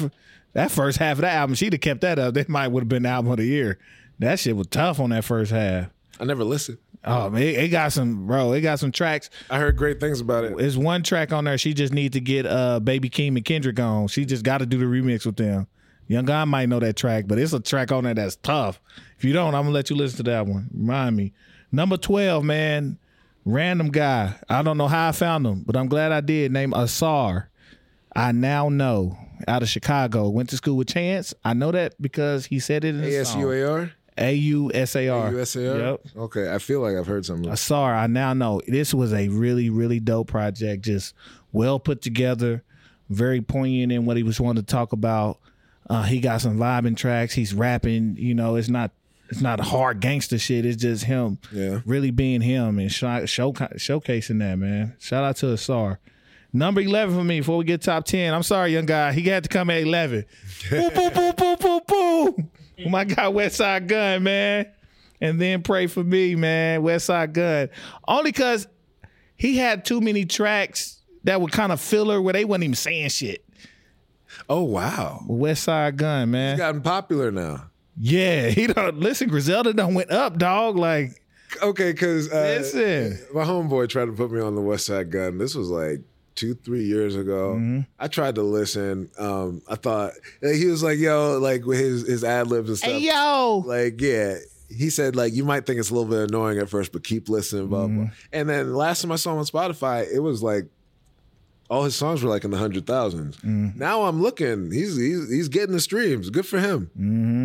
that 0.53 0.71
first 0.71 0.97
half 0.97 1.17
of 1.17 1.21
that 1.21 1.35
album, 1.35 1.55
she'd 1.55 1.73
have 1.73 1.81
kept 1.81 2.01
that 2.01 2.19
up. 2.19 2.33
That 2.33 2.49
might 2.49 2.67
would 2.67 2.81
have 2.81 2.89
been 2.89 3.03
the 3.03 3.09
album 3.09 3.31
of 3.31 3.37
the 3.37 3.45
year. 3.45 3.79
That 4.19 4.39
shit 4.39 4.55
was 4.55 4.67
tough 4.67 4.99
on 4.99 5.09
that 5.09 5.23
first 5.25 5.51
half. 5.51 5.87
I 6.19 6.25
never 6.25 6.43
listened. 6.43 6.77
Oh 7.03 7.29
man, 7.29 7.41
it, 7.41 7.55
it 7.55 7.67
got 7.69 7.91
some 7.93 8.27
bro. 8.27 8.53
It 8.53 8.61
got 8.61 8.79
some 8.79 8.91
tracks. 8.91 9.29
I 9.49 9.57
heard 9.57 9.75
great 9.75 9.99
things 9.99 10.21
about 10.21 10.43
it. 10.43 10.57
There's 10.57 10.77
one 10.77 11.03
track 11.03 11.33
on 11.33 11.45
there. 11.45 11.57
She 11.57 11.73
just 11.73 11.93
need 11.93 12.13
to 12.13 12.19
get 12.19 12.45
uh 12.45 12.79
Baby 12.79 13.09
Keem 13.09 13.35
and 13.35 13.45
Kendrick 13.45 13.79
on. 13.79 14.07
She 14.07 14.25
just 14.25 14.43
got 14.43 14.59
to 14.59 14.65
do 14.65 14.77
the 14.77 14.85
remix 14.85 15.25
with 15.25 15.37
them. 15.37 15.67
Young 16.07 16.25
guy 16.25 16.43
might 16.45 16.67
know 16.67 16.79
that 16.79 16.97
track, 16.97 17.25
but 17.27 17.39
it's 17.39 17.53
a 17.53 17.59
track 17.59 17.91
on 17.91 18.03
there 18.03 18.13
that's 18.13 18.35
tough. 18.35 18.81
If 19.17 19.23
you 19.23 19.33
don't, 19.33 19.55
I'm 19.55 19.63
gonna 19.63 19.73
let 19.73 19.89
you 19.89 19.95
listen 19.95 20.17
to 20.17 20.31
that 20.31 20.45
one. 20.45 20.69
Remind 20.73 21.15
me. 21.15 21.33
Number 21.71 21.97
twelve, 21.97 22.43
man. 22.43 22.99
Random 23.45 23.89
guy. 23.89 24.35
I 24.49 24.61
don't 24.61 24.77
know 24.77 24.87
how 24.87 25.09
I 25.09 25.11
found 25.13 25.47
him, 25.47 25.63
but 25.65 25.75
I'm 25.75 25.87
glad 25.87 26.11
I 26.11 26.21
did. 26.21 26.51
Name 26.51 26.71
Ausar. 26.71 27.47
I 28.15 28.31
now 28.33 28.69
know 28.69 29.17
out 29.47 29.63
of 29.63 29.69
Chicago. 29.69 30.29
Went 30.29 30.49
to 30.49 30.57
school 30.57 30.77
with 30.77 30.89
Chance. 30.89 31.33
I 31.43 31.53
know 31.53 31.71
that 31.71 31.99
because 31.99 32.45
he 32.45 32.59
said 32.59 32.83
it 32.83 32.89
in 32.93 33.03
A 33.03 33.09
the 33.09 33.17
S 33.17 33.31
song. 33.31 33.41
U 33.41 33.51
A 33.51 33.71
R. 33.71 33.91
A 34.21 34.33
U 34.33 34.71
S 34.73 34.95
A 34.95 35.07
R. 35.09 35.31
U 35.31 35.39
S 35.39 35.55
A 35.55 35.71
R. 35.73 35.77
Yep. 35.79 36.01
Okay, 36.17 36.53
I 36.53 36.57
feel 36.59 36.79
like 36.81 36.95
I've 36.95 37.07
heard 37.07 37.25
something. 37.25 37.51
Ausar, 37.51 37.93
I 37.95 38.07
now 38.07 38.33
know 38.33 38.61
this 38.67 38.93
was 38.93 39.13
a 39.13 39.27
really, 39.29 39.69
really 39.69 39.99
dope 39.99 40.27
project. 40.27 40.83
Just 40.85 41.13
well 41.51 41.79
put 41.79 42.01
together, 42.01 42.63
very 43.09 43.41
poignant 43.41 43.91
in 43.91 44.05
what 44.05 44.17
he 44.17 44.23
was 44.23 44.39
wanting 44.39 44.63
to 44.63 44.67
talk 44.71 44.93
about. 44.93 45.39
Uh, 45.89 46.03
he 46.03 46.19
got 46.19 46.39
some 46.41 46.57
vibing 46.57 46.95
tracks. 46.95 47.33
He's 47.33 47.53
rapping. 47.53 48.15
You 48.17 48.33
know, 48.35 48.55
it's 48.55 48.69
not 48.69 48.91
it's 49.29 49.41
not 49.41 49.59
hard 49.59 49.99
gangster 50.01 50.37
shit. 50.37 50.65
It's 50.65 50.81
just 50.81 51.05
him, 51.05 51.37
Yeah. 51.51 51.79
really 51.85 52.11
being 52.11 52.41
him 52.41 52.79
and 52.79 52.91
show, 52.91 53.25
show 53.25 53.51
showcasing 53.53 54.39
that 54.39 54.57
man. 54.59 54.95
Shout 54.99 55.23
out 55.23 55.37
to 55.37 55.47
Ausar. 55.47 55.97
Number 56.53 56.81
eleven 56.81 57.15
for 57.15 57.23
me 57.23 57.39
before 57.39 57.57
we 57.57 57.63
get 57.63 57.81
top 57.81 58.05
ten. 58.05 58.33
I'm 58.33 58.43
sorry, 58.43 58.73
young 58.73 58.85
guy. 58.85 59.13
He 59.13 59.21
had 59.23 59.43
to 59.43 59.49
come 59.49 59.69
at 59.69 59.81
eleven. 59.81 60.25
boom, 60.69 60.93
boom, 60.93 61.13
boom, 61.13 61.33
boom, 61.37 61.57
boom, 61.59 61.79
boom. 61.87 62.51
My 62.89 63.03
guy, 63.03 63.25
Westside 63.25 63.87
Gunn, 63.87 64.23
man. 64.23 64.67
And 65.19 65.39
then 65.39 65.61
pray 65.61 65.87
for 65.87 66.03
me, 66.03 66.35
man. 66.35 66.81
Westside 66.81 67.33
Gunn. 67.33 67.69
Only 68.07 68.31
because 68.31 68.67
he 69.35 69.57
had 69.57 69.85
too 69.85 70.01
many 70.01 70.25
tracks 70.25 70.99
that 71.23 71.39
were 71.41 71.47
kind 71.47 71.71
of 71.71 71.79
filler 71.79 72.21
where 72.21 72.33
they 72.33 72.45
wasn't 72.45 72.63
even 72.65 72.75
saying 72.75 73.09
shit. 73.09 73.45
Oh 74.49 74.63
wow, 74.63 75.21
Westside 75.27 75.95
Gunn, 75.97 76.31
man. 76.31 76.53
it's 76.53 76.59
gotten 76.59 76.81
popular 76.81 77.31
now. 77.31 77.69
yeah, 77.97 78.47
he 78.49 78.67
don't 78.67 78.97
listen. 78.99 79.29
Griselda 79.29 79.73
done 79.73 79.93
went 79.93 80.09
up, 80.11 80.37
dog. 80.37 80.77
Like, 80.77 81.21
Okay, 81.61 81.91
because 81.91 82.31
uh, 82.31 82.57
Listen. 82.59 83.19
my 83.33 83.43
homeboy 83.43 83.89
tried 83.89 84.05
to 84.05 84.13
put 84.13 84.31
me 84.31 84.39
on 84.39 84.55
the 84.55 84.61
Westside 84.61 85.09
Gunn. 85.09 85.37
This 85.37 85.53
was 85.53 85.69
like 85.69 85.99
two, 86.41 86.55
three 86.55 86.83
years 86.83 87.15
ago. 87.15 87.53
Mm-hmm. 87.55 87.79
I 87.99 88.07
tried 88.07 88.35
to 88.35 88.41
listen. 88.43 89.09
Um, 89.17 89.61
I 89.69 89.75
thought 89.75 90.11
he 90.41 90.65
was 90.65 90.81
like, 90.83 90.97
"Yo," 90.99 91.37
like 91.39 91.65
with 91.65 91.79
his 91.79 92.07
his 92.07 92.23
ad 92.23 92.47
libs 92.47 92.69
and 92.69 92.77
stuff. 92.77 92.89
hey 92.91 92.99
yo, 92.99 93.63
like 93.65 94.01
yeah 94.01 94.35
he 94.69 94.89
said 94.89 95.15
like 95.17 95.33
you 95.33 95.43
might 95.43 95.65
think 95.65 95.77
it's 95.79 95.89
a 95.89 95.93
little 95.93 96.09
bit 96.09 96.29
annoying 96.29 96.57
at 96.57 96.69
first 96.69 96.93
but 96.93 97.03
keep 97.03 97.27
listening 97.27 97.67
blah 97.67 97.87
blah 97.87 98.05
Mm-hmm. 98.05 98.13
and 98.31 98.49
then 98.49 98.73
last 98.73 99.01
time 99.01 99.11
i 99.11 99.17
saw 99.17 99.33
him 99.33 99.39
on 99.39 99.43
spotify 99.43 100.09
it 100.09 100.19
was 100.21 100.41
like 100.41 100.63
all 101.69 101.83
his 101.83 101.93
songs 101.93 102.23
were 102.23 102.29
like 102.29 102.45
in 102.45 102.51
the 102.51 102.57
hundred 102.57 102.87
thousands. 102.87 103.35
Mm-hmm. 103.37 103.77
now 103.77 104.03
i'm 104.03 104.21
looking 104.21 104.71
he's, 104.71 104.95
he's 104.95 105.29
he's 105.29 105.49
getting 105.49 105.73
the 105.73 105.81
streams 105.81 106.29
good 106.29 106.45
for 106.45 106.57
him 106.57 106.89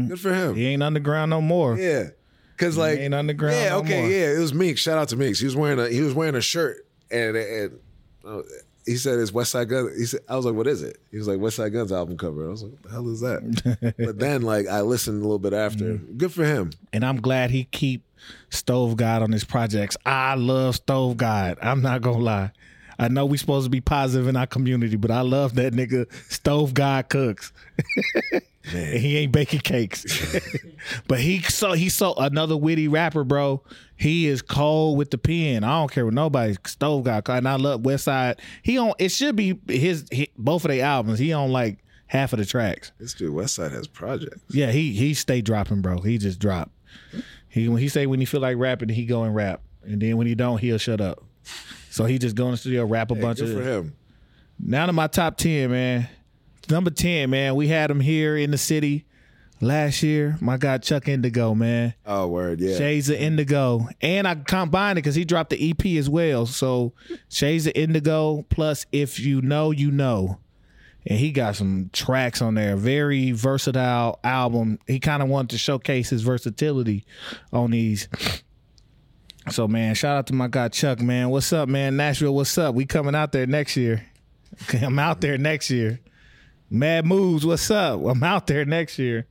good 0.09 0.20
for 0.20 0.32
him 0.32 0.55
he 0.55 0.66
ain't 0.66 0.84
underground 0.84 1.30
no 1.30 1.40
more. 1.40 1.76
yeah 1.76 2.11
because 2.53 2.76
like 2.78 3.01
ain't 3.01 3.12
underground 3.12 3.57
yeah 3.57 3.70
no 3.70 3.78
okay 3.78 4.03
more. 4.03 4.09
yeah 4.11 4.32
it 4.36 4.38
was 4.38 4.55
meeks 4.55 4.80
shout 4.80 4.97
out 4.97 5.09
to 5.09 5.16
meeks 5.16 5.40
he 5.40 5.47
was 5.47 5.57
wearing 5.57 5.80
a 5.80 5.88
he 5.88 6.03
was 6.03 6.14
wearing 6.14 6.36
a 6.36 6.40
shirt 6.40 6.86
and 7.11 7.36
and 7.36 7.78
uh, 8.24 8.42
he 8.87 8.97
said 8.97 9.18
it's 9.18 9.32
Westside 9.32 9.68
Gunn. 9.68 9.93
He 9.97 10.07
said, 10.07 10.20
I 10.28 10.37
was 10.37 10.47
like, 10.47 10.55
what 10.55 10.66
is 10.66 10.80
it? 10.82 10.99
He 11.11 11.18
was 11.18 11.26
like, 11.26 11.39
Westside 11.39 11.72
Gunn's 11.72 11.93
album 11.93 12.16
cover. 12.16 12.47
I 12.47 12.51
was 12.51 12.62
like, 12.62 12.72
what 12.72 12.82
the 12.84 12.91
hell 12.91 13.09
is 13.09 13.20
that? 13.20 13.95
but 13.99 14.18
then, 14.18 14.43
like, 14.43 14.66
I 14.68 14.80
listened 14.82 15.18
a 15.18 15.22
little 15.22 15.39
bit 15.39 15.53
after. 15.53 15.84
Mm-hmm. 15.95 16.16
Good 16.16 16.32
for 16.32 16.45
him. 16.45 16.70
and 16.93 17.05
I'm 17.05 17.20
glad 17.20 17.51
he 17.51 17.64
keep 17.64 18.03
Stove 18.51 18.97
God 18.97 19.22
on 19.22 19.32
his 19.32 19.45
projects. 19.45 19.97
I 20.07 20.34
love 20.34 20.76
Stove 20.76 21.16
God. 21.16 21.59
I'm 21.61 21.82
not 21.82 22.01
gonna 22.01 22.18
lie. 22.18 22.53
I 22.99 23.09
know 23.09 23.26
we 23.26 23.37
supposed 23.37 23.66
to 23.66 23.70
be 23.70 23.82
positive 23.82 24.26
in 24.26 24.37
our 24.37 24.47
community, 24.47 24.97
but 24.97 25.11
I 25.11 25.20
love 25.20 25.57
that 25.57 25.74
nigga 25.74 26.11
Stove 26.30 26.72
God 26.72 27.09
cooks. 27.09 27.53
He 28.70 29.16
ain't 29.18 29.32
baking 29.32 29.61
cakes. 29.61 30.05
but 31.09 31.20
he 31.20 31.41
so 31.43 31.72
he 31.72 31.89
so 31.89 32.14
another 32.14 32.57
witty 32.57 32.89
rapper, 32.89 33.22
bro. 33.22 33.62
He 33.97 34.26
is 34.26 34.42
cold 34.42 34.99
with 34.99 35.11
the 35.11 35.18
pen. 35.18 35.64
I 35.64 35.80
don't 35.80 35.90
care 35.90 36.05
what 36.05 36.14
nobody 36.14 36.55
Stove 36.66 37.05
God. 37.05 37.28
And 37.28 37.49
I 37.49 37.57
love 37.57 37.80
Westside. 37.82 38.38
He 38.62 38.78
on 38.78 38.92
it 38.99 39.09
should 39.11 39.36
be 39.36 39.59
his, 39.66 40.05
hi- 40.14 40.28
both 40.36 40.64
of 40.64 40.70
their 40.70 40.84
albums. 40.84 41.18
He 41.18 41.32
on 41.32 41.51
like 41.51 41.78
half 42.07 42.32
of 42.32 42.38
the 42.38 42.44
tracks. 42.44 42.92
This 42.99 43.14
dude 43.14 43.32
Westside 43.34 43.72
has 43.72 43.86
projects. 43.86 44.42
Yeah, 44.51 44.70
he 44.70 44.92
he 44.92 45.14
stay 45.14 45.40
dropping, 45.40 45.80
bro. 45.80 46.01
He 46.01 46.18
just 46.18 46.38
drop. 46.38 46.70
He 47.49 47.68
when 47.68 47.78
he 47.80 47.88
say 47.88 48.07
when 48.07 48.20
he 48.20 48.26
feel 48.26 48.40
like 48.42 48.59
rapping, 48.59 48.90
he 48.90 49.07
go 49.07 49.22
and 49.22 49.34
rap, 49.34 49.62
and 49.82 50.01
then 50.01 50.18
when 50.18 50.26
he 50.26 50.34
don't, 50.34 50.59
he'll 50.59 50.78
shut 50.78 51.01
up. 51.01 51.24
So 51.90 52.05
he 52.05 52.18
just 52.18 52.36
go 52.36 52.44
in 52.47 52.51
the 52.51 52.57
studio, 52.59 52.84
rap 52.84 53.11
a 53.11 53.14
bunch 53.14 53.38
Good 53.38 53.49
of. 53.57 53.57
for 53.57 53.64
him. 53.64 53.97
Now 54.59 54.84
to 54.84 54.92
my 54.92 55.07
top 55.07 55.38
ten, 55.38 55.70
man. 55.70 56.09
Number 56.68 56.90
ten, 56.90 57.30
man. 57.30 57.55
We 57.55 57.68
had 57.68 57.90
him 57.90 58.01
here 58.01 58.36
in 58.36 58.51
the 58.51 58.59
city 58.59 59.05
last 59.61 60.02
year. 60.02 60.36
My 60.40 60.57
guy 60.57 60.78
Chuck 60.78 61.09
Indigo, 61.09 61.54
man. 61.54 61.94
Oh, 62.04 62.26
word, 62.28 62.61
yeah. 62.61 62.76
Shades 62.76 63.09
of 63.09 63.16
Indigo, 63.16 63.88
and 64.00 64.26
I 64.26 64.34
combined 64.34 64.98
it 64.98 65.02
because 65.02 65.14
he 65.14 65.24
dropped 65.24 65.50
the 65.50 65.70
EP 65.70 65.84
as 65.98 66.09
well. 66.09 66.46
So 66.46 66.92
Shades 67.28 67.66
of 67.66 67.72
Indigo 67.74 68.44
plus 68.50 68.86
If 68.92 69.18
You 69.18 69.42
Know, 69.42 69.70
You 69.70 69.90
Know, 69.90 70.38
and 71.07 71.18
he 71.18 71.32
got 71.32 71.57
some 71.57 71.90
tracks 71.92 72.42
on 72.42 72.54
there. 72.54 72.76
Very 72.76 73.32
versatile 73.32 74.18
album. 74.24 74.78
He 74.86 74.98
kind 75.00 75.22
of 75.22 75.28
wanted 75.28 75.50
to 75.50 75.59
showcase 75.59 76.11
his 76.11 76.22
versatility 76.22 77.04
on 77.52 77.70
these. 77.70 78.09
So 79.50 79.68
man, 79.68 79.94
shout 79.94 80.16
out 80.16 80.26
to 80.26 80.34
my 80.34 80.48
guy 80.48 80.68
Chuck, 80.68 81.00
man. 81.00 81.30
What's 81.30 81.52
up, 81.52 81.68
man? 81.68 81.96
Nashville, 81.96 82.34
what's 82.34 82.59
up? 82.59 82.74
We 82.74 82.84
coming 82.84 83.14
out 83.14 83.30
there 83.30 83.46
next 83.46 83.76
year. 83.76 84.04
I'm 84.82 84.98
out 84.98 85.20
there 85.20 85.38
next 85.38 85.70
year. 85.70 86.00
Mad 86.68 87.07
Moves, 87.07 87.46
what's 87.46 87.70
up? 87.70 88.04
I'm 88.04 88.22
out 88.24 88.48
there 88.48 88.64
next 88.64 88.98
year. 88.98 89.26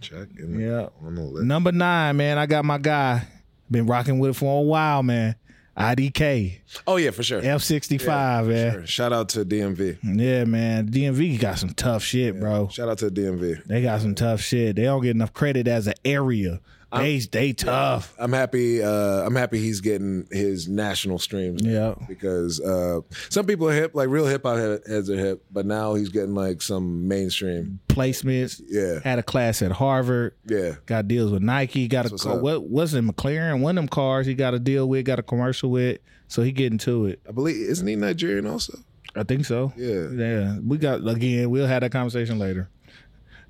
Check. 0.00 0.28
In 0.38 0.58
Yeah. 0.58 0.88
On 1.04 1.14
the 1.14 1.22
list. 1.22 1.44
Number 1.46 1.72
nine, 1.72 2.16
man. 2.16 2.38
I 2.38 2.46
got 2.46 2.64
my 2.64 2.78
guy. 2.78 3.26
Been 3.70 3.86
rocking 3.86 4.18
with 4.18 4.30
it 4.30 4.34
for 4.34 4.60
a 4.60 4.62
while, 4.62 5.02
man. 5.02 5.34
IDK 5.76 6.58
Oh, 6.86 6.96
yeah, 6.96 7.10
for 7.10 7.22
sure. 7.22 7.40
F 7.44 7.60
sixty 7.62 7.98
five, 7.98 8.46
man. 8.46 8.72
sure. 8.72 8.86
Shout 8.86 9.12
out 9.12 9.28
to 9.30 9.44
DMV. 9.44 9.98
Yeah, 10.02 10.44
man. 10.44 10.88
DMV 10.88 11.38
got 11.38 11.58
some 11.58 11.74
tough 11.74 12.02
shit, 12.02 12.40
bro. 12.40 12.68
Shout 12.68 12.88
out 12.88 12.98
to 12.98 13.10
DMV. 13.10 13.66
They 13.66 13.82
got 13.82 14.00
some 14.00 14.14
tough 14.14 14.40
shit. 14.40 14.76
They 14.76 14.84
don't 14.84 15.02
get 15.02 15.10
enough 15.10 15.34
credit 15.34 15.68
as 15.68 15.86
an 15.86 15.94
area. 16.04 16.60
They 16.98 17.18
they 17.18 17.52
tough. 17.52 18.14
I'm 18.18 18.32
happy. 18.32 18.82
Uh, 18.82 19.24
I'm 19.24 19.34
happy 19.34 19.58
he's 19.58 19.80
getting 19.80 20.26
his 20.30 20.68
national 20.68 21.18
streams. 21.18 21.62
Yeah. 21.64 21.94
because 22.08 22.60
uh, 22.60 23.00
some 23.28 23.46
people 23.46 23.68
are 23.68 23.74
hip, 23.74 23.94
like 23.94 24.08
real 24.08 24.26
hip 24.26 24.42
hop 24.44 24.56
heads 24.86 25.10
are 25.10 25.16
hip, 25.16 25.44
but 25.50 25.66
now 25.66 25.94
he's 25.94 26.08
getting 26.10 26.34
like 26.34 26.62
some 26.62 27.06
mainstream. 27.08 27.80
Placements. 27.88 28.60
Yeah. 28.68 29.00
Had 29.02 29.18
a 29.18 29.22
class 29.22 29.62
at 29.62 29.72
Harvard. 29.72 30.34
Yeah, 30.46 30.74
Got 30.86 31.08
deals 31.08 31.30
with 31.32 31.42
Nike. 31.42 31.88
Got 31.88 32.06
a 32.06 32.10
what's 32.10 32.24
what 32.24 32.68
was 32.68 32.94
it 32.94 33.04
McLaren? 33.04 33.60
One 33.60 33.76
of 33.78 33.82
them 33.82 33.88
cars 33.88 34.26
he 34.26 34.34
got 34.34 34.54
a 34.54 34.58
deal 34.58 34.88
with. 34.88 35.04
Got 35.06 35.18
a 35.18 35.22
commercial 35.22 35.70
with. 35.70 35.98
So 36.28 36.42
he 36.42 36.52
getting 36.52 36.78
to 36.78 37.06
it. 37.06 37.20
I 37.28 37.32
believe 37.32 37.56
isn't 37.56 37.86
he 37.86 37.96
Nigerian 37.96 38.46
also? 38.46 38.78
I 39.14 39.22
think 39.22 39.46
so. 39.46 39.72
Yeah. 39.76 40.08
Yeah. 40.10 40.58
We 40.58 40.78
got 40.78 41.06
again. 41.06 41.50
We'll 41.50 41.66
have 41.66 41.80
that 41.82 41.92
conversation 41.92 42.38
later. 42.38 42.68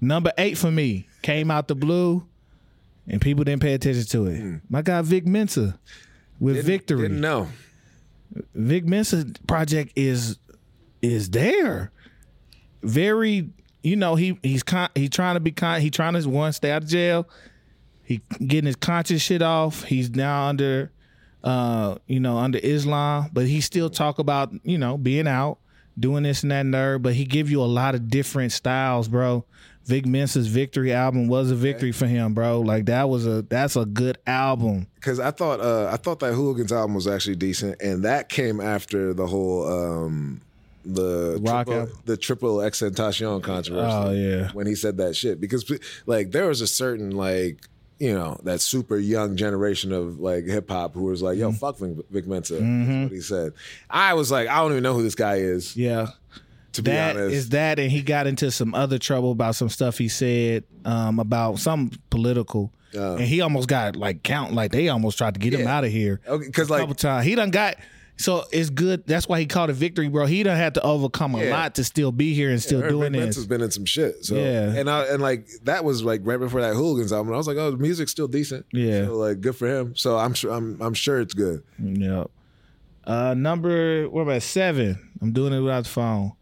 Number 0.00 0.32
eight 0.38 0.58
for 0.58 0.70
me 0.70 1.08
came 1.22 1.50
out 1.50 1.68
the 1.68 1.74
blue, 1.74 2.26
and 3.08 3.20
people 3.20 3.44
didn't 3.44 3.62
pay 3.62 3.74
attention 3.74 4.04
to 4.04 4.26
it. 4.26 4.60
My 4.68 4.82
guy 4.82 5.00
Vic 5.02 5.26
Mensa 5.26 5.78
with 6.40 6.64
Victory. 6.64 6.98
Hmm. 6.98 7.02
Didn't 7.02 7.20
know. 7.20 7.48
Vic 8.54 8.84
Mensa 8.84 9.26
project 9.46 9.92
is 9.96 10.38
is 11.02 11.30
there. 11.30 11.92
Very, 12.82 13.50
you 13.82 13.96
know, 13.96 14.14
he 14.14 14.38
he's 14.42 14.62
con- 14.62 14.90
he 14.94 15.08
trying 15.08 15.34
to 15.34 15.40
be 15.40 15.52
con- 15.52 15.80
he 15.80 15.90
trying 15.90 16.14
to 16.14 16.28
one 16.28 16.52
stay 16.52 16.70
out 16.70 16.82
of 16.82 16.88
jail. 16.88 17.28
He 18.02 18.20
getting 18.38 18.66
his 18.66 18.76
conscious 18.76 19.22
shit 19.22 19.42
off. 19.42 19.84
He's 19.84 20.10
now 20.10 20.46
under 20.46 20.92
uh, 21.46 21.96
you 22.08 22.18
know, 22.18 22.38
under 22.38 22.58
Islam, 22.60 23.30
but 23.32 23.46
he 23.46 23.60
still 23.60 23.88
talk 23.88 24.18
about, 24.18 24.52
you 24.64 24.76
know, 24.76 24.98
being 24.98 25.28
out, 25.28 25.58
doing 25.98 26.24
this 26.24 26.42
and 26.42 26.50
that 26.50 26.62
and 26.62 26.74
there, 26.74 26.98
but 26.98 27.14
he 27.14 27.24
give 27.24 27.48
you 27.48 27.62
a 27.62 27.64
lot 27.64 27.94
of 27.94 28.08
different 28.08 28.50
styles, 28.50 29.06
bro. 29.06 29.44
Vic 29.86 30.04
Mensa's 30.04 30.48
Victory 30.48 30.92
album 30.92 31.28
was 31.28 31.50
a 31.50 31.54
victory 31.54 31.92
for 31.92 32.06
him, 32.06 32.34
bro. 32.34 32.60
Like 32.60 32.86
that 32.86 33.08
was 33.08 33.26
a 33.26 33.42
that's 33.42 33.76
a 33.76 33.84
good 33.86 34.18
album. 34.26 34.86
because 34.96 35.20
I 35.20 35.30
thought 35.30 35.60
uh, 35.60 35.88
I 35.92 35.96
thought 35.96 36.18
that 36.20 36.34
Hooligans 36.34 36.72
album 36.72 36.94
was 36.94 37.06
actually 37.06 37.36
decent, 37.36 37.80
and 37.80 38.04
that 38.04 38.28
came 38.28 38.60
after 38.60 39.14
the 39.14 39.26
whole 39.26 39.66
um, 39.68 40.40
the 40.84 41.38
Rock 41.40 41.66
triple, 41.66 41.80
album? 41.82 41.98
the 42.04 42.16
triple 42.16 42.60
extentation 42.62 43.40
controversy. 43.40 43.96
Oh, 43.96 44.10
yeah. 44.12 44.50
when 44.52 44.66
he 44.66 44.74
said 44.74 44.96
that 44.98 45.14
shit 45.16 45.40
because 45.40 45.70
like 46.06 46.32
there 46.32 46.46
was 46.48 46.60
a 46.60 46.66
certain 46.66 47.10
like 47.12 47.60
you 47.98 48.12
know 48.12 48.38
that 48.42 48.60
super 48.60 48.96
young 48.98 49.36
generation 49.36 49.90
of 49.92 50.18
like 50.20 50.44
hip 50.44 50.68
hop 50.68 50.94
who 50.94 51.04
was 51.04 51.22
like 51.22 51.38
yo 51.38 51.48
Mm-hmm. 51.50 51.56
fuck 51.58 51.78
Vic, 51.78 51.96
Vic 52.10 52.26
Mensa. 52.26 52.54
That's 52.60 53.02
what 53.04 53.12
he 53.12 53.20
said. 53.20 53.52
I 53.88 54.14
was 54.14 54.30
like 54.30 54.48
I 54.48 54.56
don't 54.58 54.72
even 54.72 54.82
know 54.82 54.94
who 54.94 55.02
this 55.02 55.14
guy 55.14 55.36
is 55.36 55.76
Yeah. 55.76 56.08
To 56.76 56.82
be 56.82 56.90
That 56.92 57.16
honest. 57.16 57.34
is 57.34 57.48
that, 57.50 57.78
and 57.78 57.90
he 57.90 58.02
got 58.02 58.26
into 58.26 58.50
some 58.50 58.74
other 58.74 58.98
trouble 58.98 59.32
about 59.32 59.54
some 59.56 59.68
stuff 59.68 59.98
he 59.98 60.08
said 60.08 60.64
um, 60.84 61.18
about 61.18 61.58
some 61.58 61.90
political, 62.10 62.72
and 62.94 63.20
he 63.20 63.40
almost 63.42 63.68
got 63.68 63.96
like 63.96 64.22
count 64.22 64.54
like 64.54 64.72
they 64.72 64.88
almost 64.88 65.18
tried 65.18 65.34
to 65.34 65.40
get 65.40 65.52
him 65.52 65.66
out 65.66 65.84
of 65.84 65.90
here. 65.90 66.20
Okay, 66.26 66.46
because 66.46 66.68
a 66.68 66.72
like 66.72 66.80
couple 66.80 66.94
times 66.94 67.26
he 67.26 67.34
done 67.34 67.50
got. 67.50 67.76
So 68.18 68.44
it's 68.50 68.70
good. 68.70 69.06
That's 69.06 69.28
why 69.28 69.40
he 69.40 69.44
called 69.44 69.68
it 69.68 69.74
victory, 69.74 70.08
bro. 70.08 70.24
He 70.24 70.42
done 70.42 70.56
had 70.56 70.72
to 70.74 70.82
overcome 70.82 71.34
a 71.34 71.44
Yeah. 71.44 71.50
lot 71.50 71.74
to 71.74 71.84
still 71.84 72.12
be 72.12 72.32
here 72.32 72.48
and 72.48 72.62
still 72.62 72.78
Eric 72.80 72.90
doing 72.92 73.12
this. 73.12 73.20
Mensa's 73.24 73.46
been 73.46 73.60
in 73.60 73.70
some 73.70 73.84
shit. 73.84 74.24
So 74.24 74.36
Yeah. 74.36 74.72
and 74.74 74.88
I 74.88 75.02
and 75.04 75.20
like 75.20 75.46
that 75.64 75.84
was 75.84 76.02
like 76.02 76.22
right 76.24 76.38
before 76.40 76.62
that 76.62 76.72
Hooligans 76.74 77.12
album. 77.12 77.34
I 77.34 77.36
was 77.36 77.46
like, 77.46 77.58
oh, 77.58 77.70
the 77.72 77.76
music's 77.76 78.12
still 78.12 78.26
decent. 78.26 78.64
Yeah. 78.72 79.04
so 79.04 79.16
like 79.16 79.42
good 79.42 79.54
for 79.54 79.66
him. 79.68 79.94
So 79.96 80.16
I'm 80.16 80.32
sure 80.32 80.50
I'm 80.50 80.80
I'm 80.80 80.94
sure 80.94 81.20
it's 81.20 81.34
good. 81.34 81.62
Yep. 81.78 82.30
Uh, 83.04 83.34
number 83.34 84.08
what 84.08 84.22
about 84.22 84.42
seven? 84.42 84.98
I'm 85.20 85.32
doing 85.32 85.52
it 85.52 85.60
without 85.60 85.84
the 85.84 85.90
phone. 85.90 86.32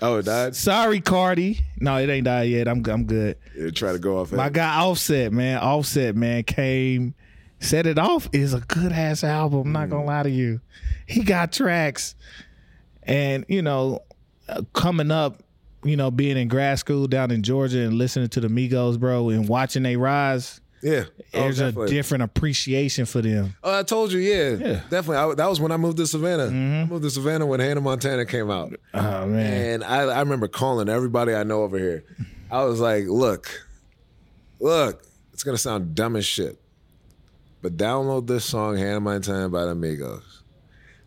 Oh, 0.00 0.16
it 0.16 0.24
died. 0.24 0.56
Sorry, 0.56 1.00
Cardi. 1.00 1.64
No, 1.78 1.96
it 1.96 2.10
ain't 2.10 2.24
died 2.24 2.48
yet. 2.48 2.66
I'm 2.66 2.84
I'm 2.86 3.04
good. 3.04 3.38
Yeah, 3.56 3.70
try 3.70 3.92
to 3.92 4.00
go 4.00 4.18
off. 4.18 4.32
My 4.32 4.48
guy 4.48 4.80
Offset, 4.80 5.32
man. 5.32 5.58
Offset, 5.58 6.16
man, 6.16 6.42
came. 6.42 7.14
Set 7.60 7.86
It 7.86 7.96
Off 7.96 8.28
is 8.32 8.54
a 8.54 8.60
good 8.60 8.90
ass 8.90 9.22
album. 9.22 9.60
I'm 9.66 9.72
not 9.72 9.90
gonna 9.90 10.04
lie 10.04 10.24
to 10.24 10.30
you. 10.30 10.60
He 11.06 11.22
got 11.22 11.52
tracks, 11.52 12.16
and 13.04 13.44
you 13.48 13.62
know, 13.62 14.00
uh, 14.48 14.62
coming 14.72 15.12
up, 15.12 15.40
you 15.84 15.96
know, 15.96 16.10
being 16.10 16.36
in 16.36 16.48
grad 16.48 16.80
school 16.80 17.06
down 17.06 17.30
in 17.30 17.44
Georgia 17.44 17.78
and 17.78 17.94
listening 17.94 18.28
to 18.30 18.40
the 18.40 18.48
Migos, 18.48 18.98
bro, 18.98 19.28
and 19.28 19.48
watching 19.48 19.84
they 19.84 19.96
rise. 19.96 20.60
Yeah, 20.82 21.04
Oh, 21.34 21.40
There's 21.42 21.60
a 21.60 21.70
different 21.86 22.24
appreciation 22.24 23.06
for 23.06 23.22
them. 23.22 23.54
Oh, 23.62 23.78
I 23.78 23.82
told 23.84 24.10
you, 24.12 24.18
yeah, 24.18 24.34
Yeah. 24.34 24.56
Mm-hmm. 24.56 24.88
definitely. 24.88 25.16
I, 25.16 25.34
that 25.36 25.48
was 25.48 25.60
when 25.60 25.70
I 25.70 25.76
moved 25.76 25.98
to 25.98 26.06
Savannah. 26.08 26.46
I 26.46 26.84
moved 26.86 27.04
to 27.04 27.10
Savannah 27.10 27.46
when 27.46 27.60
Hannah 27.60 27.80
Montana 27.80 28.26
came 28.26 28.50
out, 28.50 28.74
Oh 28.92 29.26
man, 29.26 29.74
and 29.74 29.84
I, 29.84 30.02
I 30.02 30.20
remember 30.20 30.48
calling 30.48 30.88
everybody 30.88 31.34
I 31.34 31.44
know 31.44 31.62
over 31.62 31.78
here. 31.78 32.04
I 32.50 32.64
was 32.64 32.80
like, 32.80 33.04
"Look, 33.06 33.48
look, 34.60 35.02
it's 35.32 35.42
gonna 35.44 35.56
sound 35.56 35.94
dumb 35.94 36.16
as 36.16 36.26
shit, 36.26 36.58
but 37.62 37.76
download 37.76 38.26
this 38.26 38.44
song, 38.44 38.76
Hannah 38.76 39.00
Montana 39.00 39.48
by 39.48 39.64
the 39.64 39.74
Migos. 39.74 40.22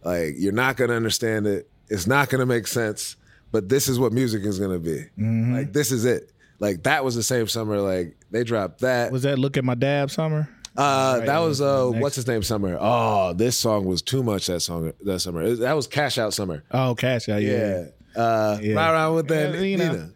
Like, 0.03 0.35
you're 0.37 0.53
not 0.53 0.77
gonna 0.77 0.93
understand 0.93 1.47
it. 1.47 1.69
It's 1.89 2.07
not 2.07 2.29
gonna 2.29 2.45
make 2.45 2.65
sense, 2.67 3.15
but 3.51 3.69
this 3.69 3.87
is 3.87 3.99
what 3.99 4.13
music 4.13 4.43
is 4.43 4.57
gonna 4.59 4.79
be. 4.79 5.03
Mm-hmm. 5.19 5.53
Like, 5.53 5.73
this 5.73 5.91
is 5.91 6.05
it." 6.05 6.31
Like 6.65 6.83
that 6.83 7.03
was 7.05 7.15
the 7.15 7.23
same 7.23 7.47
summer. 7.47 7.79
Like 7.79 8.15
they 8.31 8.43
dropped 8.43 8.81
that. 8.81 9.11
was 9.11 9.23
that 9.23 9.37
Look 9.39 9.57
at 9.57 9.63
My 9.63 9.75
Dab 9.75 10.09
Summer? 10.11 10.49
Uh, 10.77 11.15
Right, 11.19 11.25
that 11.27 11.39
was 11.39 11.61
uh, 11.61 11.89
next. 11.91 12.01
what's 12.01 12.15
his 12.15 12.27
name? 12.27 12.43
Summer. 12.43 12.77
Oh, 12.79 13.33
this 13.33 13.55
song 13.55 13.85
was 13.85 14.01
too 14.01 14.23
much. 14.23 14.47
That 14.47 14.59
song 14.61 14.91
that 15.03 15.19
summer. 15.19 15.41
It- 15.43 15.59
That 15.59 15.73
was 15.73 15.87
Cash 15.87 16.17
Out 16.17 16.33
Summer. 16.33 16.63
Oh, 16.71 16.95
Cash 16.95 17.29
Out, 17.29 17.41
yeah. 17.41 17.85
Yeah. 18.15 18.21
Uh, 18.21 18.59
Yeah. 18.61 18.73
Right 18.75 18.91
around 18.91 19.15
with 19.15 19.27
that 19.29 19.53
Yeah, 19.53 19.61
Nina. 19.61 19.87
Nina. 19.93 20.09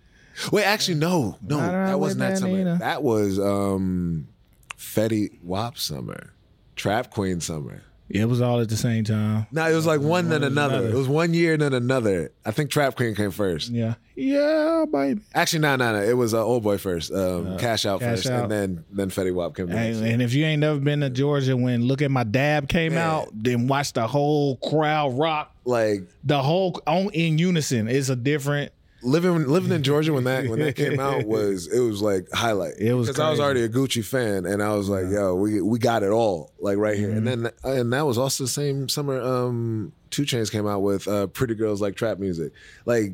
Wait, 0.52 0.64
actually, 0.64 0.96
no, 0.96 1.38
no, 1.42 1.60
Right 1.60 1.88
that 1.88 2.00
wasn't 2.00 2.20
that, 2.22 2.30
that 2.32 2.38
summer. 2.40 2.58
Nina. 2.58 2.78
That 2.80 3.04
was 3.04 3.40
um, 3.40 4.28
Fetty 4.78 5.38
Wap 5.44 5.78
summer, 5.78 6.34
Trap 6.76 7.10
Queen 7.12 7.40
summer. 7.42 7.84
It 8.10 8.26
was 8.26 8.42
all 8.42 8.60
at 8.60 8.70
the 8.70 8.76
same 8.78 9.04
time. 9.04 9.46
No, 9.52 9.70
it 9.70 9.76
was 9.76 9.86
like 9.86 10.02
one 10.02 10.30
then 10.30 10.44
another. 10.44 10.78
another. 10.78 10.90
It 10.90 10.96
was 10.96 11.08
one 11.08 11.34
year 11.36 11.54
and 11.54 11.62
then 11.62 11.74
another. 11.74 12.32
I 12.44 12.50
think 12.52 12.72
Trap 12.72 12.96
Queen 12.96 13.14
came 13.14 13.30
first. 13.30 13.70
Yeah, 13.70 13.94
yeah, 14.16 14.86
baby. 14.92 15.22
Actually, 15.36 15.60
no, 15.60 15.76
no, 15.76 15.94
no. 15.94 16.02
It 16.02 16.18
was 16.18 16.34
uh, 16.34 16.44
Old 16.44 16.64
Boy 16.64 16.78
first. 16.80 17.12
Um, 17.14 17.58
Cash 17.60 17.86
Out 17.86 18.00
Cash 18.00 18.18
first, 18.24 18.28
Out. 18.32 18.44
and 18.44 18.52
then 18.52 18.86
then 18.92 19.10
Fetty 19.12 19.32
Wap 19.34 19.56
came. 19.56 19.70
And, 19.70 20.04
and 20.06 20.22
if 20.24 20.34
you 20.34 20.44
ain't 20.46 20.60
never 20.62 20.80
been 20.80 21.02
to 21.02 21.10
Georgia 21.12 21.56
when 21.56 21.84
Look 21.84 22.02
at 22.02 22.10
My 22.10 22.24
Dab 22.24 22.68
came 22.68 22.96
Man. 22.96 23.08
out, 23.08 23.30
then 23.32 23.68
watch 23.68 23.94
the 23.94 24.08
whole 24.08 24.56
crowd 24.58 25.18
rock. 25.18 25.56
Like 25.66 26.02
The 26.24 26.42
whole 26.42 26.82
on 26.88 27.12
in 27.12 27.38
unison. 27.38 27.88
It's 27.88 28.10
a 28.10 28.16
different. 28.16 28.72
Living 29.02 29.48
living 29.48 29.72
in 29.72 29.82
Georgia 29.82 30.12
when 30.12 30.26
that 30.26 30.48
when 30.50 30.60
that 30.60 30.76
came 30.76 31.00
out 31.00 31.26
was 31.26 31.68
it 31.68 31.80
was 31.80 32.02
like 32.02 32.28
highlight. 32.34 32.74
It 32.80 32.94
was 32.94 33.08
because 33.08 33.20
I 33.22 33.30
was 33.30 33.40
already 33.40 33.64
a 33.64 33.70
Gucci 33.70 34.04
fan, 34.04 34.46
and 34.46 34.62
I 34.62 34.76
was 34.76 34.90
like, 34.90 35.06
yo, 35.10 35.36
we 35.36 35.62
we 35.62 35.80
got 35.80 36.04
it 36.04 36.10
all 36.10 36.52
like 36.60 36.78
right 36.78 36.98
here. 36.98 37.10
And 37.12 37.26
Mm-hmm. 37.26 37.44
then 37.64 37.80
and 37.80 37.94
that 37.94 38.06
was 38.06 38.18
also 38.18 38.44
the 38.44 38.50
same 38.50 38.90
summer. 38.90 39.22
Um, 39.22 39.94
2 40.12 40.24
Chainz 40.24 40.52
came 40.52 40.68
out 40.68 40.80
with 40.82 41.08
uh, 41.08 41.28
Pretty 41.28 41.56
Girls 41.56 41.82
Like 41.82 41.96
Trap 41.96 42.20
Music. 42.20 42.52
Like 42.86 43.14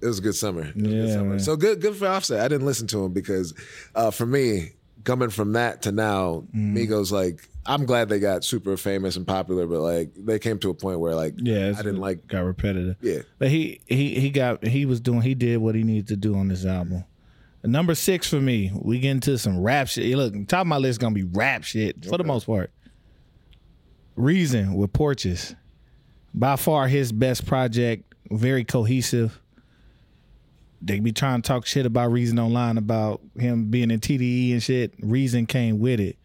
it 0.00 0.06
was 0.06 0.18
a 0.18 0.22
good 0.22 0.34
summer. 0.34 0.62
It 0.62 0.76
was 0.76 0.84
a 0.84 0.88
good 0.88 1.08
Yeah, 1.08 1.14
summer. 1.14 1.38
So 1.38 1.56
good 1.56 1.80
good 1.80 1.96
for 1.96 2.06
Offset. 2.06 2.40
I 2.40 2.48
didn't 2.48 2.66
listen 2.66 2.86
to 2.88 3.04
him 3.04 3.12
because 3.12 3.54
uh, 3.94 4.10
for 4.10 4.26
me 4.26 4.72
coming 5.04 5.30
from 5.30 5.54
that 5.54 5.82
to 5.82 5.92
now, 5.92 6.44
Mm-hmm. 6.54 6.76
Migos 6.76 7.10
like. 7.10 7.48
I'm 7.68 7.84
glad 7.84 8.08
they 8.08 8.18
got 8.18 8.44
super 8.44 8.76
famous 8.78 9.16
and 9.16 9.26
popular, 9.26 9.66
but 9.66 9.80
like 9.80 10.10
they 10.16 10.38
came 10.38 10.58
to 10.60 10.70
a 10.70 10.74
point 10.74 11.00
where 11.00 11.14
like 11.14 11.34
Yeah, 11.36 11.74
I 11.76 11.82
didn't 11.82 12.00
like 12.00 12.26
got 12.26 12.40
repetitive. 12.40 12.96
yeah 13.02 13.20
But 13.38 13.48
he 13.48 13.80
he 13.86 14.18
he 14.18 14.30
got 14.30 14.66
he 14.66 14.86
was 14.86 15.00
doing 15.00 15.20
he 15.20 15.34
did 15.34 15.58
what 15.58 15.74
he 15.74 15.82
needed 15.84 16.08
to 16.08 16.16
do 16.16 16.34
on 16.34 16.48
this 16.48 16.64
album. 16.64 17.04
Number 17.62 17.94
six 17.94 18.28
for 18.28 18.40
me, 18.40 18.72
we 18.74 18.98
get 19.00 19.10
into 19.10 19.36
some 19.36 19.60
rap 19.60 19.88
shit. 19.88 20.16
Look, 20.16 20.48
top 20.48 20.62
of 20.62 20.66
my 20.66 20.78
list 20.78 20.98
gonna 21.00 21.14
be 21.14 21.24
rap 21.24 21.62
shit 21.64 22.06
for 22.06 22.16
the 22.16 22.24
most 22.24 22.46
part. 22.46 22.70
Reason 24.16 24.74
with 24.74 24.92
Porches, 24.92 25.54
by 26.34 26.56
far 26.56 26.88
his 26.88 27.12
best 27.12 27.46
project. 27.46 28.04
Very 28.30 28.64
cohesive. 28.64 29.40
They 30.82 31.00
be 31.00 31.12
trying 31.12 31.42
to 31.42 31.46
talk 31.48 31.66
shit 31.66 31.86
about 31.86 32.12
Reason 32.12 32.38
online 32.38 32.78
about 32.78 33.20
him 33.38 33.70
being 33.70 33.90
in 33.90 34.00
TDE 34.00 34.52
and 34.52 34.62
shit. 34.62 34.92
Reason 35.00 35.46
came 35.46 35.78
with 35.78 35.98
it. 35.98 36.17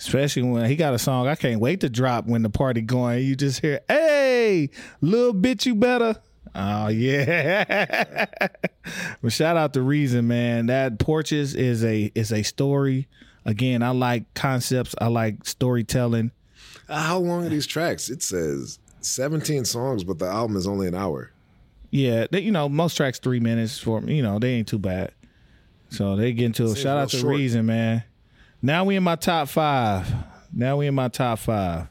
Especially 0.00 0.42
when 0.42 0.64
he 0.64 0.76
got 0.76 0.94
a 0.94 0.98
song 0.98 1.28
I 1.28 1.34
can't 1.34 1.60
wait 1.60 1.80
to 1.80 1.90
drop 1.90 2.26
when 2.26 2.40
the 2.40 2.48
party 2.48 2.80
going. 2.80 3.22
You 3.22 3.36
just 3.36 3.60
hear, 3.60 3.80
hey, 3.86 4.70
little 5.02 5.34
bit 5.34 5.66
you 5.66 5.74
better. 5.74 6.16
Oh 6.54 6.88
yeah. 6.88 8.24
but 9.22 9.30
shout 9.30 9.58
out 9.58 9.74
to 9.74 9.82
Reason, 9.82 10.26
man. 10.26 10.66
That 10.66 10.98
Porches 10.98 11.54
is 11.54 11.84
a 11.84 12.10
is 12.14 12.32
a 12.32 12.42
story. 12.42 13.08
Again, 13.44 13.82
I 13.82 13.90
like 13.90 14.32
concepts. 14.32 14.94
I 14.98 15.08
like 15.08 15.44
storytelling. 15.44 16.30
How 16.88 17.18
long 17.18 17.44
are 17.44 17.50
these 17.50 17.66
tracks? 17.66 18.08
It 18.08 18.22
says 18.22 18.78
17 19.02 19.66
songs, 19.66 20.02
but 20.02 20.18
the 20.18 20.26
album 20.26 20.56
is 20.56 20.66
only 20.66 20.88
an 20.88 20.94
hour. 20.94 21.30
Yeah, 21.90 22.26
they, 22.30 22.40
you 22.40 22.52
know, 22.52 22.70
most 22.70 22.96
tracks 22.96 23.18
three 23.18 23.40
minutes 23.40 23.78
for 23.78 24.00
you 24.00 24.22
know, 24.22 24.38
they 24.38 24.52
ain't 24.54 24.68
too 24.68 24.78
bad. 24.78 25.12
So 25.90 26.16
they 26.16 26.32
get 26.32 26.46
into 26.46 26.70
it. 26.70 26.76
Shout 26.76 26.96
out 26.96 27.10
to 27.10 27.18
short. 27.18 27.36
Reason, 27.36 27.66
man. 27.66 28.04
Now 28.62 28.84
we 28.84 28.96
in 28.96 29.02
my 29.02 29.16
top 29.16 29.48
five. 29.48 30.12
Now 30.52 30.76
we 30.76 30.86
in 30.86 30.94
my 30.94 31.08
top 31.08 31.38
five. 31.38 31.86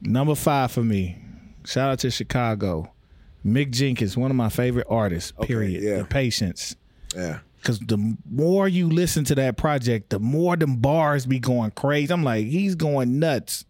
Number 0.00 0.34
five 0.34 0.70
for 0.72 0.82
me. 0.82 1.18
Shout 1.64 1.90
out 1.90 1.98
to 2.00 2.10
Chicago. 2.10 2.90
Mick 3.44 3.70
Jenkins, 3.70 4.16
one 4.16 4.30
of 4.30 4.36
my 4.36 4.48
favorite 4.48 4.86
artists. 4.90 5.32
Period. 5.42 5.82
yeah. 5.82 5.98
The 5.98 6.04
Patience. 6.04 6.76
Yeah. 7.16 7.38
Cause 7.62 7.78
the 7.78 8.16
more 8.30 8.68
you 8.68 8.90
listen 8.90 9.24
to 9.24 9.34
that 9.36 9.56
project, 9.56 10.10
the 10.10 10.18
more 10.18 10.54
them 10.56 10.76
bars 10.76 11.24
be 11.24 11.38
going 11.38 11.70
crazy. 11.70 12.12
I'm 12.12 12.22
like, 12.22 12.44
he's 12.46 12.74
going 12.74 13.18
nuts. 13.18 13.64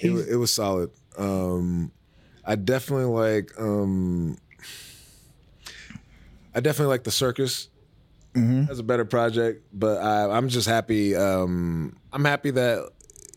It, 0.00 0.10
wa- 0.10 0.22
it 0.28 0.34
was 0.34 0.52
solid. 0.52 0.90
Um, 1.16 1.92
I 2.44 2.56
definitely 2.56 3.04
like. 3.06 3.52
Um, 3.56 4.36
I 6.56 6.60
definitely 6.60 6.90
like 6.90 7.04
the 7.04 7.12
circus. 7.12 7.68
That's 8.34 8.80
a 8.80 8.82
better 8.82 9.04
project, 9.04 9.64
but 9.72 9.98
I, 10.02 10.28
I'm 10.36 10.48
just 10.48 10.68
happy. 10.68 11.14
Um, 11.14 11.96
I'm 12.12 12.24
happy 12.24 12.50
that 12.50 12.90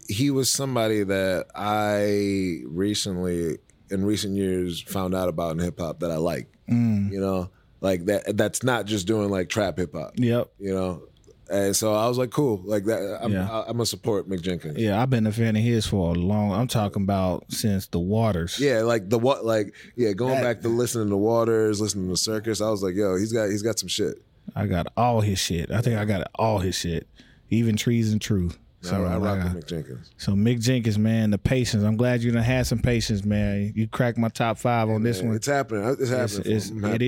he 0.09 0.31
was 0.31 0.49
somebody 0.49 1.03
that 1.03 1.45
I 1.55 2.61
recently, 2.67 3.57
in 3.91 4.05
recent 4.05 4.35
years, 4.35 4.81
found 4.81 5.13
out 5.13 5.29
about 5.29 5.51
in 5.51 5.59
hip 5.59 5.79
hop 5.79 5.99
that 5.99 6.11
I 6.11 6.17
like. 6.17 6.47
You 6.67 7.19
know, 7.19 7.49
like 7.81 8.05
that. 8.05 8.35
That's 8.37 8.63
not 8.63 8.85
just 8.85 9.07
doing 9.07 9.29
like 9.29 9.49
trap 9.49 9.77
hip 9.77 9.93
hop. 9.93 10.13
Yep. 10.15 10.51
You 10.59 10.73
know, 10.73 11.03
and 11.49 11.73
so 11.75 11.93
I 11.93 12.07
was 12.09 12.17
like, 12.17 12.31
cool. 12.31 12.61
Like 12.65 12.85
that. 12.85 13.19
I'm, 13.21 13.31
Yeah. 13.31 13.49
I, 13.49 13.61
I'm 13.61 13.73
gonna 13.73 13.85
support 13.85 14.27
Mick 14.27 14.41
Jenkins. 14.41 14.77
Yeah, 14.77 15.01
I've 15.01 15.09
been 15.09 15.27
a 15.27 15.31
fan 15.31 15.55
of 15.55 15.61
his 15.61 15.85
for 15.85 16.13
a 16.13 16.17
long. 16.17 16.51
I'm 16.51 16.67
talking 16.67 17.03
about 17.03 17.45
since 17.51 17.87
the 17.87 17.99
Waters. 17.99 18.59
Yeah, 18.59 18.81
like 18.81 19.09
the 19.09 19.17
what, 19.19 19.45
like 19.45 19.73
yeah, 19.95 20.11
going 20.13 20.35
That- 20.35 20.43
back 20.43 20.61
to 20.63 20.69
listening 20.69 21.09
to 21.09 21.17
Waters, 21.17 21.79
listening 21.79 22.09
to 22.09 22.17
Circus, 22.17 22.59
I 22.61 22.69
was 22.69 22.83
like, 22.83 22.95
yo, 22.95 23.15
he's 23.15 23.31
got 23.31 23.45
he's 23.49 23.61
got 23.61 23.79
some 23.79 23.87
shit. 23.89 24.21
I 24.55 24.65
got 24.67 24.87
all 24.97 25.21
his 25.21 25.39
shit. 25.39 25.71
I 25.71 25.81
think 25.81 25.97
I 25.99 26.05
got 26.05 26.29
all 26.35 26.59
his 26.59 26.75
shit, 26.75 27.07
even 27.49 27.75
trees 27.75 28.11
and 28.11 28.21
truth. 28.21 28.57
So 28.81 29.03
I, 29.03 29.15
I 29.15 29.17
rock 29.17 29.43
with 29.43 29.63
Mick 29.63 29.67
Jenkins. 29.67 30.11
So 30.17 30.33
Mick 30.33 30.61
Jenkins, 30.61 30.97
man, 30.97 31.31
the 31.31 31.37
patience. 31.37 31.83
I'm 31.83 31.97
glad 31.97 32.21
you 32.21 32.31
done 32.31 32.43
had 32.43 32.67
some 32.67 32.79
patience, 32.79 33.25
man. 33.25 33.73
You 33.75 33.87
cracked 33.87 34.17
my 34.17 34.29
top 34.29 34.57
five 34.57 34.89
on 34.89 35.03
this 35.03 35.19
Man, 35.19 35.29
one. 35.29 35.35
It's 35.37 35.47
happening. 35.47 35.83
It's 35.89 36.01
It's, 36.01 36.09
happening. 36.11 36.55
it's, 36.55 36.69
I'm 36.69 36.85
it 36.85 37.01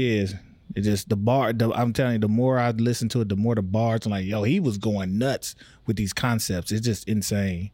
It 0.76 0.82
just 0.82 1.10
the 1.10 1.16
bar. 1.16 1.54
The, 1.54 1.72
I'm 1.72 1.94
telling 1.94 2.14
you, 2.14 2.20
the 2.20 2.28
more 2.28 2.60
I 2.60 2.72
listen 2.72 3.08
to 3.10 3.22
it, 3.22 3.30
the 3.30 3.36
more 3.36 3.56
the 3.56 3.62
bars. 3.62 4.02
I'm 4.06 4.12
like, 4.12 4.26
yo, 4.26 4.44
he 4.44 4.60
was 4.60 4.78
going 4.78 5.18
nuts 5.18 5.56
with 5.86 5.96
these 5.96 6.12
concepts. 6.12 6.72
It's 6.72 6.86
just 6.86 7.08
insane. 7.08 7.72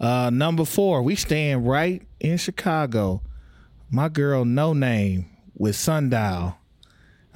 Uh, 0.00 0.30
number 0.30 0.64
four, 0.64 1.02
we 1.02 1.14
staying 1.14 1.64
right 1.64 2.02
in 2.20 2.36
Chicago. 2.38 3.22
My 3.90 4.08
girl, 4.08 4.44
Noname 4.44 5.26
with 5.54 5.76
Sundial. 5.76 6.56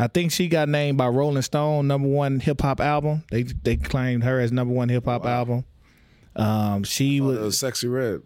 I 0.00 0.06
think 0.06 0.32
she 0.32 0.48
got 0.48 0.66
named 0.70 0.96
by 0.96 1.08
Rolling 1.08 1.42
Stone 1.42 1.86
number 1.86 2.08
one 2.08 2.40
hip 2.40 2.62
hop 2.62 2.80
album. 2.80 3.22
They 3.30 3.42
they 3.42 3.76
claimed 3.76 4.24
her 4.24 4.40
as 4.40 4.50
number 4.50 4.72
one 4.72 4.88
hip 4.88 5.04
hop 5.04 5.26
album. 5.26 5.66
Um, 6.34 6.84
she 6.84 7.20
was 7.20 7.38
was 7.38 7.56
Sexyy 7.56 7.92
Red. 7.92 8.22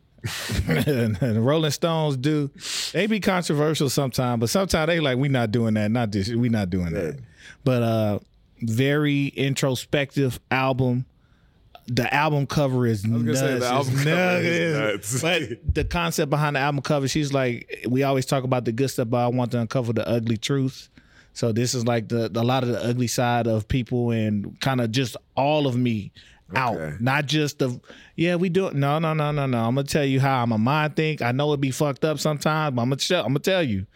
and 1.20 1.44
Rolling 1.44 1.72
Stones 1.72 2.16
do. 2.16 2.48
They 2.92 3.08
be 3.08 3.18
controversial 3.18 3.90
sometimes, 3.90 4.38
but 4.38 4.50
sometimes 4.50 4.86
they 4.86 5.00
like 5.00 5.18
we 5.18 5.28
not 5.28 5.50
doing 5.50 5.74
that. 5.74 5.90
Not 5.90 6.12
this. 6.12 6.28
We 6.28 6.48
not 6.48 6.70
doing 6.70 6.92
that. 6.92 7.18
But 7.64 7.82
uh, 7.82 8.18
very 8.60 9.26
introspective 9.26 10.38
album. 10.52 11.06
The 11.86 12.12
album 12.14 12.46
cover 12.46 12.86
is 12.86 13.04
nuts. 13.04 13.40
say, 13.40 13.58
the 13.58 13.66
album 13.66 13.94
It's 13.94 14.04
cover 14.04 14.38
is 14.38 14.78
nuts. 14.78 15.22
But 15.22 15.74
the 15.74 15.84
concept 15.84 16.30
behind 16.30 16.54
the 16.54 16.60
album 16.60 16.82
cover, 16.82 17.08
she's 17.08 17.32
like, 17.32 17.84
we 17.88 18.04
always 18.04 18.26
talk 18.26 18.44
about 18.44 18.64
the 18.64 18.72
good 18.72 18.88
stuff, 18.88 19.10
but 19.10 19.18
I 19.18 19.26
want 19.26 19.50
to 19.50 19.60
uncover 19.60 19.92
the 19.92 20.08
ugly 20.08 20.36
truth. 20.38 20.88
So 21.34 21.52
this 21.52 21.74
is 21.74 21.84
like 21.86 22.08
the, 22.08 22.30
a 22.34 22.42
lot 22.42 22.62
of 22.62 22.70
the 22.70 22.82
ugly 22.82 23.08
side 23.08 23.46
of 23.46 23.68
people 23.68 24.10
and 24.12 24.58
kind 24.60 24.80
of 24.80 24.90
just 24.92 25.16
all 25.36 25.66
of 25.66 25.76
me 25.76 26.12
out, 26.56 26.76
Okay. 26.76 26.96
not 27.00 27.26
just 27.26 27.58
the 27.58 27.80
yeah 28.16 28.36
we 28.36 28.48
do 28.48 28.66
it. 28.68 28.74
No, 28.74 28.98
no, 28.98 29.12
no, 29.14 29.30
no, 29.32 29.44
no. 29.46 29.58
I'm 29.58 29.74
gonna 29.74 29.84
tell 29.84 30.04
you 30.04 30.20
how 30.20 30.46
my 30.46 30.56
mind 30.56 30.94
think. 30.96 31.20
I 31.22 31.32
know 31.32 31.52
it 31.52 31.60
be 31.60 31.70
fucked 31.72 32.04
up 32.04 32.18
sometimes, 32.20 32.74
but 32.76 32.82
I'm 32.82 32.88
gonna 32.88 32.96
tell, 32.96 33.20
I'm 33.22 33.28
gonna 33.32 33.40
tell 33.40 33.62
you. 33.62 33.86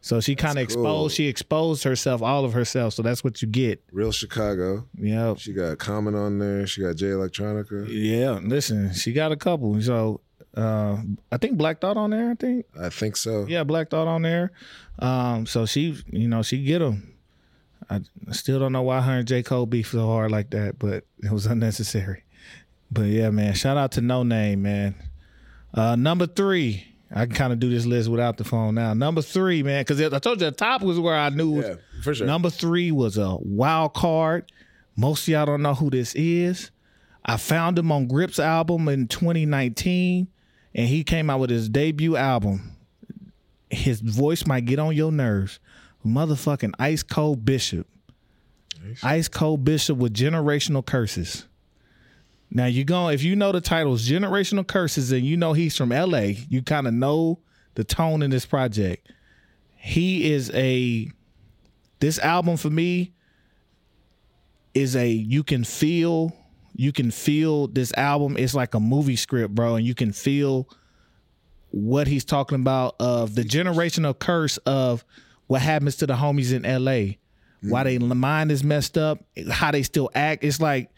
So 0.00 0.20
she 0.20 0.34
kind 0.34 0.58
of 0.58 0.68
cool. 0.68 0.74
exposed. 0.82 1.16
She 1.16 1.26
exposed 1.28 1.82
herself, 1.84 2.20
all 2.20 2.44
of 2.44 2.52
herself. 2.52 2.92
So 2.92 3.02
that's 3.02 3.24
what 3.24 3.40
you 3.40 3.48
get. 3.48 3.82
Real 3.90 4.12
Chicago. 4.12 4.86
Yeah, 4.98 5.34
She 5.36 5.54
got 5.54 5.78
Common 5.78 6.14
on 6.14 6.38
there. 6.38 6.66
She 6.66 6.82
got 6.82 6.96
Jay 6.96 7.06
Electronica. 7.06 7.86
yeah. 7.88 8.32
Listen, 8.42 8.92
she 8.92 9.12
got 9.14 9.32
a 9.32 9.36
couple. 9.36 9.80
So 9.80 10.20
uh, 10.56 10.96
I 11.32 11.36
think 11.38 11.56
Black 11.58 11.80
Thought 11.80 11.96
on 11.96 12.10
there. 12.10 12.30
I 12.30 12.34
think 12.34 12.66
I 12.80 12.88
think 12.88 13.16
so. 13.16 13.46
yeah, 13.48 13.64
Black 13.64 13.90
Thought 13.90 14.06
on 14.08 14.22
there. 14.22 14.52
Um, 14.98 15.46
so 15.46 15.66
she, 15.66 15.96
you 16.10 16.28
know, 16.28 16.42
she 16.42 16.62
get 16.64 16.78
them. 16.78 17.10
I 17.90 18.00
still 18.32 18.58
don't 18.58 18.72
know 18.72 18.82
why 18.82 19.00
her 19.02 19.12
and 19.18 19.28
J 19.28 19.42
Cole 19.42 19.66
beef 19.66 19.90
so 19.90 20.06
hard 20.06 20.30
like 20.30 20.50
that, 20.50 20.78
but 20.78 21.04
it 21.22 21.30
was 21.30 21.46
unnecessary. 21.54 22.24
But 22.90 23.06
yeah, 23.06 23.30
man, 23.30 23.54
shout 23.54 23.76
out 23.76 23.92
to 23.92 24.00
Noname, 24.00 24.58
man. 24.58 24.94
Uh, 25.74 25.96
number 25.96 26.26
three, 26.26 26.86
I 27.12 27.26
can 27.26 27.34
kind 27.34 27.52
of 27.52 27.58
do 27.58 27.68
this 27.68 27.84
list 27.84 28.08
without 28.08 28.36
the 28.36 28.44
phone 28.44 28.76
now. 28.76 28.94
Number 28.94 29.20
three, 29.22 29.62
man, 29.64 29.82
because 29.82 30.00
I 30.00 30.18
told 30.20 30.40
you 30.40 30.46
the 30.46 30.52
top 30.52 30.82
was 30.82 30.98
where 31.00 31.16
I 31.16 31.28
knew. 31.30 31.50
was- 31.50 31.66
Yeah, 31.66 31.74
for 32.02 32.14
sure. 32.14 32.26
Number 32.26 32.48
three 32.50 32.92
was 32.92 33.18
a 33.18 33.36
wild 33.40 33.94
card. 33.94 34.50
Most 34.96 35.22
of 35.22 35.28
y'all 35.32 35.46
don't 35.46 35.62
know 35.62 35.74
who 35.74 35.90
this 35.90 36.14
is. 36.14 36.70
I 37.24 37.36
found 37.36 37.78
him 37.78 37.90
on 37.90 38.06
Grip's 38.06 38.38
album 38.38 38.86
in 38.88 39.08
2019, 39.08 40.28
and 40.74 40.88
he 40.88 41.04
came 41.04 41.30
out 41.30 41.40
with 41.40 41.50
his 41.50 41.68
debut 41.68 42.16
album. 42.16 42.76
His 43.70 44.00
voice 44.00 44.46
might 44.46 44.64
get 44.64 44.78
on 44.78 44.94
your 44.94 45.12
nerves. 45.12 45.58
Motherfucking 46.04 46.74
Ice 46.78 47.02
Cold 47.02 47.44
Bishop. 47.44 47.86
Ice 49.02 49.28
Cold 49.28 49.64
Bishop 49.64 49.96
with 49.96 50.12
generational 50.12 50.84
curses. 50.84 51.46
Now 52.50 52.66
you 52.66 52.84
go 52.84 53.08
if 53.08 53.22
you 53.22 53.34
know 53.34 53.50
the 53.50 53.60
titles 53.60 54.08
Generational 54.08 54.66
Curses 54.66 55.10
and 55.10 55.24
you 55.24 55.36
know 55.36 55.54
he's 55.54 55.76
from 55.76 55.88
LA, 55.88 56.34
you 56.48 56.62
kind 56.62 56.86
of 56.86 56.94
know 56.94 57.40
the 57.74 57.82
tone 57.82 58.22
in 58.22 58.30
this 58.30 58.46
project. 58.46 59.10
He 59.76 60.32
is 60.32 60.50
a 60.54 61.10
this 61.98 62.18
album 62.20 62.56
for 62.56 62.70
me 62.70 63.12
is 64.72 64.94
a 64.94 65.08
you 65.08 65.42
can 65.42 65.64
feel 65.64 66.32
you 66.76 66.92
can 66.92 67.10
feel 67.10 67.66
this 67.68 67.92
album. 67.96 68.36
It's 68.36 68.54
like 68.54 68.74
a 68.74 68.80
movie 68.80 69.16
script 69.16 69.54
bro 69.54 69.76
and 69.76 69.86
you 69.86 69.94
can 69.94 70.12
feel 70.12 70.68
what 71.70 72.06
he's 72.06 72.24
talking 72.24 72.56
about 72.60 72.94
of 73.00 73.34
the 73.34 73.42
generational 73.42 74.16
curse 74.18 74.56
of 74.58 75.04
what 75.46 75.60
happens 75.60 75.96
to 75.96 76.06
the 76.06 76.14
homies 76.14 76.52
in 76.52 76.62
LA 76.62 77.14
why 77.62 77.82
they 77.82 77.98
mind 77.98 78.52
is 78.52 78.62
messed 78.62 78.98
up 78.98 79.24
how 79.50 79.70
they 79.70 79.82
still 79.82 80.10
act. 80.14 80.44
It's 80.44 80.60
like 80.60 80.90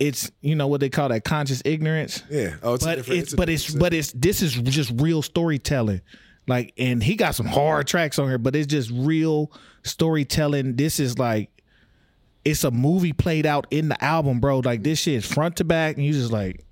it's 0.00 0.30
you 0.40 0.54
know 0.56 0.66
what 0.66 0.80
they 0.80 0.88
call 0.88 1.08
that 1.08 1.24
conscious 1.24 1.62
ignorance. 1.64 2.22
Yeah. 2.28 2.56
Oh, 2.62 2.74
it's 2.74 2.84
a 2.84 2.88
but 2.88 2.94
different- 2.96 3.20
it's 3.22 3.32
a- 3.32 3.36
but 3.36 3.48
it's 3.48 3.74
but 3.74 3.94
it's 3.94 4.12
this 4.12 4.42
is 4.42 4.54
just 4.54 4.92
real 4.96 5.22
storytelling. 5.22 6.00
Like 6.48 6.72
and 6.78 7.00
he 7.02 7.14
got 7.14 7.34
some 7.36 7.46
hard 7.46 7.86
tracks 7.86 8.18
on 8.18 8.26
here 8.28 8.38
but 8.38 8.56
it's 8.56 8.66
just 8.66 8.90
real 8.92 9.52
storytelling. 9.84 10.74
This 10.76 10.98
is 10.98 11.16
like 11.18 11.50
it's 12.48 12.64
a 12.64 12.70
movie 12.70 13.12
played 13.12 13.46
out 13.46 13.66
in 13.70 13.88
the 13.88 14.04
album 14.04 14.40
bro. 14.40 14.60
Like 14.60 14.82
this 14.82 15.00
shit 15.00 15.14
is 15.14 15.26
front 15.26 15.56
to 15.56 15.64
back 15.64 15.96
and 15.96 16.04
you 16.04 16.12
just 16.12 16.32
like 16.32 16.64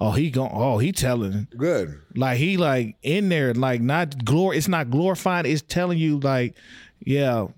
oh 0.00 0.12
he 0.12 0.30
going 0.30 0.50
oh 0.52 0.78
he 0.78 0.92
telling. 0.92 1.48
Good. 1.56 2.00
like 2.14 2.38
he 2.38 2.56
like 2.56 2.96
in 3.02 3.28
there 3.28 3.52
like 3.54 3.80
not 3.80 4.10
glor 4.10 4.56
it's 4.56 4.68
not 4.68 4.90
glorifying 4.90 5.46
it's 5.46 5.62
telling 5.62 5.98
you 5.98 6.20
like 6.20 6.54
yeah 7.00 7.48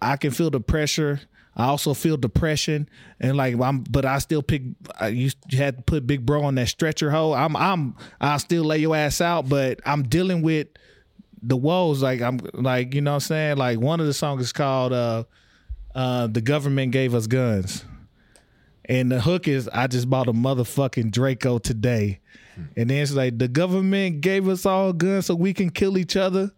i 0.00 0.16
can 0.16 0.30
feel 0.30 0.50
the 0.50 0.60
pressure. 0.60 1.20
I 1.56 1.66
also 1.66 1.92
feel 1.92 2.16
depression 2.16 2.88
and 3.18 3.36
like 3.36 3.60
i'm 3.60 3.80
but 3.80 4.06
i 4.06 4.18
still 4.18 4.42
pick 4.42 4.62
i 4.98 5.08
used 5.08 5.36
you 5.50 5.58
had 5.58 5.76
to 5.78 5.82
put 5.82 6.06
big 6.06 6.24
bro 6.24 6.42
on 6.44 6.54
that 6.54 6.68
stretcher 6.68 7.10
hole 7.10 7.34
i'm 7.34 7.54
i'm 7.56 7.96
i'll 8.20 8.38
still 8.38 8.64
lay 8.64 8.78
your 8.78 8.96
ass 8.96 9.20
out 9.20 9.46
but 9.48 9.80
i'm 9.84 10.04
dealing 10.04 10.40
with 10.40 10.68
the 11.42 11.56
woes. 11.56 12.02
Like 12.02 12.20
i'm 12.20 12.40
like 12.52 12.94
you 12.94 13.00
know 13.00 13.12
what 13.12 13.16
i'm 13.16 13.20
saying? 13.20 13.56
Like 13.56 13.78
one 13.78 14.00
of 14.00 14.06
the 14.06 14.14
songs 14.14 14.42
is 14.42 14.52
called 14.52 14.92
uh 14.92 15.24
uh 15.94 16.26
the 16.26 16.40
government 16.40 16.92
gave 16.92 17.14
us 17.14 17.26
guns 17.26 17.84
and 18.90 19.12
the 19.12 19.20
hook 19.20 19.46
is, 19.46 19.68
I 19.72 19.86
just 19.86 20.10
bought 20.10 20.26
a 20.26 20.32
motherfucking 20.32 21.12
Draco 21.12 21.58
today. 21.58 22.18
And 22.76 22.90
then 22.90 23.02
it's 23.02 23.12
like, 23.12 23.38
the 23.38 23.46
government 23.46 24.20
gave 24.20 24.48
us 24.48 24.66
all 24.66 24.92
guns 24.92 25.26
so 25.26 25.36
we 25.36 25.54
can 25.54 25.70
kill 25.70 25.96
each 25.96 26.16
other. 26.16 26.50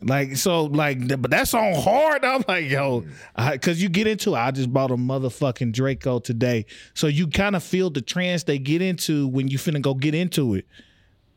Like, 0.00 0.36
so, 0.36 0.64
like, 0.64 1.06
but 1.20 1.30
that's 1.30 1.52
on 1.52 1.74
hard. 1.74 2.24
I'm 2.24 2.42
like, 2.48 2.70
yo, 2.70 3.04
I, 3.36 3.58
cause 3.58 3.78
you 3.78 3.90
get 3.90 4.06
into 4.06 4.34
it. 4.34 4.38
I 4.38 4.52
just 4.52 4.72
bought 4.72 4.90
a 4.90 4.96
motherfucking 4.96 5.74
Draco 5.74 6.18
today. 6.18 6.64
So 6.94 7.08
you 7.08 7.26
kind 7.28 7.54
of 7.54 7.62
feel 7.62 7.90
the 7.90 8.00
trance 8.00 8.44
they 8.44 8.58
get 8.58 8.80
into 8.80 9.28
when 9.28 9.48
you 9.48 9.58
finna 9.58 9.82
go 9.82 9.92
get 9.92 10.14
into 10.14 10.54
it. 10.54 10.66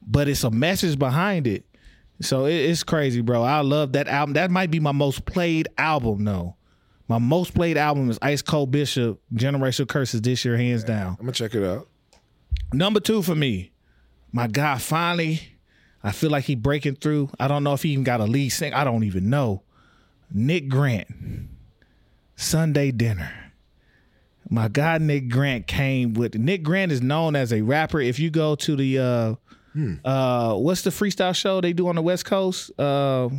But 0.08 0.30
it's 0.30 0.46
a 0.46 0.52
message 0.52 0.98
behind 0.98 1.48
it. 1.48 1.66
So 2.22 2.46
it, 2.46 2.56
it's 2.56 2.84
crazy, 2.84 3.20
bro. 3.20 3.44
I 3.44 3.60
love 3.60 3.92
that 3.92 4.08
album. 4.08 4.36
That 4.36 4.52
might 4.52 4.72
be 4.72 4.80
my 4.80 4.94
most 4.94 5.26
played 5.26 5.68
album, 5.78 6.24
though. 6.24 6.56
My 7.10 7.18
most 7.18 7.55
played 7.55 7.76
album 7.76 8.12
is 8.12 8.20
Ice 8.22 8.43
Cold 8.43 8.70
Bishop, 8.70 9.20
Generational 9.34 9.88
Curses 9.88 10.22
this 10.22 10.45
year, 10.45 10.55
hands 10.55 10.84
down. 10.84 11.18
I'm 11.20 11.26
gonna 11.26 11.32
check 11.32 11.55
it 11.55 11.64
out. 11.66 11.88
Number 12.72 12.99
two 12.99 13.24
for 13.24 13.34
me, 13.34 13.72
my 14.32 14.45
guy 14.45 14.78
finally, 14.78 15.41
I 16.03 16.12
feel 16.12 16.30
like 16.30 16.43
he 16.43 16.53
breaking 16.53 16.97
through. 16.97 17.32
I 17.39 17.47
don't 17.47 17.64
know 17.64 17.74
if 17.74 17.82
he 17.82 17.89
even 17.89 18.03
got 18.03 18.22
a 18.22 18.26
lead 18.26 18.49
sing. 18.49 18.76
I 18.76 18.84
don't 18.84 19.03
even 19.03 19.28
know. 19.28 19.64
Nick 20.32 20.70
Grant, 20.70 21.07
Sunday 22.36 22.91
Dinner. 22.91 23.34
My 24.47 24.68
guy 24.68 24.99
Nick 24.99 25.30
Grant 25.30 25.66
came 25.66 26.14
with 26.14 26.36
Nick 26.36 26.62
Grant 26.62 26.91
is 26.91 27.01
known 27.01 27.36
as 27.36 27.51
a 27.51 27.62
rapper. 27.62 27.99
If 27.99 28.20
you 28.20 28.30
go 28.30 28.53
to 28.53 28.76
the 28.76 28.99
uh 28.99 29.36
uh 30.07 30.53
what's 30.53 30.84
the 30.84 30.91
freestyle 30.91 31.36
show 31.36 31.60
they 31.60 31.74
do 31.74 31.88
on 31.88 31.95
the 31.95 32.03
West 32.03 32.26
Coast? 32.26 32.70
Uh 32.80 33.30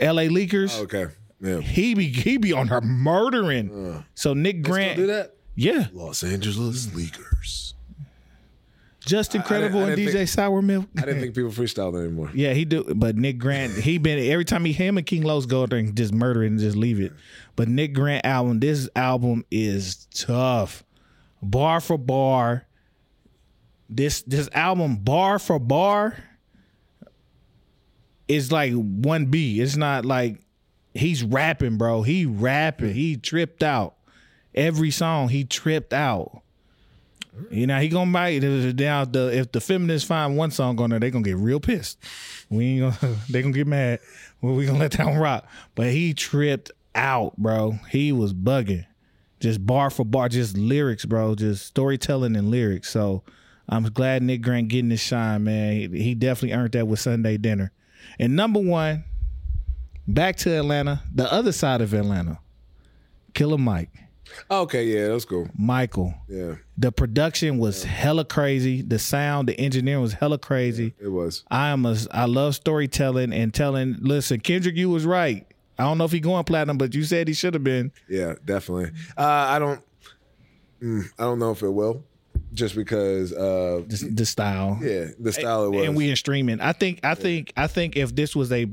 LA 0.00 0.28
Leakers. 0.30 0.78
Okay. 0.82 1.06
Yeah. 1.40 1.60
He 1.60 1.94
be 1.94 2.08
he 2.08 2.36
be 2.38 2.52
on 2.52 2.68
her 2.68 2.80
murdering. 2.80 3.70
Uh, 3.70 4.02
so 4.14 4.32
Nick 4.34 4.62
Grant, 4.62 4.96
do 4.96 5.06
that? 5.08 5.34
yeah, 5.54 5.88
Los 5.92 6.24
Angeles 6.24 6.86
Leakers. 6.88 7.74
just 9.04 9.34
incredible 9.34 9.80
didn't- 9.80 9.88
I 9.90 9.92
and 9.92 10.00
DJ 10.08 10.12
didn't 10.12 10.26
Sour 10.28 10.62
Milk. 10.62 10.86
I 10.96 11.02
didn't 11.02 11.20
think 11.20 11.34
people 11.34 11.50
freestyle 11.50 11.94
anymore. 12.00 12.30
Yeah, 12.34 12.54
he 12.54 12.64
do. 12.64 12.84
But 12.84 13.16
Nick 13.16 13.38
Grant, 13.38 13.72
he 13.74 13.98
been 13.98 14.18
every 14.30 14.44
time 14.46 14.64
he 14.64 14.72
him 14.72 14.96
and 14.96 15.06
King 15.06 15.22
Los 15.22 15.44
go 15.46 15.66
there 15.66 15.78
and 15.78 15.94
just 15.96 16.12
murder 16.14 16.42
it 16.42 16.46
and 16.48 16.58
just 16.58 16.76
leave 16.76 17.00
it. 17.00 17.12
But 17.54 17.68
Nick 17.68 17.92
Grant 17.92 18.24
album, 18.24 18.60
this 18.60 18.88
album 18.96 19.44
is 19.50 20.06
tough, 20.14 20.84
bar 21.42 21.80
for 21.80 21.98
bar. 21.98 22.66
This 23.88 24.22
this 24.22 24.48
album, 24.52 24.96
bar 24.96 25.38
for 25.38 25.58
bar, 25.60 26.16
is 28.28 28.50
like 28.50 28.72
one 28.72 29.26
B. 29.26 29.60
It's 29.60 29.76
not 29.76 30.04
like 30.04 30.40
he's 30.96 31.22
rapping, 31.22 31.76
bro. 31.76 32.02
He 32.02 32.26
rapping. 32.26 32.94
He 32.94 33.16
tripped 33.16 33.62
out. 33.62 33.94
Every 34.54 34.90
song 34.90 35.28
he 35.28 35.44
tripped 35.44 35.92
out. 35.92 36.42
You 37.50 37.66
know, 37.66 37.78
he 37.78 37.88
gonna 37.88 38.10
bite 38.10 38.42
it 38.42 38.76
the 38.76 39.30
if 39.32 39.52
the 39.52 39.60
feminists 39.60 40.08
find 40.08 40.36
one 40.36 40.50
song 40.50 40.80
on 40.80 40.90
there, 40.90 40.98
they 40.98 41.10
gonna 41.10 41.24
get 41.24 41.36
real 41.36 41.60
pissed. 41.60 41.98
We 42.48 42.64
ain't 42.64 43.00
gonna 43.00 43.16
they 43.30 43.42
gonna 43.42 43.52
get 43.52 43.66
mad. 43.66 44.00
We 44.40 44.66
gonna 44.66 44.78
let 44.78 44.92
that 44.92 45.06
one 45.06 45.18
rock. 45.18 45.46
But 45.74 45.88
he 45.88 46.14
tripped 46.14 46.70
out, 46.94 47.36
bro. 47.36 47.78
He 47.90 48.12
was 48.12 48.32
bugging. 48.32 48.86
Just 49.38 49.66
bar 49.66 49.90
for 49.90 50.04
bar, 50.04 50.30
just 50.30 50.56
lyrics, 50.56 51.04
bro. 51.04 51.34
Just 51.34 51.66
storytelling 51.66 52.36
and 52.36 52.50
lyrics. 52.50 52.90
So 52.90 53.22
I'm 53.68 53.84
glad 53.84 54.22
Nick 54.22 54.40
Grant 54.40 54.68
getting 54.68 54.90
his 54.90 55.00
shine, 55.00 55.44
man. 55.44 55.72
He, 55.72 56.02
he 56.02 56.14
definitely 56.14 56.56
earned 56.56 56.72
that 56.72 56.88
with 56.88 57.00
Sunday 57.00 57.36
dinner. 57.36 57.70
And 58.18 58.34
number 58.34 58.60
one, 58.60 59.04
back 60.08 60.36
to 60.38 60.50
Atlanta, 60.56 61.02
the 61.14 61.30
other 61.32 61.52
side 61.52 61.80
of 61.80 61.92
Atlanta. 61.94 62.38
Killer 63.34 63.58
Mike. 63.58 63.90
Okay, 64.50 64.84
yeah, 64.86 65.08
that's 65.08 65.24
cool. 65.24 65.48
Michael. 65.56 66.12
Yeah, 66.28 66.56
The 66.76 66.90
production 66.90 67.58
was 67.58 67.84
hella 67.84 68.24
crazy. 68.24 68.82
The 68.82 68.98
sound, 68.98 69.48
the 69.48 69.58
engineering 69.58 70.02
was 70.02 70.14
hella 70.14 70.38
crazy. 70.38 70.94
it 70.98 71.08
was. 71.08 71.44
I 71.50 71.68
am 71.68 71.86
a 71.86 71.96
I 72.10 72.24
love 72.26 72.54
storytelling 72.56 73.32
and 73.32 73.54
telling. 73.54 73.96
Listen, 74.00 74.40
Kendrick, 74.40 74.76
you 74.76 74.90
was 74.90 75.06
right. 75.06 75.46
I 75.78 75.84
don't 75.84 75.96
know 75.98 76.04
if 76.04 76.12
he 76.12 76.20
going 76.20 76.42
platinum, 76.44 76.76
but 76.78 76.94
you 76.94 77.04
said 77.04 77.28
he 77.28 77.34
should 77.34 77.54
have 77.54 77.62
been. 77.64 77.92
Yeah, 78.08 78.34
definitely. 78.44 78.90
Uh, 79.16 79.22
I 79.22 79.58
don't. 79.58 79.80
Mm, 80.82 81.04
I 81.18 81.22
don't 81.22 81.38
know 81.38 81.52
if 81.52 81.62
it 81.62 81.70
will, 81.70 82.02
just 82.52 82.74
because. 82.74 83.32
Uh, 83.32 83.82
The, 83.86 84.10
the 84.12 84.26
style. 84.26 84.78
yeah, 84.82 85.06
the 85.20 85.32
style 85.32 85.66
it 85.66 85.70
was. 85.76 85.86
And 85.86 85.96
we 85.96 86.10
in 86.10 86.16
streaming. 86.16 86.60
I 86.60 86.72
think 86.72 87.00
I 87.04 87.14
think 87.14 87.52
I 87.56 87.66
think 87.68 87.96
if 87.96 88.14
this 88.14 88.34
was 88.34 88.50
a 88.52 88.66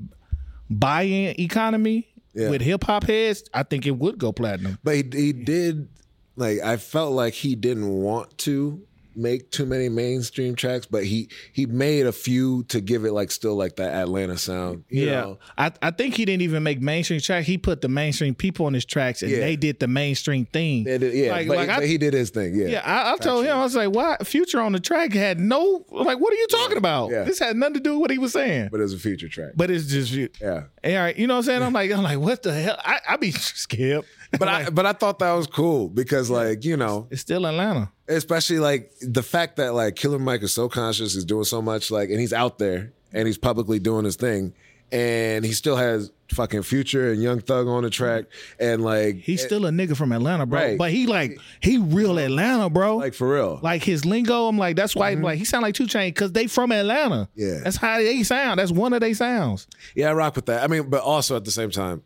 buy-in 0.69 1.39
economy 1.39 2.07
Yeah. 2.33 2.49
with 2.49 2.61
hip 2.61 2.83
hop 2.83 3.03
heads, 3.03 3.43
I 3.53 3.63
think 3.63 3.85
it 3.85 3.91
would 3.91 4.17
go 4.17 4.31
platinum. 4.31 4.79
But 4.83 4.95
he, 4.95 5.03
he 5.13 5.33
did 5.33 5.87
like 6.35 6.59
I 6.61 6.77
felt 6.77 7.13
like 7.13 7.33
he 7.33 7.55
didn't 7.55 7.89
want 7.89 8.35
to 8.39 8.81
make 9.15 9.51
too 9.51 9.65
many 9.65 9.89
mainstream 9.89 10.55
tracks, 10.55 10.85
but 10.85 11.03
he 11.05 11.29
he 11.51 11.65
made 11.65 12.05
a 12.05 12.11
few 12.11 12.63
to 12.65 12.81
give 12.81 13.05
it 13.05 13.11
like 13.13 13.31
still 13.31 13.55
like 13.55 13.75
that 13.77 13.93
Atlanta 13.93 14.37
sound. 14.37 14.83
You 14.89 15.05
yeah, 15.05 15.21
know? 15.21 15.39
I, 15.57 15.71
I 15.81 15.91
think 15.91 16.15
he 16.15 16.25
didn't 16.25 16.41
even 16.43 16.63
make 16.63 16.81
mainstream 16.81 17.19
track. 17.19 17.43
He 17.45 17.57
put 17.57 17.81
the 17.81 17.89
mainstream 17.89 18.35
people 18.35 18.65
on 18.65 18.73
his 18.73 18.85
tracks, 18.85 19.21
and 19.21 19.31
Yeah. 19.31 19.39
they 19.39 19.55
did 19.55 19.79
the 19.79 19.87
mainstream 19.87 20.45
thing. 20.45 20.83
Did- 20.85 21.01
yeah. 21.13 21.31
like, 21.31 21.47
but, 21.47 21.57
like 21.57 21.69
I, 21.69 21.75
but 21.77 21.87
he 21.87 21.97
did 21.97 22.13
his 22.13 22.29
thing. 22.29 22.55
Yeah, 22.55 22.67
Yeah, 22.67 22.81
I, 22.83 23.13
I 23.13 23.17
told 23.17 23.45
him 23.45 23.55
I 23.55 23.63
was 23.63 23.75
like, 23.75 23.89
"Why 23.93 24.17
Future 24.23 24.59
on 24.61 24.71
the 24.71 24.79
track 24.79 25.13
had 25.13 25.39
no 25.39 25.85
like? 25.91 26.19
What 26.19 26.33
are 26.33 26.37
you 26.37 26.47
talking 26.47 26.77
about? 26.77 27.11
Yeah. 27.11 27.23
This 27.23 27.39
had 27.39 27.55
nothing 27.55 27.75
to 27.75 27.79
do 27.79 27.91
with 27.93 27.99
what 28.01 28.11
he 28.11 28.17
was 28.17 28.33
saying." 28.33 28.65
But, 28.65 28.71
but 28.73 28.79
it 28.79 28.83
was 28.83 28.93
a 28.93 28.99
future 28.99 29.29
track. 29.29 29.51
But 29.55 29.71
it's 29.71 29.87
just, 29.87 30.11
you- 30.11 30.29
yeah. 30.41 30.63
all 30.83 30.91
right, 30.95 31.15
you 31.17 31.27
know 31.27 31.35
what 31.35 31.37
I'm 31.39 31.43
saying? 31.43 31.61
I'm 31.63 31.73
like, 31.73 31.91
I'm 31.91 32.03
like, 32.03 32.19
what 32.19 32.43
the 32.43 32.53
hell? 32.53 32.77
I, 32.83 32.99
I 33.09 33.17
be 33.17 33.31
scared, 33.31 34.03
But 34.37 34.47
I 34.47 34.69
but 34.69 34.85
I 34.85 34.93
thought 34.93 35.19
that 35.19 35.33
was 35.33 35.47
cool 35.47 35.89
because 35.89 36.29
like 36.29 36.63
you 36.65 36.75
know 36.77 37.07
it's 37.11 37.21
still 37.21 37.45
Atlanta. 37.45 37.91
Especially 38.07 38.59
like 38.59 38.91
the 39.01 39.23
fact 39.23 39.55
that 39.57 39.73
like 39.73 39.95
Killer 39.95 40.19
Mike 40.19 40.43
is 40.43 40.53
so 40.53 40.67
conscious, 40.67 41.13
he's 41.13 41.25
doing 41.25 41.45
so 41.45 41.61
much, 41.61 41.89
like, 41.89 42.09
and 42.09 42.19
he's 42.19 42.33
out 42.33 42.57
there 42.57 42.91
and 43.13 43.27
he's 43.27 43.37
publicly 43.37 43.79
doing 43.79 44.03
his 44.03 44.15
thing, 44.15 44.53
and 44.91 45.45
he 45.45 45.53
still 45.53 45.75
has 45.75 46.11
fucking 46.33 46.63
Future 46.63 47.11
and 47.11 47.21
Young 47.21 47.39
Thug 47.39 47.67
on 47.67 47.83
the 47.83 47.89
track, 47.89 48.25
and 48.59 48.83
like 48.83 49.15
He's 49.15 49.43
eh, 49.43 49.45
still 49.45 49.65
a 49.65 49.69
nigga 49.69 49.95
from 49.95 50.11
Atlanta, 50.11 50.45
bro. 50.45 50.59
Right. 50.59 50.77
But 50.77 50.91
he 50.91 51.07
like 51.07 51.39
he 51.61 51.77
real 51.77 52.17
Atlanta, 52.19 52.69
bro. 52.69 52.97
like 52.97 53.13
for 53.13 53.33
real, 53.33 53.59
Like 53.61 53.83
his 53.83 54.05
lingo, 54.05 54.47
I'm 54.47 54.57
like, 54.57 54.75
that's 54.75 54.95
why 54.95 55.13
mm-hmm. 55.13 55.23
like 55.23 55.39
he 55.39 55.45
sound 55.45 55.63
like 55.63 55.75
2 55.75 55.85
Chainz 55.85 56.07
because 56.07 56.31
they 56.31 56.47
from 56.47 56.71
Atlanta. 56.71 57.29
Yeah. 57.35 57.59
that's 57.63 57.77
how 57.77 57.97
they 57.97 58.23
sound. 58.23 58.59
That's 58.59 58.71
one 58.71 58.93
of 58.93 59.01
they 59.01 59.13
sounds. 59.13 59.67
yeah, 59.95 60.09
I 60.09 60.13
rock 60.13 60.35
with 60.35 60.47
that. 60.47 60.63
I 60.63 60.67
mean, 60.67 60.89
but 60.89 61.01
also 61.01 61.35
at 61.35 61.45
the 61.45 61.51
same 61.51 61.71
time, 61.71 62.03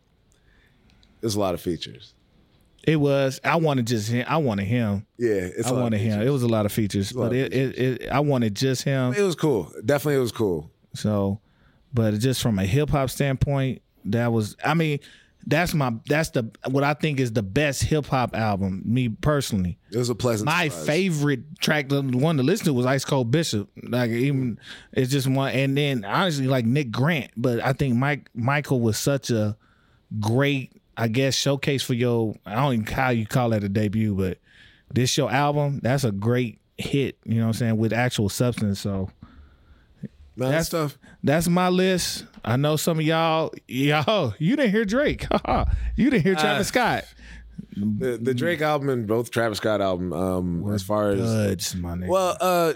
there's 1.20 1.34
a 1.34 1.40
lot 1.40 1.54
of 1.54 1.60
features. 1.60 2.14
It 2.88 2.96
was. 2.96 3.40
I 3.44 3.56
wanted 3.56 3.86
just 3.86 4.08
him. 4.10 4.24
I 4.28 4.38
wanted 4.38 4.64
him. 4.64 5.04
Yeah, 5.18 5.28
it's 5.32 5.66
I 5.66 5.70
a 5.70 5.72
lot 5.72 5.78
of 5.78 5.82
wanted 5.84 5.98
him. 6.00 6.22
It 6.22 6.30
was 6.30 6.42
a 6.42 6.48
lot 6.48 6.64
of 6.66 6.72
features, 6.72 7.14
lot 7.14 7.24
but 7.24 7.32
of 7.32 7.38
it, 7.38 7.52
it, 7.52 7.78
it 8.02 8.08
I 8.10 8.20
wanted 8.20 8.54
just 8.54 8.82
him. 8.82 9.12
It 9.14 9.20
was 9.22 9.34
cool. 9.34 9.70
Definitely, 9.84 10.16
it 10.16 10.20
was 10.22 10.32
cool. 10.32 10.70
So, 10.94 11.40
but 11.92 12.18
just 12.18 12.40
from 12.40 12.58
a 12.58 12.64
hip 12.64 12.90
hop 12.90 13.10
standpoint, 13.10 13.82
that 14.06 14.32
was. 14.32 14.56
I 14.64 14.72
mean, 14.74 15.00
that's 15.46 15.74
my. 15.74 15.92
That's 16.06 16.30
the 16.30 16.50
what 16.70 16.82
I 16.82 16.94
think 16.94 17.20
is 17.20 17.32
the 17.32 17.42
best 17.42 17.82
hip 17.82 18.06
hop 18.06 18.34
album. 18.34 18.82
Me 18.86 19.08
personally, 19.10 19.78
It 19.92 19.98
was 19.98 20.08
a 20.08 20.14
pleasant. 20.14 20.46
my 20.46 20.68
surprise. 20.68 20.86
favorite 20.86 21.58
track, 21.60 21.88
the 21.90 22.00
one 22.02 22.38
to 22.38 22.42
listen 22.42 22.66
to 22.66 22.72
was 22.72 22.86
Ice 22.86 23.04
Cold 23.04 23.30
Bishop. 23.30 23.68
Like 23.82 24.10
even 24.10 24.58
it's 24.92 25.10
just 25.10 25.26
one, 25.28 25.52
and 25.52 25.76
then 25.76 26.04
honestly, 26.06 26.46
like 26.46 26.64
Nick 26.64 26.90
Grant. 26.90 27.32
But 27.36 27.60
I 27.62 27.74
think 27.74 27.96
Mike 27.96 28.30
Michael 28.34 28.80
was 28.80 28.98
such 28.98 29.30
a 29.30 29.56
great, 30.20 30.72
I 30.98 31.06
guess, 31.06 31.36
showcase 31.36 31.82
for 31.82 31.94
your. 31.94 32.34
I 32.44 32.56
don't 32.56 32.74
even 32.74 32.86
how 32.86 33.10
you 33.10 33.24
call 33.24 33.50
that 33.50 33.62
a 33.62 33.68
debut, 33.68 34.14
but 34.14 34.38
this 34.92 35.16
your 35.16 35.30
album. 35.30 35.78
That's 35.80 36.02
a 36.02 36.10
great 36.10 36.58
hit. 36.76 37.16
You 37.24 37.36
know 37.36 37.42
what 37.42 37.46
I'm 37.48 37.52
saying 37.54 37.76
with 37.78 37.92
actual 37.92 38.28
substance. 38.28 38.80
So. 38.80 39.08
Man, 40.34 40.52
That's 40.52 40.68
that 40.68 40.90
stuff. 40.90 40.98
That's 41.24 41.48
my 41.48 41.68
list. 41.68 42.24
I 42.44 42.56
know 42.56 42.76
some 42.76 43.00
of 43.00 43.04
y'all, 43.04 43.52
y'all, 43.66 44.34
you 44.38 44.54
didn't 44.54 44.70
hear 44.70 44.84
Drake. 44.84 45.26
you 45.96 46.10
didn't 46.10 46.22
hear 46.22 46.36
Travis 46.36 46.68
Scott. 46.68 47.04
The, 47.76 48.18
the 48.18 48.34
Drake 48.34 48.60
album 48.60 48.88
and 48.88 49.06
both 49.06 49.30
Travis 49.30 49.58
Scott 49.58 49.80
album. 49.80 50.12
Um, 50.12 50.72
as 50.72 50.82
far 50.82 51.10
as 51.10 51.20
Duds, 51.20 51.74
my 51.74 51.94
nigga. 51.94 52.08
Well, 52.08 52.36
uh, 52.40 52.74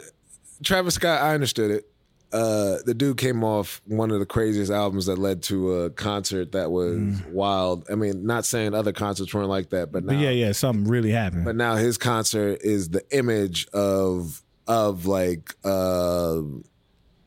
Travis 0.64 0.95
Scott, 0.95 1.23
I 1.23 1.35
understood 1.35 1.70
it. 1.70 1.91
Uh, 2.33 2.78
the 2.87 2.95
dude 2.95 3.18
came 3.18 3.45
off 3.45 3.83
one 3.87 4.11
of 4.11 4.18
the 4.18 4.26
craziest 4.26 4.70
albums 4.72 5.07
that 5.07 5.18
led 5.18 5.43
to 5.45 5.72
a 5.83 5.91
concert 5.91 6.53
that 6.53 6.70
was 6.70 7.20
wild. 7.30 7.87
I 7.91 7.95
mean, 7.95 8.24
not 8.24 8.45
saying 8.47 8.72
other 8.74 8.93
concerts 8.93 9.35
weren't 9.35 9.49
like 9.51 9.70
that, 9.70 9.93
but 9.93 10.05
now, 10.05 10.14
but 10.14 10.18
yeah, 10.20 10.30
yeah, 10.30 10.53
something 10.53 10.89
really 10.91 11.11
happened. 11.11 11.45
but 11.45 11.57
now 11.57 11.76
his 11.76 11.99
concert 11.99 12.59
is 12.62 12.89
the 12.89 13.03
image 13.11 13.66
of 13.74 14.43
of 14.66 15.07
like 15.07 15.55
uh 15.64 16.41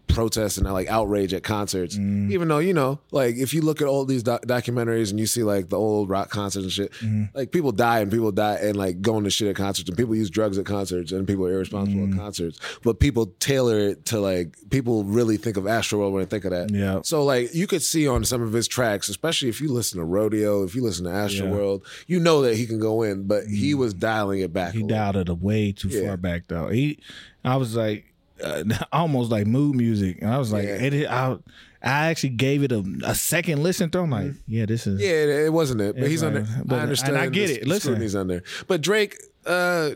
protest 0.08 0.58
and 0.58 0.72
like 0.72 0.88
outrage 0.88 1.34
at 1.34 1.44
concerts. 1.44 1.98
Mm. 1.98 2.32
Even 2.32 2.48
though 2.48 2.60
you 2.60 2.74
know, 2.74 3.00
like 3.12 3.36
if 3.36 3.54
you 3.54 3.62
look 3.62 3.82
at 3.82 3.88
all 3.88 4.06
these 4.06 4.24
doc- 4.24 4.46
documentaries 4.46 5.12
and 5.12 5.20
you 5.20 5.28
see 5.28 5.44
like 5.44 5.70
the 5.70 5.78
old 5.78 6.10
rock 6.10 6.30
concerts 6.30 6.64
and 6.64 6.72
shit, 6.72 6.92
mm-hmm. 6.94 7.26
like 7.34 7.52
people 7.52 7.72
die 7.72 8.00
and 8.00 8.12
people 8.12 8.32
die 8.32 8.56
and 8.56 8.76
like 8.76 9.02
going 9.02 9.24
to 9.24 9.30
shit 9.30 9.48
at 9.48 9.56
concerts 9.56 9.90
and 9.90 9.98
people 9.98 10.16
use 10.16 10.30
drugs 10.30 10.58
at 10.58 10.66
concerts 10.66 11.12
and 11.12 11.28
people 11.28 11.46
are 11.46 11.54
irresponsible 11.54 12.04
at 12.04 12.10
mm. 12.10 12.18
concerts. 12.18 12.60
But 12.84 13.00
people 13.00 13.28
tailor 13.40 13.78
it 13.78 14.06
to 14.06 14.20
like 14.20 14.56
people 14.70 15.04
really 15.04 15.38
think 15.38 15.58
of 15.58 15.66
Astroworld 15.66 16.12
when 16.12 16.24
they 16.24 16.30
think 16.30 16.46
of 16.46 16.52
that. 16.52 16.72
Yeah. 16.72 17.02
So 17.04 17.24
like 17.24 17.54
you 17.54 17.68
could 17.68 17.82
see 17.82 18.08
on 18.08 18.24
some 18.24 18.42
of 18.42 18.54
his 18.54 18.68
tracks, 18.68 19.10
especially 19.10 19.50
if 19.50 19.62
you 19.62 19.72
listen 19.72 20.00
to 20.00 20.06
Rodeo, 20.06 20.64
if 20.64 20.76
you 20.76 20.84
listen 20.84 21.06
to 21.06 21.12
Astroworld, 21.12 21.84
you 22.08 22.20
know 22.20 22.42
that 22.42 22.56
he 22.56 22.66
can 22.66 22.80
go 22.80 23.04
in, 23.04 23.28
but 23.28 23.46
he 23.46 23.74
mm. 23.74 23.78
was 23.78 23.94
dialing 23.94 24.40
it 24.40 24.54
back. 24.54 24.74
he 24.74 24.84
dialed 24.84 25.18
it 25.18 25.30
way 25.30 25.72
too 25.72 25.90
Yeah. 25.90 26.08
far 26.08 26.18
back 26.18 26.48
though. 26.48 26.70
He, 26.70 27.00
I 27.44 27.58
was 27.58 27.76
like, 27.76 28.15
uh, 28.44 28.64
almost 28.92 29.32
like 29.32 29.48
mood 29.48 29.76
music, 29.76 30.22
and 30.22 30.30
I 30.32 30.38
was 30.38 30.52
like, 30.52 30.66
Yeah. 30.66 30.76
it, 30.82 31.08
I, 31.10 31.38
I 31.84 32.08
actually 32.10 32.30
gave 32.30 32.64
it 32.64 32.72
a, 32.72 32.84
a 33.06 33.14
second 33.16 33.62
listen 33.64 33.90
through. 33.90 34.02
I'm 34.04 34.10
like, 34.10 34.32
yeah, 34.48 34.66
this 34.66 34.88
is 34.88 35.00
Yeah, 35.02 35.10
it, 35.10 35.30
it 35.46 35.54
wasn't 35.54 35.82
it, 35.82 35.96
but 36.00 36.10
he's 36.10 36.24
under. 36.24 36.46
But- 36.66 36.80
I 36.80 36.82
understand. 36.82 37.14
and 37.16 37.22
I 37.24 37.30
get 37.30 37.48
the 37.48 37.62
it. 37.62 37.68
Listen. 37.68 37.82
scrutiny's 37.94 38.16
under. 38.16 38.44
But 38.68 38.82
Drake, 38.82 39.18
uh, 39.46 39.92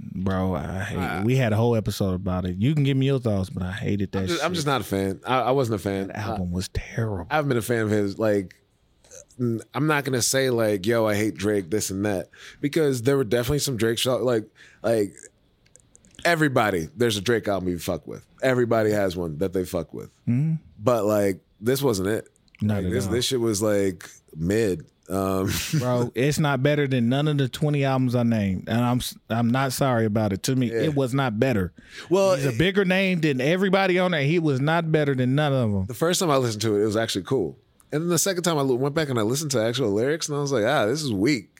bro. 0.00 0.54
I 0.54 0.80
hate, 0.84 1.24
we 1.24 1.36
had 1.36 1.52
a 1.52 1.56
whole 1.56 1.76
episode 1.76 2.14
about 2.14 2.44
it. 2.46 2.56
You 2.56 2.74
can 2.74 2.82
give 2.84 2.96
me 2.96 3.06
your 3.06 3.18
thoughts, 3.20 3.50
but 3.50 3.62
I 3.62 3.72
hated 3.72 4.12
that. 4.12 4.20
I'm 4.20 4.26
just, 4.26 4.44
I'm 4.44 4.54
just 4.54 4.66
not 4.66 4.80
a 4.80 4.84
fan. 4.84 5.20
I, 5.26 5.40
I 5.40 5.50
wasn't 5.50 5.80
a 5.80 5.82
fan. 5.82 6.08
The 6.08 6.18
album 6.18 6.50
was 6.50 6.68
terrible. 6.68 7.26
I 7.30 7.36
haven't 7.36 7.48
been 7.50 7.58
a 7.58 7.62
fan 7.62 7.82
of 7.82 7.90
his. 7.90 8.18
Like, 8.18 8.54
I'm 9.38 9.86
not 9.86 10.04
gonna 10.04 10.22
say 10.22 10.50
like, 10.50 10.86
yo, 10.86 11.06
I 11.06 11.14
hate 11.16 11.34
Drake, 11.34 11.68
this 11.70 11.90
and 11.90 12.04
that, 12.06 12.28
because 12.60 13.02
there 13.02 13.16
were 13.16 13.24
definitely 13.24 13.58
some 13.58 13.76
Drake 13.76 13.98
shots. 13.98 14.22
like, 14.22 14.44
like 14.82 15.12
everybody. 16.24 16.88
There's 16.96 17.16
a 17.16 17.20
Drake 17.20 17.48
album 17.48 17.68
you 17.68 17.78
fuck 17.78 18.06
with. 18.06 18.24
Everybody 18.42 18.90
has 18.90 19.16
one 19.16 19.38
that 19.38 19.52
they 19.52 19.64
fuck 19.64 19.92
with. 19.94 20.10
But 20.78 21.04
like, 21.04 21.40
this 21.60 21.82
wasn't 21.82 22.08
it. 22.08 22.28
Not 22.60 22.82
Like, 22.84 22.92
this 22.92 23.06
all. 23.06 23.12
this 23.12 23.24
shit 23.26 23.40
was 23.40 23.60
like 23.62 24.08
mid. 24.36 24.86
Um, 25.08 25.50
bro. 25.78 26.10
It's 26.14 26.38
not 26.38 26.62
better 26.62 26.86
than 26.86 27.10
none 27.10 27.28
of 27.28 27.36
the 27.36 27.46
twenty 27.48 27.84
albums 27.84 28.14
I 28.14 28.22
named, 28.22 28.68
and 28.68 28.80
I'm 28.80 29.00
I'm 29.28 29.50
not 29.50 29.72
sorry 29.74 30.06
about 30.06 30.32
it. 30.32 30.42
To 30.44 30.56
me, 30.56 30.70
it 30.70 30.94
was 30.94 31.12
not 31.12 31.38
better. 31.38 31.72
well, 32.08 32.36
He's 32.36 32.46
a 32.46 32.52
bigger 32.52 32.86
name 32.86 33.20
than 33.20 33.40
everybody 33.40 33.98
on 33.98 34.12
there. 34.12 34.22
He 34.22 34.38
was 34.38 34.60
not 34.60 34.90
better 34.90 35.14
than 35.14 35.34
none 35.34 35.52
of 35.52 35.70
them. 35.72 35.84
the 35.86 35.92
first 35.94 36.20
time 36.20 36.30
I 36.30 36.36
listened 36.38 36.62
to 36.62 36.76
it, 36.76 36.82
it 36.82 36.86
was 36.86 36.96
actually 36.96 37.24
cool. 37.24 37.58
And 37.92 38.00
then 38.02 38.08
the 38.08 38.18
second 38.18 38.44
time 38.44 38.56
I 38.56 38.62
went 38.62 38.94
back 38.94 39.10
and 39.10 39.18
I 39.18 39.22
listened 39.22 39.50
to 39.52 39.62
actual 39.62 39.90
lyrics, 39.92 40.28
and 40.30 40.38
I 40.38 40.40
was 40.40 40.52
like, 40.52 40.64
ah, 40.64 40.86
this 40.86 41.02
is 41.02 41.12
weak. 41.12 41.50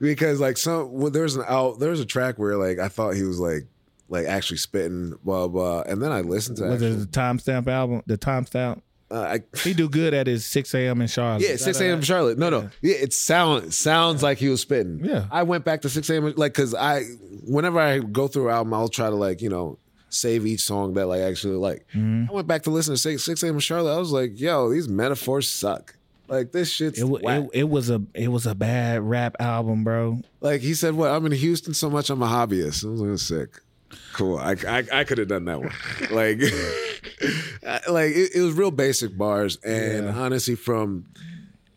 Because 0.00 0.40
like 0.40 0.56
some 0.56 0.92
well, 0.92 1.10
there's 1.10 1.36
an 1.36 1.44
out 1.46 1.78
there's 1.78 2.00
a 2.00 2.04
track 2.06 2.36
where 2.36 2.56
like 2.56 2.78
I 2.80 2.88
thought 2.88 3.14
he 3.14 3.22
was 3.22 3.38
like 3.38 3.66
like 4.08 4.26
actually 4.26 4.56
spitting 4.58 5.14
blah 5.24 5.48
blah, 5.48 5.82
and 5.82 6.02
then 6.02 6.12
I 6.12 6.20
listened 6.22 6.58
to 6.58 6.64
Was 6.64 6.82
actual, 6.82 7.02
it 7.02 7.12
the 7.12 7.18
timestamp 7.20 7.66
album? 7.68 8.02
The 8.06 8.18
timestamp. 8.18 8.80
uh, 9.10 9.38
I, 9.54 9.58
He 9.58 9.74
do 9.74 9.88
good 9.88 10.12
at 10.14 10.26
his 10.26 10.44
6 10.46 10.74
a.m. 10.74 11.00
in 11.00 11.06
Charlotte. 11.08 11.42
Yeah, 11.42 11.56
six 11.56 11.80
a.m. 11.80 12.02
Charlotte. 12.02 12.38
No, 12.38 12.50
no. 12.50 12.70
Yeah, 12.82 12.96
it 12.96 13.12
sound 13.12 13.72
sounds 13.72 14.22
like 14.22 14.38
he 14.38 14.48
was 14.48 14.60
spitting. 14.60 15.00
Yeah. 15.04 15.26
I 15.30 15.42
went 15.44 15.64
back 15.64 15.82
to 15.82 15.88
six 15.88 16.08
a.m. 16.10 16.24
like 16.36 16.52
because 16.54 16.74
I 16.74 17.02
whenever 17.46 17.78
I 17.80 17.98
go 18.00 18.28
through 18.28 18.48
an 18.48 18.54
album, 18.54 18.74
I'll 18.74 18.88
try 18.88 19.08
to 19.08 19.16
like 19.16 19.40
you 19.42 19.48
know 19.50 19.78
save 20.10 20.46
each 20.46 20.60
song 20.62 20.94
that 20.94 21.06
like 21.06 21.20
actually 21.20 21.56
like. 21.56 21.86
Mm-hmm. 21.94 22.30
I 22.30 22.34
went 22.34 22.46
back 22.46 22.62
to 22.62 22.70
listen 22.70 22.94
to 22.94 22.98
six 22.98 23.24
six 23.24 23.42
a.m. 23.42 23.58
Charlotte. 23.60 23.94
I 23.94 23.98
was 23.98 24.12
like, 24.12 24.38
yo, 24.40 24.70
these 24.70 24.88
metaphors 24.88 25.48
suck. 25.50 25.94
Like 26.28 26.52
this 26.52 26.70
shit's 26.70 27.00
It, 27.00 27.06
it, 27.06 27.50
it 27.54 27.64
was 27.70 27.88
a 27.88 28.02
it 28.12 28.28
was 28.28 28.44
a 28.46 28.54
bad 28.54 29.00
rap 29.00 29.36
album, 29.40 29.82
bro. 29.82 30.20
like 30.42 30.60
he 30.60 30.74
said, 30.74 30.92
what 30.92 31.10
I'm 31.10 31.24
in 31.24 31.32
Houston 31.32 31.72
so 31.72 31.88
much, 31.88 32.10
I'm 32.10 32.22
a 32.22 32.26
hobbyist. 32.26 32.84
I 32.84 32.90
was 32.90 33.00
like, 33.00 33.18
sick. 33.18 33.62
Cool. 34.12 34.38
I 34.38 34.54
I, 34.66 34.84
I 34.92 35.04
could 35.04 35.18
have 35.18 35.28
done 35.28 35.44
that 35.46 35.60
one. 35.60 35.72
Like, 36.10 36.40
like 37.88 38.12
it, 38.14 38.30
it 38.34 38.40
was 38.42 38.52
real 38.54 38.70
basic 38.70 39.16
bars, 39.16 39.56
and 39.64 40.06
Yeah. 40.06 40.14
honestly, 40.18 40.54
from 40.54 41.06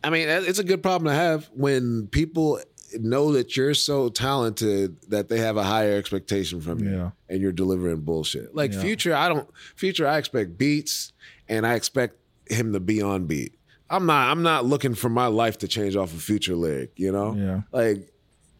I 0.04 0.10
mean, 0.10 0.28
it's 0.28 0.58
a 0.58 0.64
good 0.64 0.82
problem 0.82 1.08
to 1.10 1.14
have 1.14 1.48
when 1.54 2.08
people 2.08 2.60
know 2.98 3.32
that 3.32 3.56
you're 3.56 3.72
so 3.74 4.08
talented 4.08 5.00
that 5.10 5.28
they 5.28 5.38
have 5.38 5.56
a 5.56 5.62
higher 5.62 5.96
expectation 5.96 6.60
from 6.60 6.80
you, 6.80 6.90
Yeah. 6.90 7.10
and 7.28 7.40
you're 7.40 7.52
delivering 7.52 8.00
bullshit. 8.00 8.54
Like 8.54 8.72
Yeah. 8.72 8.80
Future, 8.82 9.14
I 9.14 9.28
don't 9.28 9.48
Future. 9.76 10.06
I 10.06 10.18
expect 10.18 10.58
beats, 10.58 11.12
and 11.48 11.66
I 11.66 11.74
expect 11.74 12.16
him 12.50 12.72
to 12.72 12.80
be 12.80 13.00
on 13.00 13.26
beat. 13.26 13.54
I'm 13.88 14.06
not. 14.06 14.30
I'm 14.30 14.42
not 14.42 14.64
looking 14.66 14.94
for 14.94 15.08
my 15.08 15.26
life 15.26 15.58
to 15.58 15.68
change 15.68 15.96
off 15.96 16.12
a 16.14 16.18
Future 16.18 16.56
lyric. 16.56 16.92
You 16.96 17.12
know, 17.12 17.34
Yeah. 17.36 17.60
like 17.72 18.08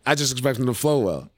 I 0.07 0.14
just 0.14 0.32
expect 0.32 0.59
him 0.59 0.66
to 0.66 0.74
flow 0.74 1.00
well. 1.00 1.30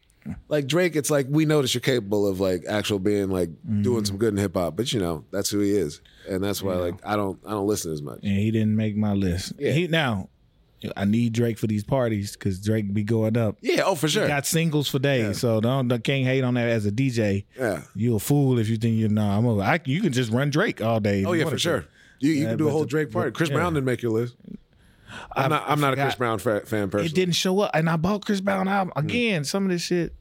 Like 0.49 0.67
Drake, 0.67 0.97
it's 0.97 1.11
like 1.11 1.27
we 1.29 1.45
know 1.45 1.61
that 1.63 1.75
you're 1.75 1.81
capable 1.81 2.27
of 2.27 2.41
like 2.41 2.65
actual 2.69 2.99
being 2.99 3.29
like 3.29 3.51
Mm-hmm. 3.51 3.83
doing 3.83 4.05
some 4.05 4.17
good 4.17 4.33
in 4.33 4.39
hip 4.39 4.55
hop, 4.57 4.77
but 4.77 4.93
you 4.93 5.01
know 5.01 5.25
that's 5.31 5.51
who 5.51 5.61
he 5.61 5.71
is, 5.73 6.01
and 6.29 6.43
that's 6.43 6.63
why 6.63 6.75
like 6.75 6.95
I 7.05 7.17
don't 7.17 7.39
I 7.47 7.51
don't 7.51 7.67
listen 7.67 7.93
as 7.93 8.03
much. 8.03 8.21
And 8.23 8.33
he 8.39 8.51
didn't 8.51 8.77
make 8.77 8.97
my 8.97 9.13
list. 9.13 9.53
Yeah. 9.59 9.73
He 9.73 9.87
now 9.89 10.29
I 10.97 11.05
need 11.07 11.33
Drake 11.33 11.59
for 11.59 11.67
these 11.67 11.83
parties 11.85 12.33
because 12.33 12.61
Drake 12.61 12.93
be 12.93 13.05
going 13.05 13.37
up. 13.39 13.57
Yeah, 13.63 13.83
oh 13.87 13.95
for 13.95 14.09
sure. 14.09 14.27
Got 14.29 14.45
singles 14.47 14.89
for 14.89 14.99
days, 14.99 15.41
so 15.41 15.61
don't, 15.61 15.89
don't 15.89 16.05
can't 16.05 16.25
hate 16.27 16.45
on 16.45 16.55
that 16.55 16.69
as 16.69 16.85
a 16.87 16.93
DJ. 16.93 17.45
Yeah. 17.59 17.83
You 17.95 18.17
a 18.17 18.19
fool 18.19 18.59
if 18.59 18.69
you 18.69 18.77
think 18.77 18.99
you're 18.99 19.09
nah. 19.09 19.37
I'm 19.39 19.45
a, 19.47 19.59
I, 19.61 19.81
you 19.85 20.01
can 20.03 20.13
just 20.13 20.31
run 20.31 20.51
Drake 20.51 20.83
all 20.83 21.01
day. 21.01 21.25
Oh 21.25 21.33
yeah, 21.33 21.49
for 21.49 21.59
sure. 21.59 21.87
You 22.21 22.33
you 22.33 22.43
Yeah, 22.45 22.49
can 22.51 22.59
do 22.59 22.69
a 22.69 22.71
whole 22.71 22.85
Drake 22.85 23.11
party. 23.11 23.31
Chris 23.31 23.49
yeah. 23.51 23.57
Brown 23.57 23.75
didn't 23.75 23.87
make 23.87 24.03
your 24.03 24.13
list. 24.13 24.37
I'm 25.37 25.51
not. 25.51 25.65
I'm 25.67 25.81
not 25.81 25.93
a 25.95 25.97
Chris. 25.97 26.15
Brown 26.15 26.39
fa- 26.39 26.67
fan 26.67 26.91
personally. 26.91 27.07
It 27.07 27.15
didn't 27.15 27.35
show 27.35 27.61
up, 27.61 27.71
and 27.75 27.89
I 27.89 27.97
bought 27.97 28.25
Chris 28.25 28.41
Brown 28.41 28.69
album 28.69 28.93
mm. 28.97 29.05
again. 29.05 29.45
Some 29.45 29.65
of 29.65 29.71
this 29.71 29.83
shit, 29.83 30.15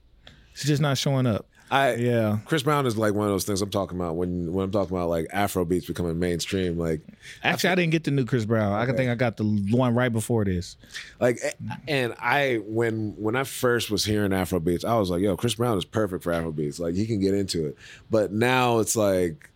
it's 0.53 0.65
just 0.65 0.81
not 0.81 0.97
showing 0.97 1.25
up. 1.25 1.47
I 1.73 1.95
Yeah. 1.95 2.37
Chris 2.45 2.61
Brown 2.61 2.85
is 2.85 2.97
like 2.97 3.15
one 3.15 3.25
of 3.25 3.33
those 3.33 3.45
things 3.45 3.59
I'm 3.63 3.71
talking 3.71 3.97
about 3.97 4.15
when 4.15 4.53
when 4.53 4.65
I'm 4.65 4.71
talking 4.71 4.95
about 4.95 5.09
like 5.09 5.25
Afro 5.33 5.65
beats 5.65 5.87
becoming 5.87 6.19
mainstream. 6.19 6.77
Like 6.77 7.01
Actually, 7.43 7.71
I 7.71 7.75
didn't 7.75 7.91
get 7.91 8.03
the 8.03 8.11
new 8.11 8.25
Chris 8.25 8.45
Brown. 8.45 8.73
I 8.73 8.85
think 8.93 9.09
I 9.09 9.15
got 9.15 9.37
the 9.37 9.43
one 9.71 9.95
right 9.95 10.13
before 10.13 10.45
this. 10.45 10.77
like 11.19 11.39
and 11.87 12.13
I 12.19 12.61
when 12.67 13.15
when 13.17 13.35
I 13.35 13.43
first 13.43 13.89
was 13.89 14.05
hearing 14.05 14.33
Afro 14.33 14.59
beats, 14.59 14.85
I 14.85 14.99
was 14.99 15.09
like, 15.09 15.23
yo, 15.23 15.35
Chris 15.35 15.55
Brown 15.55 15.75
is 15.75 15.83
perfect 15.83 16.23
for 16.23 16.31
Afro 16.31 16.51
beats. 16.51 16.79
Like 16.79 16.93
he 16.93 17.07
can 17.07 17.19
get 17.19 17.33
into 17.33 17.65
it. 17.65 17.77
But 18.11 18.31
now 18.31 18.77
it's 18.77 18.95
like 18.95 19.49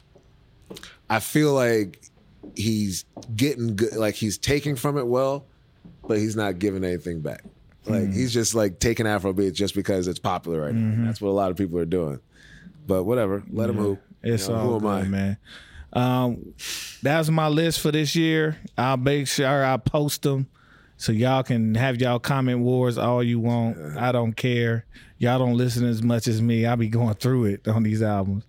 I 1.11 1.19
feel 1.19 1.53
like 1.53 2.01
he's 2.55 3.05
getting 3.35 3.75
good 3.75 3.95
like 3.95 4.15
he's 4.15 4.37
taking 4.37 4.75
from 4.75 4.97
it 4.97 5.07
well, 5.07 5.45
but 6.07 6.17
he's 6.17 6.35
not 6.35 6.59
giving 6.59 6.83
anything 6.83 7.21
back. 7.21 7.43
Like 7.85 8.11
he's 8.11 8.33
just 8.33 8.53
like 8.53 8.79
taking 8.79 9.07
Afro 9.07 9.31
beats 9.31 9.57
just 9.57 9.73
because 9.73 10.07
it's 10.07 10.19
popular 10.19 10.61
right 10.61 10.73
now. 10.73 11.05
That's 11.05 11.21
what 11.21 11.29
a 11.29 11.31
lot 11.31 11.51
of 11.51 11.57
people 11.57 11.79
are 11.79 11.85
doing. 11.85 12.19
But 12.85 13.03
whatever, 13.05 13.43
let 13.49 13.69
him 13.69 13.77
hoop. 13.77 14.01
It's 14.23 14.47
You 14.47 14.53
know, 14.53 14.59
all 14.59 14.79
who 14.79 14.87
am 14.87 14.87
I? 14.87 15.03
man. 15.03 15.37
Um, 15.93 16.53
that 17.03 17.17
was 17.17 17.31
my 17.31 17.47
list 17.47 17.79
for 17.79 17.91
this 17.91 18.15
year. 18.15 18.57
I'll 18.77 18.97
make 18.97 19.27
sure 19.27 19.63
I 19.65 19.77
post 19.77 20.23
them 20.23 20.47
so 20.97 21.11
y'all 21.13 21.43
can 21.43 21.75
have 21.75 22.01
y'all 22.01 22.19
comment 22.19 22.59
wars 22.59 22.97
all 22.97 23.23
you 23.23 23.39
want. 23.39 23.77
I 23.97 24.11
don't 24.11 24.33
care. 24.33 24.85
Y'all 25.17 25.39
don't 25.39 25.55
listen 25.55 25.85
as 25.85 26.03
much 26.03 26.27
as 26.27 26.41
me. 26.41 26.65
I'll 26.65 26.75
be 26.75 26.89
going 26.89 27.13
through 27.15 27.45
it 27.45 27.67
on 27.67 27.83
these 27.83 28.01
albums. 28.01 28.43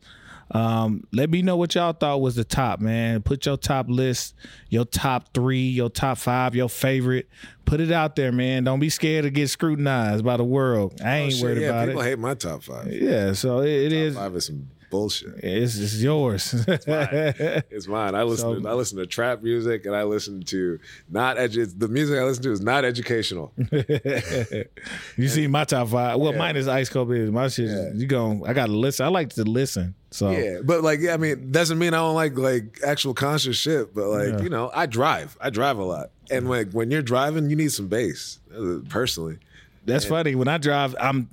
Um, 0.51 1.05
let 1.13 1.29
me 1.31 1.43
know 1.43 1.57
what 1.57 1.75
y'all 1.75 1.93
thought 1.93 2.21
was 2.21 2.35
the 2.37 2.45
top, 2.45 2.81
man. 2.81 3.23
Put 3.23 3.45
your 3.47 3.57
top 3.57 3.87
list, 3.89 4.35
your 4.71 4.85
top 4.87 5.35
three, 5.35 5.69
your 5.69 5.91
top 5.91 6.19
five, 6.19 6.55
your 6.55 6.69
favorite. 6.69 7.29
Put 7.67 7.81
it 7.81 7.93
out 7.93 8.17
there, 8.17 8.33
man. 8.33 8.65
Don't 8.65 8.81
be 8.81 8.89
scared 8.89 9.25
to 9.25 9.31
get 9.31 9.49
scrutinized 9.49 10.25
by 10.25 10.37
the 10.39 10.45
world. 10.45 11.01
I 11.05 11.17
ain't 11.19 11.33
Oh, 11.35 11.37
shit, 11.37 11.43
worried 11.45 11.59
yeah, 11.63 11.69
about 11.69 11.87
people 11.89 12.01
it. 12.01 12.05
hate 12.05 12.19
my 12.19 12.35
top 12.35 12.63
five. 12.63 12.91
yeah, 12.91 13.33
so 13.35 13.61
it, 13.61 13.69
it 13.71 13.93
is. 13.93 14.15
Five 14.17 14.35
is 14.37 14.47
some 14.47 14.69
bullshit. 14.91 15.35
It's, 15.45 15.79
it's 15.79 15.97
yours. 16.01 16.55
It's 16.67 17.87
mine. 17.87 18.15
I 18.17 18.23
listen. 18.23 18.63
to, 18.63 18.69
I 18.69 18.73
listen 18.73 18.99
to 18.99 19.07
trap 19.07 19.43
music, 19.43 19.87
and 19.87 19.95
I 19.95 20.05
listen 20.05 20.43
to 20.45 20.79
not 21.11 21.37
edu- 21.37 21.79
The 21.79 21.89
music 21.89 22.19
I 22.19 22.25
listen 22.25 22.43
to 22.45 22.53
is 22.53 22.61
not 22.61 22.85
educational. 22.85 23.53
you 25.17 25.29
see 25.29 25.47
my 25.47 25.65
top 25.65 25.89
five. 25.89 26.19
Well, 26.19 26.33
mine 26.33 26.57
is 26.57 26.69
Ice 26.69 26.89
Cold 26.89 27.09
Business. 27.09 27.31
My 27.31 27.49
shit, 27.49 27.67
is- 27.67 28.01
you 28.01 28.07
go. 28.07 28.45
I 28.47 28.53
got 28.53 28.67
to 28.67 28.73
listen. 28.73 29.05
I 29.07 29.09
like 29.09 29.31
to 29.35 29.45
listen. 29.45 29.95
So 30.11 30.31
Yeah, 30.31 30.61
but 30.65 30.83
like, 30.83 31.01
yeah, 31.01 31.13
I 31.15 31.17
mean, 31.19 31.53
doesn't 31.53 31.79
mean 31.79 31.93
I 31.93 31.99
don't 31.99 32.15
like 32.15 32.37
like 32.39 32.79
actual 32.85 33.13
conscious 33.15 33.57
shit. 33.57 33.95
But 33.95 34.09
like, 34.09 34.29
Yeah. 34.29 34.41
you 34.43 34.49
know, 34.49 34.71
I 34.75 34.87
drive. 34.87 35.37
I 35.41 35.51
drive 35.51 35.79
a 35.79 35.85
lot, 35.85 36.11
and 36.31 36.49
like 36.49 36.73
when 36.73 36.91
you're 36.91 37.03
driving, 37.03 37.51
you 37.51 37.57
need 37.57 37.73
some 37.73 37.89
bass. 37.89 38.39
uh, 38.57 38.79
Personally, 38.89 39.39
that's 39.85 40.05
funny. 40.07 40.35
When 40.35 40.49
I 40.49 40.59
drive, 40.59 40.95
I'm. 41.01 41.29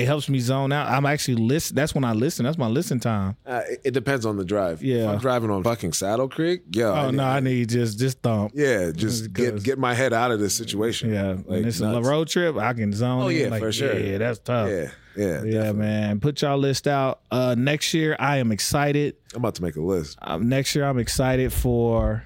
It 0.00 0.06
helps 0.06 0.28
me 0.28 0.38
zone 0.40 0.72
out. 0.72 0.88
I'm 0.88 1.04
actually 1.06 1.36
listen. 1.36 1.76
That's 1.76 1.94
when 1.94 2.04
I 2.04 2.12
listen. 2.12 2.44
That's 2.44 2.58
my 2.58 2.68
listen 2.68 3.00
time. 3.00 3.36
uh, 3.46 3.62
it, 3.68 3.80
it 3.86 3.90
depends 3.92 4.24
on 4.26 4.36
the 4.36 4.44
drive. 4.44 4.78
if 4.78 4.82
Yeah. 4.82 5.10
I'm 5.12 5.18
driving 5.18 5.50
on 5.50 5.62
fucking 5.62 5.92
Saddle 5.92 6.28
Creek. 6.28 6.62
Yo, 6.74 6.90
Oh 6.90 6.94
I 6.94 7.06
need- 7.10 7.16
no, 7.16 7.24
I 7.24 7.40
need 7.40 7.68
just 7.68 7.98
just 7.98 8.20
thump. 8.20 8.52
Yeah, 8.54 8.90
just 8.92 9.32
get 9.32 9.62
get 9.62 9.78
my 9.78 9.94
head 9.94 10.12
out 10.12 10.30
of 10.30 10.40
this 10.40 10.54
situation. 10.56 11.12
Yeah, 11.12 11.36
like 11.46 11.64
it's 11.64 11.80
a 11.80 12.00
road 12.02 12.28
trip, 12.28 12.56
I 12.56 12.72
can 12.72 12.92
zone. 12.92 13.22
Oh, 13.22 13.28
yeah, 13.28 13.48
like, 13.48 13.60
for 13.62 13.72
sure. 13.72 13.98
Yeah, 13.98 14.18
that's 14.18 14.38
tough. 14.38 14.68
Yeah, 14.70 14.90
yeah, 15.16 15.42
Yeah, 15.44 15.72
man. 15.72 16.20
Put 16.20 16.42
y'all 16.42 16.56
list 16.58 16.86
out. 16.88 17.20
Uh, 17.30 17.54
next 17.58 17.92
year, 17.94 18.16
I 18.18 18.36
am 18.38 18.52
excited. 18.52 19.16
I'm 19.34 19.40
about 19.40 19.56
to 19.56 19.62
make 19.62 19.76
a 19.76 19.80
list. 19.80 20.18
um, 20.22 20.48
next 20.48 20.74
year 20.74 20.84
I'm 20.84 20.98
excited 20.98 21.52
for. 21.52 22.24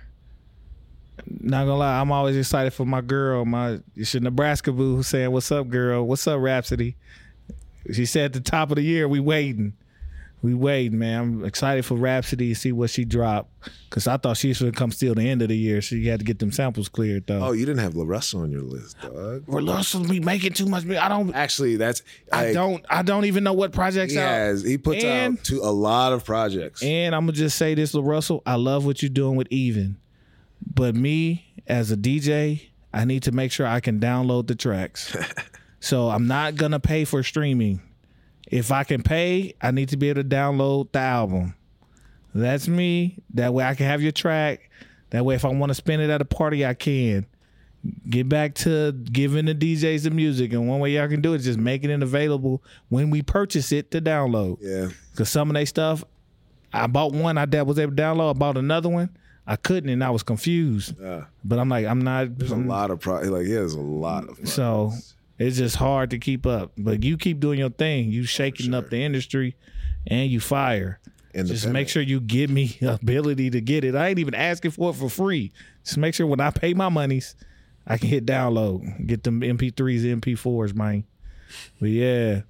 Not 1.27 1.61
gonna 1.65 1.77
lie, 1.77 2.01
I'm 2.01 2.11
always 2.13 2.37
excited 2.37 2.73
for 2.73 2.85
my 2.85 3.01
girl, 3.01 3.45
my 3.45 3.79
she 4.03 4.19
Nebraska 4.19 4.73
boo, 4.73 4.97
who's 4.97 5.07
saying, 5.07 5.31
"What's 5.31 5.51
up, 5.53 5.69
girl? 5.69 6.07
What's 6.07 6.27
up, 6.27 6.41
Rapsody?" 6.41 6.97
She 7.93 8.07
said 8.07 8.27
at 8.27 8.33
the 8.33 8.41
top 8.41 8.71
of 8.71 8.77
the 8.77 8.83
year, 8.83 9.07
"We 9.09 9.21
waiting, 9.21 9.75
we 10.43 10.55
waiting, 10.55 10.99
man. 10.99 11.21
I'm 11.21 11.45
excited 11.45 11.85
for 11.85 11.97
Rapsody 11.97 12.49
to 12.51 12.55
see 12.55 12.73
what 12.73 12.91
she 12.91 13.05
dropped, 13.05 13.51
cause 13.91 14.07
I 14.07 14.17
thought 14.17 14.37
she 14.37 14.49
was 14.49 14.59
gonna 14.61 14.73
come 14.73 14.91
still 14.91 15.15
the 15.15 15.29
end 15.29 15.43
of 15.43 15.49
the 15.49 15.57
year. 15.57 15.81
She 15.81 16.07
had 16.07 16.21
to 16.21 16.25
get 16.25 16.39
them 16.39 16.51
samples 16.53 16.89
cleared 16.89 17.27
though. 17.27 17.43
Oh, 17.45 17.53
you 17.53 17.65
didn't 17.67 17.81
have 17.81 17.95
LaRussell 17.95 18.43
on 18.43 18.51
your 18.53 18.63
list, 18.63 18.97
dog. 19.01 19.45
We're 19.47 19.63
Russell 19.63 20.05
be 20.05 20.21
making 20.21 20.53
too 20.55 20.67
much. 20.67 20.87
I 20.89 21.09
don't, 21.09 21.35
Actually, 21.35 21.77
that's 21.77 22.03
I 22.33 22.47
like, 22.47 22.55
don't, 22.55 22.85
I 22.91 23.03
don't 23.03 23.25
even 23.27 23.45
know 23.45 23.53
what 23.55 23.73
projects 23.73 24.13
He 24.13 24.19
out. 24.19 24.29
has. 24.29 24.63
He 24.63 24.79
puts 24.79 25.03
And- 25.05 25.39
out 25.39 25.45
to 25.45 25.61
a 25.61 25.73
lot 25.73 26.13
of 26.13 26.25
projects. 26.25 26.83
And 26.83 27.15
I'm 27.15 27.23
gonna 27.23 27.33
just 27.33 27.57
say 27.59 27.75
this, 27.75 27.95
Russell. 27.95 28.43
I 28.47 28.57
love 28.57 28.85
what 28.87 29.03
you're 29.03 29.09
doing 29.11 29.37
with 29.37 29.49
Even, 29.51 29.97
but 30.75 30.95
me 30.95 31.47
as 31.67 31.91
a 31.91 31.97
DJ, 31.97 32.69
I 32.93 33.05
need 33.05 33.23
to 33.25 33.33
make 33.33 33.51
sure 33.53 33.67
I 33.67 33.81
can 33.81 33.99
download 34.01 34.47
the 34.47 34.55
tracks. 34.55 35.17
so 35.85 36.09
I'm 36.09 36.27
not 36.27 36.57
gonna 36.57 36.81
pay 36.81 37.05
for 37.05 37.23
streaming. 37.23 37.81
If 38.51 38.73
I 38.73 38.85
can 38.85 39.03
pay, 39.03 39.55
I 39.61 39.71
need 39.71 39.91
to 39.91 39.97
be 39.97 40.09
able 40.11 40.23
to 40.23 40.29
download 40.29 40.93
the 40.93 40.99
album. 41.01 41.55
That's 42.35 42.69
me. 42.69 43.19
That 43.35 43.55
way 43.55 43.65
I 43.65 43.75
can 43.75 43.87
have 43.87 44.03
your 44.03 44.13
track. 44.13 44.71
That 45.11 45.25
way, 45.25 45.35
if 45.35 45.45
I 45.45 45.49
want 45.49 45.71
to 45.71 45.75
spin 45.75 46.01
it 46.01 46.11
at 46.11 46.21
a 46.21 46.25
party, 46.25 46.67
I 46.67 46.75
can. 46.75 47.27
Get 48.09 48.29
back 48.29 48.55
to 48.57 48.93
giving 48.93 49.45
the 49.45 49.55
DJs 49.55 50.05
the 50.05 50.11
music, 50.11 50.53
and 50.53 50.67
one 50.69 50.81
way 50.81 50.93
y'all 50.93 51.07
can 51.07 51.21
do 51.21 51.35
it 51.35 51.37
is 51.41 51.45
just 51.45 51.59
making 51.59 51.91
it 51.91 52.03
available 52.03 52.63
when 52.89 53.11
we 53.11 53.23
purchase 53.23 53.73
it 53.73 53.91
to 53.91 54.01
download. 54.01 54.57
yeah. 54.61 54.89
Cause 55.17 55.29
some 55.29 55.51
of 55.51 55.55
they 55.55 55.67
stuff, 55.67 56.03
I 56.73 56.87
bought 56.87 57.13
one 57.13 57.39
I 57.39 57.45
that 57.47 57.67
was 57.67 57.79
able 57.79 57.95
to 57.95 58.03
download. 58.03 58.31
I 58.31 58.33
bought 58.33 58.57
another 58.57 58.89
one, 58.89 59.11
I 59.47 59.57
couldn't, 59.57 59.91
and 59.91 60.03
I 60.03 60.11
was 60.11 60.23
confused. 60.23 60.97
Yeah. 61.01 61.25
But 61.45 61.59
I'm 61.59 61.69
like, 61.69 61.87
I'm 61.87 62.01
not. 62.01 62.39
There's 62.39 62.51
a 62.51 62.57
lot 62.57 62.91
of 62.91 63.01
pro 63.01 63.21
like 63.21 63.47
yeah, 63.47 63.57
there's 63.57 63.75
a 63.75 63.81
lot 63.81 64.29
of 64.29 64.49
So 64.49 64.93
it's 65.39 65.57
just 65.57 65.77
hard 65.77 66.11
to 66.11 66.19
keep 66.19 66.47
up. 66.47 66.73
But 66.79 67.03
you 67.03 67.17
keep 67.17 67.41
doing 67.41 67.59
your 67.59 67.71
thing. 67.71 68.11
You 68.11 68.25
shaking 68.25 68.75
up 68.75 68.91
the 68.91 68.99
industry, 69.03 69.57
and 70.07 70.31
you 70.31 70.41
fire. 70.41 71.01
Just 71.35 71.67
make 71.67 71.89
sure 71.89 72.01
you 72.03 72.21
give 72.21 72.49
me 72.51 72.79
ability 72.83 73.51
to 73.51 73.61
get 73.61 73.83
it. 73.85 73.97
I 73.97 74.09
ain't 74.09 74.21
even 74.21 74.35
asking 74.35 74.71
for 74.71 74.91
it 74.91 74.95
for 74.95 75.11
free. 75.11 75.53
Just 75.85 75.97
make 75.99 76.15
sure 76.15 76.27
when 76.29 76.41
I 76.41 76.51
pay 76.51 76.75
my 76.75 76.89
monies, 76.89 77.35
I 77.87 77.99
can 77.99 78.09
hit 78.09 78.25
download, 78.25 79.07
get 79.07 79.25
them 79.25 79.41
MP3s, 79.41 80.05
MP4s, 80.23 80.75
man. 80.77 81.05
But 81.81 81.89
yeah, 81.91 82.43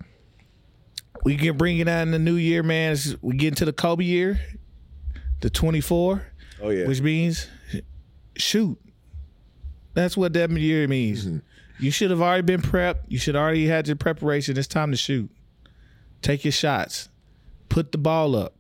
we 1.25 1.37
can 1.37 1.57
bring 1.57 1.79
it 1.79 1.89
out 1.89 2.03
in 2.03 2.11
the 2.11 2.19
new 2.19 2.35
year, 2.37 2.63
man. 2.63 2.93
It's- 2.93 3.17
We 3.23 3.37
get 3.37 3.49
into 3.49 3.65
the 3.65 3.73
Kobe 3.73 4.05
year, 4.05 4.39
the 5.41 5.49
24, 5.49 6.23
Oh 6.63 6.69
yeah. 6.71 6.87
which 6.87 7.01
means 7.01 7.49
shoot. 8.37 8.79
That's 9.95 10.17
what 10.17 10.33
that 10.35 10.51
year 10.51 10.87
means. 10.89 11.25
Mm-hmm. 11.27 11.39
You 11.79 11.91
should 11.91 12.11
have 12.11 12.21
already 12.21 12.43
been 12.43 12.63
prepped. 12.63 13.01
You 13.09 13.19
should 13.19 13.37
already 13.37 13.67
had 13.67 13.87
your 13.89 13.97
preparation. 13.97 14.57
It's 14.57 14.69
time 14.69 14.91
to 14.91 14.97
shoot. 14.97 15.31
Take 16.23 16.45
your 16.45 16.53
shots. 16.53 17.09
Put 17.69 17.93
the 17.93 17.99
ball 17.99 18.37
up. 18.37 18.55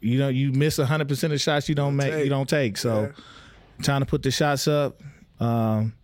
You 0.00 0.18
know, 0.18 0.28
you 0.28 0.52
miss 0.52 0.76
hundred 0.78 1.08
percent 1.08 1.32
of 1.32 1.40
shots 1.40 1.68
you 1.68 1.74
don't 1.74 1.96
make. 1.96 2.12
take. 2.12 2.24
You 2.24 2.30
don't 2.30 2.48
take. 2.48 2.76
So, 2.76 3.12
trying 3.82 4.00
to 4.00 4.06
put 4.06 4.22
the 4.22 4.30
shots 4.30 4.68
up. 4.68 5.00
Um, 5.40 5.94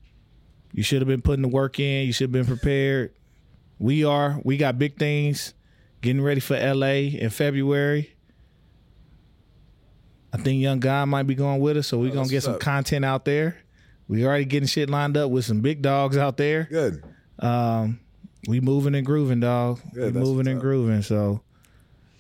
you 0.73 0.83
should 0.83 1.01
have 1.01 1.09
been 1.09 1.23
putting 1.23 1.43
the 1.43 1.49
work 1.49 1.79
in. 1.79 2.07
You 2.07 2.13
should 2.13 2.25
have 2.25 2.33
been 2.33 2.47
prepared. 2.47 3.15
We 3.79 4.05
are. 4.05 4.41
We 4.45 4.57
got 4.57 4.79
big 4.79 4.99
things. 4.99 5.55
Getting 6.01 6.23
ready 6.23 6.41
for 6.41 6.57
LA 6.59 7.17
in 7.19 7.31
February. 7.31 8.15
I 10.33 10.37
think 10.37 10.61
Young 10.61 10.81
Guy 10.81 11.05
might 11.05 11.25
be 11.25 11.37
going 11.37 11.61
with 11.61 11.77
us, 11.77 11.87
so 11.87 11.99
we're 11.99 12.13
gonna 12.13 12.29
get 12.29 12.43
some 12.43 12.55
up. 12.55 12.61
content 12.61 13.05
out 13.05 13.25
there. 13.25 13.57
We 14.09 14.27
already 14.27 14.45
getting 14.45 14.67
shit 14.67 14.91
lined 14.91 15.17
up 15.17 15.31
with 15.31 15.45
some 15.45 15.61
big 15.61 15.83
dogs 15.83 16.17
out 16.17 16.37
there. 16.37 16.65
Good. 16.71 17.03
Um, 17.39 18.01
we 18.47 18.61
moving 18.61 18.95
and 18.95 19.07
grooving, 19.07 19.41
dog. 19.41 19.81
Yeah, 19.95 20.07
we 20.07 20.13
moving 20.13 20.47
and 20.47 20.61
grooving. 20.61 21.03
So 21.03 21.41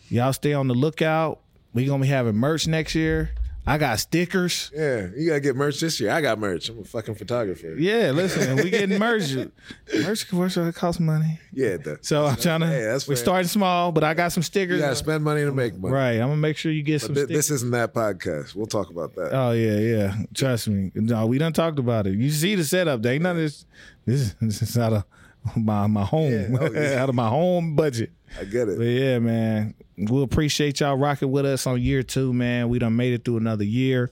y'all 0.09 0.33
stay 0.33 0.55
on 0.55 0.69
the 0.69 0.75
lookout. 0.75 1.41
We 1.75 1.85
gonna 1.87 2.03
be 2.03 2.09
having 2.09 2.37
merch 2.37 2.67
next 2.67 2.95
year. 2.95 3.31
I 3.67 3.79
got 3.79 3.99
stickers. 3.99 4.71
Yeah, 4.75 5.07
you 5.17 5.29
gotta 5.29 5.41
get 5.41 5.57
merch 5.57 5.81
this 5.81 5.99
year. 5.99 6.11
I 6.11 6.21
got 6.21 6.39
merch. 6.39 6.69
I'm 6.69 6.81
a 6.81 6.85
fucking 6.85 7.15
photographer. 7.15 7.75
Yeah, 7.79 8.11
listen, 8.11 8.57
we 8.57 8.69
getting 8.69 8.99
merch. 8.99 9.35
merch 10.03 10.29
commercial 10.29 10.67
it 10.67 10.75
costs 10.75 11.01
money. 11.01 11.41
Yeah, 11.53 11.69
it 11.69 11.85
does. 11.85 11.99
So 12.03 12.27
I'm 12.27 12.37
trying 12.37 12.61
to. 12.61 12.67
Hey, 12.67 12.83
that's 12.85 13.09
we're 13.09 13.15
fair. 13.17 13.25
starting 13.25 13.49
small, 13.49 13.91
but 13.91 14.05
I 14.05 14.13
got 14.13 14.33
some 14.33 14.43
stickers. 14.43 14.77
You 14.77 14.83
gotta 14.83 14.97
spend 14.97 15.25
money 15.25 15.45
to 15.45 15.53
make 15.53 15.79
money. 15.79 15.95
right, 15.95 16.13
I'm 16.15 16.29
gonna 16.29 16.37
make 16.37 16.59
sure 16.59 16.73
you 16.73 16.83
get 16.83 17.01
some 17.01 17.15
But 17.15 17.21
thi- 17.21 17.25
stickers. 17.25 17.37
this 17.49 17.51
isn't 17.53 17.71
that 17.71 17.95
podcast. 17.95 18.55
We'll 18.55 18.67
talk 18.67 18.91
about 18.91 19.15
that. 19.15 19.31
Oh 19.33 19.53
yeah, 19.53 19.79
yeah. 19.79 20.15
Trust 20.35 20.69
me. 20.69 20.91
No, 20.95 21.25
we 21.27 21.39
done 21.39 21.55
talked 21.55 21.79
about 21.79 22.07
it. 22.07 22.15
You 22.19 22.31
see 22.31 22.57
the 22.57 22.65
setup. 22.65 23.01
There 23.03 23.15
ain't 23.15 23.23
none 23.23 23.37
of 23.37 23.43
this. 23.43 23.65
This 24.05 24.21
is, 24.21 24.35
this 24.43 24.61
is 24.63 24.77
out 24.77 24.93
of 24.93 25.05
my 25.57 25.87
my 25.87 26.05
home, 26.05 26.33
Yeah, 26.33 26.59
oh, 26.61 26.71
yeah. 26.75 27.03
out 27.03 27.09
of 27.09 27.15
my 27.15 27.29
home 27.29 27.75
budget. 27.77 28.13
I 28.41 28.45
get 28.45 28.69
it. 28.69 28.79
But 28.79 28.85
yeah, 28.85 29.19
man, 29.19 29.75
we 29.97 30.23
appreciate 30.23 30.81
y'all 30.81 30.97
rocking 30.97 31.31
with 31.31 31.47
us 31.47 31.67
on 31.67 31.81
year 31.81 32.03
two, 32.03 32.33
man. 32.33 32.69
We 32.69 32.79
done 32.79 32.97
made 32.97 33.13
it 33.15 33.25
through 33.25 33.37
another 33.39 33.65
year. 33.65 34.11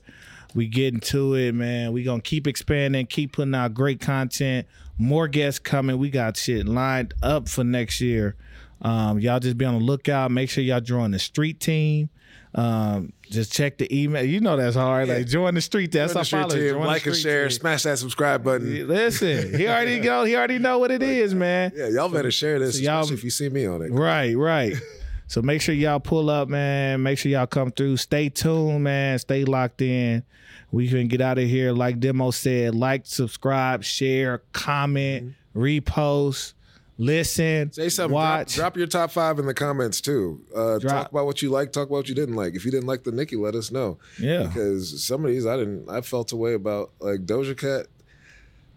We 0.55 0.69
getting 0.69 1.01
to 1.01 1.35
it, 1.35 1.53
man. 1.55 1.93
We 1.93 2.03
gonna 2.03 2.21
keep 2.23 2.47
expanding, 2.47 3.07
keep 3.07 3.33
putting 3.33 3.55
out 3.55 3.75
great 3.75 4.01
content. 4.01 4.67
More 4.99 5.27
guests 5.27 5.59
coming. 5.59 5.99
We 5.99 6.11
got 6.11 6.37
shit 6.37 6.67
lined 6.67 7.15
up 7.23 7.49
for 7.49 7.65
next 7.65 8.01
year. 8.01 8.37
Um, 8.83 9.19
y'all 9.19 9.41
just 9.41 9.57
be 9.57 9.65
on 9.65 9.75
the 9.75 9.81
lookout. 9.85 10.31
Make 10.31 10.51
sure 10.51 10.63
y'all 10.63 10.81
join 10.81 11.13
the 11.13 11.19
street 11.19 11.59
team. 11.61 12.11
Um, 12.55 13.13
just 13.31 13.53
check 13.53 13.79
the 13.79 13.89
email. 14.03 14.23
You 14.25 14.41
know 14.41 14.57
that's 14.57 14.77
hard. 14.77 15.09
Like 15.09 15.27
join 15.27 15.55
the 15.55 15.61
street. 15.63 15.91
That's 15.93 16.15
our 16.15 16.25
followers. 16.25 16.53
team, 16.55 16.77
like 16.81 17.07
and 17.07 17.17
share, 17.17 17.49
team. 17.49 17.59
smash 17.59 17.83
that 17.85 17.99
subscribe 17.99 18.45
button. 18.45 18.87
Listen, 18.89 19.55
he 19.59 19.67
already 19.67 20.01
go. 20.11 20.25
He 20.25 20.37
already 20.37 20.59
know 20.59 20.79
what 20.79 20.91
it 20.91 21.03
is, 21.03 21.35
man. 21.35 21.73
Yeah, 21.75 21.89
y'all 21.89 22.09
better 22.11 22.31
share 22.31 22.59
this, 22.59 22.77
so 22.77 22.83
y'all- 22.83 23.11
if 23.11 23.25
you 23.25 23.31
see 23.31 23.49
me 23.49 23.65
on 23.67 23.83
it. 23.83 23.91
Right, 23.91 24.35
right. 24.37 24.75
So 25.29 25.41
make 25.41 25.63
sure 25.63 25.75
y'all 25.75 25.99
pull 25.99 26.29
up, 26.29 26.49
man. 26.51 27.03
Make 27.03 27.17
sure 27.17 27.33
y'all 27.33 27.47
come 27.47 27.71
through. 27.71 27.97
Stay 27.97 28.29
tuned, 28.29 28.85
man. 28.85 29.19
Stay 29.19 29.47
locked 29.47 29.81
in. 29.81 30.25
We 30.71 30.91
can 30.91 31.09
get 31.09 31.23
out 31.23 31.39
of 31.39 31.49
here. 31.49 31.73
Like 31.73 32.01
Demo 32.01 32.33
said, 32.33 32.75
like, 32.75 33.07
subscribe, 33.07 33.83
share, 33.83 34.43
comment, 34.53 35.33
repost, 35.57 36.53
listen, 36.99 37.73
Say 37.73 37.89
something. 37.89 38.13
Drop, 38.17 38.39
watch. 38.41 38.55
drop 38.55 38.77
your 38.77 38.87
top 38.87 39.11
five 39.11 39.39
in 39.39 39.47
the 39.47 39.55
comments 39.55 40.01
too. 40.01 40.41
Uh, 40.55 40.79
Talk 40.79 41.11
about 41.11 41.27
what 41.27 41.43
you 41.43 41.51
like. 41.51 41.73
Talk 41.73 41.89
about 41.89 41.97
what 41.97 42.09
you 42.09 42.15
didn't 42.15 42.37
like. 42.37 42.55
If 42.55 42.65
you 42.65 42.71
didn't 42.71 42.87
like 42.87 43.05
the 43.05 43.13
Nicki, 43.13 43.37
let 43.37 43.55
us 43.55 43.71
know. 43.71 43.99
Yeah. 44.19 44.45
Because 44.45 45.05
some 45.05 45.25
of 45.25 45.31
these 45.31 45.47
I 45.47 45.57
didn't. 45.57 45.89
I 45.91 46.01
felt 46.01 46.33
a 46.33 46.37
way 46.37 46.55
about 46.55 46.91
like 47.01 47.27
Doja 47.27 47.57
Cat. 47.57 47.87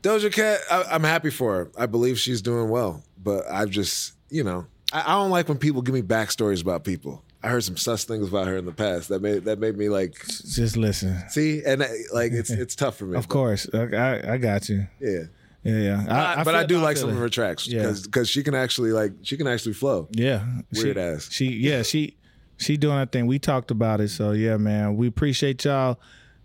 Doja 0.02 0.32
Cat. 0.32 0.60
I, 0.72 0.84
I'm 0.92 1.04
happy 1.04 1.30
for 1.30 1.56
her. 1.56 1.72
I 1.78 1.86
believe 1.86 2.20
she's 2.20 2.42
doing 2.42 2.70
well. 2.70 3.04
But 3.22 3.46
I've 3.50 3.70
just 3.70 4.14
you 4.30 4.44
know 4.44 4.66
I, 4.94 5.02
I 5.02 5.16
don't 5.16 5.32
like 5.32 5.48
when 5.50 5.58
people 5.58 5.82
give 5.82 5.94
me 5.96 6.02
backstories 6.02 6.62
about 6.62 6.84
people. 6.84 7.22
I 7.44 7.50
heard 7.50 7.64
some 7.64 7.78
sus 7.78 8.06
things 8.06 8.28
about 8.28 8.48
her 8.48 8.58
in 8.58 8.66
the 8.66 8.72
past 8.72 9.10
that 9.10 9.22
made 9.22 9.46
that 9.46 9.60
made 9.60 9.78
me 9.78 9.88
like 9.90 10.16
Just 10.28 10.78
listen. 10.78 11.18
see 11.30 11.62
and 11.64 11.84
uh, 11.84 11.88
like 12.12 12.32
it's 12.32 12.50
it's 12.50 12.76
tough 12.76 12.98
for 12.98 13.06
me. 13.06 13.18
Of 13.18 13.28
course, 13.28 13.70
I, 13.72 13.78
I, 13.96 14.34
I 14.34 14.38
got 14.38 14.68
you. 14.70 14.88
yeah. 15.00 15.24
Yeah, 15.66 15.80
yeah. 16.06 16.36
I, 16.38 16.44
but 16.44 16.54
I 16.54 16.64
do 16.64 16.78
like 16.78 16.96
some 16.96 17.10
of 17.10 17.18
her 17.18 17.28
tracks 17.28 17.68
Yeah. 17.68 17.92
because 18.04 18.30
she 18.30 18.44
can 18.44 18.54
actually 18.54 18.92
like 18.92 19.14
she 19.24 19.36
can 19.36 19.48
actually 19.48 19.74
flow. 19.74 20.08
Yeah, 20.12 20.46
Weird 20.72 20.96
she, 20.96 21.02
ass. 21.02 21.28
She 21.32 21.46
yeah 21.48 21.82
she 21.82 22.16
she 22.58 22.78
doing 22.78 22.98
that 22.98 23.12
thing. 23.12 23.26
We 23.26 23.40
talked 23.40 23.72
about 23.72 24.00
it, 24.00 24.10
so 24.10 24.32
yeah, 24.32 24.58
man. 24.58 24.96
We 24.96 25.08
appreciate 25.08 25.66
y'all. 25.66 26.00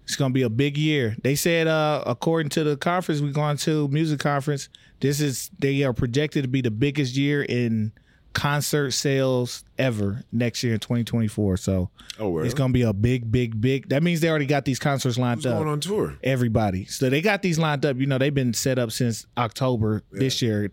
It's 0.05 0.17
gonna 0.17 0.33
be 0.33 0.43
a 0.43 0.49
big 0.49 0.79
year. 0.79 1.17
They 1.23 1.35
said, 1.37 1.67
uh, 1.69 2.03
according 2.07 2.49
to 2.51 2.65
the 2.65 2.77
conference 2.79 3.21
we're 3.21 3.33
going 3.33 3.59
to 3.59 3.87
music 3.89 4.21
conference, 4.21 4.71
this 5.01 5.21
is 5.21 5.51
they 5.59 5.83
are 5.85 5.93
projected 5.93 6.43
to 6.45 6.49
be 6.49 6.63
the 6.63 6.71
biggest 6.71 7.15
year 7.15 7.43
in 7.43 7.93
concert 8.33 8.93
sales 8.93 9.65
ever 9.79 10.23
next 10.31 10.63
year 10.63 10.75
in 10.75 10.81
2024. 10.81 11.57
So 11.57 11.91
Oh, 12.19 12.29
word. 12.31 12.45
it's 12.47 12.55
gonna 12.55 12.73
be 12.73 12.83
a 12.83 12.93
big, 12.93 13.31
big, 13.33 13.61
big. 13.61 13.89
That 13.89 14.03
means 14.03 14.21
they 14.21 14.29
already 14.29 14.47
got 14.47 14.65
these 14.65 14.79
concerts 14.79 15.19
lined 15.19 15.39
Who's 15.39 15.47
up 15.47 15.59
going 15.59 15.69
on 15.69 15.81
tour? 15.81 16.17
everybody. 16.23 16.85
So 16.85 17.11
they 17.11 17.23
got 17.23 17.43
these 17.43 17.59
lined 17.59 17.85
up. 17.85 17.97
You 17.97 18.07
know, 18.07 18.19
they've 18.19 18.33
been 18.35 18.55
set 18.55 18.79
up 18.79 18.93
since 18.93 19.27
October 19.37 20.03
this 20.13 20.41
year. 20.43 20.71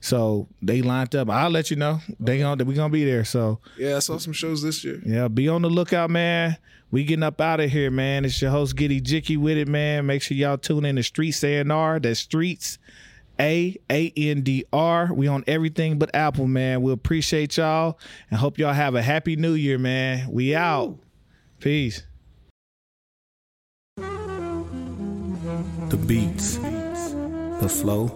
So 0.00 0.48
they 0.62 0.82
lined 0.82 1.14
up. 1.16 1.28
I'll 1.30 1.50
let 1.50 1.70
you 1.70 1.76
know. 1.76 2.00
They 2.20 2.38
gonna 2.38 2.64
we 2.64 2.74
gonna 2.74 2.92
be 2.92 3.04
there. 3.04 3.24
So 3.24 3.60
Yeah, 3.78 3.96
I 3.96 4.00
saw 4.00 4.18
some 4.18 4.32
shows 4.32 4.62
this 4.62 4.84
year. 4.84 5.00
yeah, 5.04 5.28
be 5.28 5.48
on 5.48 5.62
the 5.62 5.70
lookout, 5.70 6.10
man. 6.10 6.56
We 6.92 7.04
getting 7.04 7.22
up 7.22 7.40
out 7.40 7.60
of 7.60 7.70
here, 7.70 7.88
man. 7.90 8.24
It's 8.24 8.42
your 8.42 8.50
host 8.50 8.74
Get 8.74 8.90
Ejike 8.90 9.36
with 9.36 9.56
it, 9.56 9.68
man. 9.68 10.06
Make 10.06 10.22
sure 10.22 10.36
y'all 10.36 10.58
tune 10.58 10.84
in 10.84 10.96
to 10.96 11.04
Streets 11.04 11.42
A&R. 11.44 12.00
That's 12.00 12.18
Streets 12.18 12.78
A 13.40 13.76
A 13.90 14.12
N 14.16 14.42
D 14.42 14.64
R. 14.72 15.12
We 15.12 15.26
on 15.26 15.42
everything 15.46 15.98
but 15.98 16.14
Apple, 16.14 16.46
man. 16.46 16.82
We 16.82 16.92
appreciate 16.92 17.56
y'all 17.56 17.98
and 18.30 18.38
hope 18.38 18.58
y'all 18.58 18.74
have 18.74 18.94
a 18.94 19.02
happy 19.02 19.36
new 19.36 19.54
year, 19.54 19.78
man. 19.78 20.30
We 20.30 20.54
out. 20.54 20.98
Peace. 21.58 22.04
The 23.96 24.04
beats, 26.06 26.56
the 26.56 27.68
flow, 27.68 28.06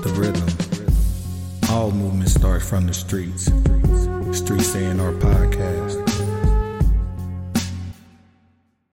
the 0.00 0.12
rhythm. 0.16 0.48
All 1.70 1.90
movement 1.90 2.30
starts 2.30 2.66
from 2.66 2.86
the 2.86 2.94
streets. 2.94 3.50
Streets 4.32 4.74
A&R 4.74 5.12
podcast. 5.12 6.07